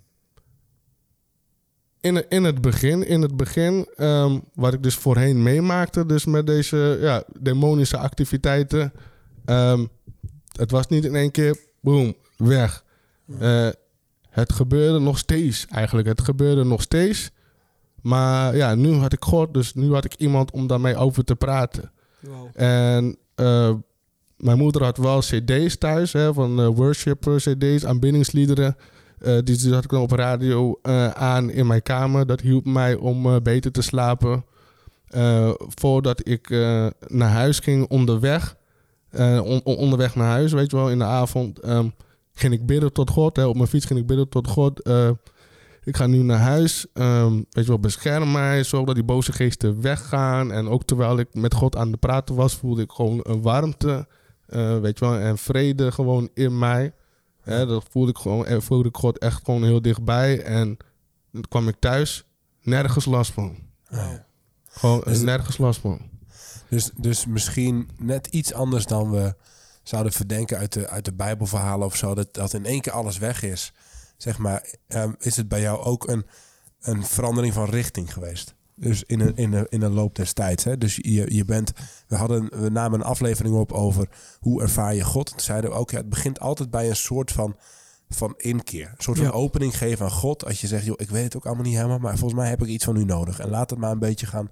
in, 2.01 2.15
het- 2.15 2.27
in 2.29 2.45
het 2.45 2.61
begin, 2.61 3.07
in 3.07 3.23
het 3.23 3.37
begin 3.37 3.87
ehm, 3.97 4.39
wat 4.55 4.73
ik 4.73 4.83
dus 4.83 4.95
voorheen 4.95 5.43
meemaakte, 5.43 6.07
dus 6.07 6.25
met 6.25 6.47
deze 6.47 6.99
ja, 7.01 7.25
demonische 7.41 7.97
activiteiten. 7.99 8.93
ehm, 9.45 9.87
het 10.53 10.71
was 10.71 10.87
niet 10.87 11.05
in 11.05 11.15
één 11.15 11.31
keer, 11.31 11.57
boom, 11.81 12.15
weg. 12.37 12.85
Eh, 13.39 13.69
het 14.29 14.53
gebeurde 14.53 14.99
nog 14.99 15.19
steeds 15.19 15.67
eigenlijk. 15.67 16.09
Het 16.09 16.21
gebeurde 16.21 16.65
nog 16.65 16.83
steeds. 16.83 17.31
Maar 18.03 18.57
ja, 18.57 18.75
nu 18.75 18.93
had 18.95 19.13
ik 19.13 19.25
God, 19.25 19.55
dus 19.55 19.75
nu 19.75 19.93
had 19.93 20.05
ik 20.05 20.15
iemand 20.15 20.51
om 20.51 20.67
daarmee 20.67 20.97
over 20.97 21.25
te 21.25 21.37
praten. 21.37 21.93
En 22.55 23.17
eh, 23.35 23.75
mijn 24.37 24.59
moeder 24.59 24.83
had 24.85 24.97
wel 24.97 25.19
cd's 25.19 25.79
thuis, 25.79 26.13
hè, 26.13 26.35
van 26.35 26.61
eh, 26.61 26.67
worship 26.67 27.21
cd's, 27.37 27.85
aanbiddingsliederen. 27.85 28.77
Die, 29.19 29.43
die 29.43 29.73
had 29.73 29.85
ik 29.85 29.91
dan 29.91 30.01
op 30.03 30.11
radio 30.13 30.79
aan 31.15 31.51
in 31.51 31.67
mijn 31.67 31.83
kamer. 31.83 32.27
Dat 32.27 32.41
hielp 32.41 32.65
mij 32.65 32.95
om 32.95 33.43
beter 33.43 33.73
te 33.73 33.83
slapen. 33.83 34.45
Voordat 35.59 36.29
ik 36.29 36.51
naar 37.07 37.31
huis 37.31 37.59
ging 37.59 37.89
onderweg, 37.89 38.57
on- 39.19 39.63
on- 39.65 39.77
onderweg 39.77 40.15
naar 40.15 40.29
huis, 40.31 40.53
weet 40.53 40.71
je 40.71 40.77
wel, 40.77 40.91
in 40.91 40.99
de 40.99 41.05
avond, 41.05 41.59
ehm, 41.59 41.89
ging 42.35 42.53
ik 42.55 42.67
bidden 42.67 42.93
tot 42.93 43.11
God. 43.11 43.37
Hè. 43.37 43.47
Op 43.47 43.55
mijn 43.57 43.69
fiets 43.69 43.85
ging 43.87 43.99
ik 44.01 44.07
bidden 44.07 44.29
tot 44.29 44.49
God. 44.49 44.83
eh, 44.83 45.11
ik 45.85 45.97
ga 45.97 46.07
nu 46.07 46.19
naar 46.23 46.39
huis. 46.39 46.87
ehm, 46.93 47.33
weet 47.35 47.65
je 47.65 47.71
wel, 47.71 47.79
bescherm 47.79 48.33
mij. 48.33 48.63
Zorg 48.65 48.85
dat 48.87 48.95
die 48.95 49.05
boze 49.05 49.33
geesten 49.33 49.81
weggaan. 49.81 50.53
En 50.53 50.69
ook 50.69 50.85
terwijl 50.85 51.19
ik 51.19 51.35
met 51.35 51.55
God 51.55 51.77
aan 51.77 51.91
het 51.91 52.01
praten 52.01 52.35
was, 52.35 52.55
voelde 52.57 52.83
ik 52.83 52.91
gewoon 52.93 53.21
een 53.23 53.43
warmte. 53.43 54.07
eh, 54.47 54.79
weet 54.79 54.99
je 54.99 55.05
wel, 55.05 55.19
en 55.19 55.39
vrede 55.39 55.93
gewoon 55.93 56.29
in 56.35 56.59
mij. 56.59 56.93
Hè, 57.41 57.67
dat 57.67 57.85
voelde 57.91 58.11
ik 58.11 58.17
gewoon, 58.19 58.47
en 58.47 58.63
voelde 58.63 58.89
ik 58.89 58.97
God 58.97 59.19
echt 59.19 59.45
gewoon 59.45 59.65
heel 59.65 59.83
dichtbij. 59.83 60.43
En 60.43 60.77
toen 61.33 61.45
kwam 61.49 61.69
ik 61.69 61.77
thuis, 61.79 62.25
nergens 62.63 63.05
last 63.05 63.33
van. 63.33 63.57
Gewoon 64.69 65.01
Dus- 65.05 65.21
nergens 65.21 65.59
last 65.59 65.81
van. 65.81 66.01
Dus, 66.69 66.91
dus 66.97 67.27
misschien 67.27 67.89
net 67.99 68.27
iets 68.27 68.53
anders 68.53 68.87
dan 68.87 69.11
we 69.11 69.35
zouden 69.83 70.13
verdenken 70.13 70.59
uit 70.59 70.73
de, 70.73 70.89
uit 70.89 71.05
de 71.05 71.13
Bijbelverhalen 71.13 71.87
of 71.87 71.97
zo. 71.97 72.15
Dat, 72.15 72.35
dat 72.35 72.53
in 72.53 72.65
één 72.65 72.81
keer 72.81 72.93
alles 72.93 73.19
weg 73.19 73.43
is. 73.43 73.73
Zeg 74.17 74.39
maar, 74.39 74.75
ehm, 74.87 75.13
is 75.19 75.37
het 75.37 75.49
bij 75.49 75.61
jou 75.61 75.81
ook 75.85 76.09
een, 76.09 76.27
een 76.81 77.05
verandering 77.05 77.55
van 77.55 77.71
richting 77.71 78.13
geweest? 78.13 78.55
Dus 78.75 79.03
in 79.03 79.21
een, 79.21 79.37
in 79.37 79.53
een, 79.53 79.67
in 79.69 79.83
een 79.83 79.93
loop 79.93 80.15
des 80.15 80.33
tijds. 80.33 80.65
Hè? 80.65 80.79
Dus 80.79 80.97
je, 80.97 81.35
je 81.35 81.45
bent. 81.45 81.73
We, 82.07 82.17
hadden, 82.17 82.61
we 82.63 82.69
namen 82.69 83.01
een 83.01 83.07
aflevering 83.07 83.55
op 83.55 83.73
over 83.73 84.09
hoe 84.41 84.63
ervaar 84.63 84.95
je 84.95 85.05
God. 85.05 85.27
Toen 85.27 85.41
zeiden 85.41 85.71
we 85.71 85.77
ook, 85.77 85.91
ja, 85.91 85.97
het 85.97 86.09
begint 86.09 86.41
altijd 86.41 86.71
bij 86.71 86.89
een 86.89 86.97
soort 86.97 87.33
van, 87.33 87.57
van 88.09 88.35
inkeer. 88.37 88.87
Een 88.89 89.03
soort 89.03 89.17
van 89.19 89.27
Ja. 89.27 89.33
opening 89.33 89.77
geven 89.77 90.05
aan 90.05 90.11
God. 90.11 90.45
Als 90.45 90.61
je 90.61 90.67
zegt, 90.67 90.85
joh, 90.85 90.95
ik 91.01 91.11
weet 91.11 91.25
het 91.25 91.37
ook 91.37 91.47
allemaal 91.47 91.65
niet 91.65 91.77
helemaal, 91.77 91.99
maar 91.99 92.19
volgens 92.19 92.41
mij 92.41 92.49
heb 92.49 92.63
ik 92.63 92.69
iets 92.69 92.85
van 92.85 92.97
u 92.97 93.05
nodig. 93.05 93.39
En 93.39 93.49
laat 93.51 93.71
het 93.71 93.79
maar 93.79 93.91
een 93.91 93.99
beetje 93.99 94.27
gaan 94.27 94.51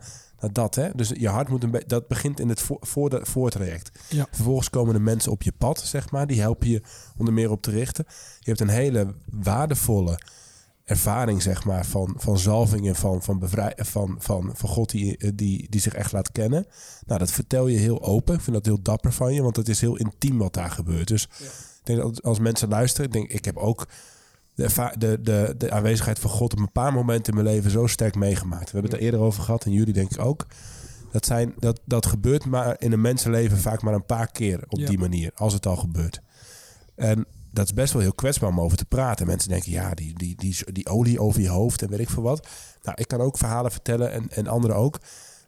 dat. 0.53 0.75
Hè? 0.75 0.91
Dus 0.95 1.09
je 1.09 1.29
hart 1.29 1.49
moet 1.49 1.63
een 1.63 1.71
beetje. 1.71 1.89
Dat 1.89 2.09
begint 2.09 2.41
in 2.41 2.49
het 2.49 2.61
voor, 2.61 2.79
voor 2.81 3.11
de, 3.11 3.21
voortraject. 3.23 3.91
Ja. 4.09 4.27
Vervolgens 4.31 4.71
komen 4.71 4.95
de 4.95 5.01
mensen 5.01 5.33
op 5.33 5.43
je 5.43 5.53
pad, 5.59 5.81
zeg 5.81 6.11
maar. 6.11 6.27
Die 6.27 6.41
helpen 6.41 6.69
je 6.69 6.83
om 7.17 7.27
er 7.27 7.33
meer 7.33 7.51
op 7.51 7.63
te 7.63 7.71
richten. 7.71 8.05
Je 8.39 8.49
hebt 8.49 8.61
een 8.61 8.69
hele 8.69 9.15
waardevolle 9.31 10.19
ervaring, 10.85 11.43
zeg 11.43 11.65
maar, 11.65 11.87
van, 11.87 12.15
van 12.17 12.39
zalving 12.39 12.89
en 12.89 12.97
van, 12.97 13.23
van, 13.23 13.39
bevrij, 13.39 13.73
van, 13.77 14.17
van, 14.19 14.51
van 14.55 14.69
God 14.69 14.91
die, 14.91 15.35
die, 15.35 15.67
die 15.69 15.81
zich 15.81 15.95
echt 15.95 16.13
laat 16.13 16.33
kennen. 16.33 16.67
Nou, 17.07 17.19
dat 17.19 17.33
vertel 17.33 17.67
je 17.67 17.79
heel 17.79 18.03
open. 18.03 18.35
Ik 18.35 18.41
vind 18.41 18.57
dat 18.57 18.67
heel 18.67 18.83
dapper 18.83 19.13
van 19.13 19.35
je, 19.35 19.43
want 19.43 19.57
het 19.57 19.69
is 19.69 19.81
heel 19.81 19.97
intiem 19.97 20.39
wat 20.39 20.55
daar 20.55 20.71
gebeurt. 20.71 21.09
Dus 21.09 21.29
Ik 21.81 21.87
denk 21.87 22.01
dat 22.01 22.23
als 22.23 22.39
mensen 22.39 22.69
luisteren, 22.69 23.07
ik 23.07 23.13
denk 23.13 23.31
ik 23.31 23.45
heb 23.45 23.57
ook 23.57 23.89
de, 24.69 24.97
de, 24.99 25.21
de, 25.23 25.55
de 25.59 25.71
aanwezigheid 25.71 26.19
van 26.19 26.31
God 26.31 26.53
op 26.53 26.59
een 26.59 26.73
paar 26.73 26.93
momenten 26.93 27.33
in 27.37 27.43
mijn 27.43 27.55
leven 27.55 27.71
zo 27.71 27.87
sterk 27.87 28.15
meegemaakt. 28.15 28.65
We 28.65 28.71
hebben 28.71 28.91
het 28.91 29.01
er 29.01 29.07
eerder 29.07 29.21
over 29.21 29.43
gehad 29.43 29.65
en 29.65 29.73
jullie 29.73 29.93
denk 29.95 30.11
ik 30.13 30.21
ook. 30.21 30.47
Dat, 31.13 31.27
zijn, 31.27 31.55
dat, 31.59 31.81
dat 31.85 32.07
gebeurt 32.07 32.47
maar 32.47 32.77
in 32.79 32.93
een 32.93 33.01
mensenleven 33.01 33.59
vaak 33.59 33.83
maar 33.83 33.95
een 33.95 34.07
paar 34.07 34.31
keer 34.31 34.65
op 34.69 34.79
Ja. 34.79 34.87
die 34.87 34.99
manier, 34.99 35.31
als 35.35 35.53
het 35.53 35.67
al 35.67 35.77
gebeurt. 35.77 36.21
En 36.95 37.27
dat 37.53 37.65
is 37.65 37.73
best 37.75 37.93
wel 37.93 38.03
heel 38.03 38.15
kwetsbaar 38.15 38.49
om 38.49 38.61
over 38.61 38.77
te 38.77 38.85
praten. 38.85 39.27
Mensen 39.27 39.49
denken, 39.51 39.73
ja, 39.73 39.95
die, 39.95 40.15
die, 40.19 40.37
die, 40.37 40.73
die 40.73 40.89
olie 40.89 41.21
over 41.21 41.41
je 41.41 41.49
hoofd 41.49 41.83
en 41.83 41.89
weet 41.91 41.99
ik 42.01 42.11
veel 42.11 42.23
wat. 42.23 42.47
Nou, 42.83 42.97
ik 43.01 43.09
kan 43.09 43.21
ook 43.21 43.39
verhalen 43.39 43.71
vertellen 43.71 44.13
en, 44.13 44.27
en 44.31 44.47
anderen 44.47 44.77
ook. 44.77 44.99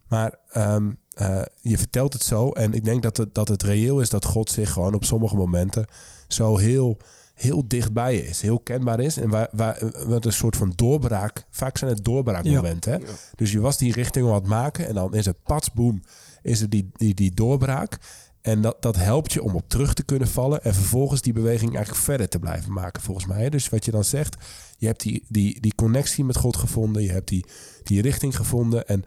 Maar 0.07 0.33
ehm, 0.49 0.91
eh, 1.13 1.41
je 1.61 1.77
vertelt 1.77 2.13
het 2.13 2.23
zo. 2.23 2.49
En 2.49 2.73
ik 2.73 2.83
denk 2.85 3.03
dat 3.03 3.17
het, 3.17 3.35
dat 3.35 3.47
het 3.47 3.63
reëel 3.63 4.01
is 4.01 4.09
dat 4.09 4.25
God 4.25 4.49
zich 4.49 4.71
gewoon 4.71 4.93
op 4.93 5.03
sommige 5.03 5.35
momenten 5.35 5.85
zo 6.27 6.57
heel, 6.57 6.97
heel 7.43 7.67
dichtbij 7.67 8.17
is. 8.17 8.41
Heel 8.41 8.59
kenbaar 8.59 8.99
is. 8.99 9.17
En 9.17 9.29
waar, 9.29 9.47
waar, 9.51 9.91
wat 10.07 10.25
een 10.25 10.33
soort 10.33 10.55
van 10.55 10.73
doorbraak. 10.75 11.45
Vaak 11.49 11.77
zijn 11.77 11.91
het 11.91 12.03
doorbraakmomenten. 12.03 12.91
Hè? 12.91 12.99
Dus 13.35 13.51
je 13.51 13.59
was 13.59 13.77
die 13.77 13.93
richting 13.93 14.27
aan 14.27 14.33
het 14.33 14.47
maken. 14.47 14.87
En 14.87 14.93
dan 14.93 15.13
is 15.13 15.25
het 15.25 15.43
pats, 15.43 15.71
boem. 15.71 16.03
Is 16.41 16.61
er 16.61 16.69
die, 16.69 16.89
die, 16.93 17.13
die 17.13 17.33
doorbraak. 17.33 17.97
En 18.41 18.61
dat, 18.61 18.81
dat 18.81 18.95
helpt 18.95 19.33
je 19.33 19.43
om 19.43 19.55
op 19.55 19.69
terug 19.69 19.93
te 19.93 20.03
kunnen 20.03 20.27
vallen. 20.27 20.63
En 20.63 20.73
vervolgens 20.73 21.21
die 21.21 21.33
beweging 21.33 21.75
eigenlijk 21.75 22.03
verder 22.03 22.29
te 22.29 22.39
blijven 22.39 22.73
maken, 22.73 23.01
volgens 23.01 23.25
mij. 23.25 23.49
Dus 23.49 23.69
wat 23.69 23.85
je 23.85 23.91
dan 23.91 24.03
zegt, 24.03 24.35
je 24.77 24.85
hebt 24.85 25.01
die, 25.01 25.25
die, 25.27 25.61
die 25.61 25.75
connectie 25.75 26.23
met 26.23 26.37
God 26.37 26.57
gevonden. 26.57 27.03
Je 27.03 27.11
hebt 27.11 27.27
die, 27.27 27.45
die 27.83 28.01
richting 28.01 28.35
gevonden. 28.35 28.87
En 28.87 29.03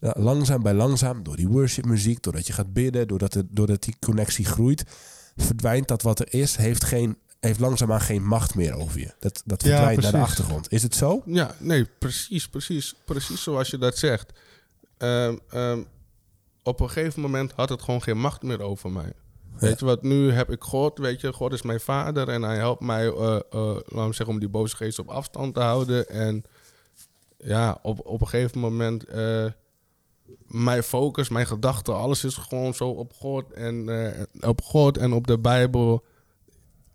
ja, 0.00 0.14
langzaam 0.16 0.62
bij 0.62 0.74
langzaam, 0.74 1.22
door 1.22 1.36
die 1.36 1.48
worshipmuziek, 1.48 2.22
doordat 2.22 2.46
je 2.46 2.52
gaat 2.52 2.72
bidden, 2.72 3.08
doordat, 3.08 3.34
het, 3.34 3.46
doordat 3.50 3.82
die 3.82 3.94
connectie 4.00 4.44
groeit, 4.44 4.84
verdwijnt 5.36 5.88
dat 5.88 6.02
wat 6.02 6.20
er 6.20 6.34
is, 6.34 6.56
heeft, 6.56 6.84
geen, 6.84 7.16
heeft 7.40 7.60
langzaamaan 7.60 8.00
geen 8.00 8.26
macht 8.26 8.54
meer 8.54 8.74
over 8.74 9.00
je. 9.00 9.12
Dat, 9.18 9.42
dat 9.44 9.62
Ja, 9.62 9.68
verdwijnt 9.68 10.02
naar 10.02 10.12
de 10.12 10.18
achtergrond. 10.18 10.72
Is 10.72 10.82
het 10.82 10.94
zo? 10.94 11.22
Ja, 11.24 11.54
nee, 11.58 11.84
precies, 11.98 12.48
precies. 12.48 12.94
Precies 13.04 13.42
zoals 13.42 13.70
je 13.70 13.78
dat 13.78 13.98
zegt. 13.98 14.32
Ehm, 14.96 15.36
ehm, 15.50 15.82
op 16.62 16.80
een 16.80 16.90
gegeven 16.90 17.20
moment 17.20 17.52
had 17.52 17.68
het 17.68 17.82
gewoon 17.82 18.02
geen 18.02 18.18
macht 18.18 18.42
meer 18.42 18.60
over 18.60 18.90
mij. 18.90 19.12
Weet 19.58 19.78
je 19.78 19.84
wat, 19.84 20.02
nu 20.02 20.32
heb 20.32 20.50
ik 20.50 20.62
God, 20.62 20.98
weet 20.98 21.20
je, 21.20 21.32
God 21.32 21.52
is 21.52 21.62
mijn 21.62 21.80
vader 21.80 22.28
en 22.28 22.42
hij 22.42 22.56
helpt 22.56 22.80
mij, 22.80 23.10
laten 23.10 23.88
we 23.90 24.02
zeggen, 24.02 24.26
om 24.26 24.38
die 24.38 24.48
boze 24.48 24.76
geest 24.76 24.98
op 24.98 25.08
afstand 25.08 25.54
te 25.54 25.60
houden. 25.60 26.08
En 26.08 26.44
ja, 27.38 27.78
op, 27.82 28.06
op 28.06 28.20
een 28.20 28.28
gegeven 28.28 28.60
moment, 28.60 29.04
eh, 29.04 29.46
mijn 30.46 30.82
focus, 30.82 31.28
mijn 31.28 31.46
gedachten, 31.46 31.94
alles 31.94 32.24
is 32.24 32.34
gewoon 32.34 32.74
zo 32.74 32.88
op 32.88 33.12
God 33.12 33.52
en, 33.52 33.88
op 34.40 34.62
God 34.62 34.98
en 34.98 35.12
op 35.12 35.26
de 35.26 35.38
Bijbel. 35.38 36.04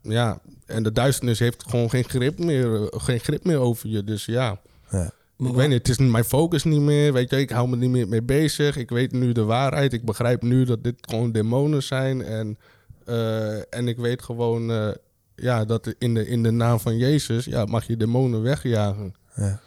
Ja, 0.03 0.39
en 0.65 0.83
de 0.83 0.91
duisternis 0.91 1.39
heeft 1.39 1.63
gewoon 1.69 1.89
geen 1.89 2.03
grip 2.03 2.39
meer, 2.39 2.87
geen 2.91 3.19
grip 3.19 3.45
meer 3.45 3.57
over 3.57 3.89
je. 3.89 4.03
Dus 4.03 4.25
ja, 4.25 4.59
Ja. 4.89 5.11
Ik 5.37 5.53
weet 5.53 5.67
niet, 5.67 5.87
het 5.87 5.89
is 5.89 5.97
mijn 5.97 6.23
focus 6.23 6.63
niet 6.63 6.81
meer. 6.81 7.13
Weet 7.13 7.29
je, 7.29 7.39
ik 7.39 7.49
hou 7.49 7.69
me 7.69 7.75
niet 7.75 7.89
meer 7.89 8.07
mee 8.07 8.21
bezig. 8.21 8.77
Ik 8.77 8.89
weet 8.89 9.11
nu 9.11 9.31
de 9.31 9.43
waarheid. 9.43 9.93
Ik 9.93 10.05
begrijp 10.05 10.41
nu 10.41 10.65
dat 10.65 10.83
dit 10.83 10.95
gewoon 11.01 11.31
demonen 11.31 11.83
zijn. 11.83 12.21
En, 12.21 12.57
eh, 13.05 13.73
en 13.73 13.87
ik 13.87 13.97
weet 13.97 14.21
gewoon 14.21 14.71
eh, 14.71 14.89
ja, 15.35 15.65
dat 15.65 15.95
in 15.97 16.13
de, 16.13 16.27
in 16.27 16.43
de 16.43 16.51
naam 16.51 16.79
van 16.79 16.97
Jezus 16.97 17.45
ja, 17.45 17.65
mag 17.65 17.87
je 17.87 17.97
demonen 17.97 18.41
wegjagen. 18.41 19.13
Ja. 19.35 19.59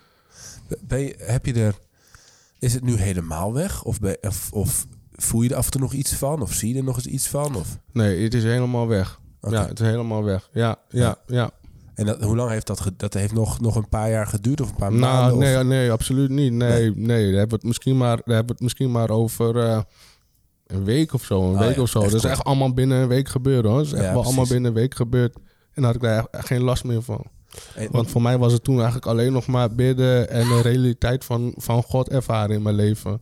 Ben 0.81 1.01
je, 1.01 1.15
heb 1.19 1.47
je 1.47 1.53
er, 1.53 1.79
is 2.59 2.75
het 2.75 2.83
nu 2.83 2.97
helemaal 2.97 3.53
weg? 3.53 3.85
Of, 3.85 4.01
ben, 4.01 4.17
of, 4.21 4.53
of 4.53 4.87
voel 5.13 5.43
je 5.43 5.49
er 5.49 5.57
af 5.57 5.65
en 5.65 5.71
toe 5.71 5.81
nog 5.81 5.93
iets 5.93 6.13
van? 6.13 6.43
Of 6.43 6.53
zie 6.53 6.73
je 6.73 6.79
er 6.79 6.85
nog 6.85 6.97
eens 6.97 7.07
iets 7.07 7.29
van? 7.29 7.55
Of, 7.55 7.79
Nee, 7.93 8.23
het 8.23 8.35
is 8.35 8.43
helemaal 8.43 8.87
weg. 8.87 9.21
Ja, 9.41 9.67
het 9.67 9.81
is 9.81 9.87
helemaal 9.87 10.25
weg. 10.25 10.49
Ja, 10.53 10.77
ja, 10.89 11.17
ja. 11.27 11.51
En 11.95 12.07
dat, 12.07 12.23
hoe 12.23 12.37
lang 12.37 12.51
heeft 12.51 12.67
dat? 12.67 12.91
Dat 12.97 13.15
heeft 13.15 13.33
nog, 13.35 13.61
nog 13.61 13.77
een 13.77 13.89
paar 13.89 14.11
jaar 14.11 14.27
geduurd 14.27 14.61
of 14.61 14.69
een 14.71 14.77
paar 14.77 14.93
Nou, 14.93 15.01
maanden? 15.01 15.39
nee, 15.39 15.57
of- 15.59 15.65
nee, 15.65 15.91
absoluut 15.93 16.31
niet. 16.31 16.53
Nee, 16.53 16.93
nee. 16.97 17.23
daar 17.25 17.39
hebben 17.39 17.49
we 17.49 17.55
het 17.55 17.63
misschien 17.65 17.97
maar, 17.97 18.17
daar 18.17 18.35
hebben 18.35 18.47
we 18.47 18.53
het 18.53 18.61
misschien 18.61 18.91
maar 18.91 19.11
over 19.11 19.59
eh, 19.59 19.81
een 20.67 20.85
week 20.85 21.13
of 21.13 21.25
zo. 21.25 21.43
Een 21.43 21.53
Oh 21.55 21.59
week 21.59 21.75
ja, 21.77 21.83
of 21.83 21.89
zo. 21.89 22.01
Dat 22.01 22.13
is 22.13 22.25
echt 22.25 22.45
allemaal 22.45 22.75
binnen 22.75 22.99
een 22.99 23.09
week 23.09 23.29
gebeurd 23.29 23.65
hoor. 23.65 23.77
Dat 23.77 23.87
is 23.87 23.93
echt 23.93 24.03
Ja, 24.05 24.13
wel 24.13 24.25
allemaal 24.25 24.47
binnen 24.47 24.71
een 24.71 24.77
week 24.77 24.95
gebeurd. 24.95 25.35
En 25.37 25.83
daar 25.83 25.85
had 25.85 25.95
ik 25.95 26.01
daar 26.01 26.27
echt- 26.31 26.47
geen 26.47 26.63
last 26.63 26.85
meer 26.85 27.03
van. 27.03 27.25
Want 27.91 28.11
voor 28.11 28.23
mij 28.23 28.39
was 28.39 28.53
het 28.53 28.65
toen 28.65 28.75
eigenlijk 28.77 29.07
alleen 29.07 29.33
nog 29.33 29.47
maar 29.47 29.75
bidden 29.75 30.31
en 30.31 30.49
de 30.49 30.61
realiteit 30.61 31.25
van, 31.25 31.55
van 31.57 31.83
God 31.83 32.09
ervaren 32.09 32.57
in 32.57 32.63
mijn 32.63 32.75
leven. 32.75 33.21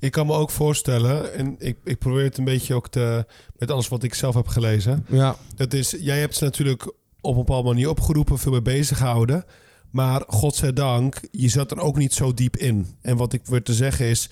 Ik 0.00 0.12
kan 0.12 0.26
me 0.26 0.32
ook 0.32 0.50
voorstellen, 0.50 1.34
en 1.34 1.56
ik, 1.58 1.76
ik 1.84 1.98
probeer 1.98 2.24
het 2.24 2.38
een 2.38 2.44
beetje 2.44 2.74
ook 2.74 2.88
te, 2.88 3.26
met 3.56 3.70
alles 3.70 3.88
wat 3.88 4.02
ik 4.02 4.14
zelf 4.14 4.34
heb 4.34 4.46
gelezen. 4.48 5.06
Ja, 5.08 5.36
Dat 5.56 5.72
is, 5.72 5.94
jij 6.00 6.18
hebt 6.20 6.36
ze 6.36 6.44
natuurlijk 6.44 6.86
op 7.20 7.30
een 7.30 7.44
bepaalde 7.44 7.68
manier 7.68 7.88
opgeroepen, 7.88 8.38
veel 8.38 8.52
mee 8.52 8.62
bezig 8.62 8.98
gehouden. 8.98 9.44
Maar 9.90 10.22
godzijdank, 10.26 11.20
je 11.30 11.48
zat 11.48 11.70
er 11.70 11.78
ook 11.80 11.96
niet 11.96 12.12
zo 12.14 12.34
diep 12.34 12.56
in. 12.56 12.86
En 13.00 13.16
wat 13.16 13.32
ik 13.32 13.40
wil 13.46 13.62
te 13.62 13.74
zeggen 13.74 14.06
is, 14.06 14.28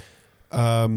ehm, 0.49 0.93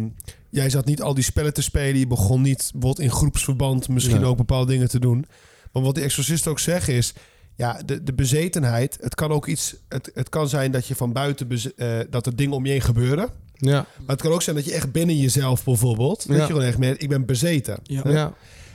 jij 0.49 0.69
zat 0.69 0.85
niet 0.85 1.01
al 1.01 1.13
die 1.13 1.23
spellen 1.23 1.53
te 1.53 1.61
spelen. 1.61 1.99
Je 1.99 2.07
begon 2.07 2.41
niet 2.41 2.57
bijvoorbeeld 2.71 2.99
in 2.99 3.11
groepsverband 3.11 3.89
misschien 3.89 4.19
Nee. 4.19 4.25
ook 4.29 4.37
bepaalde 4.37 4.71
dingen 4.71 4.89
te 4.89 4.99
doen. 4.99 5.25
Maar 5.71 5.83
wat 5.83 5.95
die 5.95 6.03
exorcisten 6.03 6.51
ook 6.51 6.59
zeggen 6.59 6.93
is, 6.93 7.13
ja, 7.55 7.81
de, 7.85 8.03
de 8.03 8.13
bezetenheid, 8.13 8.97
het 9.01 9.15
kan 9.15 9.31
ook 9.31 9.47
iets, 9.47 9.75
het, 9.89 10.11
het 10.13 10.29
kan 10.29 10.49
zijn 10.49 10.71
dat 10.71 10.87
je 10.87 10.95
van 10.95 11.11
buiten, 11.13 11.49
eh, 11.75 11.99
dat 12.09 12.25
er 12.25 12.35
dingen 12.35 12.53
om 12.55 12.65
je 12.65 12.71
heen 12.71 12.81
gebeuren. 12.81 13.29
ja, 13.53 13.85
Maar 13.97 14.07
het 14.15 14.21
kan 14.21 14.31
ook 14.31 14.41
zijn 14.41 14.55
dat 14.55 14.65
je 14.65 14.73
echt 14.73 14.91
binnen 14.91 15.17
jezelf 15.17 15.63
bijvoorbeeld, 15.63 16.27
dat 16.27 16.35
Ja. 16.35 16.41
je 16.41 16.47
gewoon 16.47 16.61
echt 16.67 16.77
merkt, 16.77 17.01
ik 17.03 17.09
ben 17.09 17.25
bezeten. 17.25 17.79
Ja. 17.83 18.01
ja. 18.05 18.33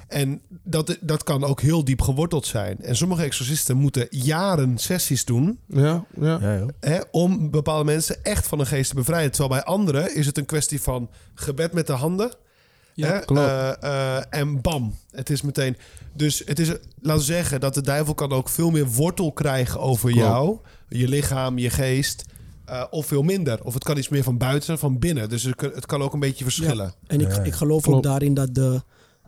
En 0.08 0.40
dat, 0.62 0.96
dat 1.00 1.22
kan 1.22 1.44
ook 1.44 1.60
heel 1.60 1.84
diep 1.84 2.02
geworteld 2.02 2.46
zijn. 2.46 2.78
En 2.80 2.96
sommige 2.96 3.22
exorcisten 3.22 3.76
moeten 3.76 4.06
jaren 4.10 4.78
sessies 4.78 5.24
doen 5.24 5.58
ja, 5.66 6.04
ja. 6.20 6.66
Hè, 6.80 6.98
om 7.10 7.50
bepaalde 7.50 7.84
mensen 7.84 8.24
echt 8.24 8.46
van 8.46 8.60
een 8.60 8.66
geest 8.66 8.88
te 8.90 8.94
bevrijden. 8.96 9.30
Terwijl 9.30 9.62
bij 9.62 9.72
anderen 9.72 10.14
is 10.14 10.26
het 10.26 10.38
een 10.38 10.44
kwestie 10.44 10.80
van 10.82 11.10
gebed 11.34 11.72
met 11.72 11.86
de 11.86 11.92
handen. 11.92 12.34
Ja, 13.00 13.12
hè, 13.12 13.24
klopt. 13.24 13.40
eh, 13.40 14.16
eh, 14.16 14.22
en 14.30 14.60
bam, 14.60 14.94
het 15.10 15.30
is 15.30 15.42
meteen. 15.42 15.76
Dus 16.12 16.42
het 16.46 16.58
is, 16.58 16.68
laten 16.68 17.18
we 17.18 17.20
zeggen, 17.20 17.60
dat 17.60 17.74
de 17.74 17.82
duivel 17.82 18.14
kan 18.14 18.32
ook 18.32 18.48
veel 18.48 18.70
meer 18.70 18.86
wortel 18.88 19.32
krijgen 19.32 19.80
over 19.80 20.10
Klopt. 20.10 20.26
jou, 20.26 20.58
je 20.88 21.08
lichaam, 21.08 21.58
je 21.58 21.70
geest. 21.70 22.24
eh, 22.64 22.84
of 22.90 23.06
veel 23.06 23.22
minder. 23.22 23.64
Of 23.64 23.74
het 23.74 23.84
kan 23.84 23.96
iets 23.96 24.08
meer 24.08 24.22
van 24.22 24.38
buiten 24.38 24.78
van 24.78 24.98
binnen. 24.98 25.28
Dus 25.28 25.42
het 25.42 25.54
kan, 25.54 25.70
het 25.74 25.86
kan 25.86 26.02
ook 26.02 26.12
een 26.12 26.20
beetje 26.20 26.44
verschillen. 26.44 26.94
En 27.06 27.20
ik, 27.20 27.36
ik 27.36 27.52
geloof 27.52 27.88
ook 27.88 28.02
daarin 28.02 28.34
dat 28.34 28.54
de. 28.54 28.82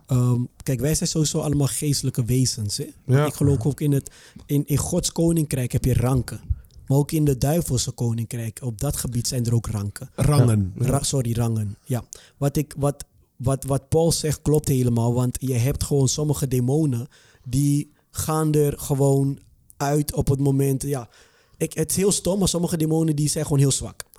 ehm, 0.07 0.39
kijk, 0.63 0.79
wij 0.79 0.95
zijn 0.95 1.09
sowieso 1.09 1.39
allemaal 1.39 1.67
geestelijke 1.67 2.25
wezens. 2.25 2.77
Hè? 2.77 2.85
Ja. 3.05 3.25
Ik 3.25 3.33
geloof 3.33 3.65
ook 3.65 3.81
in 3.81 3.91
het. 3.91 4.11
In, 4.45 4.63
in 4.65 4.77
Gods 4.77 5.11
koninkrijk 5.11 5.71
heb 5.71 5.85
je 5.85 5.93
ranken. 5.93 6.39
Maar 6.87 6.97
ook 6.97 7.11
in 7.11 7.25
de 7.25 7.37
duivelse 7.37 7.91
koninkrijk. 7.91 8.59
Op 8.63 8.79
dat 8.81 8.95
gebied 8.97 9.27
zijn 9.27 9.45
er 9.45 9.53
ook 9.53 9.67
ranken. 9.67 10.09
Rangen. 10.15 10.73
Ra- 10.77 11.03
sorry, 11.03 11.33
rangen. 11.33 11.77
Ja. 11.83 12.03
Wat, 12.37 12.57
ik, 12.57 12.73
wat, 12.77 13.05
wat, 13.43 13.63
wat 13.63 13.89
Paul 13.89 14.11
zegt 14.11 14.41
klopt 14.41 14.67
helemaal. 14.67 15.13
Want 15.13 15.37
je 15.39 15.53
hebt 15.53 15.83
gewoon 15.83 16.07
sommige 16.07 16.47
demonen. 16.47 17.07
die 17.45 17.91
gaan 18.11 18.53
er 18.53 18.79
gewoon 18.79 19.39
uit 19.77 20.13
op 20.13 20.27
het 20.27 20.39
moment. 20.39 20.83
Ja. 20.83 21.09
Ik, 21.57 21.73
het 21.73 21.89
is 21.89 21.95
heel 21.95 22.11
stom, 22.11 22.39
maar 22.39 22.47
sommige 22.47 22.77
demonen 22.77 23.15
die 23.15 23.29
zijn 23.29 23.43
gewoon 23.43 23.59
heel 23.59 23.71
zwak. 23.71 24.03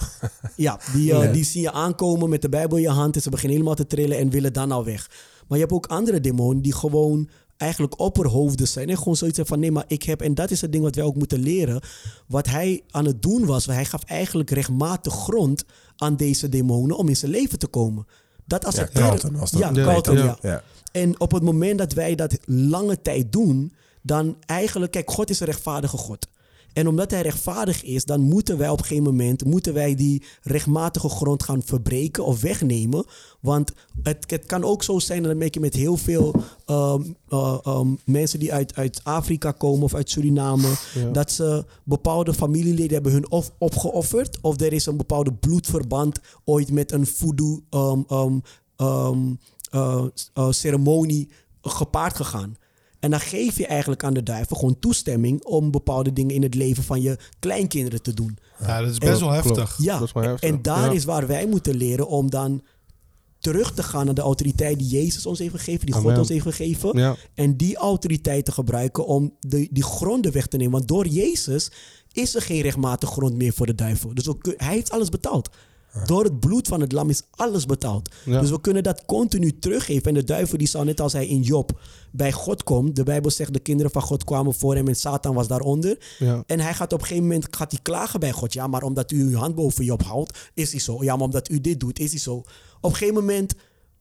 Ja, 0.57 0.81
die, 0.93 1.05
Ja. 1.05 1.33
die 1.33 1.45
zie 1.45 1.61
je 1.61 1.73
aankomen 1.73 2.29
met 2.29 2.43
de 2.43 2.49
Bijbel 2.49 2.77
in 2.77 2.83
je 2.83 2.89
hand 2.89 3.17
en 3.17 3.23
ze 3.23 3.31
beginnen 3.31 3.57
helemaal 3.57 3.77
te 3.77 3.87
trillen 3.87 4.19
en 4.19 4.31
willen 4.31 4.53
dan 4.53 4.73
al 4.73 4.85
weg. 4.85 5.11
Maar 5.49 5.59
je 5.59 5.65
hebt 5.65 5.77
ook 5.77 5.87
andere 5.87 6.21
demonen 6.21 6.63
die 6.63 6.75
gewoon 6.75 7.29
eigenlijk 7.57 8.01
opperhoofden 8.01 8.69
zijn 8.69 8.89
en 8.89 8.99
gewoon 8.99 9.17
zoiets 9.17 9.41
van 9.43 9.59
nee, 9.61 9.73
maar 9.73 9.85
ik 9.87 10.03
heb, 10.03 10.23
en 10.23 10.35
dat 10.35 10.51
is 10.51 10.61
het 10.61 10.73
ding 10.73 10.85
wat 10.85 10.95
wij 10.95 11.05
ook 11.05 11.17
moeten 11.17 11.39
leren, 11.41 11.83
wat 12.27 12.47
hij 12.47 12.83
aan 12.91 13.05
het 13.05 13.23
doen 13.23 13.47
was, 13.47 13.67
hij 13.67 13.85
gaf 13.85 14.05
eigenlijk 14.05 14.51
rechtmatig 14.51 15.13
grond 15.15 15.65
aan 15.97 16.17
deze 16.17 16.49
demonen 16.49 16.97
om 16.97 17.09
in 17.09 17.17
zijn 17.17 17.31
leven 17.31 17.59
te 17.59 17.67
komen. 17.67 18.07
Dat 18.45 18.63
Ja, 18.63 18.69
accepteer 18.69 19.03
Carlton 19.03 19.37
was 19.37 19.51
dat. 19.51 19.61
Ja, 19.61 19.71
Ja, 19.73 19.85
Carlton, 19.85 20.17
ja. 20.17 20.25
ja. 20.25 20.51
Ja. 20.51 20.63
En 20.93 21.21
op 21.21 21.33
het 21.33 21.43
moment 21.43 21.79
dat 21.79 21.93
wij 21.93 22.15
dat 22.15 22.39
lange 22.45 23.03
tijd 23.03 23.33
doen, 23.33 23.73
dan 24.03 24.37
eigenlijk, 24.47 24.93
kijk, 24.93 25.11
God 25.11 25.31
is 25.31 25.41
een 25.41 25.47
rechtvaardige 25.47 25.97
God. 25.97 26.29
En 26.75 26.89
omdat 26.89 27.11
hij 27.11 27.23
rechtvaardig 27.23 27.83
is, 27.83 28.05
dan 28.05 28.21
moeten 28.21 28.59
wij 28.59 28.69
op 28.69 28.79
een 28.79 28.85
gegeven 28.85 29.05
moment 29.05 29.45
moeten 29.45 29.75
wij 29.75 29.95
die 29.95 30.23
rechtmatige 30.43 31.09
grond 31.09 31.43
gaan 31.43 31.63
verbreken 31.63 32.25
of 32.25 32.41
wegnemen. 32.41 33.05
Want 33.41 33.73
het, 34.03 34.25
het 34.31 34.47
kan 34.47 34.65
ook 34.65 34.83
zo 34.83 34.99
zijn, 34.99 35.23
en 35.23 35.29
dat 35.29 35.37
merk 35.37 35.55
je 35.55 35.61
met 35.61 35.75
heel 35.75 35.97
veel 35.97 36.35
ehm, 36.67 37.03
eh, 37.29 37.59
ehm, 37.63 37.89
mensen 38.05 38.39
die 38.39 38.53
uit, 38.53 38.75
uit 38.77 39.01
Afrika 39.03 39.51
komen 39.53 39.83
of 39.85 39.95
uit 39.95 40.11
Suriname, 40.11 40.69
Ja. 40.95 41.11
dat 41.11 41.31
ze 41.31 41.65
bepaalde 41.85 42.35
familieleden 42.35 42.93
hebben 42.93 43.13
hun 43.13 43.31
of 43.31 43.53
opgeofferd. 43.59 44.39
Of 44.41 44.61
er 44.61 44.73
is 44.73 44.87
een 44.87 44.97
bepaalde 44.97 45.33
bloedverband 45.33 46.21
ooit 46.45 46.71
met 46.71 46.93
een 46.93 47.07
voodoo 47.07 47.61
eh, 48.77 50.47
ceremonie 50.51 51.29
gepaard 51.63 52.17
gegaan. 52.17 52.57
En 53.05 53.11
dan 53.11 53.21
geef 53.21 53.59
je 53.59 53.67
eigenlijk 53.67 54.05
aan 54.05 54.15
de 54.15 54.23
duivel 54.23 54.57
gewoon 54.57 54.79
toestemming 54.79 55.45
om 55.45 55.71
bepaalde 55.71 56.13
dingen 56.13 56.35
in 56.35 56.43
het 56.43 56.55
leven 56.55 56.83
van 56.85 57.03
je 57.03 57.19
kleinkinderen 57.39 58.03
te 58.03 58.15
doen. 58.15 58.39
Ja, 58.61 58.81
dat 58.81 58.91
is 58.91 58.99
best 58.99 59.21
wel 59.21 59.31
heftig. 59.31 59.79
Ja, 59.83 59.99
Dat 59.99 60.07
is 60.07 60.13
wel 60.13 60.23
heftig. 60.23 60.51
en 60.51 60.63
daar 60.63 60.85
Ja. 60.89 60.93
is 60.93 61.05
waar 61.05 61.27
wij 61.27 61.47
moeten 61.47 61.75
leren 61.77 62.09
om 62.09 62.31
dan 62.31 62.63
terug 63.39 63.75
te 63.75 63.83
gaan 63.83 64.05
naar 64.05 64.15
de 64.15 64.21
autoriteit 64.21 64.79
die 64.79 64.89
Jezus 64.89 65.27
ons 65.27 65.39
heeft 65.39 65.55
gegeven, 65.55 65.87
die 65.87 65.95
God 65.95 66.19
ons 66.19 66.29
heeft 66.29 66.43
gegeven. 66.43 66.99
Ja. 66.99 67.17
En 67.35 67.57
die 67.57 67.77
autoriteit 67.77 68.45
te 68.45 68.53
gebruiken 68.53 69.07
om 69.07 69.35
de, 69.41 69.69
die 69.71 69.83
gronden 69.85 70.33
weg 70.33 70.47
te 70.47 70.57
nemen. 70.57 70.73
Want 70.73 70.89
door 70.89 71.07
Jezus 71.07 71.71
is 72.13 72.35
er 72.35 72.43
geen 72.43 72.61
rechtmatig 72.61 73.09
grond 73.11 73.37
meer 73.37 73.53
voor 73.53 73.67
de 73.67 73.75
duivel. 73.75 74.15
Dus 74.15 74.29
kun- 74.39 74.55
hij 74.57 74.75
heeft 74.75 74.91
alles 74.91 75.09
betaald. 75.09 75.49
Door 76.05 76.25
het 76.25 76.41
bloed 76.41 76.69
van 76.69 76.81
het 76.81 76.93
lam 76.93 77.11
is 77.11 77.23
alles 77.31 77.67
betaald. 77.67 78.15
Ja. 78.25 78.41
Dus 78.41 78.51
we 78.51 78.61
kunnen 78.61 78.83
dat 78.83 79.05
continu 79.05 79.59
teruggeven. 79.59 80.09
En 80.09 80.15
de 80.15 80.25
duivel 80.25 80.59
die 80.59 80.67
zal 80.67 80.85
net 80.85 81.01
als 81.01 81.13
hij 81.13 81.27
in 81.27 81.41
Job 81.41 81.81
bij 82.11 82.33
God 82.33 82.63
komt. 82.63 82.97
De 82.97 83.03
Bijbel 83.03 83.31
zegt 83.31 83.53
de 83.53 83.59
kinderen 83.59 83.93
van 83.93 84.03
God 84.03 84.25
kwamen 84.25 84.55
voor 84.55 84.75
hem 84.75 84.89
en 84.89 84.97
Satan 84.97 85.35
was 85.35 85.49
daaronder. 85.49 85.99
Ja. 86.19 86.43
En 86.47 86.61
hij 86.61 86.75
gaat 86.75 86.93
op 86.93 87.01
een 87.01 87.07
gegeven 87.07 87.29
moment 87.29 87.57
gaat 87.57 87.71
hij 87.71 87.81
klagen 87.83 88.21
bij 88.21 88.33
God. 88.33 88.53
Ja, 88.53 88.67
maar 88.67 88.83
omdat 88.83 89.11
u 89.11 89.23
uw 89.23 89.35
hand 89.35 89.55
boven 89.55 89.85
Job 89.85 90.03
houdt, 90.03 90.39
is 90.55 90.71
hij 90.71 90.81
zo. 90.81 91.05
Ja, 91.05 91.17
maar 91.17 91.25
omdat 91.25 91.51
u 91.51 91.61
dit 91.61 91.81
doet, 91.81 91.99
is 91.99 92.11
hij 92.11 92.21
zo. 92.21 92.35
Op 92.35 92.91
een 92.91 92.97
gegeven 92.97 93.15
moment 93.15 93.55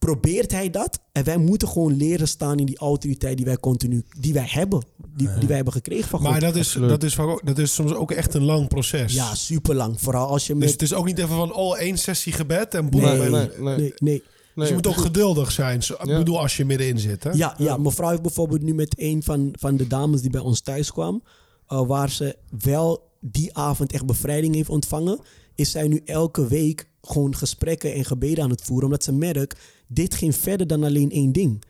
probeert 0.06 0.52
hij 0.52 0.70
dat. 0.70 1.00
En 1.12 1.24
wij 1.24 1.38
moeten 1.38 1.68
gewoon 1.68 1.96
leren 1.98 2.28
staan 2.28 2.60
in 2.60 2.66
die 2.66 2.78
autoriteit 2.78 3.38
die 3.38 3.46
wij 3.46 3.58
continu, 3.58 4.04
die 4.20 4.34
wij 4.34 4.46
hebben. 4.50 4.86
Die, 5.16 5.30
die 5.40 5.48
wij 5.48 5.56
hebben 5.56 5.74
gekregen 5.74 6.10
van 6.10 6.20
God. 6.20 6.30
Maar 6.30 6.40
dat 6.40 6.56
is, 6.56 6.68
Absoluut. 6.68 6.90
dat, 6.90 7.04
is, 7.04 7.16
dat 7.44 7.58
is 7.58 7.74
soms 7.74 7.94
ook 7.94 8.12
echt 8.12 8.34
een 8.34 8.44
lang 8.44 8.68
proces. 8.68 9.14
ja, 9.14 9.36
super 9.36 9.76
lang. 9.76 10.02
Vooral 10.02 10.28
als 10.28 10.48
je 10.48 10.54
met... 10.54 10.62
Dus 10.64 10.72
het 10.72 10.82
is 10.82 10.94
ook 10.94 11.06
niet 11.06 11.18
even 11.18 11.36
van, 11.36 11.54
oh, 11.54 11.78
één 11.80 11.98
sessie 11.98 12.34
gebed 12.34 12.74
en 12.74 12.90
boem. 12.90 13.02
nee, 13.02 13.18
ben 13.18 13.26
je. 13.26 13.30
nee, 13.32 13.50
nee, 13.60 13.76
nee. 13.78 13.94
nee. 13.98 14.24
Dus 14.56 14.68
je 14.68 14.74
moet 14.74 14.88
ook 14.88 14.98
geduldig 14.98 15.52
zijn. 15.52 15.84
Zo- 15.84 15.94
Ik 15.94 16.06
Ja. 16.06 16.18
bedoel, 16.18 16.40
als 16.40 16.58
je 16.58 16.66
middenin 16.66 17.00
zit. 17.00 17.24
Hè? 17.24 17.30
Ja, 17.32 17.56
ja, 17.58 17.78
mevrouw 17.78 18.10
heeft 18.10 18.22
bijvoorbeeld 18.22 18.62
nu 18.62 18.74
met 18.74 18.94
een 18.98 19.24
van, 19.24 19.50
van 19.60 19.78
de 19.78 19.88
dames 19.88 20.22
die 20.22 20.30
bij 20.30 20.42
ons 20.42 20.62
thuis 20.62 20.92
kwam, 20.92 21.24
eh, 21.68 21.82
waar 21.88 22.10
ze 22.10 22.36
wel 22.60 23.12
die 23.20 23.58
avond 23.58 23.92
echt 23.94 24.06
bevrijding 24.06 24.56
heeft 24.56 24.70
ontvangen, 24.70 25.20
is 25.56 25.72
zij 25.72 25.88
nu 25.88 26.02
elke 26.06 26.48
week 26.48 26.90
gewoon 27.08 27.36
gesprekken 27.36 27.94
en 27.94 28.06
gebeden 28.06 28.44
aan 28.44 28.50
het 28.50 28.62
voeren, 28.62 28.86
omdat 28.86 29.04
ze 29.04 29.12
merkt, 29.12 29.60
dit 29.88 30.14
ging 30.16 30.36
verder 30.36 30.68
dan 30.68 30.84
alleen 30.84 31.12
één 31.12 31.32
ding. 31.32 31.64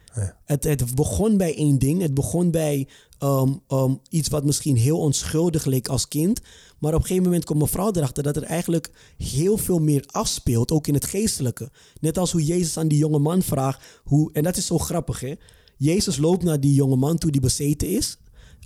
Het, 0.45 0.63
het 0.63 0.95
begon 0.95 1.37
bij 1.37 1.55
één 1.55 1.79
ding. 1.79 2.01
Het 2.01 2.13
begon 2.13 2.51
bij 2.51 2.87
ehm, 3.17 3.53
ehm, 3.67 3.93
iets 4.09 4.29
wat 4.29 4.45
misschien 4.45 4.75
heel 4.75 4.99
onschuldig 4.99 5.65
leek 5.65 5.87
als 5.87 6.07
kind. 6.07 6.41
Maar 6.79 6.93
op 6.93 6.99
een 6.99 7.05
gegeven 7.05 7.23
moment 7.23 7.45
komt 7.45 7.59
mevrouw 7.59 7.91
erachter 7.91 8.23
dat 8.23 8.35
er 8.35 8.43
eigenlijk 8.43 8.91
heel 9.17 9.57
veel 9.57 9.79
meer 9.79 10.03
afspeelt, 10.11 10.71
ook 10.71 10.87
in 10.87 10.93
het 10.93 11.05
geestelijke. 11.05 11.71
Net 11.99 12.17
als 12.17 12.31
hoe 12.31 12.45
Jezus 12.45 12.77
aan 12.77 12.87
die 12.87 12.97
jonge 12.97 13.19
man 13.19 13.41
vraagt, 13.41 13.83
hoe, 14.03 14.29
en 14.33 14.43
dat 14.43 14.57
is 14.57 14.65
zo 14.65 14.77
grappig 14.77 15.19
hè. 15.19 15.33
Jezus 15.77 16.17
loopt 16.17 16.43
naar 16.43 16.59
die 16.59 16.73
jonge 16.73 16.95
man 16.95 17.17
toe 17.17 17.31
die 17.31 17.41
bezeten 17.41 17.87
is. 17.87 18.17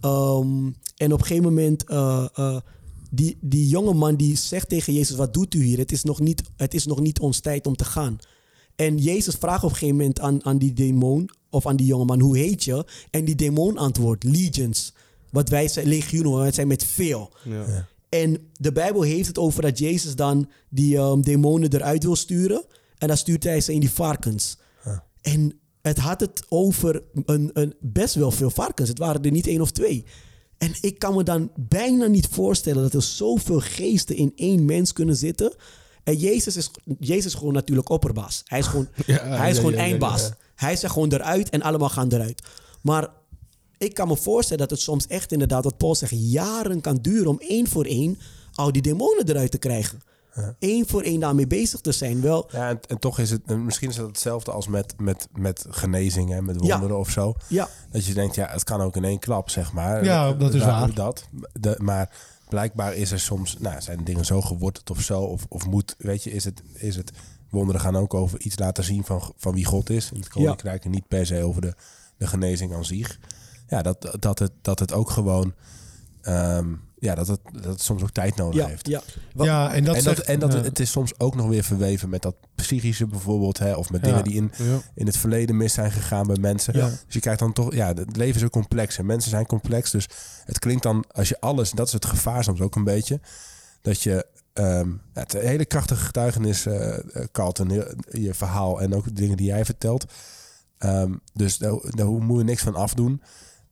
Ehm, 0.01 0.71
en 0.97 1.13
op 1.13 1.19
een 1.19 1.25
gegeven 1.25 1.43
moment, 1.43 1.83
eh, 1.83 2.25
eh, 2.33 2.57
die, 3.11 3.37
die 3.41 3.67
jonge 3.67 3.93
man 3.93 4.15
die 4.15 4.37
zegt 4.37 4.69
tegen 4.69 4.93
Jezus, 4.93 5.15
wat 5.15 5.33
doet 5.33 5.53
u 5.53 5.63
hier? 5.63 5.77
Het 5.77 5.91
is 5.91 6.03
nog 6.03 6.19
niet, 6.19 6.41
het 6.55 6.73
is 6.73 6.85
nog 6.85 6.99
niet 6.99 7.19
ons 7.19 7.39
tijd 7.39 7.67
om 7.67 7.75
te 7.75 7.85
gaan. 7.85 8.17
En 8.75 8.97
Jezus 8.97 9.35
vraagt 9.35 9.63
op 9.63 9.69
een 9.69 9.75
gegeven 9.75 9.97
moment 9.97 10.19
aan, 10.19 10.45
aan 10.45 10.57
die 10.57 10.73
demon, 10.73 11.29
of 11.49 11.65
aan 11.67 11.75
die 11.75 11.85
jongeman, 11.85 12.19
hoe 12.19 12.37
heet 12.37 12.63
je? 12.63 12.85
En 13.11 13.25
die 13.25 13.35
demon 13.35 13.77
antwoordt, 13.77 14.23
legions. 14.23 14.93
Wat 15.31 15.49
wij 15.49 15.67
zijn, 15.67 15.87
legioenen, 15.87 16.37
wij 16.37 16.51
zijn 16.51 16.67
met 16.67 16.83
veel. 16.83 17.33
Ja. 17.43 17.87
En 18.09 18.49
de 18.53 18.71
Bijbel 18.71 19.01
heeft 19.01 19.27
het 19.27 19.37
over 19.37 19.61
dat 19.61 19.77
Jezus 19.77 20.15
dan 20.15 20.49
die 20.69 20.97
ehm, 20.97 21.21
demonen 21.21 21.73
eruit 21.73 22.03
wil 22.03 22.15
sturen. 22.15 22.65
En 22.97 23.07
dan 23.07 23.17
stuurt 23.17 23.43
hij 23.43 23.61
ze 23.61 23.73
in 23.73 23.79
die 23.79 23.91
varkens. 23.91 24.57
En 25.21 25.59
het 25.81 25.97
had 25.97 26.19
het 26.19 26.45
over 26.49 27.03
een, 27.25 27.49
een, 27.53 27.73
best 27.79 28.15
wel 28.15 28.31
veel 28.31 28.49
varkens. 28.49 28.89
Het 28.89 28.97
waren 28.97 29.23
er 29.23 29.31
niet 29.31 29.47
één 29.47 29.61
of 29.61 29.71
twee. 29.71 30.05
En 30.57 30.73
ik 30.81 30.99
kan 30.99 31.15
me 31.15 31.23
dan 31.23 31.51
bijna 31.55 32.05
niet 32.05 32.27
voorstellen 32.31 32.83
dat 32.83 32.93
er 32.93 33.01
zoveel 33.01 33.59
geesten 33.59 34.15
in 34.15 34.31
één 34.35 34.65
mens 34.65 34.93
kunnen 34.93 35.15
zitten. 35.15 35.53
En 36.03 36.15
Jezus 36.15 36.55
is, 36.57 36.71
Jezus 36.99 37.25
is 37.25 37.33
gewoon 37.33 37.53
natuurlijk 37.53 37.89
opperbaas. 37.89 38.41
Hij 38.45 38.59
is 38.59 38.65
gewoon, 38.67 38.87
Ja, 39.05 39.23
hij 39.23 39.49
is 39.49 39.55
ja, 39.55 39.61
gewoon 39.61 39.71
ja, 39.71 39.77
ja, 39.83 39.83
eindbaas. 39.83 40.21
ja. 40.21 40.37
Hij 40.55 40.75
zegt 40.75 40.93
gewoon 40.93 41.13
eruit 41.13 41.49
en 41.49 41.61
allemaal 41.61 41.89
gaan 41.89 42.13
eruit. 42.13 42.41
Maar 42.81 43.09
ik 43.77 43.93
kan 43.93 44.07
me 44.07 44.17
voorstellen 44.17 44.61
dat 44.67 44.77
het 44.77 44.79
soms 44.79 45.07
echt 45.07 45.31
inderdaad, 45.31 45.63
wat 45.63 45.77
Paul 45.77 45.95
zegt, 45.95 46.13
jaren 46.15 46.81
kan 46.81 46.97
duren 47.01 47.27
om 47.27 47.39
één 47.39 47.67
voor 47.67 47.85
één 47.85 48.19
al 48.53 48.71
die 48.71 48.81
demonen 48.81 49.29
eruit 49.29 49.51
te 49.51 49.57
krijgen. 49.57 50.01
Eén 50.59 50.87
voor 50.87 51.01
één 51.01 51.19
daarmee 51.19 51.47
bezig 51.47 51.81
te 51.81 51.91
zijn. 51.91 52.21
Wel, 52.21 52.47
Ja, 52.51 52.69
en, 52.69 52.79
en 52.87 52.99
toch 52.99 53.19
is 53.19 53.29
het, 53.29 53.41
en 53.45 53.65
misschien 53.65 53.89
is 53.89 53.97
het 53.97 54.07
hetzelfde 54.07 54.51
als 54.51 54.67
met, 54.67 54.93
met, 54.97 55.27
met 55.33 55.65
genezing, 55.69 56.29
hè, 56.29 56.41
met 56.41 56.57
wonderen 56.57 56.97
of 56.97 57.09
zo. 57.09 57.33
ja, 57.47 57.69
Dat 57.91 58.05
je 58.05 58.13
denkt, 58.13 58.35
ja, 58.35 58.47
het 58.51 58.63
kan 58.63 58.81
ook 58.81 58.95
in 58.95 59.03
één 59.03 59.19
klap, 59.19 59.49
zeg 59.49 59.73
maar. 59.73 60.03
Ja, 60.03 60.33
dat 60.33 60.53
is 60.53 60.61
Daar- 60.61 60.69
waar. 60.79 60.93
Dat, 60.93 61.27
de, 61.53 61.75
maar 61.81 62.09
blijkbaar 62.49 62.95
is 62.95 63.11
er 63.11 63.19
soms, 63.19 63.57
nou, 63.59 63.81
zijn 63.81 64.03
dingen 64.03 64.25
zo 64.25 64.41
geworteld 64.41 64.89
of 64.89 65.01
zo. 65.01 65.21
Of, 65.21 65.45
of 65.49 65.65
moet, 65.65 65.95
weet 65.97 66.23
je, 66.23 66.31
is 66.31 66.43
het, 66.43 66.61
is 66.73 66.95
het... 66.95 67.11
Wonderen 67.49 67.81
gaan 67.81 67.97
ook 67.97 68.13
over 68.13 68.41
iets 68.41 68.59
laten 68.59 68.83
zien 68.83 69.03
van, 69.03 69.33
van 69.37 69.53
wie 69.53 69.65
God 69.65 69.89
is 69.89 70.11
in 70.11 70.19
het 70.19 70.27
koninkrijk. 70.29 70.85
En 70.85 70.91
niet 70.91 71.07
per 71.07 71.25
se 71.25 71.43
over 71.43 71.61
de, 71.61 71.73
de 72.17 72.27
genezing 72.27 72.73
aan 72.73 72.85
zich. 72.85 73.19
Ja, 73.67 73.81
dat, 73.81 74.15
dat, 74.19 74.39
het, 74.39 74.51
dat 74.61 74.79
het 74.79 74.93
ook 74.93 75.09
gewoon... 75.09 75.53
ehm, 76.21 76.73
ja, 76.99 77.15
dat 77.15 77.27
het, 77.27 77.39
dat 77.51 77.63
het 77.63 77.81
soms 77.81 78.01
ook 78.03 78.11
tijd 78.11 78.35
nodig 78.35 78.61
ja, 78.61 78.67
heeft. 78.67 78.87
ja. 78.87 79.01
Wat- 79.33 79.45
Ja, 79.45 79.73
en 79.73 79.83
dat, 79.83 79.95
en 79.95 80.03
dat, 80.03 80.15
zegt- 80.15 80.27
en 80.27 80.39
dat 80.39 80.53
ja. 80.53 80.61
het 80.61 80.79
is 80.79 80.91
soms 80.91 81.19
ook 81.19 81.35
nog 81.35 81.47
weer 81.47 81.63
verweven 81.63 82.09
met 82.09 82.21
dat 82.21 82.35
psychische 82.55 83.07
bijvoorbeeld. 83.07 83.57
Hè, 83.59 83.73
of 83.73 83.89
met 83.89 84.03
dingen 84.03 84.17
Ja. 84.17 84.23
die 84.23 84.33
in, 84.35 84.51
Ja. 84.57 84.79
in 84.95 85.05
het 85.05 85.17
verleden 85.17 85.57
mis 85.57 85.73
zijn 85.73 85.91
gegaan 85.91 86.27
bij 86.27 86.37
mensen. 86.39 86.77
Ja. 86.77 86.85
Dus 86.87 87.03
je 87.13 87.19
krijgt 87.19 87.39
dan 87.39 87.53
toch, 87.53 87.73
ja, 87.73 87.87
het 87.93 88.15
leven 88.15 88.35
is 88.35 88.43
ook 88.45 88.51
complex 88.51 88.97
en 88.97 89.05
mensen 89.05 89.29
zijn 89.29 89.45
complex. 89.45 89.91
Dus 89.91 90.07
het 90.45 90.59
klinkt 90.59 90.83
dan, 90.83 91.05
als 91.11 91.29
je 91.29 91.39
alles, 91.41 91.71
dat 91.71 91.87
is 91.87 91.93
het 91.93 92.05
gevaar 92.05 92.43
soms 92.43 92.61
ook 92.61 92.75
een 92.75 92.83
beetje, 92.83 93.19
dat 93.81 94.01
je, 94.01 94.25
ehm, 94.53 94.89
ja, 94.89 95.21
het 95.21 95.33
hele 95.33 95.65
krachtige 95.65 96.03
getuigenis, 96.05 96.65
eh 96.65 96.97
eh, 96.97 97.03
Carlton, 97.31 97.69
heel- 97.71 97.93
je 98.11 98.33
verhaal 98.33 98.81
en 98.81 98.95
ook 98.95 99.03
de 99.03 99.13
dingen 99.13 99.37
die 99.37 99.47
jij 99.47 99.65
vertelt. 99.65 100.05
Ehm, 100.77 101.13
dus 101.33 101.57
daar, 101.57 101.73
daar 101.89 102.07
moet 102.07 102.37
je 102.37 102.43
niks 102.43 102.61
van 102.63 102.75
afdoen. 102.75 103.21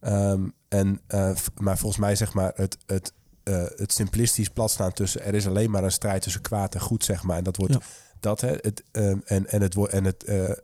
Ehm, 0.06 0.47
en, 0.68 0.99
eh, 1.08 1.32
maar 1.62 1.78
volgens 1.78 2.01
mij 2.01 2.16
zeg 2.16 2.34
maar 2.34 2.51
het, 2.56 2.78
het, 2.86 3.14
eh, 3.43 3.64
het 3.76 3.93
simplistisch 3.93 4.49
platstaan 4.49 4.91
tussen, 4.91 5.24
er 5.24 5.34
is 5.34 5.47
alleen 5.47 5.72
maar 5.72 5.84
een 5.84 5.91
strijd 5.91 6.22
tussen 6.22 6.41
kwaad 6.41 6.74
en 6.74 6.82
goed, 6.82 7.03
zeg 7.03 7.24
maar. 7.24 7.38
En 7.38 7.43
dat 7.43 7.58
wordt. 7.58 7.78
Dat, 8.26 8.41
hè, 8.41 8.51
het, 8.61 8.84
ehm, 8.91 9.17
en, 9.26 9.47
en, 9.47 9.61
het, 9.61 9.73
wordt 9.73 9.93
en, 9.93 10.03
het, 10.03 10.23
eh, 10.23 10.49
eh, 10.49 10.55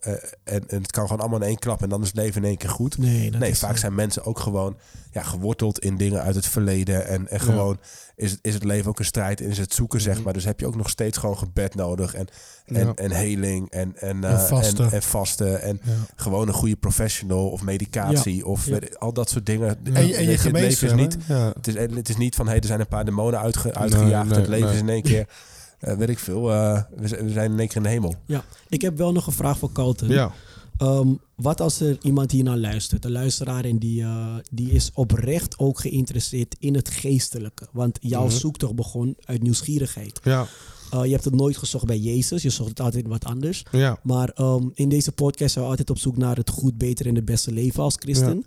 en, 0.44 0.64
en 0.68 0.82
het 0.82 0.92
kan 0.92 1.04
gewoon 1.08 1.20
allemaal 1.20 1.42
in 1.42 1.48
één 1.48 1.60
klap 1.60 1.82
en 1.82 1.90
dan 1.90 2.02
is 2.02 2.08
het 2.08 2.16
leven 2.16 2.42
in 2.42 2.48
één 2.48 2.58
keer 2.58 2.70
goed. 2.70 2.98
Nee, 2.98 3.32
dat 3.32 3.40
Nee, 3.40 3.56
vaak 3.56 3.78
zijn 3.78 3.96
mensen 3.96 4.24
ook 4.26 4.40
gewoon 4.40 4.78
ja, 5.12 5.24
geworteld 5.24 5.80
in 5.80 5.98
dingen 5.98 6.22
uit 6.22 6.36
het 6.36 6.46
verleden. 6.46 7.08
En, 7.08 7.28
en 7.30 7.40
gewoon 7.40 7.80
is, 8.16 8.32
het, 8.32 8.40
is 8.42 8.54
het 8.54 8.64
leven 8.64 8.90
ook 8.90 9.00
een 9.00 9.06
strijd 9.06 9.42
en 9.42 9.50
is 9.50 9.58
het 9.58 9.74
zoeken, 9.74 10.02
zeg 10.02 10.24
maar. 10.24 10.34
Dus 10.34 10.44
heb 10.44 10.60
je 10.60 10.68
ook 10.68 10.76
nog 10.76 10.90
steeds 10.90 11.18
gewoon 11.18 11.38
gebed 11.38 11.76
nodig. 11.76 12.14
En, 12.14 12.28
en, 12.66 12.86
Ja. 12.86 12.92
en 12.96 13.12
heling 13.12 13.70
en, 13.70 13.94
en, 13.98 14.24
En 14.24 14.40
vasten. 14.40 14.86
En, 14.86 14.92
en 14.92 15.02
vasten. 15.04 15.62
En 15.62 15.80
Ja. 15.84 15.92
gewoon 16.16 16.48
een 16.48 16.54
goede 16.54 16.76
professional 16.76 17.50
of 17.50 17.64
medicatie. 17.64 18.46
Of 18.46 18.68
al 19.00 19.14
dat 19.14 19.30
soort 19.30 19.46
dingen. 19.46 19.80
En, 19.84 19.96
en 19.96 20.08
je 20.08 20.14
het 20.16 20.52
leven 20.52 20.88
is 20.88 20.94
niet, 20.94 21.18
het 21.28 21.68
is, 21.68 21.76
het 21.76 22.10
is 22.10 22.18
niet 22.18 22.36
van, 22.36 22.48
hey, 22.48 22.60
er 22.60 22.66
zijn 22.66 22.80
een 22.80 22.88
paar 22.88 23.06
demonen 23.06 23.40
uitge, 23.40 23.74
uitgejaagd. 23.74 24.30
nee, 24.30 24.40
het 24.40 24.48
leven 24.48 24.70
is 24.72 24.80
in 24.80 24.90
één 24.90 25.02
keer, 25.02 25.28
weet 25.82 26.10
ik 26.10 26.20
veel, 26.20 26.52
eh, 26.52 26.82
we, 26.96 27.08
zijn- 27.08 27.52
in 27.52 27.60
één 27.60 27.68
keer 27.68 27.78
in 27.78 27.84
de 27.84 27.90
hemel. 27.90 28.16
Ja, 28.26 28.44
ik 28.70 28.82
heb 28.82 28.98
wel 28.98 29.12
nog 29.12 29.28
een 29.28 29.34
vraag 29.34 29.58
voor 29.58 29.72
Carlton. 29.72 30.08
Ja. 30.10 30.32
Ehm, 30.78 31.08
wat 31.36 31.62
als 31.62 31.80
er 31.80 31.98
iemand 32.02 32.32
hiernaar 32.32 32.58
luistert, 32.58 33.06
een 33.06 33.12
luisteraar 33.12 33.64
en 33.66 33.78
die, 33.78 34.02
eh, 34.02 34.36
die 34.52 34.72
is 34.72 34.92
oprecht 34.94 35.60
ook 35.60 35.80
geïnteresseerd 35.80 36.56
in 36.60 36.76
het 36.76 36.90
geestelijke? 36.90 37.68
Want 37.72 37.98
jouw 38.02 38.26
Mhm. 38.26 38.36
zoektocht 38.36 38.76
begon 38.76 39.16
uit 39.26 39.42
nieuwsgierigheid. 39.44 40.20
Ja. 40.24 40.48
Eh, 40.92 41.04
je 41.06 41.12
hebt 41.12 41.24
het 41.26 41.36
nooit 41.36 41.58
gezocht 41.58 41.86
bij 41.86 41.98
Jezus, 42.00 42.42
je 42.42 42.50
zocht 42.50 42.70
het 42.70 42.80
altijd 42.80 43.04
in 43.04 43.10
wat 43.10 43.26
anders. 43.26 43.64
Ja. 43.72 44.00
Maar 44.04 44.30
ehm, 44.30 44.64
in 44.74 44.90
deze 44.90 45.12
podcast 45.12 45.52
zijn 45.54 45.64
we 45.66 45.70
altijd 45.70 45.90
op 45.90 45.98
zoek 45.98 46.18
naar 46.18 46.36
het 46.36 46.50
goed, 46.50 46.78
beter 46.78 47.06
en 47.08 47.16
het 47.16 47.26
beste 47.26 47.52
leven 47.52 47.84
als 47.84 47.96
christen. 48.00 48.46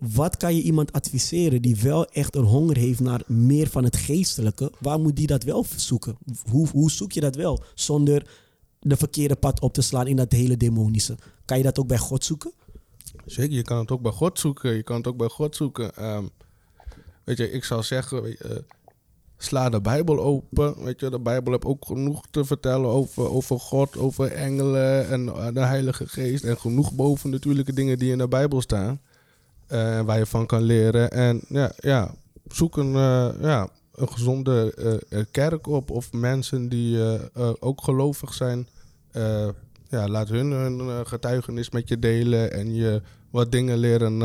Wat 0.00 0.36
kan 0.36 0.54
je 0.54 0.62
iemand 0.62 0.92
adviseren 0.92 1.62
die 1.62 1.76
wel 1.76 2.06
echt 2.06 2.36
een 2.36 2.44
honger 2.44 2.76
heeft 2.76 3.00
naar 3.00 3.22
meer 3.26 3.68
van 3.68 3.84
het 3.84 3.96
geestelijke? 3.96 4.72
Waar 4.78 5.00
moet 5.00 5.16
die 5.16 5.26
dat 5.26 5.42
wel 5.42 5.66
zoeken? 5.76 6.16
Hoe, 6.50 6.68
hoe 6.68 6.90
zoek 6.90 7.12
je 7.12 7.20
dat 7.20 7.34
wel 7.34 7.62
zonder 7.74 8.26
de 8.80 8.96
verkeerde 8.96 9.36
pad 9.36 9.60
op 9.60 9.72
te 9.72 9.82
slaan 9.82 10.06
in 10.06 10.16
dat 10.16 10.32
hele 10.32 10.56
demonische? 10.56 11.16
Kan 11.44 11.56
je 11.56 11.62
dat 11.62 11.78
ook 11.78 11.86
bij 11.86 11.98
God 11.98 12.24
zoeken? 12.24 12.52
Zeker, 13.24 13.56
je 13.56 13.62
kan 13.62 13.78
het 13.78 13.90
ook 13.90 14.02
bij 14.02 14.12
God 14.12 14.38
zoeken. 14.38 14.74
Je 14.74 14.82
kan 14.82 14.96
het 14.96 15.06
ook 15.06 15.16
bij 15.16 15.28
God 15.28 15.56
zoeken. 15.56 15.96
Ehm, 15.96 16.24
weet 17.24 17.36
je, 17.36 17.50
ik 17.50 17.64
zou 17.64 17.82
zeggen, 17.82 18.38
eh, 18.38 18.56
sla 19.36 19.68
de 19.68 19.80
Bijbel 19.80 20.20
open. 20.20 20.84
Weet 20.84 21.00
je, 21.00 21.10
de 21.10 21.20
Bijbel 21.20 21.52
heeft 21.52 21.64
ook 21.64 21.84
genoeg 21.86 22.24
te 22.30 22.44
vertellen 22.44 22.90
over, 22.90 23.30
over 23.30 23.60
God, 23.60 23.96
over 23.96 24.32
engelen 24.32 25.08
en 25.08 25.28
eh, 25.28 25.54
de 25.54 25.60
Heilige 25.60 26.08
Geest. 26.08 26.44
En 26.44 26.58
genoeg 26.58 26.92
boven 26.92 27.30
natuurlijke 27.30 27.72
dingen 27.72 27.98
die 27.98 28.12
in 28.12 28.18
de 28.18 28.28
Bijbel 28.28 28.60
staan. 28.60 29.00
Eh, 29.70 30.00
waar 30.00 30.18
je 30.18 30.26
van 30.26 30.46
kan 30.46 30.62
leren. 30.62 31.10
En 31.10 31.40
ja, 31.48 31.72
ja 31.76 32.14
zoek 32.46 32.76
een, 32.76 32.94
eh, 32.94 33.28
ja, 33.40 33.68
een 33.94 34.08
gezonde 34.08 34.74
eh, 35.08 35.20
kerk 35.30 35.66
op. 35.66 35.90
Of 35.90 36.12
mensen 36.12 36.68
die 36.68 36.98
ook 37.60 37.82
gelovig 37.82 38.34
zijn. 38.34 38.68
Ja, 39.88 40.08
laat 40.08 40.28
hun 40.28 40.50
hun 40.50 41.06
getuigenis 41.06 41.70
met 41.70 41.88
je 41.88 41.98
delen 41.98 42.52
en 42.52 42.74
je 42.74 43.02
wat 43.30 43.52
dingen 43.52 43.78
leren 43.78 44.22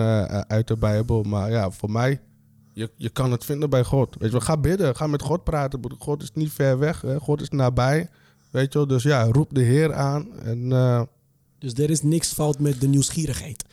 uit 0.48 0.68
de 0.68 0.78
Bijbel. 0.78 1.24
Maar 1.24 1.52
ja, 1.52 1.72
voor 1.72 1.92
mij, 1.92 2.22
je, 2.74 2.90
je 2.96 3.10
kan 3.10 3.32
het 3.32 3.46
vinden 3.46 3.70
bij 3.70 3.84
God. 3.84 4.16
Weet 4.20 4.28
je, 4.28 4.32
wel, 4.32 4.46
ga 4.46 4.58
bidden, 4.58 4.96
ga 4.96 5.08
met 5.08 5.22
God 5.22 5.44
praten. 5.44 5.80
God 6.00 6.22
is 6.22 6.32
niet 6.34 6.52
ver 6.52 6.80
weg, 6.80 7.02
hè? 7.02 7.20
God 7.20 7.42
is 7.42 7.50
nabij. 7.50 8.10
Weet 8.52 8.74
je 8.74 8.78
wel, 8.78 8.88
dus 8.88 9.04
ja, 9.04 9.24
roep 9.24 9.54
de 9.54 9.62
Heer 9.62 9.94
aan 9.94 10.40
en 10.40 10.70
Dus 11.60 11.74
er 11.74 11.90
is 11.90 12.02
niks 12.02 12.34
fout 12.34 12.60
met 12.60 12.82
de 12.82 12.88
nieuwsgierigheid. 12.88 13.64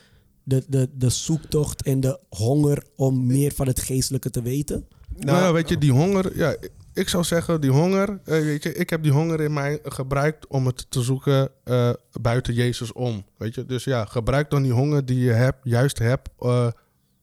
De, 0.43 0.63
de, 0.67 0.89
de 0.93 1.09
zoektocht 1.09 1.83
en 1.83 1.99
de 1.99 2.19
honger 2.29 2.83
om 2.95 3.25
meer 3.25 3.51
van 3.51 3.67
het 3.67 3.79
geestelijke 3.79 4.29
te 4.29 4.41
weten. 4.41 4.87
Nou, 5.17 5.37
ja, 5.37 5.53
weet 5.53 5.69
je, 5.69 5.77
die 5.77 5.91
honger, 5.91 6.37
ja, 6.37 6.55
ik 6.93 7.09
zou 7.09 7.23
zeggen, 7.23 7.61
die 7.61 7.71
honger, 7.71 8.19
eh, 8.23 8.39
weet 8.39 8.63
je, 8.63 8.73
ik 8.73 8.89
heb 8.89 9.03
die 9.03 9.11
honger 9.11 9.41
in 9.41 9.53
mij 9.53 9.79
gebruikt 9.83 10.47
om 10.47 10.65
het 10.65 10.85
te 10.89 11.01
zoeken 11.01 11.49
eh, 11.63 11.93
buiten 12.21 12.53
Jezus 12.53 12.93
om. 12.93 13.25
Weet 13.37 13.55
je, 13.55 13.65
dus 13.65 13.83
ja, 13.83 14.05
gebruik 14.05 14.49
dan 14.49 14.63
die 14.63 14.71
honger 14.71 15.05
die 15.05 15.19
je 15.19 15.31
hebt, 15.31 15.59
juist 15.63 15.99
hebt, 15.99 16.29
eh, 16.39 16.67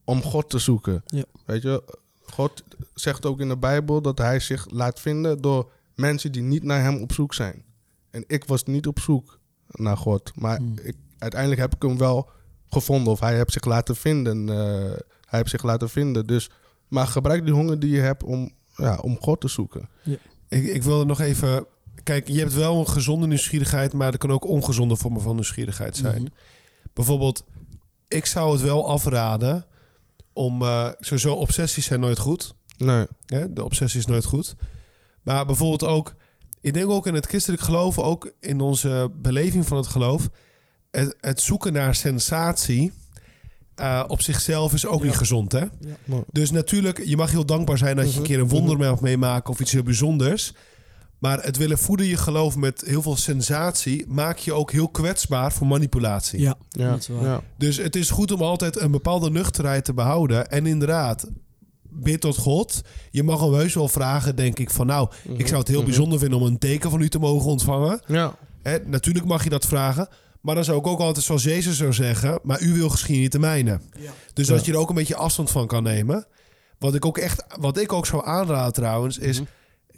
om 0.04 0.22
God 0.22 0.50
te 0.50 0.58
zoeken. 0.58 1.02
Ja. 1.06 1.24
Weet 1.46 1.62
je, 1.62 1.82
God 2.22 2.62
zegt 2.94 3.26
ook 3.26 3.40
in 3.40 3.48
de 3.48 3.58
Bijbel 3.58 4.02
dat 4.02 4.18
hij 4.18 4.40
zich 4.40 4.70
laat 4.70 5.00
vinden 5.00 5.40
door 5.40 5.70
mensen 5.94 6.32
die 6.32 6.42
niet 6.42 6.62
naar 6.62 6.82
hem 6.82 7.02
op 7.02 7.12
zoek 7.12 7.34
zijn. 7.34 7.64
En 8.10 8.24
ik 8.26 8.44
was 8.44 8.64
niet 8.64 8.86
op 8.86 8.98
zoek 8.98 9.38
naar 9.66 9.96
God, 9.96 10.32
maar 10.36 10.56
Hmm. 10.56 10.74
ik, 10.82 10.96
uiteindelijk 11.18 11.60
heb 11.60 11.74
ik 11.74 11.82
hem 11.82 11.98
wel 11.98 12.30
gevonden 12.70 13.12
of 13.12 13.20
hij 13.20 13.36
heeft 13.36 13.52
zich 13.52 13.64
laten 13.64 13.96
vinden. 13.96 14.48
eh, 14.48 14.98
hij 15.26 15.38
heeft 15.38 15.50
zich 15.50 15.62
laten 15.62 15.90
vinden, 15.90 16.26
dus 16.26 16.50
maar 16.88 17.06
gebruik 17.06 17.44
die 17.44 17.54
honger 17.54 17.78
die 17.78 17.90
je 17.90 18.00
hebt 18.00 18.22
om, 18.22 18.50
ja, 18.76 18.96
om 18.96 19.18
God 19.20 19.40
te 19.40 19.48
zoeken. 19.48 19.88
Ik, 20.48 20.64
ik 20.64 20.82
wilde 20.82 21.04
nog 21.04 21.20
even... 21.20 21.66
Kijk, 22.02 22.28
je 22.28 22.38
hebt 22.38 22.54
wel 22.54 22.78
een 22.78 22.88
gezonde 22.88 23.26
nieuwsgierigheid... 23.26 23.92
maar 23.92 24.12
er 24.12 24.18
kan 24.18 24.30
ook 24.30 24.44
ongezonde 24.44 24.96
vormen 24.96 25.20
van 25.20 25.34
nieuwsgierigheid 25.34 25.96
zijn. 25.96 26.22
Mhm. 26.22 26.30
Bijvoorbeeld, 26.92 27.44
ik 28.08 28.26
zou 28.26 28.52
het 28.52 28.60
wel 28.60 28.88
afraden... 28.88 29.66
om... 30.32 30.62
eh 30.62 30.88
sowieso, 31.00 31.34
obsessies 31.34 31.86
zijn 31.86 32.00
nooit 32.00 32.18
goed. 32.18 32.54
Nee. 32.76 33.06
Hè? 33.26 33.52
De 33.52 33.64
obsessie 33.64 34.00
is 34.00 34.06
nooit 34.06 34.24
goed. 34.24 34.54
Maar 35.22 35.46
bijvoorbeeld 35.46 35.84
ook... 35.84 36.14
Ik 36.60 36.74
denk 36.74 36.90
ook 36.90 37.06
in 37.06 37.14
het 37.14 37.26
christelijk 37.26 37.62
geloof... 37.62 37.98
ook 37.98 38.32
in 38.40 38.60
onze 38.60 39.10
beleving 39.14 39.66
van 39.66 39.76
het 39.76 39.86
geloof... 39.86 40.28
het, 40.90 41.16
het 41.20 41.40
zoeken 41.40 41.72
naar 41.72 41.94
sensatie... 41.94 42.92
eh, 43.74 44.04
op 44.06 44.22
zichzelf 44.22 44.72
is 44.72 44.86
ook 44.86 45.00
Ja. 45.00 45.06
niet 45.06 45.16
gezond, 45.16 45.52
hè? 45.52 45.64
Dus 46.32 46.50
natuurlijk, 46.50 47.04
je 47.04 47.16
mag 47.16 47.30
heel 47.30 47.46
dankbaar 47.46 47.78
zijn 47.78 47.96
dat 47.96 48.12
je 48.12 48.18
een 48.18 48.24
keer 48.26 48.38
een 48.40 48.48
wonder 48.48 48.78
mee 48.78 48.90
mag 48.90 49.00
meemaken 49.00 49.52
of 49.52 49.60
iets 49.60 49.72
heel 49.72 49.82
bijzonders. 49.82 50.52
Maar 51.18 51.42
het 51.42 51.56
willen 51.56 51.78
voeden 51.78 52.06
je 52.06 52.16
geloof 52.16 52.56
met 52.56 52.82
heel 52.86 53.02
veel 53.02 53.16
sensatie 53.16 54.04
maak 54.08 54.38
je 54.38 54.52
ook 54.52 54.70
heel 54.72 54.88
kwetsbaar 54.88 55.52
voor 55.52 55.66
manipulatie. 55.66 56.40
Ja, 56.40 56.54
Ja, 56.68 56.90
dat 56.90 56.98
is 56.98 57.08
waar. 57.08 57.22
ja. 57.24 57.42
Dus 57.58 57.76
het 57.76 57.96
is 57.96 58.10
goed 58.10 58.32
om 58.32 58.42
altijd 58.42 58.80
een 58.80 58.90
bepaalde 58.90 59.30
nuchterheid 59.30 59.84
te 59.84 59.94
behouden. 59.94 60.50
En 60.50 60.66
inderdaad, 60.66 61.26
bid 61.82 62.20
tot 62.20 62.36
God. 62.36 62.80
Je 63.10 63.22
mag 63.22 63.40
hem 63.40 63.52
heus 63.54 63.74
wel 63.74 63.88
vragen, 63.88 64.36
denk 64.36 64.58
ik, 64.58 64.70
van 64.70 64.86
nou, 64.86 65.10
ik 65.36 65.46
zou 65.46 65.58
het 65.58 65.68
heel 65.68 65.84
bijzonder 65.84 66.18
vinden 66.18 66.38
om 66.38 66.46
een 66.46 66.58
teken 66.58 66.90
van 66.90 67.00
u 67.00 67.08
te 67.08 67.18
mogen 67.18 67.50
ontvangen. 67.50 68.00
Ja. 68.06 68.34
Hè, 68.62 68.78
natuurlijk 68.86 69.26
mag 69.26 69.44
je 69.44 69.50
dat 69.50 69.66
vragen. 69.66 70.08
Maar 70.40 70.54
dan 70.54 70.64
zou 70.64 70.78
ik 70.78 70.86
ook 70.86 71.00
altijd 71.00 71.24
zoals 71.24 71.42
Jezus 71.42 71.76
zou 71.76 71.92
zeggen, 71.92 72.38
maar 72.42 72.60
u 72.62 72.72
wil 72.72 72.88
geschieden 72.88 73.22
niet 73.22 73.32
de 73.32 73.38
mijne. 73.38 73.80
Ja. 73.98 74.10
Dus 74.32 74.46
dat 74.46 74.64
je 74.64 74.72
er 74.72 74.78
ook 74.78 74.88
een 74.88 74.94
beetje 74.94 75.16
afstand 75.16 75.50
van 75.50 75.66
kan 75.66 75.82
nemen. 75.82 76.26
Wat 76.78 76.94
ik 76.94 77.04
ook 77.04 77.18
echt, 77.18 77.44
wat 77.58 77.78
ik 77.78 77.92
ook 77.92 78.06
zou 78.06 78.26
aanraden 78.26 78.72
trouwens, 78.72 79.18
is... 79.18 79.40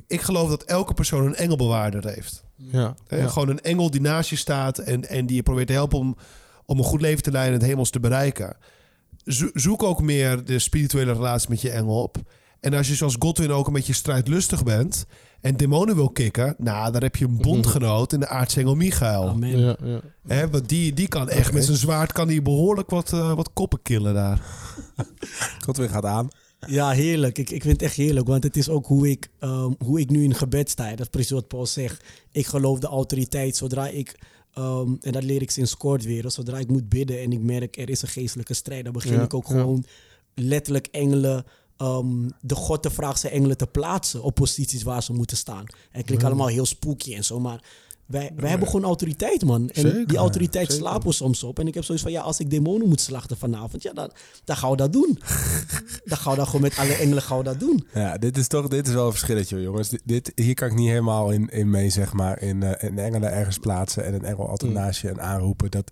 Ik 0.07 0.20
geloof 0.20 0.49
dat 0.49 0.62
elke 0.62 0.95
persoon 0.95 1.26
een 1.26 1.34
engelbewaarder 1.34 2.07
heeft. 2.09 2.45
Ja. 2.57 2.95
Ja. 3.09 3.28
Gewoon 3.28 3.49
een 3.49 3.61
engel 3.61 3.90
die 3.90 4.01
naast 4.01 4.30
je 4.30 4.36
staat 4.36 4.78
en, 4.78 5.09
en 5.09 5.26
die 5.26 5.36
je 5.36 5.43
probeert 5.43 5.66
te 5.66 5.72
helpen 5.72 5.99
om, 5.99 6.16
om 6.66 6.78
een 6.78 6.84
goed 6.84 7.01
leven 7.01 7.22
te 7.22 7.30
leiden 7.30 7.55
en 7.55 7.61
het 7.61 7.68
hemels 7.68 7.90
te 7.90 8.01
bereiken. 8.01 8.57
Zo- 9.24 9.51
zoek 9.53 9.82
ook 9.82 10.01
meer 10.01 10.45
de 10.45 10.59
spirituele 10.59 11.12
relatie 11.12 11.49
met 11.51 11.61
je 11.61 11.70
engel 11.70 12.03
op. 12.03 12.16
En 12.61 12.74
als 12.74 12.88
je 12.88 12.95
zoals 12.95 13.16
Godwin 13.18 13.51
ook 13.53 13.66
een 13.66 13.72
beetje 13.72 13.93
strijdlustig 13.93 14.62
bent 14.64 15.07
en 15.43 15.57
demonen 15.57 15.95
wil 15.95 16.11
kicken, 16.11 16.55
nou, 16.59 16.93
dan 16.93 17.03
heb 17.03 17.16
je 17.16 17.24
een 17.24 17.36
bondgenoot 17.36 18.12
in 18.12 18.20
de 18.20 18.28
aartsengel 18.28 18.74
Michael. 18.74 19.28
Amen. 19.28 19.59
Ja, 19.59 19.76
ja. 19.84 20.01
Hè, 20.26 20.51
want 20.51 20.68
die, 20.68 20.93
die 20.93 21.09
kan 21.09 21.28
echt 21.28 21.53
met 21.53 21.64
zijn 21.64 21.76
zwaard 21.76 22.12
kan 22.12 22.28
die 22.28 22.43
behoorlijk 22.43 22.90
wat, 22.90 23.12
eh, 23.12 23.34
wat 23.34 23.53
koppen 23.53 23.82
killen 23.82 24.14
daar. 24.14 24.40
God 25.64 25.76
weer 25.76 25.88
gaat 25.88 26.05
aan. 26.05 26.28
Ja, 26.66 26.90
heerlijk. 26.90 27.38
Ik, 27.38 27.51
ik 27.51 27.62
vind 27.62 27.72
het 27.72 27.82
echt 27.82 27.97
heerlijk, 27.97 28.26
want 28.26 28.43
het 28.43 28.57
is 28.57 28.68
ook 28.68 28.86
hoe 28.86 29.11
ik, 29.11 29.28
ehm, 29.38 29.72
hoe 29.78 30.01
ik 30.01 30.11
nu 30.11 30.22
in 30.22 30.34
gebed 30.34 30.70
sta. 30.70 30.90
Dat 30.90 31.01
is 31.01 31.09
precies 31.09 31.30
wat 31.30 31.49
Paul 31.49 31.66
zegt. 31.66 32.05
Ik 32.32 32.47
geloof 32.47 32.78
de 32.78 32.86
autoriteit 32.86 33.57
zodra 33.57 33.88
ik, 33.88 34.18
ehm, 34.55 34.95
en 35.01 35.12
dat 35.12 35.22
leer 35.22 35.43
ik 35.43 35.51
sinds 35.51 35.76
kort 35.76 36.05
weer, 36.05 36.30
zodra 36.30 36.59
ik 36.59 36.68
moet 36.68 36.88
bidden 36.88 37.20
en 37.20 37.32
ik 37.32 37.43
merk 37.43 37.76
er 37.76 37.90
is 37.90 38.03
een 38.03 38.09
geestelijke 38.09 38.55
strijd, 38.55 38.84
dan 38.84 38.93
begin 38.93 39.12
Ja, 39.12 39.22
ik 39.22 39.34
ook 39.34 39.47
ja. 39.49 39.55
gewoon 39.55 39.84
letterlijk 40.34 40.86
engelen, 40.90 41.45
ehm, 41.77 42.29
de 42.41 42.55
God 42.55 42.83
te 42.83 42.91
vragen 42.91 43.18
zijn 43.18 43.33
engelen 43.33 43.57
te 43.57 43.66
plaatsen 43.66 44.23
op 44.23 44.35
posities 44.35 44.83
waar 44.83 45.03
ze 45.03 45.12
moeten 45.12 45.37
staan. 45.37 45.64
En 45.66 45.66
het 45.91 46.05
klinkt 46.07 46.25
allemaal 46.25 46.47
heel 46.47 46.66
spooky 46.66 47.14
en 47.14 47.25
zo, 47.25 47.41
maar 47.41 47.62
wij, 48.07 48.33
wij 48.37 48.51
hebben 48.51 48.68
gewoon 48.68 48.85
autoriteit, 48.85 49.45
man. 49.45 49.70
En 49.70 49.81
Zeker, 49.83 50.07
die 50.07 50.16
autoriteit 50.16 50.66
zeker. 50.70 50.83
slapen 50.87 51.09
we 51.09 51.14
soms 51.14 51.43
op. 51.43 51.59
En 51.59 51.66
ik 51.66 51.75
heb 51.75 51.85
zoiets 51.85 52.03
van, 52.05 52.12
ja, 52.12 52.20
als 52.23 52.41
ik 52.41 52.51
demonen 52.51 52.89
moet 52.89 53.01
slachten 53.01 53.37
vanavond, 53.37 53.83
ja, 53.83 53.93
dan, 53.93 54.11
dan 54.45 54.57
gaan 54.57 54.70
we 54.70 54.77
dat 54.77 54.93
doen. 54.93 55.18
dan 56.05 56.18
gaan 56.18 56.33
we 56.33 56.39
dat 56.39 56.47
gewoon 56.47 56.61
met 56.62 56.77
alle 56.79 56.93
engelen 56.95 57.23
gaan 57.23 57.39
we 57.39 57.45
dat 57.45 57.61
doen. 57.61 57.87
Ja, 57.95 58.18
dit 58.18 58.37
is 58.37 58.47
toch 58.47 58.68
dit 58.68 58.87
is 58.89 58.95
wel 58.95 59.05
een 59.07 59.11
verschilletje, 59.11 59.61
jongens. 59.62 59.89
Dit, 59.89 60.03
dit- 60.05 60.33
hier 60.35 60.55
kan 60.55 60.68
ik 60.68 60.75
niet 60.75 60.89
helemaal 60.89 61.31
in, 61.31 61.49
in 61.49 61.70
mee, 61.70 61.91
zeg 61.91 62.12
maar. 62.12 62.43
In, 62.43 62.62
eh 62.62 62.89
in 62.89 62.99
engelen 62.99 63.33
ergens 63.33 63.59
plaatsen 63.59 64.05
en 64.05 64.14
een 64.14 64.25
engel 64.25 64.49
altijd 64.49 64.73
naast 64.73 65.01
je 65.01 65.09
en 65.09 65.20
aanroepen. 65.23 65.70
Dat 65.70 65.91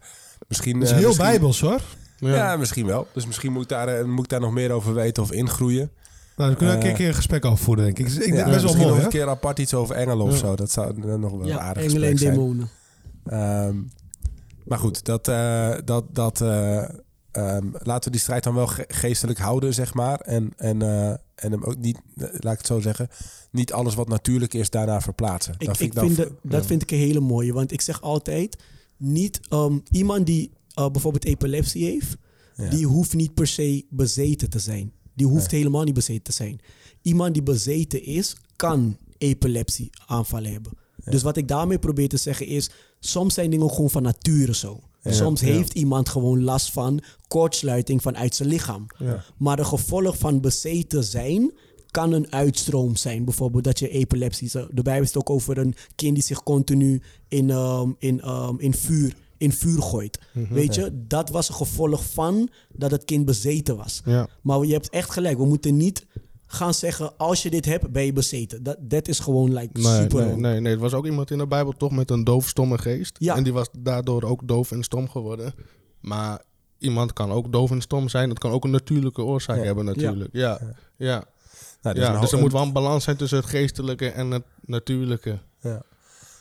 misschien. 0.49 0.75
Dat 0.75 0.83
is 0.83 0.91
eh, 0.91 0.97
heel 0.99 1.07
misschien- 1.07 1.27
bijbels 1.27 1.61
hoor. 1.61 1.81
Ja. 2.21 2.57
misschien 2.57 2.87
wel. 2.87 3.07
Dus 3.15 3.27
misschien 3.27 3.53
moet 3.53 3.63
ik, 3.63 3.69
daar, 3.69 3.89
eh, 3.89 4.05
moet 4.05 4.25
ik 4.25 4.31
daar 4.31 4.41
nog 4.41 4.53
meer 4.53 4.71
over 4.73 4.95
weten 4.95 5.23
of 5.23 5.33
ingroeien. 5.33 5.91
Nou, 6.37 6.49
dan 6.49 6.59
kunnen 6.59 6.79
we 6.79 6.85
een 6.85 6.91
Eh, 6.91 6.97
keer 6.97 7.09
een 7.09 7.15
gesprek 7.15 7.45
over 7.45 7.65
voeren, 7.65 7.85
denk 7.85 7.99
ik. 7.99 8.07
Ik 8.09 8.19
denk 8.19 8.35
Ja, 8.37 8.45
best 8.45 8.63
wel 8.65 8.75
mooi, 8.75 8.87
nog 8.87 8.97
hè? 8.97 9.03
een 9.03 9.09
keer 9.09 9.29
apart 9.29 9.59
iets 9.59 9.75
over 9.75 9.95
engelen 9.95 10.27
of 10.27 10.33
Ja. 10.33 10.37
zo. 10.39 10.57
Dat 10.57 10.71
zou 10.71 11.01
dan 11.01 11.21
nog 11.21 11.31
wel 11.31 11.41
een 11.41 11.47
Ja, 11.47 11.59
aardig 11.59 11.85
engelen 11.85 12.19
zijn. 12.19 12.33
demonen. 12.35 12.69
Ehm, 13.25 13.77
maar 14.65 14.79
goed, 14.79 15.05
dat, 15.05 15.29
eh, 15.29 15.75
dat, 15.85 16.05
dat, 16.15 16.41
eh, 16.41 16.83
ehm, 17.31 17.67
laten 17.73 18.05
we 18.05 18.11
die 18.11 18.21
strijd 18.21 18.45
dan 18.45 18.55
wel 18.55 18.67
ge- 18.67 18.85
geestelijk 18.89 19.39
houden, 19.39 19.75
zeg 19.75 19.95
maar. 19.95 20.21
En, 20.21 20.53
en, 20.57 20.83
eh, 20.83 21.09
en 21.35 21.51
hem 21.53 21.65
ook 21.65 21.77
niet, 21.79 22.01
eh, 22.17 22.27
laat 22.31 22.53
ik 22.53 22.59
het 22.59 22.67
zo 22.67 22.81
zeggen, 22.81 23.09
niet 23.51 23.73
alles 23.73 23.95
wat 23.95 24.09
natuurlijk 24.09 24.55
is 24.55 24.71
daarna 24.71 25.01
verplaatsen. 25.01 25.55
Ik, 25.59 25.67
dat 25.67 25.81
ik 25.81 25.95
dan 25.95 26.11
vind 26.13 26.29
dat, 26.43 26.67
vind 26.67 26.83
ik 26.83 26.91
een 26.91 26.99
hele 26.99 27.21
mooie. 27.21 27.53
Want 27.53 27.73
ik 27.73 27.81
zeg 27.81 28.01
altijd, 28.03 28.57
niet 28.97 29.41
ehm, 29.49 29.79
iemand 29.91 30.27
die 30.27 30.53
eh, 30.85 30.91
bijvoorbeeld 30.91 31.25
epilepsie 31.25 31.85
heeft, 31.85 32.17
Ja. 32.57 32.69
die 32.71 32.87
hoeft 32.87 33.15
niet 33.15 33.35
per 33.35 33.47
se 33.47 33.85
bezeten 33.91 34.51
te 34.51 34.59
zijn. 34.59 34.93
Die 35.15 35.27
hoeft 35.27 35.51
helemaal 35.51 35.85
niet 35.85 35.95
bezeten 35.95 36.23
te 36.23 36.33
zijn. 36.33 36.61
Iemand 37.03 37.33
die 37.35 37.43
bezeten 37.43 38.05
is, 38.05 38.37
kan 38.57 38.97
epilepsie 39.19 39.91
aanvallen 40.07 40.53
hebben. 40.53 40.73
Dus 41.05 41.23
wat 41.23 41.37
ik 41.37 41.49
daarmee 41.49 41.79
probeer 41.79 42.09
te 42.09 42.17
zeggen 42.17 42.47
is, 42.47 42.71
soms 43.01 43.35
zijn 43.35 43.51
dingen 43.51 43.71
gewoon 43.71 43.91
van 43.91 44.03
nature 44.03 44.55
zo. 44.55 44.81
Soms 45.05 45.41
heeft 45.41 45.75
iemand 45.75 46.09
gewoon 46.09 46.43
last 46.43 46.71
van 46.73 47.01
kortsluiting 47.29 48.03
vanuit 48.03 48.35
zijn 48.35 48.49
lichaam. 48.49 48.87
Maar 49.37 49.57
de 49.57 49.65
gevolg 49.65 50.19
van 50.19 50.41
bezeten 50.41 51.05
zijn 51.05 51.53
kan 51.91 52.13
een 52.13 52.33
uitstroom 52.33 52.97
zijn. 52.97 53.25
Bijvoorbeeld 53.25 53.65
dat 53.65 53.79
je 53.79 53.89
epilepsie... 53.89 54.51
De 54.53 54.83
Bijbel 54.83 55.03
is 55.03 55.09
het 55.09 55.17
ook 55.17 55.31
over 55.31 55.59
een 55.59 55.75
kind 55.95 56.15
die 56.15 56.23
zich 56.25 56.43
continu 56.43 57.03
in, 57.29 57.51
ehm, 57.51 57.91
in, 57.99 58.21
ehm, 58.21 58.55
in, 58.59 58.75
vuur, 58.75 59.15
in 59.41 59.53
vuur 59.53 59.83
gooit. 59.83 60.19
Weet 60.33 60.75
je, 60.75 61.05
dat 61.07 61.31
was 61.31 61.49
een 61.49 61.55
gevolg 61.55 62.05
van 62.13 62.49
dat 62.73 62.91
het 62.91 63.05
kind 63.05 63.25
bezeten 63.25 63.77
was. 63.77 64.03
Ja. 64.05 64.29
Maar 64.43 64.65
je 64.65 64.73
hebt 64.73 64.89
echt 64.91 65.11
gelijk. 65.11 65.39
We 65.39 65.47
moeten 65.47 65.77
niet 65.77 66.07
gaan 66.47 66.75
zeggen, 66.75 67.17
als 67.17 67.43
je 67.43 67.51
dit 67.51 67.65
hebt, 67.65 67.91
ben 67.91 68.05
je 68.05 68.13
bezeten. 68.13 68.63
Dat, 68.63 68.77
dat 68.81 69.09
is 69.09 69.19
gewoon 69.19 69.55
like, 69.55 69.81
Nee, 69.81 70.01
super 70.01 70.27
nee, 70.27 70.37
nee, 70.37 70.61
nee. 70.61 70.73
Er 70.73 70.79
was 70.79 70.93
ook 70.93 71.07
iemand 71.07 71.31
in 71.31 71.39
de 71.39 71.47
Bijbel 71.47 71.73
toch 71.73 71.91
met 71.91 72.11
een 72.11 72.25
doofstomme 72.25 72.79
geest. 72.79 73.17
Ja. 73.19 73.37
En 73.37 73.43
die 73.43 73.53
was 73.53 73.69
daardoor 73.79 74.23
ook 74.23 74.49
doof 74.49 74.71
en 74.71 74.83
stom 74.83 75.09
geworden. 75.09 75.55
Maar 76.01 76.43
iemand 76.79 77.13
kan 77.13 77.31
ook 77.31 77.53
doof 77.53 77.71
en 77.71 77.81
stom 77.81 78.09
zijn. 78.09 78.29
Dat 78.29 78.39
kan 78.39 78.51
ook 78.51 78.65
een 78.65 78.71
natuurlijke 78.71 79.23
oorzaak 79.23 79.57
Ja. 79.57 79.63
hebben 79.63 79.85
natuurlijk. 79.85 80.31
Ja, 80.33 80.61
ja. 80.97 81.25
Nou, 81.83 82.01
ja. 82.01 82.15
een 82.15 82.21
dus 82.21 82.33
er 82.33 82.39
moet 82.39 82.53
wel 82.53 82.63
een 82.63 82.73
balans 82.73 83.05
zijn 83.05 83.17
tussen 83.17 83.39
het 83.39 83.47
geestelijke 83.47 84.09
en 84.11 84.31
het 84.31 84.45
natuurlijke. 84.65 85.39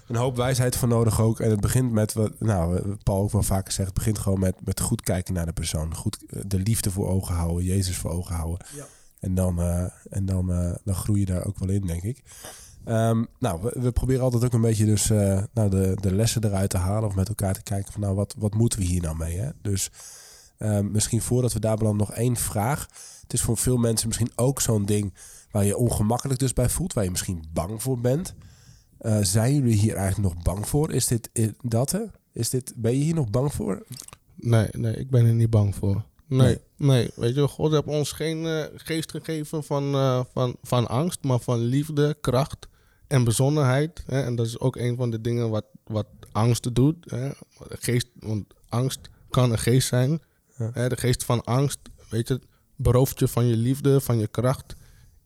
Een 0.09 0.15
hoop 0.15 0.35
wijsheid 0.35 0.75
voor 0.75 0.87
nodig 0.87 1.21
ook. 1.21 1.39
En 1.39 1.49
het 1.49 1.59
begint 1.59 1.91
met, 1.91 2.13
wat 2.13 2.39
nou, 2.39 2.81
wat 2.85 3.03
Paul 3.03 3.21
ook 3.21 3.31
wel 3.31 3.43
vaker 3.43 3.71
zegt, 3.71 3.87
het 3.87 3.97
begint 3.97 4.17
gewoon 4.17 4.39
met, 4.39 4.55
met 4.65 4.79
goed 4.79 5.01
kijken 5.01 5.33
naar 5.33 5.45
de 5.45 5.53
persoon. 5.53 5.95
Goed 5.95 6.25
eh, 6.27 6.41
de 6.45 6.59
liefde 6.59 6.91
voor 6.91 7.07
ogen 7.07 7.35
houden, 7.35 7.65
Jezus 7.65 7.97
voor 7.97 8.11
ogen 8.11 8.35
houden. 8.35 8.65
Ja. 8.75 8.85
En 9.19 9.35
dan, 9.35 9.61
eh, 9.61 9.85
en 10.09 10.25
dan, 10.25 10.51
eh, 10.51 10.75
dan 10.83 10.95
groei 10.95 11.19
je 11.19 11.25
daar 11.25 11.45
ook 11.45 11.59
wel 11.59 11.69
in, 11.69 11.87
denk 11.87 12.03
ik. 12.03 12.23
Ehm, 12.85 13.23
nou, 13.39 13.61
we, 13.61 13.81
we 13.81 13.91
proberen 13.91 14.23
altijd 14.23 14.43
ook 14.45 14.53
een 14.53 14.61
beetje 14.61 14.85
dus, 14.85 15.09
eh, 15.09 15.43
nou, 15.53 15.69
de, 15.69 15.97
de 16.01 16.15
lessen 16.15 16.43
eruit 16.43 16.69
te 16.69 16.77
halen. 16.77 17.09
Of 17.09 17.15
met 17.15 17.27
elkaar 17.27 17.53
te 17.53 17.63
kijken 17.63 17.91
van, 17.91 18.01
nou, 18.01 18.15
wat, 18.15 18.35
wat 18.37 18.53
moeten 18.53 18.79
we 18.79 18.85
hier 18.85 19.01
nou 19.01 19.17
mee? 19.17 19.37
Hè? 19.37 19.49
Dus 19.61 19.91
ehm, 20.57 20.91
misschien 20.91 21.21
voordat 21.21 21.53
we 21.53 21.59
daar 21.59 21.77
belanden 21.77 22.07
nog 22.07 22.17
één 22.17 22.35
vraag. 22.35 22.87
Het 23.21 23.33
is 23.33 23.41
voor 23.41 23.57
veel 23.57 23.77
mensen 23.77 24.07
misschien 24.07 24.31
ook 24.35 24.61
zo'n 24.61 24.85
ding 24.85 25.13
waar 25.51 25.65
je 25.65 25.77
ongemakkelijk 25.77 26.39
dus 26.39 26.53
bij 26.53 26.69
voelt. 26.69 26.93
Waar 26.93 27.03
je 27.03 27.11
misschien 27.11 27.43
bang 27.53 27.81
voor 27.81 27.99
bent. 27.99 28.35
Eh, 28.99 29.17
zijn 29.21 29.53
jullie 29.55 29.77
hier 29.77 29.95
eigenlijk 29.95 30.33
nog 30.33 30.43
bang 30.43 30.67
voor? 30.67 30.91
Is 30.91 31.07
dit 31.07 31.29
i- 31.37 31.53
dat 31.61 31.91
hè? 31.91 32.01
Is 32.33 32.49
dit, 32.49 32.73
ben 32.75 32.91
je 32.97 33.03
hier 33.03 33.13
nog 33.15 33.29
bang 33.29 33.53
voor? 33.53 33.85
Nee, 34.35 34.67
nee, 34.71 34.95
ik 34.95 35.09
ben 35.09 35.25
er 35.25 35.33
niet 35.33 35.49
bang 35.49 35.75
voor. 35.75 36.03
Nee, 36.27 36.39
Nee. 36.39 36.57
nee. 36.77 37.09
Weet 37.15 37.35
je, 37.35 37.47
God 37.47 37.71
heeft 37.71 37.85
ons 37.85 38.11
geen 38.11 38.45
eh, 38.45 38.63
geest 38.75 39.11
gegeven 39.11 39.63
van, 39.63 39.93
eh, 39.93 40.21
van, 40.33 40.55
van 40.61 40.87
angst, 40.87 41.23
maar 41.23 41.39
van 41.39 41.59
liefde, 41.59 42.17
kracht 42.21 42.67
en 43.07 43.23
bezonnenheid. 43.23 44.03
Hè, 44.05 44.21
en 44.21 44.35
dat 44.35 44.45
is 44.45 44.59
ook 44.59 44.75
een 44.75 44.95
van 44.95 45.09
de 45.11 45.21
dingen 45.21 45.49
wat, 45.49 45.65
wat 45.83 46.07
angst 46.31 46.75
doet. 46.75 46.95
Hè. 47.11 47.29
Geest, 47.59 48.07
want 48.19 48.45
angst 48.69 48.99
kan 49.29 49.51
een 49.51 49.59
geest 49.59 49.87
zijn. 49.87 50.21
Ja. 50.57 50.69
Hè, 50.73 50.89
de 50.89 50.97
geest 50.97 51.23
van 51.23 51.43
angst, 51.43 51.79
weet 52.09 52.27
je, 52.27 52.39
berooft 52.75 53.19
je 53.19 53.27
van 53.27 53.45
je 53.47 53.55
liefde, 53.57 54.01
van 54.01 54.17
je 54.19 54.27
kracht 54.27 54.75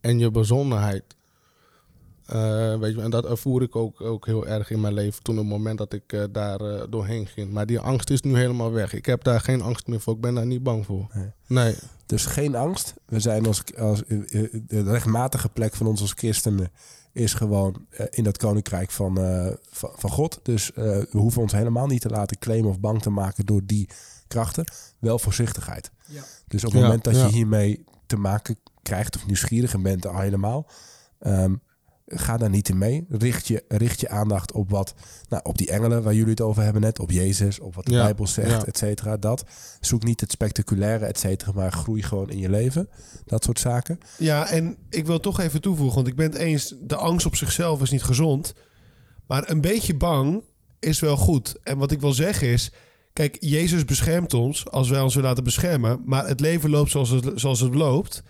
en 0.01 0.19
je 0.19 0.31
bezonnenheid. 0.31 1.03
Eh, 2.25 2.79
weet 2.79 2.95
je, 2.95 3.01
en 3.01 3.09
dat 3.09 3.25
ervoer 3.25 3.61
ik 3.61 3.75
ook, 3.75 4.01
ook 4.01 4.25
heel 4.25 4.47
erg 4.47 4.69
in 4.69 4.81
mijn 4.81 4.93
leven 4.93 5.23
toen 5.23 5.35
op 5.35 5.41
het 5.41 5.51
moment 5.51 5.77
dat 5.77 5.93
ik 5.93 6.13
eh, 6.13 6.23
daar 6.31 6.61
eh, 6.61 6.83
doorheen 6.89 7.27
ging. 7.27 7.51
Maar 7.51 7.65
die 7.65 7.79
angst 7.79 8.09
is 8.09 8.21
nu 8.21 8.35
helemaal 8.35 8.71
weg. 8.71 8.93
Ik 8.93 9.05
heb 9.05 9.23
daar 9.23 9.39
geen 9.39 9.61
angst 9.61 9.87
meer 9.87 9.99
voor. 9.99 10.13
Ik 10.13 10.21
ben 10.21 10.35
daar 10.35 10.45
niet 10.45 10.63
bang 10.63 10.85
voor. 10.85 11.07
Nee. 11.13 11.31
Nee. 11.47 11.75
Dus 12.05 12.25
geen 12.25 12.55
angst. 12.55 12.93
We 13.05 13.19
zijn 13.19 13.45
als, 13.45 13.63
als 13.77 14.03
de 14.07 14.83
rechtmatige 14.83 15.49
plek 15.49 15.75
van 15.75 15.87
ons 15.87 16.01
als 16.01 16.13
christenen 16.15 16.71
is 17.13 17.33
gewoon 17.33 17.85
in 18.09 18.23
dat 18.23 18.37
koninkrijk 18.37 18.91
van, 18.91 19.17
eh, 19.17 19.53
van, 19.69 19.89
van 19.95 20.09
God. 20.09 20.39
Dus 20.43 20.73
eh, 20.73 20.83
we 20.83 21.17
hoeven 21.17 21.41
ons 21.41 21.51
helemaal 21.51 21.87
niet 21.87 22.01
te 22.01 22.09
laten 22.09 22.37
claimen 22.37 22.69
of 22.69 22.79
bang 22.79 23.01
te 23.01 23.09
maken 23.09 23.45
door 23.45 23.61
die 23.65 23.89
krachten. 24.27 24.65
Wel 24.99 25.19
voorzichtigheid. 25.19 25.91
Ja. 26.07 26.23
Dus 26.47 26.65
op 26.65 26.71
het 26.71 26.79
Ja, 26.81 26.85
moment 26.85 27.03
dat 27.03 27.15
ja. 27.15 27.25
je 27.25 27.31
hiermee 27.31 27.85
te 28.05 28.17
maken 28.17 28.57
krijgt 28.81 29.15
of 29.15 29.25
nieuwsgierig 29.25 29.73
en 29.73 29.81
bent 29.81 30.07
al 30.07 30.19
helemaal, 30.19 30.67
ehm, 31.19 31.55
ga 32.15 32.37
daar 32.37 32.49
niet 32.49 32.69
in 32.69 32.77
mee. 32.77 33.05
Richt 33.09 33.47
je, 33.47 33.63
richt 33.67 33.99
je 33.99 34.09
aandacht 34.09 34.51
op 34.51 34.69
wat, 34.69 34.93
nou, 35.29 35.43
op 35.43 35.57
die 35.57 35.69
engelen 35.69 36.03
waar 36.03 36.13
jullie 36.13 36.29
het 36.29 36.41
over 36.41 36.63
hebben 36.63 36.81
net, 36.81 36.99
op 36.99 37.11
Jezus, 37.11 37.59
op 37.59 37.75
wat 37.75 37.85
de 37.85 37.91
Ja, 37.91 38.03
Bijbel 38.03 38.27
zegt, 38.27 38.49
ja. 38.49 38.65
et 38.65 38.77
cetera. 38.77 39.17
Dat. 39.17 39.45
Zoek 39.79 40.03
niet 40.03 40.21
het 40.21 40.31
spectaculaire, 40.31 41.05
et 41.05 41.19
cetera, 41.19 41.51
maar 41.51 41.71
groei 41.71 42.03
gewoon 42.03 42.29
in 42.29 42.37
je 42.37 42.49
leven. 42.49 42.89
Dat 43.25 43.43
soort 43.43 43.59
zaken. 43.59 43.99
Ja, 44.17 44.49
en 44.49 44.77
ik 44.89 45.05
wil 45.05 45.19
toch 45.19 45.39
even 45.39 45.61
toevoegen, 45.61 45.95
want 45.95 46.07
ik 46.07 46.15
ben 46.15 46.31
het 46.31 46.39
eens, 46.39 46.75
de 46.81 46.95
angst 46.95 47.25
op 47.25 47.35
zichzelf 47.35 47.81
is 47.81 47.91
niet 47.91 48.03
gezond. 48.03 48.53
Maar 49.27 49.49
een 49.49 49.61
beetje 49.61 49.95
bang 49.95 50.41
is 50.79 50.99
wel 50.99 51.17
goed. 51.17 51.55
En 51.63 51.77
wat 51.77 51.91
ik 51.91 52.01
wil 52.01 52.13
zeggen 52.13 52.47
is, 52.47 52.71
kijk, 53.13 53.37
Jezus 53.39 53.85
beschermt 53.85 54.33
ons 54.33 54.69
als 54.69 54.89
wij 54.89 55.01
ons 55.01 55.13
willen 55.13 55.29
laten 55.29 55.43
beschermen. 55.43 56.01
Maar 56.05 56.27
het 56.27 56.39
leven 56.39 56.69
loopt 56.69 56.91
zoals 56.91 57.09
het, 57.09 57.31
zoals 57.35 57.59
het 57.59 57.75
loopt. 57.75 58.23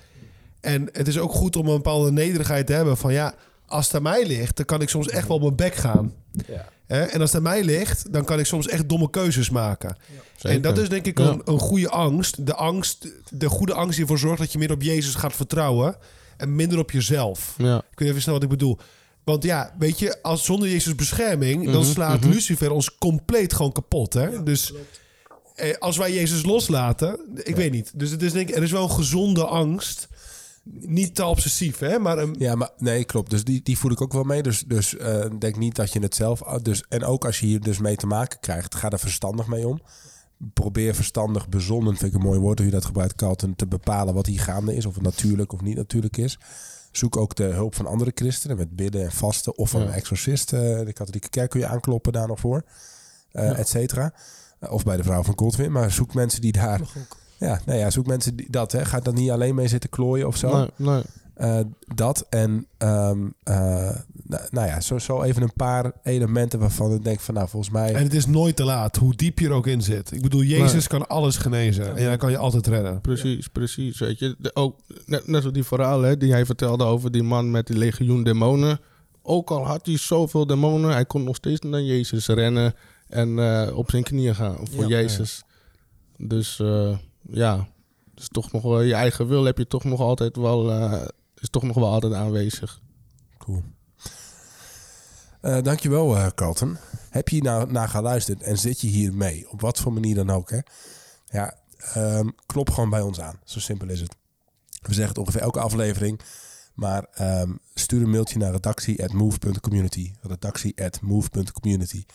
En 0.62 0.90
het 0.92 1.08
is 1.08 1.20
ook 1.20 1.32
goed 1.32 1.56
om 1.56 1.68
een 1.68 1.76
bepaalde 1.76 2.12
nederigheid 2.12 2.68
te 2.68 2.74
hebben 2.74 2.98
van 2.98 3.14
ja, 3.14 3.36
als 3.68 3.86
het 3.86 3.96
aan 3.96 4.02
mij 4.02 4.26
ligt, 4.28 4.56
dan 4.56 4.66
kan 4.66 4.82
ik 4.82 4.90
soms 4.90 5.08
echt 5.08 5.28
wel 5.28 5.36
op 5.36 5.42
mijn 5.42 5.56
bek 5.56 5.76
gaan. 5.76 6.14
Ja. 6.48 6.70
Hè? 6.88 7.02
En 7.04 7.22
als 7.22 7.30
het 7.30 7.38
aan 7.38 7.52
mij 7.52 7.64
ligt, 7.64 8.14
dan 8.14 8.26
kan 8.26 8.40
ik 8.40 8.46
soms 8.46 8.68
echt 8.68 8.90
domme 8.90 9.10
keuzes 9.10 9.50
maken. 9.50 9.98
Zeker. 10.36 10.50
En 10.50 10.62
dat 10.62 10.78
is 10.78 10.90
denk 10.90 11.06
ik 11.06 11.18
Ja. 11.20 11.26
een, 11.26 11.42
een 11.46 11.60
goede 11.60 11.90
angst. 11.90 12.46
De 12.46 12.54
angst, 12.56 13.08
de 13.30 13.50
goede 13.50 13.74
angst 13.74 13.92
die 13.94 14.02
ervoor 14.02 14.20
zorgt 14.20 14.40
dat 14.40 14.52
je 14.52 14.58
meer 14.58 14.72
op 14.72 14.82
Jezus 14.82 15.16
gaat 15.16 15.34
vertrouwen 15.36 15.96
en 16.38 16.56
minder 16.56 16.80
op 16.80 16.92
jezelf. 16.92 17.56
Ja. 17.58 17.78
Ik 17.92 18.00
weet 18.00 18.10
even 18.10 18.22
snel 18.22 18.34
wat 18.34 18.44
ik 18.44 18.50
bedoel. 18.50 18.78
Want 19.24 19.44
ja, 19.44 19.74
weet 19.80 20.00
je, 20.00 20.22
als 20.22 20.46
zonder 20.46 20.70
Jezus 20.70 20.96
bescherming, 20.96 21.66
dan 21.66 21.82
Mhm, 21.82 21.92
slaat 21.92 22.20
mhm. 22.20 22.30
Lucifer 22.30 22.72
ons 22.72 22.98
compleet 22.98 23.54
gewoon 23.54 23.72
kapot. 23.72 24.14
Hè? 24.14 24.44
dus 24.44 24.74
eh, 25.56 25.74
als 25.80 25.98
wij 25.98 26.14
Jezus 26.14 26.44
loslaten, 26.44 27.20
ik 27.44 27.56
weet 27.56 27.72
niet. 27.72 27.92
Dus 27.96 28.12
het 28.12 28.22
is 28.22 28.32
denk 28.32 28.50
ik, 28.50 28.56
er 28.56 28.64
is 28.64 28.72
wel 28.72 28.84
een 28.84 28.90
gezonde 28.92 29.46
angst. 29.46 30.08
Niet 30.66 31.16
te 31.16 31.26
obsessief, 31.26 31.80
hè? 31.80 32.00
Maar 32.00 32.18
een, 32.18 32.36
Ja, 32.38 32.56
maar 32.56 32.70
nee, 32.78 33.04
klopt. 33.06 33.30
Dus 33.30 33.44
die, 33.44 33.62
die 33.64 33.78
voel 33.78 33.92
ik 33.92 34.02
ook 34.02 34.14
wel 34.14 34.24
mee. 34.24 34.42
Dus, 34.44 34.64
dus 34.68 34.98
eh, 34.98 35.26
denk 35.40 35.58
niet 35.58 35.76
dat 35.76 35.94
je 35.94 36.00
het 36.00 36.16
zelf. 36.16 36.40
Dus, 36.62 36.84
en 36.90 37.04
ook 37.04 37.26
als 37.26 37.40
je 37.40 37.46
hier 37.46 37.60
dus 37.60 37.78
mee 37.80 37.96
te 37.96 38.08
maken 38.08 38.40
krijgt, 38.40 38.76
ga 38.76 38.90
er 38.90 39.00
verstandig 39.00 39.48
mee 39.48 39.68
om. 39.68 39.82
Probeer 40.54 40.96
verstandig, 40.96 41.50
bezonnen, 41.50 41.96
vind 41.98 42.14
ik 42.14 42.20
een 42.20 42.26
mooi 42.28 42.40
woord 42.40 42.58
hoe 42.58 42.68
je 42.68 42.74
dat 42.74 42.86
gebruikt, 42.86 43.16
Carlton, 43.16 43.56
te 43.56 43.68
bepalen 43.68 44.14
wat 44.14 44.26
hier 44.26 44.40
gaande 44.40 44.76
is. 44.76 44.86
Of 44.86 44.94
het 44.94 45.04
natuurlijk 45.04 45.54
of 45.54 45.62
niet 45.62 45.76
natuurlijk 45.78 46.18
is. 46.18 46.40
Zoek 46.92 47.18
ook 47.18 47.36
de 47.36 47.44
hulp 47.44 47.76
van 47.76 47.86
andere 47.88 48.12
christenen 48.16 48.58
met 48.58 48.76
bidden 48.76 49.04
en 49.04 49.12
vasten. 49.12 49.58
Of 49.58 49.70
van 49.70 49.82
Ja. 49.82 49.88
een 49.88 49.94
exorcist. 49.94 50.54
eh, 50.54 50.60
de 50.60 50.94
katholieke 50.94 51.30
kerk 51.30 51.50
kun 51.50 51.60
je 51.60 51.68
aankloppen 51.68 52.12
daar 52.14 52.28
nog 52.28 52.40
voor. 52.40 52.64
Ja. 53.32 53.56
Et 53.56 53.68
cetera. 53.68 54.14
Of 54.70 54.84
bij 54.84 54.98
de 54.98 55.04
vrouw 55.04 55.24
van 55.24 55.38
Godwin. 55.40 55.72
Maar 55.72 55.92
zoek 55.92 56.14
mensen 56.14 56.42
die 56.42 56.52
daar. 56.52 56.82
Ja, 57.38 57.62
nou 57.66 57.80
ja, 57.80 57.90
zoek 57.90 58.06
mensen 58.08 58.36
die 58.36 58.48
dat. 58.50 58.72
Hè. 58.72 58.86
Ga 58.86 59.00
er 59.04 59.14
niet 59.14 59.32
alleen 59.32 59.56
mee 59.56 59.68
zitten 59.68 59.90
klooien 59.90 60.28
of 60.28 60.38
zo. 60.38 60.58
Nee, 60.58 60.70
nee. 60.76 61.02
Eh, 61.34 61.60
dat 61.96 62.26
en 62.30 62.68
ehm, 62.78 63.20
eh, 63.44 63.56
nou, 64.24 64.44
nou 64.50 64.68
ja, 64.68 64.82
zo, 64.82 64.98
zo 64.98 65.22
even 65.24 65.42
een 65.42 65.54
paar 65.56 65.92
elementen 66.04 66.60
waarvan 66.60 66.94
ik 66.94 67.04
denk 67.04 67.20
van 67.20 67.34
nou 67.34 67.48
volgens 67.50 67.74
mij. 67.74 67.94
en 67.94 68.04
het 68.04 68.14
is 68.14 68.26
nooit 68.26 68.56
te 68.56 68.64
laat, 68.64 68.96
hoe 68.96 69.16
diep 69.16 69.40
je 69.40 69.46
er 69.46 69.52
ook 69.52 69.68
in 69.68 69.82
zit. 69.82 70.12
Ik 70.12 70.22
bedoel, 70.22 70.44
Jezus 70.44 70.72
Nee. 70.74 70.88
kan 70.88 71.08
alles 71.08 71.38
genezen. 71.38 71.96
En 71.96 72.06
hij 72.06 72.18
kan 72.18 72.32
je 72.32 72.38
altijd 72.38 72.68
redden. 72.68 73.02
Precies, 73.02 73.48
precies. 73.48 74.00
Weet 74.00 74.20
je, 74.20 74.36
de, 74.40 74.56
ook, 74.56 74.80
net, 75.06 75.28
net 75.28 75.40
zoals 75.42 75.56
die 75.56 75.64
verhaal 75.64 76.02
hè, 76.02 76.18
die 76.18 76.32
hij 76.32 76.46
vertelde 76.46 76.84
over 76.84 77.12
die 77.12 77.24
man 77.24 77.52
met 77.52 77.68
die 77.68 77.78
legioen 77.78 78.24
demonen. 78.24 78.80
Ook 79.22 79.52
al 79.52 79.66
had 79.66 79.86
hij 79.86 79.98
zoveel 79.98 80.48
demonen, 80.48 80.92
hij 80.92 81.06
kon 81.06 81.24
nog 81.24 81.36
steeds 81.36 81.60
naar 81.62 81.82
Jezus 81.82 82.28
rennen 82.28 82.74
en 83.08 83.40
eh, 83.40 83.78
op 83.78 83.90
zijn 83.90 84.04
knieën 84.04 84.36
gaan 84.36 84.58
voor 84.72 84.84
Ja. 84.84 84.98
Jezus. 84.98 85.44
Dus 86.18 86.60
eh, 86.60 86.98
ja, 87.30 87.68
dus 88.14 88.28
toch 88.28 88.52
nog 88.52 88.64
je 88.64 88.94
eigen 88.94 89.28
wil 89.28 89.44
heb 89.44 89.58
je 89.58 89.68
toch 89.68 89.84
nog 89.84 90.00
altijd 90.00 90.36
wel, 90.36 90.72
eh, 90.72 91.08
is 91.36 91.50
toch 91.50 91.64
nog 91.64 91.76
wel 91.76 91.92
altijd 91.92 92.14
aanwezig. 92.14 92.82
Cool. 93.38 93.64
Eh, 95.42 95.62
dankjewel, 95.62 96.18
eh 96.18 96.28
Carlton. 96.36 96.78
Heb 97.10 97.30
je 97.30 97.42
nou 97.42 97.72
naar 97.72 97.90
geluisterd 97.90 98.42
en 98.42 98.58
zit 98.58 98.82
je 98.82 98.88
hier 98.88 99.14
mee? 99.14 99.50
Op 99.50 99.62
wat 99.62 99.80
voor 99.80 99.94
manier 99.94 100.16
dan 100.16 100.30
ook, 100.30 100.50
hè? 100.50 100.60
Ja, 101.26 101.58
ehm, 101.78 102.30
klop 102.46 102.70
gewoon 102.70 102.90
bij 102.90 103.02
ons 103.02 103.20
aan. 103.20 103.40
Zo 103.44 103.60
simpel 103.60 103.90
is 103.90 104.02
het. 104.02 104.16
We 104.82 104.94
zeggen 104.94 105.08
het 105.08 105.18
ongeveer 105.18 105.42
elke 105.42 105.60
aflevering. 105.60 106.22
Maar 106.74 107.08
ehm, 107.14 107.52
stuur 107.74 108.02
een 108.02 108.10
mailtje 108.10 108.40
naar 108.40 108.52
redactie.move.community. 108.52 110.14
Redactie.move.community. 110.22 112.06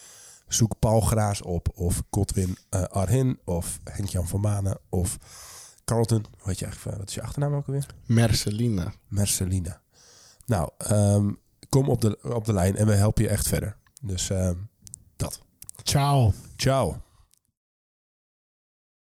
Zoek 0.49 0.79
Paul 0.79 1.01
Graas 1.01 1.43
op. 1.43 1.69
Of 1.75 2.03
Godwin 2.11 2.57
eh, 2.69 2.83
Arhin. 2.83 3.39
Of 3.45 3.81
Henk-Jan 3.85 4.29
van 4.29 4.41
Manen. 4.41 4.79
Of 4.89 5.19
Carlton. 5.85 6.25
Weet 6.45 6.59
je 6.59 6.65
eigenlijk, 6.65 6.95
eh, 6.95 7.01
wat 7.01 7.09
is 7.09 7.15
je 7.15 7.23
achternaam 7.23 7.55
ook 7.55 7.67
alweer? 7.67 7.87
Mercelina. 8.07 8.93
Mercelina. 9.09 9.81
Nou, 10.47 10.71
ehm, 10.79 11.33
kom 11.69 11.89
op 11.89 12.01
de, 12.01 12.19
op 12.23 12.45
de 12.45 12.53
lijn 12.53 12.77
en 12.77 12.87
we 12.87 12.95
helpen 12.95 13.23
je 13.23 13.29
echt 13.29 13.49
verder. 13.49 13.77
Dus 14.03 14.31
ehm, 14.31 14.55
dat. 15.17 15.41
Ciao. 15.83 16.33
Ciao. 16.57 16.97